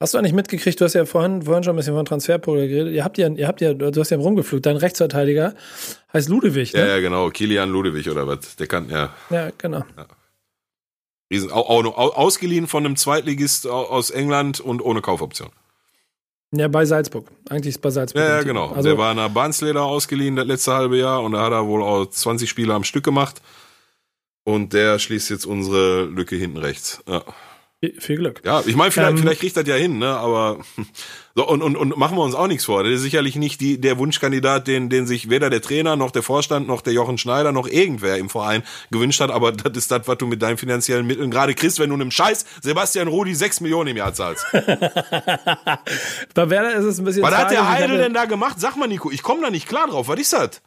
Hast 0.00 0.14
du 0.14 0.18
eigentlich 0.18 0.32
mitgekriegt, 0.32 0.80
du 0.80 0.86
hast 0.86 0.94
ja 0.94 1.04
vorhin, 1.04 1.42
vorhin 1.42 1.62
schon 1.62 1.74
ein 1.74 1.76
bisschen 1.76 1.94
von 1.94 2.06
Transferpol 2.06 2.66
geredet. 2.66 2.94
Ihr 2.94 3.04
habt 3.04 3.18
ja, 3.18 3.28
ihr 3.28 3.46
habt 3.46 3.60
ja, 3.60 3.74
du 3.74 4.00
hast 4.00 4.08
ja 4.08 4.16
rumgeflugt. 4.16 4.64
Dein 4.64 4.78
Rechtsverteidiger 4.78 5.54
heißt 6.14 6.30
Ludewig, 6.30 6.72
ne? 6.72 6.80
Ja, 6.80 6.86
ja, 6.86 7.00
genau. 7.00 7.28
Kilian 7.28 7.68
Ludewig 7.68 8.08
oder 8.08 8.26
was? 8.26 8.56
Der 8.56 8.66
kann, 8.66 8.88
ja. 8.88 9.14
Ja, 9.28 9.50
genau. 9.58 9.84
Ja. 9.98 10.06
Riesen, 11.30 11.52
auch, 11.52 11.68
auch, 11.68 12.16
ausgeliehen 12.16 12.66
von 12.66 12.86
einem 12.86 12.96
Zweitligist 12.96 13.66
aus 13.66 14.08
England 14.08 14.58
und 14.58 14.80
ohne 14.80 15.02
Kaufoption. 15.02 15.50
Ja, 16.52 16.66
bei 16.68 16.86
Salzburg. 16.86 17.28
Eigentlich 17.50 17.74
ist 17.74 17.82
bei 17.82 17.90
Salzburg. 17.90 18.22
Ja, 18.22 18.36
ja 18.38 18.42
genau. 18.42 18.70
Also, 18.70 18.88
der 18.88 18.98
war 18.98 19.10
in 19.10 19.18
der 19.18 19.28
Barnsleder 19.28 19.84
ausgeliehen 19.84 20.34
das 20.34 20.46
letzte 20.46 20.72
halbe 20.72 20.96
Jahr 20.96 21.22
und 21.22 21.32
da 21.32 21.42
hat 21.42 21.52
er 21.52 21.66
wohl 21.66 21.82
auch 21.82 22.06
20 22.06 22.48
Spiele 22.48 22.72
am 22.72 22.84
Stück 22.84 23.04
gemacht. 23.04 23.42
Und 24.44 24.72
der 24.72 24.98
schließt 24.98 25.28
jetzt 25.28 25.44
unsere 25.44 26.06
Lücke 26.06 26.36
hinten 26.36 26.56
rechts. 26.56 27.02
Ja. 27.06 27.22
Viel 27.98 28.16
Glück. 28.16 28.42
Ja, 28.44 28.62
ich 28.66 28.76
meine, 28.76 28.90
vielleicht, 28.90 29.12
ähm, 29.12 29.18
vielleicht 29.18 29.40
kriegt 29.40 29.56
das 29.56 29.66
ja 29.66 29.74
hin, 29.74 29.98
ne? 29.98 30.08
Aber 30.08 30.58
so, 31.34 31.48
und, 31.48 31.62
und, 31.62 31.76
und 31.76 31.96
machen 31.96 32.14
wir 32.18 32.22
uns 32.22 32.34
auch 32.34 32.46
nichts 32.46 32.66
vor. 32.66 32.84
Das 32.84 32.92
ist 32.92 33.00
sicherlich 33.00 33.36
nicht 33.36 33.62
die, 33.62 33.80
der 33.80 33.96
Wunschkandidat, 33.96 34.68
den, 34.68 34.90
den 34.90 35.06
sich 35.06 35.30
weder 35.30 35.48
der 35.48 35.62
Trainer 35.62 35.96
noch 35.96 36.10
der 36.10 36.22
Vorstand 36.22 36.68
noch 36.68 36.82
der 36.82 36.92
Jochen 36.92 37.16
Schneider 37.16 37.52
noch 37.52 37.66
irgendwer 37.66 38.18
im 38.18 38.28
Verein 38.28 38.64
gewünscht 38.90 39.22
hat, 39.22 39.30
aber 39.30 39.52
das 39.52 39.72
ist 39.78 39.90
das, 39.90 40.06
was 40.06 40.18
du 40.18 40.26
mit 40.26 40.42
deinen 40.42 40.58
finanziellen 40.58 41.06
Mitteln 41.06 41.30
gerade 41.30 41.54
kriegst, 41.54 41.78
wenn 41.78 41.88
du 41.88 41.94
einem 41.94 42.10
Scheiß 42.10 42.44
Sebastian 42.60 43.08
Rudi 43.08 43.34
sechs 43.34 43.62
Millionen 43.62 43.88
im 43.88 43.96
Jahr 43.96 44.12
zahlst. 44.12 44.44
Bei 44.52 46.50
Werder 46.50 46.74
ist 46.74 46.84
es 46.84 46.98
ein 46.98 47.06
bisschen. 47.06 47.22
Was 47.22 47.34
hat 47.34 47.50
der 47.50 47.66
Heidel 47.66 47.96
denn 47.96 48.12
da 48.12 48.26
gemacht? 48.26 48.60
Sag 48.60 48.76
mal, 48.76 48.88
Nico, 48.88 49.10
ich 49.10 49.22
komme 49.22 49.40
da 49.40 49.48
nicht 49.48 49.66
klar 49.66 49.86
drauf. 49.88 50.06
Was 50.08 50.20
ist 50.20 50.34
das? 50.34 50.60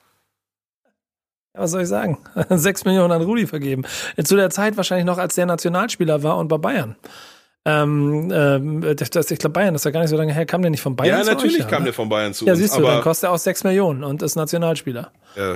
Was 1.53 1.71
soll 1.71 1.83
ich 1.83 1.87
sagen? 1.87 2.17
Sechs 2.49 2.85
Millionen 2.85 3.11
an 3.11 3.21
Rudi 3.21 3.47
vergeben. 3.47 3.83
Zu 4.23 4.35
der 4.35 4.49
Zeit 4.49 4.77
wahrscheinlich 4.77 5.05
noch, 5.05 5.17
als 5.17 5.35
der 5.35 5.45
Nationalspieler 5.45 6.23
war 6.23 6.37
und 6.37 6.47
bei 6.47 6.57
Bayern. 6.57 6.95
Ähm, 7.65 8.31
äh, 8.31 8.95
das, 8.95 9.31
ich 9.31 9.39
glaube, 9.39 9.53
Bayern, 9.53 9.73
das 9.73 9.81
ist 9.81 9.85
ja 9.85 9.91
gar 9.91 10.01
nicht 10.01 10.09
so 10.09 10.17
lange 10.17 10.33
her. 10.33 10.45
Kam 10.45 10.61
der 10.61 10.71
nicht 10.71 10.81
von 10.81 10.95
Bayern 10.95 11.19
ja, 11.19 11.23
zu 11.23 11.31
natürlich 11.31 11.61
euch, 11.61 11.67
kam 11.67 11.79
ja, 11.79 11.85
der 11.85 11.93
von 11.93 12.09
Bayern 12.09 12.33
zu 12.33 12.45
ja, 12.45 12.51
uns. 12.51 12.59
Ja, 12.59 12.67
siehst 12.67 12.77
du, 12.77 12.81
dann 12.81 13.01
kostet 13.01 13.29
er 13.29 13.31
auch 13.31 13.37
sechs 13.37 13.63
Millionen 13.63 14.03
und 14.03 14.21
ist 14.21 14.35
Nationalspieler. 14.35 15.11
Ja, 15.35 15.55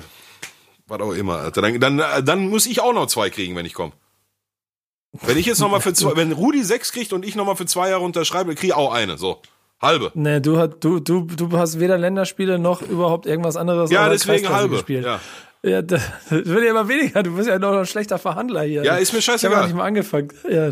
was 0.88 1.02
auch 1.02 1.12
immer. 1.12 1.40
Alter. 1.40 1.62
Dann, 1.62 1.80
dann, 1.80 2.26
dann 2.26 2.48
muss 2.48 2.66
ich 2.66 2.80
auch 2.80 2.94
noch 2.94 3.08
zwei 3.08 3.30
kriegen, 3.30 3.56
wenn 3.56 3.66
ich 3.66 3.74
komme. 3.74 3.92
Wenn 5.22 5.38
ich 5.38 5.46
jetzt 5.46 5.60
nochmal 5.60 5.82
für 5.82 5.94
zwei, 5.94 6.12
wenn 6.16 6.32
Rudi 6.32 6.64
sechs 6.64 6.94
kriegt 6.94 7.12
und 7.12 7.26
ich 7.26 7.36
nochmal 7.36 7.56
für 7.56 7.66
zwei 7.66 7.90
Jahre 7.90 8.04
unterschreibe, 8.04 8.56
kriege 8.56 8.68
ich 8.68 8.74
auch 8.74 8.94
eine. 8.94 9.18
So. 9.18 9.42
Halbe. 9.82 10.12
Nee, 10.16 10.40
du, 10.40 10.66
du, 10.68 11.00
du, 11.00 11.22
du 11.26 11.52
hast 11.58 11.80
weder 11.80 12.00
Länderspiele 12.00 12.58
noch 12.58 12.82
überhaupt 12.82 13.28
irgendwas 13.28 13.58
anderes. 13.58 13.92
Ja, 13.92 14.10
deswegen 14.10 14.50
halbe. 14.50 14.76
Gespielt. 14.76 15.06
Ja. 15.06 15.20
Ja, 15.68 15.82
das 15.84 16.02
wird 16.30 16.64
ja 16.64 16.72
immer 16.72 16.88
weniger. 16.88 17.24
Du 17.24 17.36
bist 17.36 17.48
ja 17.48 17.60
noch 17.60 17.74
ein 17.74 17.86
schlechter 17.86 18.18
Verhandler 18.18 18.64
hier. 18.64 18.84
Ja, 18.84 18.96
ist 18.96 19.14
mir 19.14 19.22
scheißegal. 19.22 19.52
Ich 19.52 19.58
habe 19.58 19.68
nicht 19.68 19.78
mal 19.78 19.86
angefangen. 19.86 20.30
Ja. 20.50 20.72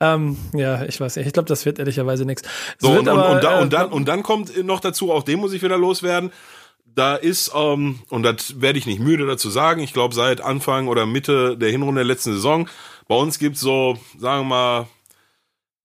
Ähm, 0.00 0.36
ja, 0.52 0.84
ich 0.84 1.00
weiß 1.00 1.16
nicht. 1.16 1.26
Ich 1.26 1.32
glaube, 1.32 1.48
das 1.48 1.64
wird 1.64 1.78
ehrlicherweise 1.78 2.24
nichts. 2.24 2.42
So, 2.78 2.90
und, 2.90 3.08
aber, 3.08 3.28
und, 3.28 3.34
und, 3.36 3.44
da, 3.44 3.58
äh, 3.58 3.62
und, 3.62 3.72
dann, 3.72 3.92
und 3.92 4.08
dann 4.08 4.22
kommt 4.22 4.64
noch 4.64 4.80
dazu, 4.80 5.12
auch 5.12 5.22
den 5.22 5.40
muss 5.40 5.52
ich 5.52 5.62
wieder 5.62 5.78
loswerden. 5.78 6.32
Da 6.84 7.16
ist, 7.16 7.52
ähm, 7.54 8.00
und 8.08 8.22
das 8.22 8.60
werde 8.60 8.78
ich 8.78 8.86
nicht 8.86 9.00
müde 9.00 9.26
dazu 9.26 9.50
sagen, 9.50 9.80
ich 9.80 9.92
glaube, 9.92 10.14
seit 10.14 10.40
Anfang 10.40 10.86
oder 10.86 11.06
Mitte 11.06 11.56
der 11.56 11.70
Hinrunde 11.70 12.00
der 12.00 12.06
letzten 12.06 12.32
Saison, 12.32 12.68
bei 13.08 13.16
uns 13.16 13.38
gibt's 13.38 13.60
so, 13.60 13.98
sagen 14.18 14.42
wir 14.42 14.48
mal, 14.48 14.86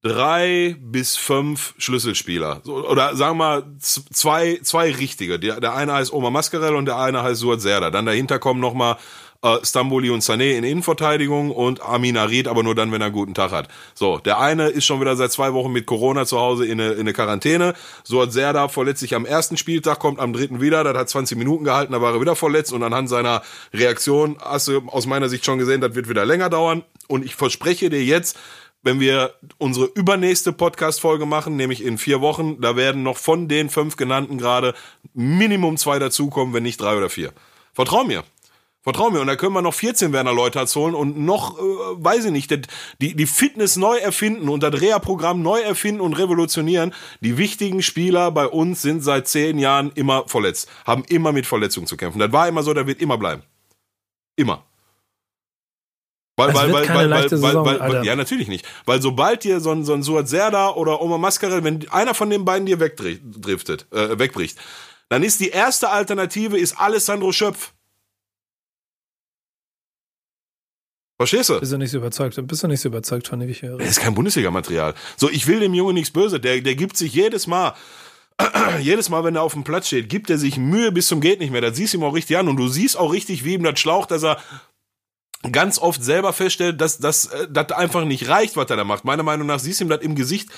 drei 0.02 0.76
bis 0.80 1.18
fünf 1.18 1.74
Schlüsselspieler. 1.78 2.62
Oder 2.68 3.16
sagen 3.16 3.38
wir 3.38 3.46
mal 3.46 3.64
zwei, 3.80 4.60
zwei 4.64 4.92
richtige. 4.92 5.40
Der, 5.40 5.60
der 5.60 5.76
eine 5.76 5.94
heißt 5.94 6.14
Omar 6.14 6.32
Mascarell 6.32 6.76
und 6.76 6.86
der 6.86 6.98
eine 6.98 7.22
heißt 7.22 7.42
Suat 7.42 7.62
Serda. 7.62 7.90
Dann 7.90 8.06
dahinter 8.06 8.40
kommen 8.40 8.62
nochmal 8.62 8.98
äh, 9.42 9.58
Stamboli 9.64 10.10
und 10.10 10.22
Sané 10.22 10.58
in 10.58 10.64
Innenverteidigung 10.64 11.52
und 11.52 11.82
Amin 11.82 12.18
Arid, 12.18 12.48
aber 12.48 12.64
nur 12.64 12.76
dann, 12.76 12.92
wenn 12.92 13.02
er 13.02 13.06
einen 13.06 13.14
guten 13.14 13.34
Tag 13.34 13.52
hat. 13.52 13.68
So, 13.94 14.20
der 14.20 14.40
eine 14.40 14.68
ist 14.68 14.86
schon 14.86 15.02
wieder 15.02 15.16
seit 15.16 15.32
zwei 15.32 15.54
Wochen 15.54 15.72
mit 15.72 15.86
Corona 15.86 16.26
zu 16.26 16.40
Hause 16.40 16.66
in 16.66 16.80
eine, 16.80 16.94
in 16.94 17.02
eine 17.02 17.14
Quarantäne. 17.14 17.74
Suat 18.04 18.32
Serda 18.32 18.68
verletzt 18.68 19.00
sich 19.02 19.16
am 19.16 19.26
ersten 19.26 19.58
Spieltag, 19.58 20.00
kommt 20.00 20.20
am 20.20 20.34
dritten 20.34 20.62
wieder, 20.62 20.84
das 20.84 20.98
hat 20.98 21.10
20 21.10 21.38
Minuten 21.38 21.64
gehalten, 21.64 21.94
da 21.94 22.02
war 22.02 22.14
er 22.14 22.22
wieder 22.22 22.36
verletzt 22.36 22.74
und 22.74 22.84
anhand 22.84 23.10
seiner 23.10 23.42
Reaktion 23.74 24.38
hast 24.40 24.68
du 24.70 24.82
aus 24.88 25.06
meiner 25.06 25.30
Sicht 25.30 25.46
schon 25.46 25.58
gesehen, 25.58 25.82
das 25.82 25.96
wird 25.96 26.10
wieder 26.10 26.26
länger 26.26 26.50
dauern. 26.50 26.84
Und 27.08 27.26
ich 27.26 27.36
verspreche 27.36 27.90
dir 27.90 28.04
jetzt, 28.04 28.38
wenn 28.82 29.00
wir 29.00 29.36
unsere 29.58 29.86
übernächste 29.88 30.54
Podcast-Folge 30.54 31.26
machen, 31.26 31.56
nämlich 31.56 31.84
in 31.84 31.98
vier 31.98 32.22
Wochen, 32.22 32.62
da 32.62 32.76
werden 32.76 33.04
noch 33.04 33.18
von 33.18 33.48
den 33.48 33.70
fünf 33.70 33.98
genannten 33.98 34.38
gerade 34.38 34.74
Minimum 35.14 35.78
zwei 35.78 36.00
dazukommen, 36.00 36.54
wenn 36.54 36.64
nicht 36.64 36.80
drei 36.80 36.96
oder 36.96 37.10
vier. 37.10 37.34
Vertrau 37.74 38.04
mir. 38.04 38.24
Vertrau 38.82 39.10
mir. 39.10 39.20
Und 39.20 39.28
da 39.28 39.36
können 39.36 39.54
wir 39.54 39.62
noch 39.62 39.74
14 39.74 40.14
Werner 40.14 40.34
Leuterts 40.34 40.76
holen 40.76 40.96
und 40.96 41.20
noch, 41.20 41.60
äh, 41.60 41.62
weiß 41.62 42.26
ich 42.26 42.32
nicht, 42.32 42.52
die, 43.02 43.16
die 43.16 43.26
Fitness 43.26 43.76
neu 43.76 43.98
erfinden 43.98 44.48
und 44.48 44.64
das 44.64 44.80
Reha-Programm 44.80 45.42
neu 45.42 45.60
erfinden 45.60 46.00
und 46.00 46.14
revolutionieren. 46.14 46.94
Die 47.20 47.38
wichtigen 47.38 47.82
Spieler 47.82 48.32
bei 48.32 48.48
uns 48.48 48.82
sind 48.82 49.02
seit 49.04 49.28
zehn 49.28 49.60
Jahren 49.60 49.92
immer 49.96 50.28
verletzt, 50.28 50.70
haben 50.86 51.04
immer 51.10 51.34
mit 51.34 51.46
Verletzungen 51.46 51.88
zu 51.88 51.98
kämpfen. 51.98 52.20
Das 52.20 52.32
war 52.32 52.48
immer 52.48 52.64
so, 52.64 52.74
das 52.74 52.88
wird 52.88 53.02
immer 53.02 53.18
bleiben. 53.18 53.44
Immer. 54.38 54.64
Weil, 56.40 56.54
weil, 56.54 56.72
weil, 56.74 56.90
weil, 56.90 57.10
weil, 57.10 57.30
Saison, 57.30 57.66
weil, 57.66 57.80
weil, 57.80 58.06
ja, 58.06 58.16
natürlich 58.16 58.48
nicht. 58.48 58.66
Weil 58.86 59.02
sobald 59.02 59.44
dir 59.44 59.60
so 59.60 59.72
ein, 59.72 59.84
so 59.84 59.94
ein 59.94 60.04
Suat 60.04 60.30
Serda 60.30 60.70
oder 60.70 61.02
Oma 61.02 61.18
Mascarell, 61.18 61.64
wenn 61.64 61.88
einer 61.90 62.14
von 62.14 62.30
den 62.30 62.46
beiden 62.46 62.66
dir 62.66 62.80
wegdriftet, 62.80 63.88
äh, 63.92 64.18
wegbricht, 64.18 64.58
dann 65.10 65.24
ist 65.24 65.40
die 65.40 65.50
erste 65.50 65.90
Alternative 65.90 66.58
ist 66.58 66.80
Alessandro 66.80 67.32
Schöpf. 67.32 67.74
Verstehst 71.18 71.50
du? 71.50 71.60
Bist 71.60 71.74
du 71.74 71.78
nicht 71.78 71.92
so 71.92 71.98
überzeugt? 71.98 72.48
Bist 72.48 72.64
du 72.64 72.68
nicht 72.68 72.80
so 72.80 72.88
überzeugt 72.88 73.28
von 73.28 73.42
dem, 73.42 73.50
ich 73.50 73.62
höre? 73.62 73.78
Das 73.78 73.90
ist 73.90 74.00
kein 74.00 74.16
Bundesliga-Material. 74.16 74.94
So, 75.18 75.30
ich 75.30 75.48
will 75.48 75.60
dem 75.60 75.74
Jungen 75.74 75.96
nichts 75.96 76.12
böse. 76.12 76.40
Der, 76.40 76.62
der 76.62 76.76
gibt 76.76 76.96
sich 76.96 77.14
jedes 77.14 77.46
Mal, 77.48 77.74
jedes 78.80 79.10
Mal, 79.10 79.26
wenn 79.26 79.36
er 79.36 79.42
auf 79.42 79.52
dem 79.52 79.66
Platz 79.66 79.88
steht, 79.88 80.08
gibt 80.08 80.30
er 80.30 80.38
sich 80.38 80.56
Mühe 80.56 80.94
bis 80.94 81.10
zum 81.10 81.20
geht 81.20 81.42
nicht 81.42 81.52
mehr. 81.52 81.60
Das 81.60 81.76
siehst 81.76 81.94
du 81.94 81.98
ihm 81.98 82.06
auch 82.06 82.16
richtig 82.16 82.38
an. 82.38 82.48
Und 82.48 82.56
du 82.56 82.70
siehst 82.70 82.98
auch 82.98 83.12
richtig, 83.12 83.44
wie 83.44 83.56
ihm 83.56 83.64
das 83.64 83.78
schlaucht, 83.82 84.12
dass 84.12 84.24
er 84.24 84.38
ganz 85.52 85.80
oft 85.80 86.04
selber 86.04 86.34
feststellt, 86.34 86.82
dass 86.82 86.98
das 86.98 87.28
äh, 87.28 87.48
dass 87.50 87.72
einfach 87.72 88.06
nicht 88.06 88.28
reicht, 88.28 88.58
was 88.58 88.70
er 88.70 88.78
da 88.78 88.84
macht. 88.84 89.06
Meiner 89.06 89.24
Meinung 89.24 89.48
nach 89.48 89.60
siehst 89.60 89.80
du 89.80 89.86
ihm 89.86 89.90
das 89.90 90.02
im 90.02 90.16
Gesicht 90.16 90.50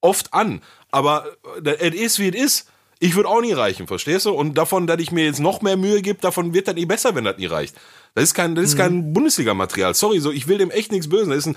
oft 0.00 0.32
an. 0.34 0.62
Aber 0.90 1.26
äh, 1.64 1.88
es 1.88 1.94
ist, 1.94 2.18
wie 2.18 2.28
es 2.28 2.34
ist. 2.34 2.68
Ich 2.98 3.16
würde 3.16 3.28
auch 3.28 3.40
nie 3.40 3.52
reichen, 3.52 3.88
verstehst 3.88 4.26
du? 4.26 4.30
Und 4.30 4.56
davon, 4.56 4.86
dass 4.86 5.00
ich 5.00 5.10
mir 5.10 5.24
jetzt 5.24 5.40
noch 5.40 5.60
mehr 5.60 5.76
Mühe 5.76 6.02
gebe, 6.02 6.20
davon 6.20 6.54
wird 6.54 6.68
das 6.68 6.76
nie 6.76 6.86
besser, 6.86 7.16
wenn 7.16 7.24
das 7.24 7.36
nie 7.36 7.46
reicht. 7.46 7.74
Das 8.14 8.22
ist 8.22 8.34
kein, 8.34 8.54
das 8.54 8.66
ist 8.66 8.76
kein 8.76 9.08
mhm. 9.08 9.12
Bundesliga-Material. 9.12 9.94
Sorry, 9.94 10.20
so 10.20 10.30
ich 10.30 10.46
will 10.46 10.58
dem 10.58 10.70
echt 10.70 10.92
nichts 10.92 11.08
Bösen. 11.08 11.30
Das 11.30 11.38
ist 11.38 11.46
ein 11.46 11.56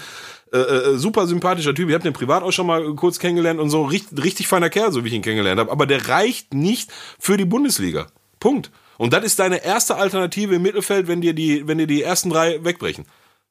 äh, 0.53 0.57
äh, 0.57 0.97
super 0.97 1.27
sympathischer 1.27 1.75
Typ. 1.75 1.87
Ich 1.89 1.93
habe 1.93 2.03
den 2.03 2.13
privat 2.13 2.41
auch 2.41 2.51
schon 2.51 2.65
mal 2.65 2.95
kurz 2.95 3.19
kennengelernt 3.19 3.59
und 3.59 3.69
so 3.69 3.83
richtig, 3.83 4.23
richtig 4.23 4.47
feiner 4.47 4.71
Kerl, 4.71 4.91
so 4.91 5.03
wie 5.03 5.09
ich 5.09 5.13
ihn 5.13 5.21
kennengelernt 5.21 5.59
habe. 5.59 5.71
Aber 5.71 5.85
der 5.85 6.07
reicht 6.07 6.55
nicht 6.55 6.91
für 7.19 7.37
die 7.37 7.45
Bundesliga. 7.45 8.07
Punkt. 8.39 8.71
Und 8.97 9.13
das 9.13 9.23
ist 9.23 9.39
deine 9.39 9.63
erste 9.63 9.95
Alternative 9.95 10.55
im 10.55 10.61
Mittelfeld, 10.61 11.07
wenn 11.07 11.21
dir 11.21 11.33
die, 11.33 11.67
wenn 11.67 11.77
dir 11.77 11.87
die 11.87 12.01
ersten 12.01 12.29
drei 12.29 12.63
wegbrechen. 12.63 13.05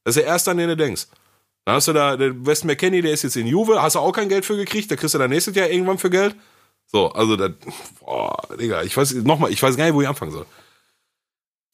Das 0.05 0.17
ist 0.17 0.23
der 0.23 0.31
erste, 0.31 0.51
an 0.51 0.59
den 0.59 0.69
du 0.69 0.77
denkst. 0.77 1.07
Dann 1.65 1.77
hast 1.77 1.89
du 1.89 1.93
da, 1.93 2.17
der 2.17 2.47
West 2.47 2.65
McKenney, 2.65 3.01
der 3.03 3.13
ist 3.13 3.23
jetzt 3.23 3.37
in 3.37 3.47
Juve, 3.47 3.81
hast 3.81 3.95
du 3.95 4.01
auch 4.01 4.13
kein 4.13 4.29
Geld 4.29 4.45
für 4.45 4.57
gekriegt, 4.57 4.91
da 4.91 4.97
kriegst 4.97 5.15
du 5.15 5.19
dann 5.19 5.31
nächstes 5.31 5.55
Jahr 5.55 5.69
irgendwann 5.69 5.99
für 5.99 6.11
Geld. 6.11 6.37
So, 6.87 7.09
also 7.11 7.37
das, 7.37 7.53
boah, 8.01 8.37
Digga, 8.61 8.83
ich 8.83 8.97
weiß, 8.97 9.15
nochmal, 9.15 9.51
ich 9.51 9.63
weiß 9.63 9.77
gar 9.77 9.85
nicht, 9.85 9.95
wo 9.95 10.03
ich 10.03 10.09
anfangen 10.09 10.33
soll. 10.33 10.47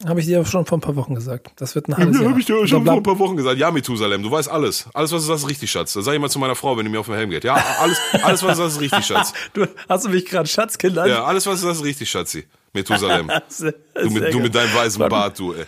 Habe 0.07 0.21
ich 0.21 0.27
dir 0.27 0.43
schon 0.47 0.65
vor 0.65 0.79
ein 0.79 0.81
paar 0.81 0.97
Wochen 0.97 1.15
gesagt. 1.15 1.51
Das 1.57 1.75
wird 1.75 1.89
ein 1.89 1.97
halbes 1.97 2.17
ja, 2.17 2.23
Jahr. 2.23 2.31
Habe 2.31 2.41
ich 2.41 2.47
dir 2.47 2.67
schon 2.67 2.87
vor 2.87 2.95
ein 2.95 3.03
paar 3.03 3.19
Wochen 3.19 3.37
gesagt. 3.37 3.59
Ja, 3.59 3.71
Methusalem, 3.71 4.23
du 4.23 4.31
weißt 4.31 4.49
alles. 4.49 4.87
Alles, 4.95 5.13
was 5.13 5.23
du 5.23 5.29
sagst, 5.29 5.45
ist 5.45 5.51
richtig, 5.51 5.71
Schatz. 5.71 5.93
Das 5.93 6.07
sag 6.07 6.15
ich 6.15 6.21
mal 6.21 6.31
zu 6.31 6.39
meiner 6.39 6.55
Frau, 6.55 6.75
wenn 6.79 6.87
die 6.87 6.91
mir 6.91 7.01
auf 7.01 7.07
den 7.07 7.17
Helm 7.17 7.29
geht. 7.29 7.45
Ja, 7.45 7.55
alles, 7.81 8.01
alles 8.23 8.43
was 8.43 8.57
du 8.57 8.63
sagst, 8.63 8.77
ist 8.77 8.81
richtig, 8.81 9.05
Schatz. 9.05 9.35
du, 9.53 9.67
hast 9.91 10.07
du 10.07 10.09
mich 10.09 10.25
gerade 10.25 10.49
Schatz 10.49 10.79
genannt? 10.79 11.11
Ja, 11.11 11.25
alles, 11.25 11.47
was 11.47 11.61
du 11.61 11.67
sagst, 11.67 11.81
ist 11.81 11.87
richtig, 11.87 12.09
Schatzi. 12.09 12.47
Methusalem. 12.73 13.29
du, 13.59 14.11
mit, 14.11 14.35
du 14.35 14.41
mit 14.41 14.55
deinem 14.55 14.75
weißen 14.75 15.09
Bart, 15.09 15.39
du, 15.39 15.55
ey. 15.55 15.67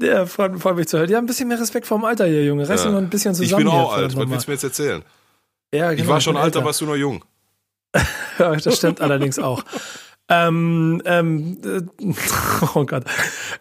Ja, 0.00 0.24
freut, 0.26 0.58
freut 0.58 0.76
mich 0.76 0.88
zu 0.88 0.98
hören. 0.98 1.10
Ja, 1.10 1.18
ein 1.18 1.26
bisschen 1.26 1.48
mehr 1.48 1.60
Respekt 1.60 1.86
vorm 1.86 2.04
Alter 2.04 2.26
hier, 2.26 2.44
Junge. 2.44 2.68
Reiß 2.68 2.84
ja. 2.84 2.90
noch 2.90 2.98
ein 2.98 3.10
bisschen 3.10 3.34
zusammen. 3.34 3.66
Ich 3.66 3.70
bin 3.70 3.80
auch 3.80 3.92
alt. 3.92 4.16
Was 4.16 4.28
willst 4.28 4.46
du 4.46 4.50
mir 4.50 4.54
jetzt 4.54 4.64
erzählen? 4.64 5.02
Ja, 5.72 5.90
genau, 5.90 6.02
ich 6.02 6.08
war 6.08 6.20
schon 6.20 6.36
alter, 6.36 6.64
warst 6.64 6.80
du 6.80 6.86
noch 6.86 6.96
jung. 6.96 7.24
ja, 8.38 8.56
das 8.56 8.76
stimmt 8.76 9.00
allerdings 9.00 9.38
auch. 9.38 9.62
Ähm, 10.32 11.02
ähm, 11.06 11.58
äh, 11.64 12.12
oh 12.74 12.86
Gott. 12.86 13.02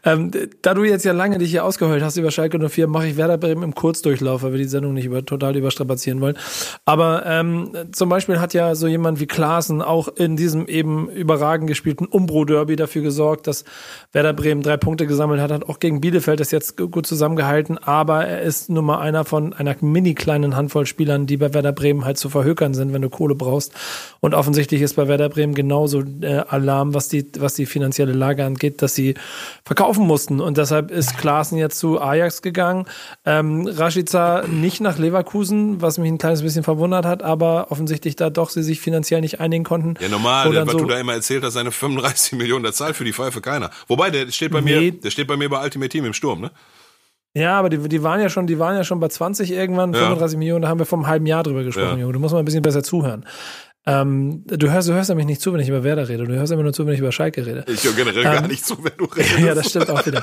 Ähm, 0.06 0.30
da 0.62 0.76
du 0.76 0.84
jetzt 0.84 1.04
ja 1.04 1.14
lange 1.14 1.40
dich 1.40 1.50
hier 1.50 1.66
ausgeheult 1.66 2.04
hast 2.04 2.18
über 2.18 2.30
Schalke 2.30 2.60
04, 2.70 2.88
mache 2.88 3.08
ich 3.08 3.18
Werder 3.18 3.40
Bremen 3.40 3.64
im 3.64 3.74
Kurzdurchlauf, 3.74 4.44
weil 4.44 4.52
wir 4.52 4.60
die 4.60 4.66
Sendung 4.66 4.94
nicht 4.94 5.06
über, 5.06 5.26
total 5.26 5.56
überstrapazieren 5.56 6.22
wollen. 6.22 6.38
Aber 6.86 7.26
ähm, 7.26 7.72
zum 7.92 8.10
Beispiel 8.10 8.40
hat 8.40 8.54
ja 8.54 8.76
so 8.76 8.86
jemand 8.86 9.20
wie 9.20 9.26
Klaassen 9.26 9.82
auch 9.82 10.10
in 10.10 10.38
diesem 10.38 10.68
eben 10.68 11.10
überragend 11.10 11.68
gespielten 11.68 12.06
Umbro-Derby 12.06 12.76
dafür 12.76 13.02
gesorgt, 13.02 13.48
dass 13.48 13.66
Werder 14.12 14.34
Bremen 14.34 14.62
drei 14.62 14.78
Punkte 14.78 15.08
gesammelt 15.08 15.42
hat, 15.42 15.52
hat 15.52 15.68
auch 15.68 15.80
gegen 15.80 16.02
Bielefeld 16.02 16.40
das 16.40 16.52
jetzt 16.52 16.78
gut 16.78 17.08
zusammengehalten, 17.08 17.80
aber 17.80 18.26
er 18.26 18.44
ist 18.44 18.70
nun 18.70 18.86
mal 18.86 19.00
einer 19.00 19.26
von 19.26 19.54
einer 19.54 19.76
mini 19.82 20.14
kleinen 20.14 20.56
Handvoll 20.56 20.86
Spielern, 20.86 21.26
die 21.26 21.38
bei 21.38 21.52
Werder 21.52 21.72
Bremen 21.72 22.06
halt 22.06 22.20
zu 22.20 22.30
verhökern 22.30 22.76
sind, 22.76 22.94
wenn 22.94 23.02
du 23.02 23.10
Kohle 23.10 23.34
brauchst. 23.34 23.74
Und 24.20 24.36
offensichtlich 24.36 24.84
ist 24.84 24.96
bei 24.96 25.08
Werder 25.08 25.30
Bremen 25.30 25.56
genauso 25.56 26.04
äh, 26.22 26.44
Alarm, 26.60 26.94
was 26.94 27.10
die, 27.10 27.26
was 27.40 27.54
die 27.54 27.66
finanzielle 27.66 28.14
Lage 28.14 28.46
angeht, 28.46 28.82
dass 28.82 28.96
sie 28.96 29.16
verkaufen 29.66 30.06
mussten. 30.06 30.40
Und 30.40 30.58
deshalb 30.58 30.92
ist 30.92 31.18
Klaassen 31.18 31.58
jetzt 31.58 31.80
zu 31.80 32.02
Ajax 32.02 32.42
gegangen. 32.42 32.86
Ähm, 33.26 33.68
Rashica 33.68 34.44
nicht 34.48 34.82
nach 34.82 34.98
Leverkusen, 34.98 35.82
was 35.82 35.98
mich 35.98 36.12
ein 36.12 36.18
kleines 36.18 36.42
bisschen 36.42 36.64
verwundert 36.64 37.06
hat, 37.06 37.24
aber 37.24 37.72
offensichtlich 37.72 38.16
da 38.16 38.30
doch 38.30 38.50
sie 38.50 38.64
sich 38.64 38.80
finanziell 38.80 39.22
nicht 39.22 39.40
einigen 39.40 39.64
konnten. 39.64 39.96
Ja, 40.00 40.10
normal, 40.10 40.52
der, 40.52 40.66
was 40.66 40.74
so 40.74 40.80
du 40.80 40.86
da 40.86 41.00
immer 41.00 41.14
erzählt 41.14 41.44
hast, 41.44 41.54
seine 41.54 41.72
35 41.72 42.34
Millionen, 42.38 42.64
der 42.64 42.74
zahlt 42.74 42.96
für 42.96 43.06
die 43.06 43.14
Pfeife 43.14 43.42
keiner. 43.42 43.72
Wobei, 43.88 44.10
der 44.10 44.32
steht 44.32 44.52
bei 44.52 44.62
nee. 44.62 44.80
mir, 44.80 44.92
der 44.92 45.10
steht 45.12 45.28
bei 45.28 45.38
mir 45.38 45.50
bei 45.50 45.64
Ultimate 45.64 45.90
Team 45.90 46.06
im 46.06 46.14
Sturm, 46.14 46.42
ne? 46.42 46.52
Ja, 47.36 47.60
aber 47.60 47.70
die, 47.70 47.78
die 47.88 48.02
waren 48.02 48.20
ja 48.20 48.30
schon, 48.30 48.48
die 48.48 48.58
waren 48.58 48.76
ja 48.76 48.84
schon 48.84 49.00
bei 49.00 49.08
20 49.08 49.52
irgendwann, 49.52 49.94
ja. 49.94 50.00
35 50.00 50.38
Millionen, 50.40 50.64
da 50.64 50.68
haben 50.68 50.80
wir 50.80 50.88
vor 50.88 50.98
einem 50.98 51.08
halben 51.08 51.26
Jahr 51.28 51.44
drüber 51.44 51.64
gesprochen, 51.64 51.98
ja. 51.98 52.02
Junge. 52.02 52.14
Du 52.14 52.20
musst 52.20 52.34
mal 52.34 52.40
ein 52.40 52.46
bisschen 52.46 52.64
besser 52.64 52.82
zuhören. 52.82 53.26
Ähm, 53.86 54.44
du, 54.46 54.70
hörst, 54.70 54.90
du 54.90 54.94
hörst 54.94 55.10
nämlich 55.10 55.26
nicht 55.26 55.42
zu, 55.42 55.54
wenn 55.54 55.62
ich 55.62 55.70
über 55.70 55.84
Werder 55.84 56.10
rede. 56.10 56.26
Du 56.26 56.34
hörst 56.34 56.52
immer 56.52 56.64
nur 56.64 56.74
zu, 56.74 56.86
wenn 56.86 56.94
ich 56.94 57.00
über 57.00 57.14
Schalke 57.14 57.46
rede. 57.46 57.64
Ich 57.68 57.84
höre 57.86 57.94
generell 57.94 58.26
ähm, 58.26 58.32
gar 58.34 58.48
nicht 58.48 58.66
zu, 58.66 58.84
wenn 58.84 58.92
du 58.98 59.06
redest. 59.06 59.40
ja, 59.40 59.56
das 59.56 59.70
stimmt 59.70 59.90
auch 59.90 60.06
wieder. 60.06 60.22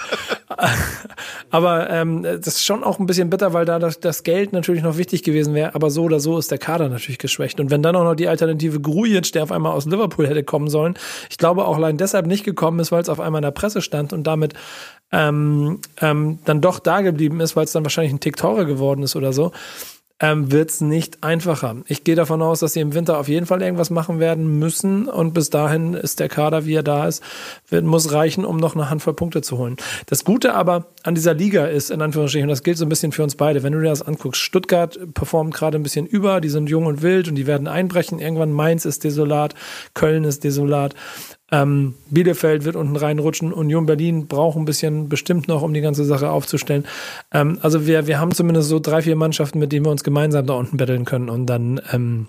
aber 1.50 1.88
ähm, 1.88 2.22
das 2.22 2.46
ist 2.48 2.64
schon 2.64 2.84
auch 2.84 2.98
ein 2.98 3.06
bisschen 3.06 3.30
bitter, 3.30 3.54
weil 3.54 3.64
da 3.64 3.78
das, 3.78 3.98
das 3.98 4.24
Geld 4.24 4.52
natürlich 4.52 4.82
noch 4.82 4.98
wichtig 4.98 5.22
gewesen 5.22 5.54
wäre. 5.54 5.74
Aber 5.74 5.90
so 5.90 6.02
oder 6.04 6.20
so 6.20 6.38
ist 6.38 6.50
der 6.50 6.58
Kader 6.58 6.90
natürlich 6.90 7.18
geschwächt. 7.18 7.58
Und 7.58 7.70
wenn 7.70 7.82
dann 7.82 7.96
auch 7.96 8.04
noch 8.04 8.14
die 8.14 8.28
Alternative 8.28 8.78
Grujic, 8.78 9.32
der 9.32 9.42
auf 9.42 9.52
einmal 9.52 9.72
aus 9.72 9.86
Liverpool 9.86 10.28
hätte 10.28 10.44
kommen 10.44 10.68
sollen, 10.68 10.94
ich 11.30 11.38
glaube 11.38 11.64
auch 11.64 11.76
allein 11.76 11.96
deshalb 11.96 12.26
nicht 12.26 12.44
gekommen 12.44 12.78
ist, 12.78 12.92
weil 12.92 13.02
es 13.02 13.08
auf 13.08 13.20
einmal 13.20 13.40
in 13.40 13.46
der 13.46 13.52
Presse 13.52 13.80
stand 13.80 14.12
und 14.12 14.26
damit 14.26 14.52
ähm, 15.12 15.80
ähm, 16.02 16.40
dann 16.44 16.60
doch 16.60 16.78
da 16.78 17.00
geblieben 17.00 17.40
ist, 17.40 17.56
weil 17.56 17.64
es 17.64 17.72
dann 17.72 17.84
wahrscheinlich 17.84 18.12
ein 18.12 18.20
Tick 18.20 18.36
teurer 18.36 18.66
geworden 18.66 19.02
ist 19.02 19.16
oder 19.16 19.32
so 19.32 19.52
ähm, 20.20 20.50
wird 20.50 20.70
es 20.70 20.80
nicht 20.80 21.22
einfacher. 21.22 21.76
Ich 21.86 22.02
gehe 22.02 22.14
davon 22.14 22.40
aus, 22.40 22.60
dass 22.60 22.72
sie 22.72 22.80
im 22.80 22.94
Winter 22.94 23.18
auf 23.18 23.28
jeden 23.28 23.44
Fall 23.44 23.60
irgendwas 23.60 23.90
machen 23.90 24.18
werden 24.18 24.58
müssen 24.58 25.08
und 25.08 25.34
bis 25.34 25.50
dahin 25.50 25.94
ist 25.94 26.20
der 26.20 26.28
Kader, 26.28 26.64
wie 26.64 26.74
er 26.74 26.82
da 26.82 27.06
ist, 27.06 27.22
wird, 27.68 27.84
muss 27.84 28.12
reichen, 28.12 28.44
um 28.44 28.56
noch 28.56 28.74
eine 28.74 28.88
Handvoll 28.88 29.12
Punkte 29.14 29.42
zu 29.42 29.58
holen. 29.58 29.76
Das 30.06 30.24
Gute 30.24 30.54
aber 30.54 30.86
an 31.02 31.14
dieser 31.14 31.34
Liga 31.34 31.66
ist, 31.66 31.90
in 31.90 32.00
Anführungsstrichen, 32.00 32.48
und 32.48 32.50
das 32.50 32.62
gilt 32.62 32.78
so 32.78 32.86
ein 32.86 32.88
bisschen 32.88 33.12
für 33.12 33.22
uns 33.22 33.36
beide, 33.36 33.62
wenn 33.62 33.72
du 33.72 33.80
dir 33.80 33.90
das 33.90 34.02
anguckst, 34.02 34.40
Stuttgart 34.40 34.98
performt 35.12 35.52
gerade 35.52 35.78
ein 35.78 35.82
bisschen 35.82 36.06
über, 36.06 36.40
die 36.40 36.48
sind 36.48 36.70
jung 36.70 36.86
und 36.86 37.02
wild 37.02 37.28
und 37.28 37.34
die 37.34 37.46
werden 37.46 37.68
einbrechen. 37.68 38.18
Irgendwann 38.18 38.52
Mainz 38.52 38.86
ist 38.86 39.04
desolat, 39.04 39.54
Köln 39.92 40.24
ist 40.24 40.44
desolat. 40.44 40.94
Ähm, 41.52 41.94
Bielefeld 42.10 42.64
wird 42.64 42.76
unten 42.76 42.96
reinrutschen. 42.96 43.52
Union 43.52 43.86
Berlin 43.86 44.26
braucht 44.26 44.56
ein 44.56 44.64
bisschen 44.64 45.08
bestimmt 45.08 45.46
noch, 45.46 45.62
um 45.62 45.72
die 45.72 45.80
ganze 45.80 46.04
Sache 46.04 46.30
aufzustellen. 46.30 46.84
Ähm, 47.32 47.58
also 47.62 47.86
wir, 47.86 48.06
wir 48.06 48.18
haben 48.18 48.32
zumindest 48.32 48.68
so 48.68 48.80
drei, 48.80 49.02
vier 49.02 49.16
Mannschaften, 49.16 49.58
mit 49.58 49.72
denen 49.72 49.86
wir 49.86 49.92
uns 49.92 50.02
gemeinsam 50.02 50.46
da 50.46 50.54
unten 50.54 50.76
betteln 50.76 51.04
können 51.04 51.28
und 51.28 51.46
dann 51.46 51.80
ähm, 51.92 52.26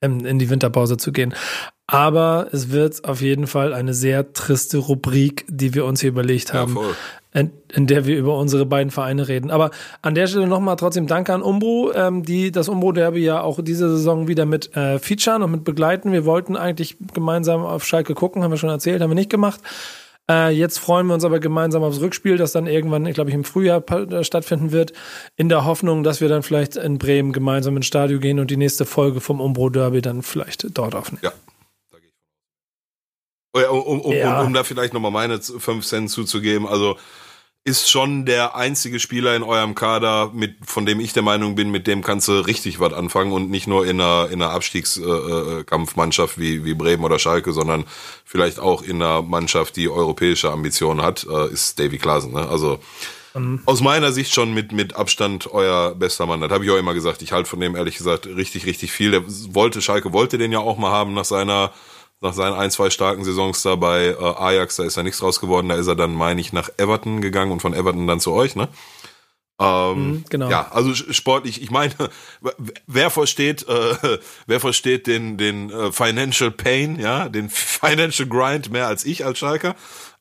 in 0.00 0.38
die 0.38 0.50
Winterpause 0.50 0.96
zu 0.96 1.12
gehen. 1.12 1.34
Aber 1.88 2.48
es 2.50 2.70
wird 2.70 3.04
auf 3.04 3.20
jeden 3.20 3.46
Fall 3.46 3.72
eine 3.72 3.94
sehr 3.94 4.32
triste 4.32 4.78
Rubrik, 4.78 5.44
die 5.48 5.74
wir 5.74 5.84
uns 5.84 6.00
hier 6.00 6.10
überlegt 6.10 6.52
haben, 6.52 6.76
ja, 6.76 7.40
in, 7.40 7.52
in, 7.72 7.86
der 7.86 8.06
wir 8.06 8.16
über 8.16 8.36
unsere 8.38 8.66
beiden 8.66 8.90
Vereine 8.90 9.28
reden. 9.28 9.52
Aber 9.52 9.70
an 10.02 10.16
der 10.16 10.26
Stelle 10.26 10.48
nochmal 10.48 10.76
trotzdem 10.76 11.06
Danke 11.06 11.32
an 11.32 11.42
Umbro, 11.42 11.92
ähm, 11.94 12.24
die 12.24 12.50
das 12.50 12.68
Umbro-Derby 12.68 13.20
ja 13.20 13.40
auch 13.40 13.60
diese 13.62 13.88
Saison 13.88 14.26
wieder 14.26 14.46
mit 14.46 14.74
äh, 14.76 14.98
featuren 14.98 15.42
und 15.42 15.52
mit 15.52 15.62
begleiten. 15.62 16.10
Wir 16.10 16.24
wollten 16.24 16.56
eigentlich 16.56 16.96
gemeinsam 17.14 17.64
auf 17.64 17.84
Schalke 17.84 18.14
gucken, 18.14 18.42
haben 18.42 18.50
wir 18.50 18.58
schon 18.58 18.70
erzählt, 18.70 19.00
haben 19.00 19.10
wir 19.10 19.14
nicht 19.14 19.30
gemacht. 19.30 19.60
Äh, 20.28 20.50
jetzt 20.50 20.78
freuen 20.78 21.06
wir 21.06 21.14
uns 21.14 21.24
aber 21.24 21.38
gemeinsam 21.38 21.84
aufs 21.84 22.00
Rückspiel, 22.00 22.36
das 22.36 22.50
dann 22.50 22.66
irgendwann, 22.66 23.04
glaube 23.12 23.30
ich, 23.30 23.34
im 23.36 23.44
Frühjahr 23.44 23.84
äh, 23.92 24.24
stattfinden 24.24 24.72
wird, 24.72 24.92
in 25.36 25.48
der 25.48 25.64
Hoffnung, 25.64 26.02
dass 26.02 26.20
wir 26.20 26.28
dann 26.28 26.42
vielleicht 26.42 26.74
in 26.74 26.98
Bremen 26.98 27.32
gemeinsam 27.32 27.76
ins 27.76 27.86
Stadion 27.86 28.20
gehen 28.20 28.40
und 28.40 28.50
die 28.50 28.56
nächste 28.56 28.86
Folge 28.86 29.20
vom 29.20 29.40
Umbro 29.40 29.68
Derby 29.68 30.02
dann 30.02 30.22
vielleicht 30.22 30.66
dort 30.76 30.96
aufnehmen. 30.96 31.20
Ja, 31.22 31.32
um, 33.64 34.00
um, 34.00 34.12
ja. 34.12 34.40
um, 34.40 34.48
um 34.48 34.54
da 34.54 34.64
vielleicht 34.64 34.92
nochmal 34.92 35.10
meine 35.10 35.40
5 35.40 35.84
Cent 35.84 36.10
zuzugeben, 36.10 36.66
also 36.66 36.96
ist 37.66 37.90
schon 37.90 38.26
der 38.26 38.54
einzige 38.54 39.00
Spieler 39.00 39.34
in 39.34 39.42
eurem 39.42 39.74
Kader, 39.74 40.30
mit, 40.32 40.54
von 40.64 40.86
dem 40.86 41.00
ich 41.00 41.12
der 41.12 41.24
Meinung 41.24 41.56
bin, 41.56 41.72
mit 41.72 41.88
dem 41.88 42.00
kannst 42.00 42.28
du 42.28 42.34
richtig 42.46 42.78
was 42.78 42.92
anfangen 42.92 43.32
und 43.32 43.50
nicht 43.50 43.66
nur 43.66 43.84
in 43.84 44.00
einer, 44.00 44.28
in 44.30 44.40
einer 44.40 44.52
Abstiegskampfmannschaft 44.52 46.38
wie, 46.38 46.64
wie 46.64 46.74
Bremen 46.74 47.02
oder 47.02 47.18
Schalke, 47.18 47.52
sondern 47.52 47.84
vielleicht 48.24 48.60
auch 48.60 48.82
in 48.82 49.02
einer 49.02 49.20
Mannschaft, 49.20 49.74
die 49.74 49.88
europäische 49.88 50.52
Ambitionen 50.52 51.02
hat, 51.02 51.26
äh, 51.28 51.52
ist 51.52 51.80
Davy 51.80 51.98
Klaasen. 51.98 52.34
Ne? 52.34 52.48
Also 52.48 52.78
mhm. 53.34 53.62
aus 53.64 53.80
meiner 53.80 54.12
Sicht 54.12 54.32
schon 54.32 54.54
mit, 54.54 54.70
mit 54.70 54.94
Abstand 54.94 55.52
euer 55.52 55.92
bester 55.96 56.26
Mann. 56.26 56.40
Das 56.40 56.52
habe 56.52 56.64
ich 56.64 56.70
auch 56.70 56.78
immer 56.78 56.94
gesagt. 56.94 57.20
Ich 57.20 57.32
halte 57.32 57.50
von 57.50 57.58
dem 57.58 57.74
ehrlich 57.74 57.96
gesagt 57.96 58.28
richtig, 58.28 58.64
richtig 58.66 58.92
viel. 58.92 59.10
Der 59.10 59.24
wollte, 59.26 59.82
Schalke 59.82 60.12
wollte 60.12 60.38
den 60.38 60.52
ja 60.52 60.60
auch 60.60 60.78
mal 60.78 60.92
haben 60.92 61.14
nach 61.14 61.24
seiner 61.24 61.72
nach 62.20 62.32
seinen 62.32 62.54
ein, 62.54 62.70
zwei 62.70 62.90
starken 62.90 63.24
Saisons 63.24 63.62
da 63.62 63.76
bei 63.76 64.06
äh, 64.06 64.16
Ajax, 64.16 64.76
da 64.76 64.84
ist 64.84 64.96
ja 64.96 65.02
nichts 65.02 65.18
draus 65.18 65.40
geworden. 65.40 65.68
Da 65.68 65.76
ist 65.76 65.86
er 65.86 65.96
dann, 65.96 66.14
meine 66.14 66.40
ich, 66.40 66.52
nach 66.52 66.70
Everton 66.78 67.20
gegangen 67.20 67.52
und 67.52 67.60
von 67.60 67.74
Everton 67.74 68.06
dann 68.06 68.20
zu 68.20 68.32
euch, 68.32 68.56
ne? 68.56 68.68
Ähm, 69.58 70.10
mhm, 70.10 70.24
genau. 70.28 70.50
Ja, 70.50 70.70
also 70.70 70.94
sportlich, 70.94 71.62
ich 71.62 71.70
meine, 71.70 71.94
wer 72.86 73.10
versteht, 73.10 73.66
äh, 73.68 74.18
wer 74.46 74.60
versteht 74.60 75.06
den, 75.06 75.38
den 75.38 75.70
äh, 75.70 75.92
Financial 75.92 76.50
Pain, 76.50 76.98
ja, 76.98 77.28
den 77.28 77.48
Financial 77.48 78.28
Grind 78.28 78.70
mehr 78.70 78.86
als 78.86 79.04
ich 79.04 79.24
als 79.24 79.38
Schalker. 79.38 79.74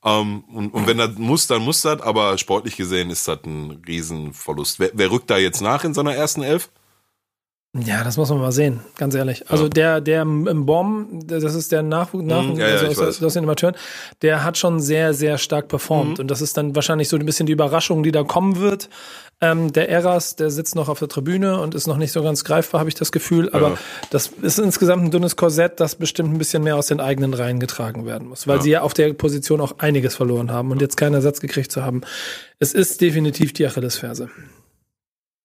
Ähm, 0.03 0.43
und, 0.53 0.69
und 0.73 0.87
wenn 0.87 0.97
das 0.97 1.17
muss, 1.17 1.47
dann 1.47 1.63
muss 1.63 1.81
das, 1.81 2.01
aber 2.01 2.37
sportlich 2.37 2.77
gesehen 2.77 3.09
ist 3.09 3.27
das 3.27 3.39
ein 3.43 3.83
Riesenverlust. 3.85 4.79
Wer, 4.79 4.91
wer 4.93 5.11
rückt 5.11 5.29
da 5.29 5.37
jetzt 5.37 5.61
nach 5.61 5.83
in 5.83 5.93
seiner 5.93 6.15
ersten 6.15 6.43
Elf? 6.43 6.69
Ja, 7.83 8.05
das 8.05 8.15
muss 8.15 8.29
man 8.29 8.39
mal 8.39 8.53
sehen, 8.53 8.79
ganz 8.97 9.15
ehrlich. 9.15 9.49
Also 9.49 9.65
ja. 9.65 9.69
der, 9.69 10.01
der 10.01 10.21
im 10.21 10.65
Bomb, 10.65 11.27
das 11.27 11.55
ist 11.55 11.73
der 11.73 11.83
Nachwuchs, 11.83 12.23
nach, 12.23 12.43
mhm, 12.43 12.57
ja, 12.57 12.67
also 12.67 12.85
ja, 12.85 13.07
aus, 13.07 13.21
aus, 13.21 13.33
den 13.33 13.43
Amateuren, 13.43 13.75
der 14.21 14.45
hat 14.45 14.57
schon 14.57 14.79
sehr, 14.79 15.13
sehr 15.13 15.37
stark 15.37 15.67
performt. 15.67 16.17
Mhm. 16.17 16.21
Und 16.21 16.31
das 16.31 16.41
ist 16.41 16.55
dann 16.55 16.73
wahrscheinlich 16.73 17.09
so 17.09 17.17
ein 17.17 17.25
bisschen 17.25 17.47
die 17.47 17.51
Überraschung, 17.53 18.03
die 18.03 18.13
da 18.13 18.23
kommen 18.23 18.59
wird. 18.59 18.89
Ähm, 19.41 19.73
der 19.73 19.89
Eras, 19.89 20.37
der 20.37 20.51
sitzt 20.51 20.75
noch 20.75 20.87
auf 20.87 20.99
der 20.99 21.09
Tribüne 21.09 21.59
und 21.59 21.75
ist 21.75 21.85
noch 21.87 21.97
nicht 21.97 22.13
so 22.13 22.23
ganz 22.23 22.45
greifbar, 22.45 22.79
habe 22.79 22.89
ich 22.89 22.95
das 22.95 23.11
Gefühl. 23.11 23.49
Aber 23.51 23.71
ja. 23.71 23.77
das 24.09 24.27
ist 24.41 24.57
insgesamt 24.57 25.03
ein 25.03 25.11
dünnes 25.11 25.35
Korsett, 25.35 25.81
das 25.81 25.95
bestimmt 25.95 26.33
ein 26.33 26.37
bisschen 26.37 26.63
mehr 26.63 26.77
aus 26.77 26.87
den 26.87 27.01
eigenen 27.01 27.33
Reihen 27.33 27.59
getragen 27.59 28.05
werden 28.05 28.29
muss, 28.29 28.47
weil 28.47 28.57
ja. 28.57 28.61
sie 28.61 28.69
ja 28.71 28.81
auf 28.83 28.93
der 28.93 29.11
Position 29.11 29.59
auch 29.59 29.79
einiges 29.79 30.15
verloren 30.15 30.49
haben 30.49 30.71
und 30.71 30.81
jetzt 30.81 30.95
keinen 30.95 31.15
Ersatz 31.15 31.41
gekriegt 31.41 31.73
zu 31.73 31.83
haben. 31.83 32.01
Es 32.59 32.73
ist 32.73 33.01
definitiv 33.01 33.51
die 33.51 33.67
Achillesferse. 33.67 34.29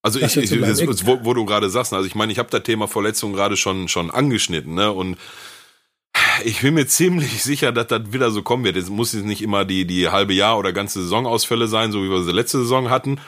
Also 0.03 0.19
ich, 0.19 0.37
ich, 0.37 0.51
ich 0.51 1.07
wo, 1.07 1.25
wo, 1.25 1.35
du 1.35 1.45
gerade 1.45 1.69
sagst, 1.69 1.93
also 1.93 2.07
ich 2.07 2.15
meine, 2.15 2.33
ich 2.33 2.39
habe 2.39 2.49
das 2.51 2.63
Thema 2.63 2.89
Verletzung 2.89 3.33
gerade 3.35 3.57
schon 3.57 3.89
schon 3.89 4.11
angeschnitten, 4.11 4.75
ne? 4.75 4.93
Und 4.93 5.19
ich 6.45 6.63
bin 6.63 6.75
mir 6.75 6.87
ziemlich 6.87 7.43
sicher, 7.43 7.73
dass 7.73 7.89
das 7.89 8.13
wieder 8.13 8.31
so 8.31 8.43
kommen 8.43 8.65
wird. 8.65 8.77
Es 8.77 8.89
muss 8.89 9.13
jetzt 9.13 9.25
nicht 9.25 9.43
immer 9.43 9.65
die, 9.65 9.87
die 9.87 10.09
halbe 10.09 10.33
Jahr 10.33 10.59
oder 10.59 10.73
ganze 10.73 11.03
Saisonausfälle 11.03 11.69
sein, 11.69 11.93
so 11.93 12.03
wie 12.03 12.11
wir 12.11 12.23
sie 12.23 12.33
letzte 12.33 12.59
Saison 12.59 12.91
hatten. 12.91 13.21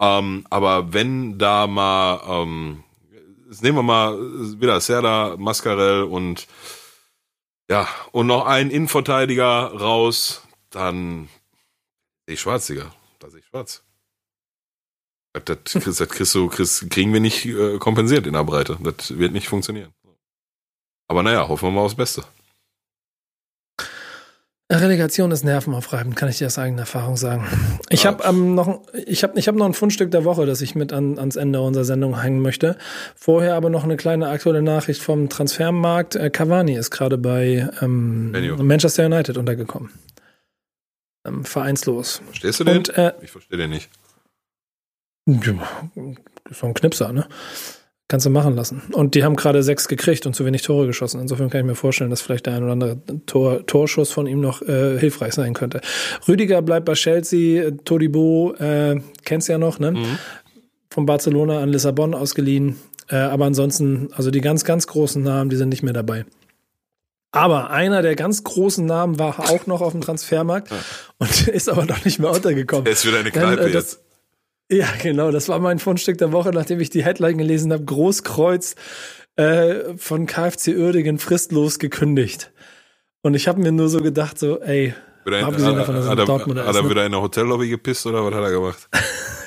Ähm, 0.00 0.46
aber 0.50 0.92
wenn 0.92 1.38
da 1.38 1.66
mal, 1.66 2.20
ähm, 2.28 2.84
nehmen 3.60 3.78
wir 3.78 3.82
mal 3.82 4.18
wieder 4.60 4.80
Serda, 4.80 5.36
Mascarell 5.38 6.04
und 6.04 6.46
ja, 7.68 7.88
und 8.10 8.26
noch 8.26 8.46
einen 8.46 8.70
Innenverteidiger 8.70 9.72
raus, 9.74 10.42
dann 10.70 11.28
sehe 12.26 12.34
ich 12.34 12.40
schwarz, 12.40 12.66
Digga. 12.66 12.92
Da 13.18 13.30
sehe 13.30 13.40
ich 13.40 13.46
schwarz. 13.46 13.82
Das, 15.32 15.58
das, 15.64 15.96
das, 15.96 16.08
kriegst 16.08 16.34
du, 16.34 16.48
kriegst, 16.48 16.90
kriegen 16.90 17.12
wir 17.12 17.20
nicht 17.20 17.46
äh, 17.46 17.78
kompensiert 17.78 18.26
in 18.26 18.34
der 18.34 18.44
Breite. 18.44 18.78
Das 18.82 19.18
wird 19.18 19.32
nicht 19.32 19.48
funktionieren. 19.48 19.92
Aber 21.08 21.22
naja, 21.22 21.48
hoffen 21.48 21.68
wir 21.68 21.72
mal 21.72 21.82
aufs 21.82 21.94
Beste. 21.94 22.24
Relegation 24.70 25.30
ist 25.30 25.44
nervenaufreibend, 25.44 26.16
kann 26.16 26.28
ich 26.28 26.38
dir 26.38 26.46
aus 26.46 26.58
eigener 26.58 26.82
Erfahrung 26.82 27.16
sagen. 27.16 27.46
Ich 27.90 28.06
habe 28.06 28.24
ähm, 28.24 28.54
noch, 28.54 28.80
ich 29.06 29.22
hab, 29.22 29.36
ich 29.36 29.48
hab 29.48 29.54
noch 29.54 29.66
ein 29.66 29.74
Fundstück 29.74 30.10
der 30.10 30.24
Woche, 30.24 30.46
das 30.46 30.62
ich 30.62 30.74
mit 30.74 30.92
an, 30.92 31.18
ans 31.18 31.36
Ende 31.36 31.60
unserer 31.60 31.84
Sendung 31.84 32.20
hängen 32.20 32.40
möchte. 32.40 32.78
Vorher 33.14 33.54
aber 33.54 33.68
noch 33.68 33.84
eine 33.84 33.96
kleine 33.96 34.28
aktuelle 34.28 34.62
Nachricht 34.62 35.02
vom 35.02 35.28
Transfermarkt. 35.28 36.16
Äh, 36.16 36.30
Cavani 36.30 36.74
ist 36.74 36.90
gerade 36.90 37.18
bei 37.18 37.68
ähm, 37.82 38.32
Manchester 38.66 39.06
United 39.06 39.36
untergekommen. 39.36 39.90
Ähm, 41.26 41.44
vereinslos. 41.44 42.22
Verstehst 42.26 42.60
du 42.60 42.64
den? 42.64 42.78
Und, 42.78 42.96
äh, 42.96 43.12
ich 43.20 43.30
verstehe 43.30 43.58
den 43.58 43.70
nicht. 43.70 43.90
So 45.26 46.66
ein 46.66 46.74
Knipser, 46.74 47.12
ne? 47.12 47.26
Kannst 48.08 48.26
du 48.26 48.30
machen 48.30 48.54
lassen. 48.56 48.82
Und 48.92 49.14
die 49.14 49.24
haben 49.24 49.36
gerade 49.36 49.62
sechs 49.62 49.88
gekriegt 49.88 50.26
und 50.26 50.34
zu 50.34 50.44
wenig 50.44 50.62
Tore 50.62 50.86
geschossen. 50.86 51.20
Insofern 51.20 51.48
kann 51.48 51.60
ich 51.60 51.66
mir 51.66 51.74
vorstellen, 51.74 52.10
dass 52.10 52.20
vielleicht 52.20 52.44
der 52.44 52.54
ein 52.54 52.62
oder 52.62 52.72
andere 52.72 52.98
Tor, 53.24 53.64
Torschuss 53.66 54.12
von 54.12 54.26
ihm 54.26 54.40
noch 54.40 54.60
äh, 54.60 54.98
hilfreich 54.98 55.32
sein 55.32 55.54
könnte. 55.54 55.80
Rüdiger 56.28 56.60
bleibt 56.60 56.84
bei 56.84 56.92
Chelsea, 56.92 57.70
Todibo, 57.84 58.54
äh, 58.58 59.00
kennst 59.24 59.48
du 59.48 59.52
ja 59.52 59.58
noch, 59.58 59.78
ne? 59.78 59.92
Mhm. 59.92 60.18
Von 60.90 61.06
Barcelona 61.06 61.60
an 61.60 61.70
Lissabon 61.70 62.14
ausgeliehen. 62.14 62.76
Äh, 63.08 63.16
aber 63.16 63.46
ansonsten, 63.46 64.10
also 64.12 64.30
die 64.30 64.42
ganz, 64.42 64.64
ganz 64.64 64.86
großen 64.86 65.22
Namen, 65.22 65.48
die 65.48 65.56
sind 65.56 65.70
nicht 65.70 65.82
mehr 65.82 65.94
dabei. 65.94 66.26
Aber 67.30 67.70
einer 67.70 68.02
der 68.02 68.14
ganz 68.14 68.44
großen 68.44 68.84
Namen 68.84 69.18
war 69.18 69.40
auch 69.50 69.66
noch 69.66 69.80
auf 69.80 69.92
dem 69.92 70.02
Transfermarkt 70.02 70.70
und 71.16 71.48
ist 71.48 71.70
aber 71.70 71.86
noch 71.86 72.04
nicht 72.04 72.18
mehr 72.18 72.30
untergekommen. 72.30 72.84
Er 72.84 72.92
ist 72.92 73.06
wieder 73.06 73.20
eine 73.20 73.30
Kneipe 73.30 73.62
Denn, 73.62 73.70
äh, 73.70 73.72
das, 73.72 73.92
jetzt. 73.92 74.11
Ja, 74.72 74.88
genau, 75.02 75.30
das 75.30 75.50
war 75.50 75.58
mein 75.58 75.78
Fundstück 75.78 76.16
der 76.16 76.32
Woche, 76.32 76.48
nachdem 76.50 76.80
ich 76.80 76.88
die 76.88 77.04
Headline 77.04 77.36
gelesen 77.36 77.74
habe. 77.74 77.84
Großkreuz 77.84 78.74
äh, 79.36 79.96
von 79.98 80.24
KfC 80.24 80.74
Uerdingen 80.76 81.18
fristlos 81.18 81.78
gekündigt. 81.78 82.52
Und 83.20 83.34
ich 83.34 83.48
habe 83.48 83.60
mir 83.60 83.70
nur 83.70 83.90
so 83.90 84.00
gedacht, 84.00 84.38
so, 84.38 84.62
ey, 84.62 84.94
abgesehen 85.26 85.76
davon, 85.76 85.94
dass 85.94 86.06
er 86.06 86.12
hat, 86.12 86.26
Dortmunder 86.26 86.66
hat 86.66 86.74
er 86.74 86.88
wieder 86.88 87.04
in 87.04 87.12
der 87.12 87.20
Hotellobby 87.20 87.68
gepisst 87.68 88.06
oder 88.06 88.24
was 88.24 88.34
hat 88.34 88.44
er 88.44 88.50
gemacht? 88.50 88.88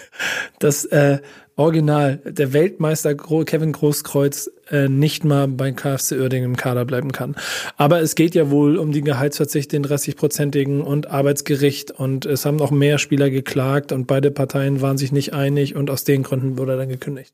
das 0.59 0.85
äh, 0.85 1.19
Original, 1.57 2.19
der 2.25 2.51
Weltmeister 2.51 3.15
Kevin 3.15 3.71
Großkreuz 3.71 4.51
äh, 4.69 4.89
nicht 4.89 5.23
mal 5.23 5.47
bei 5.47 5.71
KfC 5.71 6.19
Uerdingen 6.19 6.51
im 6.51 6.57
Kader 6.57 6.83
bleiben 6.83 7.13
kann. 7.13 7.35
Aber 7.77 8.01
es 8.01 8.15
geht 8.15 8.35
ja 8.35 8.51
wohl 8.51 8.77
um 8.77 8.91
den 8.91 9.05
Gehaltsverzicht, 9.05 9.71
den 9.71 9.85
30-prozentigen 9.85 10.81
und 10.81 11.09
Arbeitsgericht 11.09 11.91
und 11.91 12.25
es 12.25 12.45
haben 12.45 12.57
noch 12.57 12.71
mehr 12.71 12.97
Spieler 12.97 13.29
geklagt 13.29 13.93
und 13.93 14.05
beide 14.05 14.31
Parteien 14.31 14.81
waren 14.81 14.97
sich 14.97 15.13
nicht 15.13 15.33
einig 15.33 15.77
und 15.77 15.89
aus 15.89 16.03
den 16.03 16.23
Gründen 16.23 16.57
wurde 16.57 16.73
er 16.73 16.77
dann 16.77 16.89
gekündigt. 16.89 17.33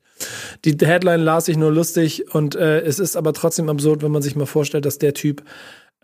Die 0.64 0.76
Headline 0.86 1.22
las 1.22 1.48
ich 1.48 1.56
nur 1.56 1.72
lustig 1.72 2.32
und 2.32 2.54
äh, 2.54 2.80
es 2.82 3.00
ist 3.00 3.16
aber 3.16 3.32
trotzdem 3.32 3.68
absurd, 3.68 4.02
wenn 4.02 4.12
man 4.12 4.22
sich 4.22 4.36
mal 4.36 4.46
vorstellt, 4.46 4.84
dass 4.84 4.98
der 4.98 5.14
Typ 5.14 5.42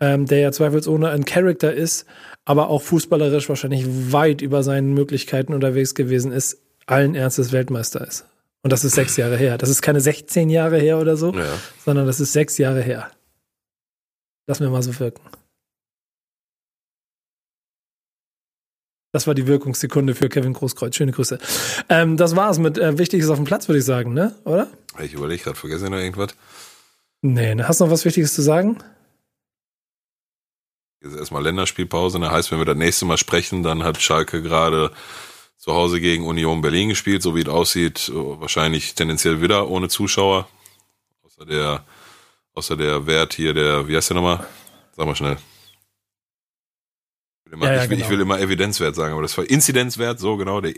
ähm, 0.01 0.25
der 0.25 0.39
ja 0.39 0.51
zweifelsohne 0.51 1.09
ein 1.09 1.25
Charakter 1.25 1.73
ist, 1.73 2.05
aber 2.45 2.69
auch 2.69 2.81
fußballerisch 2.81 3.47
wahrscheinlich 3.49 3.85
weit 4.11 4.41
über 4.41 4.63
seinen 4.63 4.93
Möglichkeiten 4.93 5.53
unterwegs 5.53 5.95
gewesen 5.95 6.31
ist, 6.31 6.61
allen 6.89 7.15
Ernstes 7.15 7.51
Weltmeister 7.51 8.05
ist. 8.05 8.25
Und 8.61 8.73
das 8.73 8.83
ist 8.83 8.95
sechs 8.95 9.15
Jahre 9.15 9.37
her. 9.37 9.57
Das 9.57 9.69
ist 9.69 9.81
keine 9.81 10.01
16 10.01 10.49
Jahre 10.49 10.79
her 10.79 10.99
oder 10.99 11.15
so, 11.15 11.33
ja. 11.33 11.45
sondern 11.85 12.05
das 12.05 12.19
ist 12.19 12.33
sechs 12.33 12.57
Jahre 12.57 12.81
her. 12.81 13.09
Lass 14.47 14.59
mir 14.59 14.69
mal 14.69 14.83
so 14.83 14.97
wirken. 14.99 15.21
Das 19.11 19.25
war 19.25 19.33
die 19.33 19.47
Wirkungssekunde 19.47 20.13
für 20.13 20.29
Kevin 20.29 20.53
Großkreuz. 20.53 20.95
Schöne 20.95 21.11
Grüße. 21.11 21.39
Ähm, 21.89 22.17
das 22.17 22.35
war's 22.35 22.59
mit 22.59 22.77
äh, 22.77 22.97
Wichtiges 22.97 23.29
auf 23.29 23.37
dem 23.37 23.45
Platz, 23.45 23.67
würde 23.67 23.79
ich 23.79 23.85
sagen, 23.85 24.13
ne? 24.13 24.35
Oder? 24.43 24.67
Ich 24.99 25.13
überlege 25.13 25.43
gerade, 25.43 25.57
vergesse 25.57 25.85
ich 25.85 25.91
noch 25.91 25.97
irgendwas? 25.97 26.35
Nee, 27.21 27.55
ne? 27.55 27.67
hast 27.67 27.79
du 27.79 27.85
noch 27.85 27.91
was 27.91 28.05
Wichtiges 28.05 28.33
zu 28.33 28.41
sagen? 28.41 28.77
Jetzt 31.01 31.15
erstmal 31.15 31.43
Länderspielpause. 31.43 32.19
Das 32.19 32.31
heißt, 32.31 32.51
wenn 32.51 32.59
wir 32.59 32.65
das 32.65 32.77
nächste 32.77 33.05
Mal 33.05 33.17
sprechen, 33.17 33.63
dann 33.63 33.83
hat 33.83 34.01
Schalke 34.01 34.41
gerade 34.41 34.91
zu 35.59 35.73
Hause 35.73 35.99
gegen 35.99 36.25
Union 36.25 36.61
Berlin 36.61 36.89
gespielt, 36.89 37.21
so 37.21 37.35
wie 37.35 37.41
es 37.41 37.49
aussieht, 37.49 38.09
wahrscheinlich 38.13 38.95
tendenziell 38.95 39.41
wieder 39.41 39.69
ohne 39.69 39.89
Zuschauer. 39.89 40.47
Außer 41.23 41.45
der, 41.45 41.85
außer 42.53 42.77
der 42.77 43.05
Wert 43.05 43.33
hier, 43.33 43.53
der, 43.53 43.87
wie 43.87 43.95
heißt 43.95 44.09
der 44.09 44.15
nochmal? 44.15 44.47
Sag 44.95 45.05
mal 45.05 45.15
schnell. 45.15 45.37
Ich 47.45 47.51
will, 47.51 47.53
immer, 47.53 47.65
ja, 47.65 47.73
ja, 47.73 47.83
ich, 47.83 47.89
will, 47.89 47.97
genau. 47.97 48.07
ich 48.07 48.11
will 48.11 48.21
immer 48.21 48.39
Evidenzwert 48.39 48.95
sagen, 48.95 49.11
aber 49.13 49.21
das 49.21 49.37
war 49.37 49.49
Inzidenzwert, 49.49 50.19
so 50.19 50.37
genau, 50.37 50.61
der, 50.61 50.73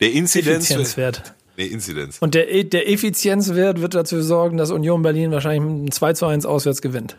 der 0.00 0.12
Inzidenzwert. 0.12 1.34
Nee, 1.56 1.66
Inzidenz. 1.66 2.18
Und 2.18 2.34
der, 2.34 2.64
der 2.64 2.90
Effizienzwert 2.90 3.80
wird 3.80 3.94
dazu 3.94 4.20
sorgen, 4.20 4.58
dass 4.58 4.70
Union 4.70 5.00
Berlin 5.00 5.30
wahrscheinlich 5.30 5.86
ein 5.86 5.90
2 5.90 6.12
zu 6.12 6.26
1 6.26 6.44
auswärts 6.44 6.82
gewinnt. 6.82 7.16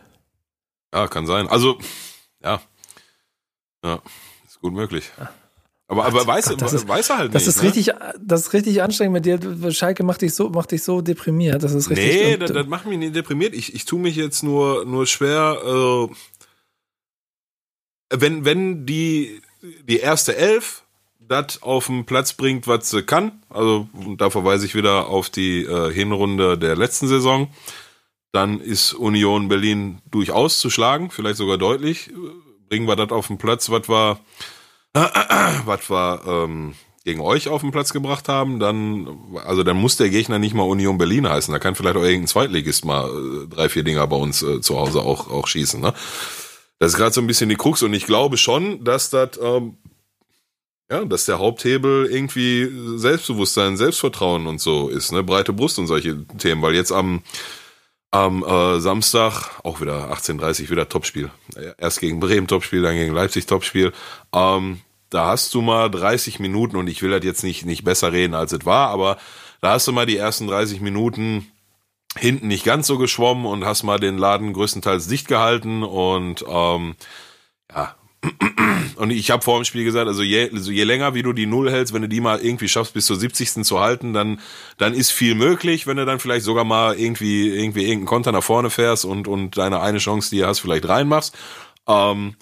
Ja, 0.94 1.08
kann 1.08 1.26
sein. 1.26 1.48
Also, 1.48 1.80
ja. 2.44 2.62
Ja, 3.84 4.04
ist 4.46 4.60
gut 4.62 4.74
möglich. 4.74 5.10
Ja. 5.18 5.32
Aber, 5.90 6.06
aber 6.06 6.28
weiß, 6.28 6.50
Gott, 6.50 6.62
ist, 6.62 6.88
weiß 6.88 7.10
er 7.12 7.18
halt 7.18 7.36
das 7.36 7.46
nicht. 7.46 7.56
Ist 7.56 7.64
ne? 7.64 7.70
richtig, 7.70 7.94
das 8.20 8.42
ist 8.42 8.54
richtig 8.54 8.82
anstrengend 8.82 9.14
mit 9.14 9.26
dir. 9.26 9.72
Schalke 9.72 10.04
macht 10.04 10.22
dich 10.22 10.34
so, 10.34 10.50
macht 10.50 10.72
dich 10.72 10.84
so 10.84 11.00
deprimiert. 11.02 11.64
Das 11.64 11.74
ist 11.74 11.90
richtig. 11.90 12.06
Nee, 12.08 12.38
das, 12.38 12.52
das 12.52 12.68
macht 12.68 12.86
mich 12.88 12.98
nicht 12.98 13.16
deprimiert. 13.16 13.54
Ich, 13.54 13.74
ich 13.74 13.86
tue 13.86 14.00
mich 14.00 14.18
jetzt 14.18 14.44
nur, 14.44 14.84
nur 14.86 15.06
schwer, 15.06 15.58
äh, 15.66 16.08
wenn, 18.10 18.44
wenn 18.44 18.86
die, 18.86 19.42
die 19.88 20.00
erste 20.00 20.36
Elf 20.36 20.84
das 21.20 21.62
auf 21.62 21.88
den 21.88 22.06
Platz 22.06 22.34
bringt, 22.34 22.68
was 22.68 22.90
sie 22.90 23.04
kann. 23.04 23.42
Also, 23.50 23.88
da 24.18 24.30
verweise 24.30 24.66
ich 24.66 24.76
wieder 24.76 25.08
auf 25.08 25.30
die 25.30 25.64
äh, 25.64 25.94
Hinrunde 25.94 26.58
der 26.58 26.76
letzten 26.76 27.08
Saison. 27.08 27.50
Dann 28.32 28.60
ist 28.60 28.94
Union 28.94 29.48
Berlin 29.48 30.00
durchaus 30.10 30.60
zu 30.60 30.70
schlagen, 30.70 31.12
vielleicht 31.12 31.38
sogar 31.38 31.58
deutlich. 31.58 32.12
Bringen 32.70 32.88
wir 32.88 32.96
das 32.96 33.12
auf 33.12 33.28
den 33.28 33.38
Platz, 33.38 33.70
was 33.70 33.88
wir, 33.90 34.20
was 35.66 35.90
wir 35.90 36.22
ähm, 36.26 36.74
gegen 37.08 37.22
euch 37.22 37.48
auf 37.48 37.62
den 37.62 37.72
Platz 37.72 37.94
gebracht 37.94 38.28
haben, 38.28 38.60
dann, 38.60 39.08
also 39.46 39.64
dann 39.64 39.78
muss 39.78 39.96
der 39.96 40.10
Gegner 40.10 40.40
nicht 40.40 40.54
mal 40.54 40.64
Union 40.64 40.98
Berlin 40.98 41.30
heißen. 41.30 41.54
Da 41.54 41.60
kann 41.60 41.74
vielleicht 41.74 41.96
auch 41.96 42.04
irgendein 42.04 42.28
Zweitligist 42.28 42.84
mal 42.84 43.10
äh, 43.10 43.48
drei, 43.48 43.70
vier 43.70 43.84
Dinger 43.84 44.06
bei 44.08 44.18
uns 44.18 44.44
äh, 44.44 44.60
zu 44.60 44.78
Hause 44.78 45.02
auch, 45.02 45.30
auch 45.30 45.48
schießen. 45.48 45.80
Ne? 45.80 45.94
Das 46.80 46.92
ist 46.92 46.98
gerade 46.98 47.14
so 47.14 47.22
ein 47.22 47.28
bisschen 47.28 47.50
die 47.50 47.56
Krux 47.56 47.82
und 47.82 47.94
ich 47.94 48.06
glaube 48.06 48.38
schon, 48.38 48.84
dass 48.84 49.10
das, 49.10 49.40
ähm, 49.42 49.78
ja, 50.92 51.06
dass 51.06 51.26
der 51.26 51.40
Haupthebel 51.40 52.06
irgendwie 52.08 52.70
Selbstbewusstsein, 52.98 53.78
Selbstvertrauen 53.78 54.46
und 54.46 54.62
so 54.62 54.90
ist, 54.90 55.12
ne? 55.12 55.24
Breite 55.24 55.54
Brust 55.54 55.80
und 55.80 55.88
solche 55.88 56.26
Themen, 56.38 56.62
weil 56.62 56.76
jetzt 56.76 56.92
am 56.92 57.24
am 58.12 58.44
äh, 58.44 58.80
Samstag 58.80 59.60
auch 59.64 59.82
wieder 59.82 60.12
18:30 60.12 60.70
wieder 60.70 60.90
Topspiel. 60.90 61.32
Erst 61.78 62.00
gegen 62.00 62.20
Bremen 62.20 62.48
Topspiel, 62.48 62.82
dann 62.82 62.96
gegen 62.96 63.14
Leipzig 63.14 63.46
Topspiel. 63.46 63.94
Ähm, 64.34 64.82
da 65.10 65.28
hast 65.28 65.54
du 65.54 65.62
mal 65.62 65.90
30 65.90 66.40
Minuten 66.40 66.78
und 66.78 66.88
ich 66.88 67.02
will 67.02 67.12
das 67.12 67.24
jetzt 67.24 67.44
nicht, 67.44 67.66
nicht 67.66 67.84
besser 67.84 68.12
reden, 68.12 68.34
als 68.34 68.52
es 68.52 68.66
war, 68.66 68.90
aber 68.90 69.18
da 69.62 69.72
hast 69.72 69.88
du 69.88 69.92
mal 69.92 70.06
die 70.06 70.18
ersten 70.18 70.48
30 70.48 70.82
Minuten 70.82 71.50
hinten 72.18 72.48
nicht 72.48 72.64
ganz 72.64 72.88
so 72.88 72.98
geschwommen 72.98 73.46
und 73.46 73.66
hast 73.66 73.84
mal 73.84 74.00
den 74.00 74.18
Laden 74.18 74.54
größtenteils 74.54 75.08
dicht 75.08 75.28
gehalten 75.28 75.84
und 75.84 76.44
ähm, 76.48 76.96
ja, 77.74 77.96
und 78.96 79.12
ich 79.12 79.32
habe 79.32 79.44
vor 79.44 79.60
dem 79.60 79.66
Spiel 79.66 79.84
gesagt, 79.84 80.08
also 80.08 80.24
je, 80.24 80.50
also 80.52 80.72
je 80.72 80.84
länger 80.84 81.14
wie 81.14 81.22
du 81.22 81.34
die 81.34 81.46
Null 81.46 81.72
hältst, 81.72 81.94
wenn 81.94 82.02
du 82.02 82.10
die 82.10 82.22
mal 82.22 82.40
irgendwie 82.40 82.68
schaffst, 82.68 82.94
bis 82.94 83.06
zur 83.06 83.16
70. 83.16 83.64
zu 83.64 83.80
halten, 83.80 84.14
dann, 84.14 84.40
dann 84.78 84.94
ist 84.94 85.12
viel 85.12 85.36
möglich, 85.36 85.88
wenn 85.88 85.98
du 85.98 86.06
dann 86.06 86.20
vielleicht 86.20 86.46
sogar 86.46 86.64
mal 86.64 86.98
irgendwie, 86.98 87.50
irgendwie 87.50 87.82
irgendeinen 87.82 88.06
Konter 88.06 88.32
nach 88.32 88.44
vorne 88.44 88.70
fährst 88.70 89.06
und, 89.06 89.28
und 89.28 89.58
deine 89.58 89.82
eine 89.82 90.00
Chance, 90.00 90.30
die 90.32 90.40
du 90.40 90.48
hast, 90.48 90.60
vielleicht 90.60 90.88
reinmachst. 90.88 91.38
Ähm, 91.88 92.36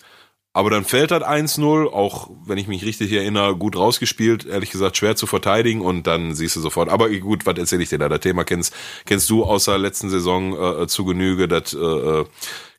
aber 0.55 0.69
dann 0.69 0.85
fällt 0.85 1.11
das 1.11 1.21
1-0, 1.21 1.91
auch 1.91 2.29
wenn 2.45 2.57
ich 2.57 2.67
mich 2.67 2.85
richtig 2.85 3.11
erinnere, 3.11 3.57
gut 3.57 3.75
rausgespielt, 3.75 4.45
ehrlich 4.45 4.71
gesagt 4.71 4.95
schwer 4.95 5.17
zu 5.17 5.27
verteidigen 5.27 5.81
und 5.81 6.07
dann 6.07 6.33
siehst 6.33 6.55
du 6.55 6.61
sofort. 6.61 6.87
Aber 6.87 7.09
gut, 7.09 7.45
was 7.45 7.57
erzähle 7.57 7.83
ich 7.83 7.89
dir 7.89 7.97
da? 7.97 8.07
Das 8.07 8.21
Thema 8.21 8.45
kennst, 8.45 8.73
kennst 9.05 9.29
du 9.29 9.43
außer 9.43 9.77
letzten 9.77 10.09
Saison 10.09 10.83
äh, 10.83 10.87
zu 10.87 11.03
Genüge, 11.03 11.49
das 11.49 11.73
äh, 11.73 11.77
äh 11.77 12.25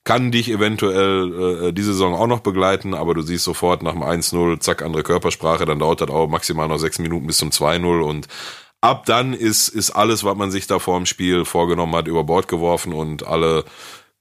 kann 0.06 0.30
dich 0.30 0.48
eventuell 0.50 1.66
äh, 1.68 1.72
diese 1.72 1.92
Saison 1.92 2.14
auch 2.14 2.28
noch 2.28 2.38
begleiten, 2.38 2.94
aber 2.94 3.12
du 3.12 3.22
siehst 3.22 3.42
sofort 3.42 3.82
nach 3.82 3.92
dem 3.92 4.04
1-0, 4.04 4.60
zack, 4.60 4.82
andere 4.82 5.02
Körpersprache, 5.02 5.66
dann 5.66 5.80
dauert 5.80 6.00
das 6.00 6.10
auch 6.10 6.28
maximal 6.28 6.68
noch 6.68 6.78
sechs 6.78 7.00
Minuten 7.00 7.26
bis 7.26 7.38
zum 7.38 7.50
2-0 7.50 8.02
und 8.02 8.28
ab 8.80 9.04
dann 9.04 9.34
ist, 9.34 9.66
ist 9.66 9.90
alles, 9.90 10.22
was 10.22 10.36
man 10.36 10.52
sich 10.52 10.68
da 10.68 10.78
vor 10.78 10.96
dem 10.96 11.06
Spiel 11.06 11.44
vorgenommen 11.44 11.94
hat, 11.96 12.06
über 12.06 12.22
Bord 12.22 12.46
geworfen 12.46 12.92
und 12.92 13.26
alle 13.26 13.64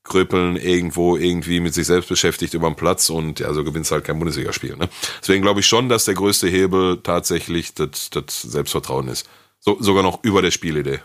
Kröpeln 0.04 0.56
irgendwo 0.56 1.18
irgendwie 1.18 1.60
mit 1.60 1.76
sich 1.76 1.86
selbst 1.86 2.10
beschäftigt 2.10 2.56
über 2.56 2.68
den 2.68 2.76
Platz 2.76 3.12
und 3.12 3.40
ja, 3.40 3.54
so 3.54 3.64
gewinnst 3.64 3.92
halt 3.92 4.06
kein 4.06 4.18
Bundesligaspiel. 4.18 4.76
Ne? 4.76 4.90
Deswegen 5.22 5.44
glaube 5.44 5.60
ich 5.60 5.68
schon, 5.68 5.88
dass 5.88 6.06
der 6.06 6.16
größte 6.16 6.48
Hebel 6.48 7.02
tatsächlich 7.04 7.76
das, 7.76 8.10
das 8.10 8.42
Selbstvertrauen 8.42 9.08
ist. 9.08 9.30
So, 9.60 9.78
sogar 9.80 10.02
noch 10.02 10.24
über 10.24 10.42
der 10.42 10.52
Spielidee. 10.52 11.00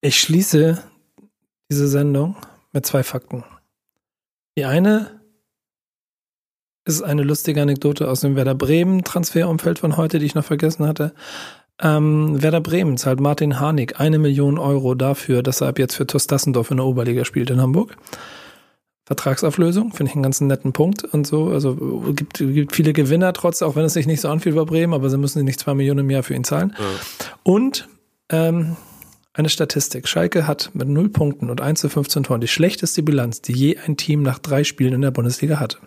Ich 0.00 0.18
schließe 0.18 0.82
diese 1.70 1.88
Sendung 1.88 2.36
mit 2.72 2.84
zwei 2.84 3.02
Fakten. 3.02 3.44
Die 4.58 4.64
eine 4.64 5.20
ist 6.84 7.02
eine 7.02 7.22
lustige 7.22 7.62
Anekdote 7.62 8.08
aus 8.08 8.20
dem 8.20 8.36
Werder 8.36 8.54
Bremen 8.54 9.04
Transferumfeld 9.04 9.78
von 9.78 9.96
heute, 9.96 10.18
die 10.18 10.26
ich 10.26 10.34
noch 10.34 10.44
vergessen 10.44 10.86
hatte. 10.86 11.14
Ähm, 11.80 12.42
Werder 12.42 12.60
Bremen 12.60 12.96
zahlt 12.96 13.20
Martin 13.20 13.60
Harnik 13.60 14.00
eine 14.00 14.18
Million 14.18 14.58
Euro 14.58 14.94
dafür, 14.94 15.42
dass 15.42 15.60
er 15.60 15.68
ab 15.68 15.78
jetzt 15.78 15.94
für 15.94 16.06
TuS 16.06 16.26
Dassendorf 16.26 16.70
in 16.70 16.78
der 16.78 16.86
Oberliga 16.86 17.24
spielt 17.24 17.50
in 17.50 17.60
Hamburg. 17.60 17.96
Vertragsauflösung, 19.06 19.92
finde 19.92 20.10
ich 20.10 20.14
einen 20.14 20.22
ganz 20.22 20.40
netten 20.40 20.72
Punkt 20.72 21.04
und 21.04 21.26
so. 21.26 21.48
Also 21.48 21.74
gibt, 22.14 22.38
gibt 22.38 22.76
viele 22.76 22.92
Gewinner 22.92 23.32
trotz, 23.32 23.62
auch 23.62 23.76
wenn 23.76 23.84
es 23.84 23.94
sich 23.94 24.06
nicht 24.06 24.20
so 24.20 24.28
anfühlt 24.28 24.54
bei 24.54 24.64
Bremen, 24.64 24.94
aber 24.94 25.10
sie 25.10 25.18
müssen 25.18 25.44
nicht 25.44 25.58
zwei 25.58 25.74
Millionen 25.74 26.00
im 26.00 26.10
Jahr 26.10 26.22
für 26.22 26.34
ihn 26.34 26.44
zahlen. 26.44 26.76
Ja. 26.78 26.84
Und 27.42 27.88
ähm, 28.28 28.76
eine 29.32 29.48
Statistik. 29.48 30.08
Schalke 30.08 30.46
hat 30.46 30.70
mit 30.74 30.88
null 30.88 31.08
Punkten 31.08 31.50
und 31.50 31.60
1 31.60 31.80
zu 31.80 31.88
15 31.88 32.24
Toren 32.24 32.40
die 32.40 32.48
schlechteste 32.48 33.02
Bilanz, 33.02 33.40
die 33.42 33.52
je 33.52 33.78
ein 33.78 33.96
Team 33.96 34.22
nach 34.22 34.38
drei 34.38 34.64
Spielen 34.64 34.94
in 34.94 35.02
der 35.02 35.10
Bundesliga 35.12 35.60
hatte. 35.60 35.78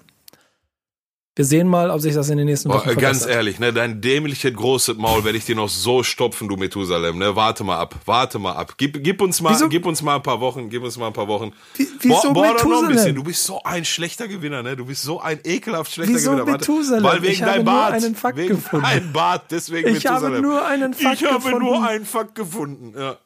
Wir 1.35 1.45
sehen 1.45 1.67
mal, 1.67 1.89
ob 1.89 1.99
sich 1.99 2.13
das 2.13 2.29
in 2.29 2.37
den 2.37 2.45
nächsten 2.45 2.69
Wochen 2.69 2.87
Boah, 2.89 2.95
Ganz 2.95 3.25
ehrlich, 3.25 3.57
ne, 3.57 3.73
dein 3.73 4.01
dämliche 4.01 4.53
großes 4.53 4.97
Maul 4.97 5.23
werde 5.23 5.35
ich 5.35 5.45
dir 5.45 5.55
noch 5.55 5.67
so 5.67 6.03
stopfen, 6.03 6.47
du 6.47 6.57
Methusalem. 6.57 7.17
Ne, 7.17 7.35
warte 7.35 7.63
mal 7.63 7.79
ab, 7.79 7.95
warte 8.05 8.37
mal 8.37 8.51
ab. 8.51 8.75
Gib, 8.77 9.03
gib 9.03 9.19
uns 9.19 9.41
mal, 9.41 9.49
wieso? 9.51 9.67
gib 9.67 9.87
uns 9.87 10.03
mal 10.03 10.17
ein 10.17 10.21
paar 10.21 10.39
Wochen, 10.41 10.69
gib 10.69 10.83
uns 10.83 10.95
mal 10.95 11.07
ein 11.07 11.13
paar 11.13 11.27
Wochen. 11.27 11.51
Wie, 11.75 11.87
wieso 12.01 12.33
Bo 12.33 12.41
Methusalem? 12.41 12.69
noch 12.69 12.83
ein 12.83 12.89
bisschen. 12.89 13.15
Du 13.15 13.23
bist 13.23 13.43
so 13.45 13.59
ein 13.63 13.83
schlechter 13.83 14.27
Gewinner, 14.27 14.61
ne? 14.61 14.75
Du 14.75 14.85
bist 14.85 15.01
so 15.01 15.21
ein 15.21 15.39
ekelhaft 15.43 15.91
schlechter 15.91 16.13
wieso 16.13 16.31
Gewinner. 16.33 16.51
Warte, 16.51 16.71
Methusalem? 16.71 17.03
Weil 17.03 17.21
wegen 17.23 17.33
ich 17.33 17.39
deinem 17.39 17.65
Bart. 17.65 17.93
Einen 17.93 18.15
Fakt 18.15 18.37
wegen 18.37 18.49
gefunden. 18.49 18.85
Dein 18.85 19.11
Bart, 19.11 19.45
deswegen 19.49 19.87
ich 19.87 20.03
Methusalem. 20.03 20.23
habe 20.35 20.41
nur 20.41 20.67
einen 20.67 20.93
Fakt 20.93 21.15
ich 21.15 21.21
gefunden. 21.27 21.45
habe 21.47 21.59
nur 21.63 21.83
einen 21.83 22.05
Fakt 22.05 22.35
gefunden, 22.35 22.93
ja. 22.95 23.17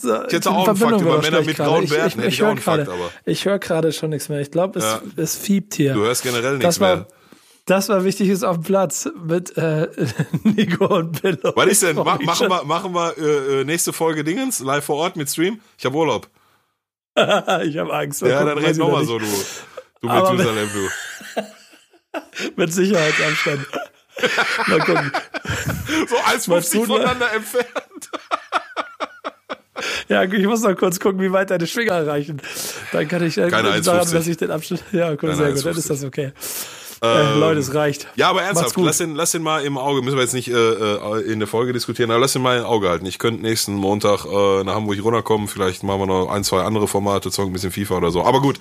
Ich 0.00 0.32
hätte 0.32 0.50
auch 0.50 0.68
einen 0.68 0.76
Fakt 0.76 1.00
über 1.00 1.20
Männer 1.20 1.42
mit 1.42 1.56
grauen 1.56 1.88
Bärten, 1.88 2.20
ich, 2.20 2.26
ich, 2.26 2.40
ich, 2.40 3.06
ich 3.24 3.44
höre 3.44 3.58
gerade 3.58 3.92
schon 3.92 4.10
nichts 4.10 4.28
mehr. 4.28 4.40
Ich 4.40 4.52
glaube, 4.52 4.78
es, 4.78 4.84
Ja. 4.84 5.02
es 5.16 5.36
fiebt 5.36 5.74
hier. 5.74 5.94
Du 5.94 6.02
hörst 6.02 6.22
generell 6.22 6.58
nichts 6.58 6.78
mehr. 6.78 7.08
Das 7.66 7.88
war 7.88 8.04
Wichtiges 8.04 8.44
auf 8.44 8.56
dem 8.58 8.62
Platz 8.62 9.08
mit 9.26 9.58
äh, 9.58 9.88
Nico 10.44 10.86
und 10.86 11.20
Billo. 11.20 11.52
Was 11.54 11.66
ist 11.66 11.82
denn? 11.82 11.90
Ich 11.90 11.94
freu 11.96 12.04
Ma 12.04 12.16
mich 12.16 12.26
machen 12.26 12.48
wir, 12.48 12.64
machen 12.64 12.92
wir 12.94 13.18
äh, 13.18 13.60
äh, 13.60 13.64
nächste 13.64 13.92
Folge 13.92 14.24
Dingens, 14.24 14.60
live 14.60 14.84
vor 14.84 14.96
Ort 14.96 15.16
mit 15.16 15.28
Stream? 15.28 15.60
Ich 15.76 15.84
habe 15.84 15.96
Urlaub. 15.96 16.28
ich 17.16 17.76
habe 17.76 17.92
Angst. 17.92 18.22
Ja, 18.22 18.44
dann 18.44 18.56
red 18.56 18.76
nochmal 18.76 19.02
noch 19.02 19.08
so, 19.08 19.18
du. 19.18 19.26
Du 20.00 20.08
Methusalem, 20.08 20.70
du. 20.72 21.42
Mit 22.56 22.72
Sicherheitsabstand. 22.72 23.66
Mal 24.68 24.78
gucken. 24.78 25.12
So 26.08 26.16
1,50 26.16 26.50
Mach's 26.50 26.70
gut, 26.72 26.80
ne? 26.82 26.86
voneinander 26.86 27.32
entfernt. 27.32 28.10
Ja, 30.08 30.22
ich 30.22 30.46
muss 30.46 30.62
noch 30.62 30.76
kurz 30.76 30.98
gucken, 31.00 31.20
wie 31.20 31.32
weit 31.32 31.50
deine 31.50 31.66
Schwinger 31.66 32.06
reichen. 32.06 32.40
Dann 32.92 33.08
kann 33.08 33.24
ich 33.24 33.36
äh, 33.38 33.48
Keine 33.48 33.82
sagen, 33.82 34.00
1,50. 34.00 34.12
dass 34.12 34.26
ich 34.26 34.36
den 34.36 34.50
Abschnitt. 34.50 34.82
Ja, 34.92 35.16
Keine 35.16 35.36
sehr 35.36 35.52
gut. 35.52 35.64
Dann 35.64 35.74
1,50. 35.74 35.78
ist 35.78 35.90
das 35.90 36.04
okay. 36.04 36.32
Ähm, 37.00 37.36
äh, 37.36 37.38
Leute, 37.38 37.60
es 37.60 37.74
reicht. 37.74 38.08
Ja, 38.16 38.28
aber 38.30 38.42
ernsthaft, 38.42 38.74
gut. 38.74 38.86
lass 38.86 38.98
den, 38.98 39.14
lass 39.14 39.30
den 39.30 39.42
mal 39.42 39.64
im 39.64 39.78
Auge, 39.78 40.02
müssen 40.02 40.16
wir 40.16 40.22
jetzt 40.22 40.34
nicht 40.34 40.48
äh, 40.48 40.54
äh, 40.54 41.20
in 41.30 41.38
der 41.38 41.46
Folge 41.46 41.72
diskutieren, 41.72 42.10
aber 42.10 42.20
lass 42.20 42.32
den 42.32 42.42
mal 42.42 42.58
im 42.58 42.64
Auge 42.64 42.88
halten. 42.88 43.06
Ich 43.06 43.18
könnte 43.18 43.40
nächsten 43.40 43.74
Montag 43.74 44.24
äh, 44.24 44.64
nach 44.64 44.74
Hamburg 44.74 45.02
runterkommen, 45.02 45.46
vielleicht 45.46 45.84
machen 45.84 46.00
wir 46.00 46.06
noch 46.06 46.28
ein, 46.28 46.42
zwei 46.42 46.62
andere 46.62 46.88
Formate, 46.88 47.30
zocken 47.30 47.50
ein 47.50 47.52
bisschen 47.52 47.70
FIFA 47.70 47.98
oder 47.98 48.10
so. 48.10 48.24
Aber 48.24 48.40
gut, 48.40 48.58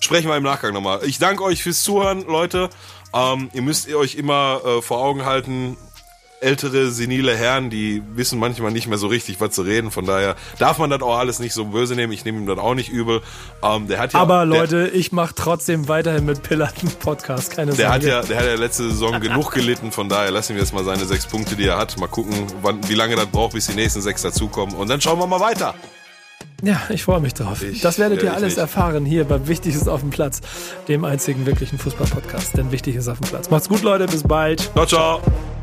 sprechen 0.00 0.28
wir 0.28 0.36
im 0.36 0.44
Nachgang 0.44 0.72
nochmal. 0.72 1.00
Ich 1.04 1.18
danke 1.18 1.44
euch 1.44 1.62
fürs 1.62 1.82
Zuhören, 1.82 2.24
Leute. 2.26 2.70
Ähm, 3.12 3.50
ihr 3.52 3.62
müsst 3.62 3.92
euch 3.92 4.14
immer 4.14 4.62
äh, 4.64 4.82
vor 4.82 4.98
Augen 4.98 5.26
halten, 5.26 5.76
ältere, 6.40 6.90
senile 6.90 7.36
Herren, 7.36 7.68
die 7.70 8.02
wissen 8.14 8.38
manchmal 8.38 8.70
nicht 8.70 8.86
mehr 8.86 8.98
so 8.98 9.06
richtig, 9.08 9.40
was 9.40 9.50
zu 9.50 9.62
reden. 9.62 9.90
Von 9.90 10.06
daher 10.06 10.36
darf 10.58 10.78
man 10.78 10.88
das 10.90 11.02
auch 11.02 11.18
alles 11.18 11.38
nicht 11.40 11.52
so 11.52 11.64
böse 11.66 11.94
nehmen. 11.96 12.12
Ich 12.12 12.24
nehme 12.24 12.38
ihm 12.38 12.46
das 12.46 12.58
auch 12.58 12.74
nicht 12.74 12.90
übel. 12.90 13.22
Ähm, 13.62 13.88
der 13.88 13.98
hat 13.98 14.12
ja, 14.12 14.20
Aber 14.20 14.44
Leute, 14.44 14.88
ich 14.88 15.10
mache 15.12 15.34
trotzdem 15.34 15.88
weiterhin 15.88 16.24
mit 16.26 16.42
Pillaten 16.42 16.88
Podcast, 17.00 17.50
keine 17.56 17.72
Der 17.72 17.88
hat 17.92 18.02
Sorge. 18.02 18.08
ja, 18.16 18.22
der 18.22 18.36
hat 18.38 18.44
ja 18.46 18.54
letzte 18.54 18.84
Saison 18.90 19.20
genug 19.20 19.50
gelitten, 19.52 19.90
von 19.92 20.08
daher 20.08 20.30
lassen 20.30 20.54
wir 20.54 20.62
jetzt 20.62 20.72
mal 20.72 20.84
seine 20.84 21.04
sechs 21.06 21.26
Punkte, 21.26 21.56
die 21.56 21.66
er 21.66 21.76
hat. 21.78 21.98
Mal 21.98 22.06
gucken, 22.08 22.34
wann, 22.62 22.86
wie 22.88 22.94
lange 22.94 23.16
das 23.16 23.26
braucht, 23.26 23.54
bis 23.54 23.66
die 23.66 23.74
nächsten 23.74 24.00
sechs 24.00 24.22
dazukommen. 24.22 24.74
Und 24.76 24.88
dann 24.88 25.00
schauen 25.00 25.18
wir 25.18 25.26
mal 25.26 25.40
weiter. 25.40 25.74
Ja, 26.62 26.80
ich 26.88 27.04
freue 27.04 27.20
mich 27.20 27.34
drauf. 27.34 27.62
Ich- 27.62 27.80
das 27.82 27.98
werdet 27.98 28.22
ihr 28.22 28.32
alles 28.32 28.54
nicht. 28.54 28.58
erfahren 28.58 29.04
hier 29.04 29.24
bei 29.24 29.46
Wichtig 29.46 29.74
ist 29.76 29.88
auf 29.88 30.00
dem 30.00 30.10
Platz, 30.10 30.40
dem 30.88 31.04
einzigen 31.04 31.46
wirklichen 31.46 31.78
Fußball-Podcast. 31.78 32.56
Denn 32.56 32.72
Wichtig 32.72 32.96
ist 32.96 33.08
auf 33.08 33.18
dem 33.20 33.28
Platz. 33.28 33.50
Macht's 33.50 33.68
gut, 33.68 33.82
Leute. 33.82 34.06
Bis 34.06 34.22
bald. 34.24 34.60
Ciao, 34.74 34.86
ciao. 34.86 35.57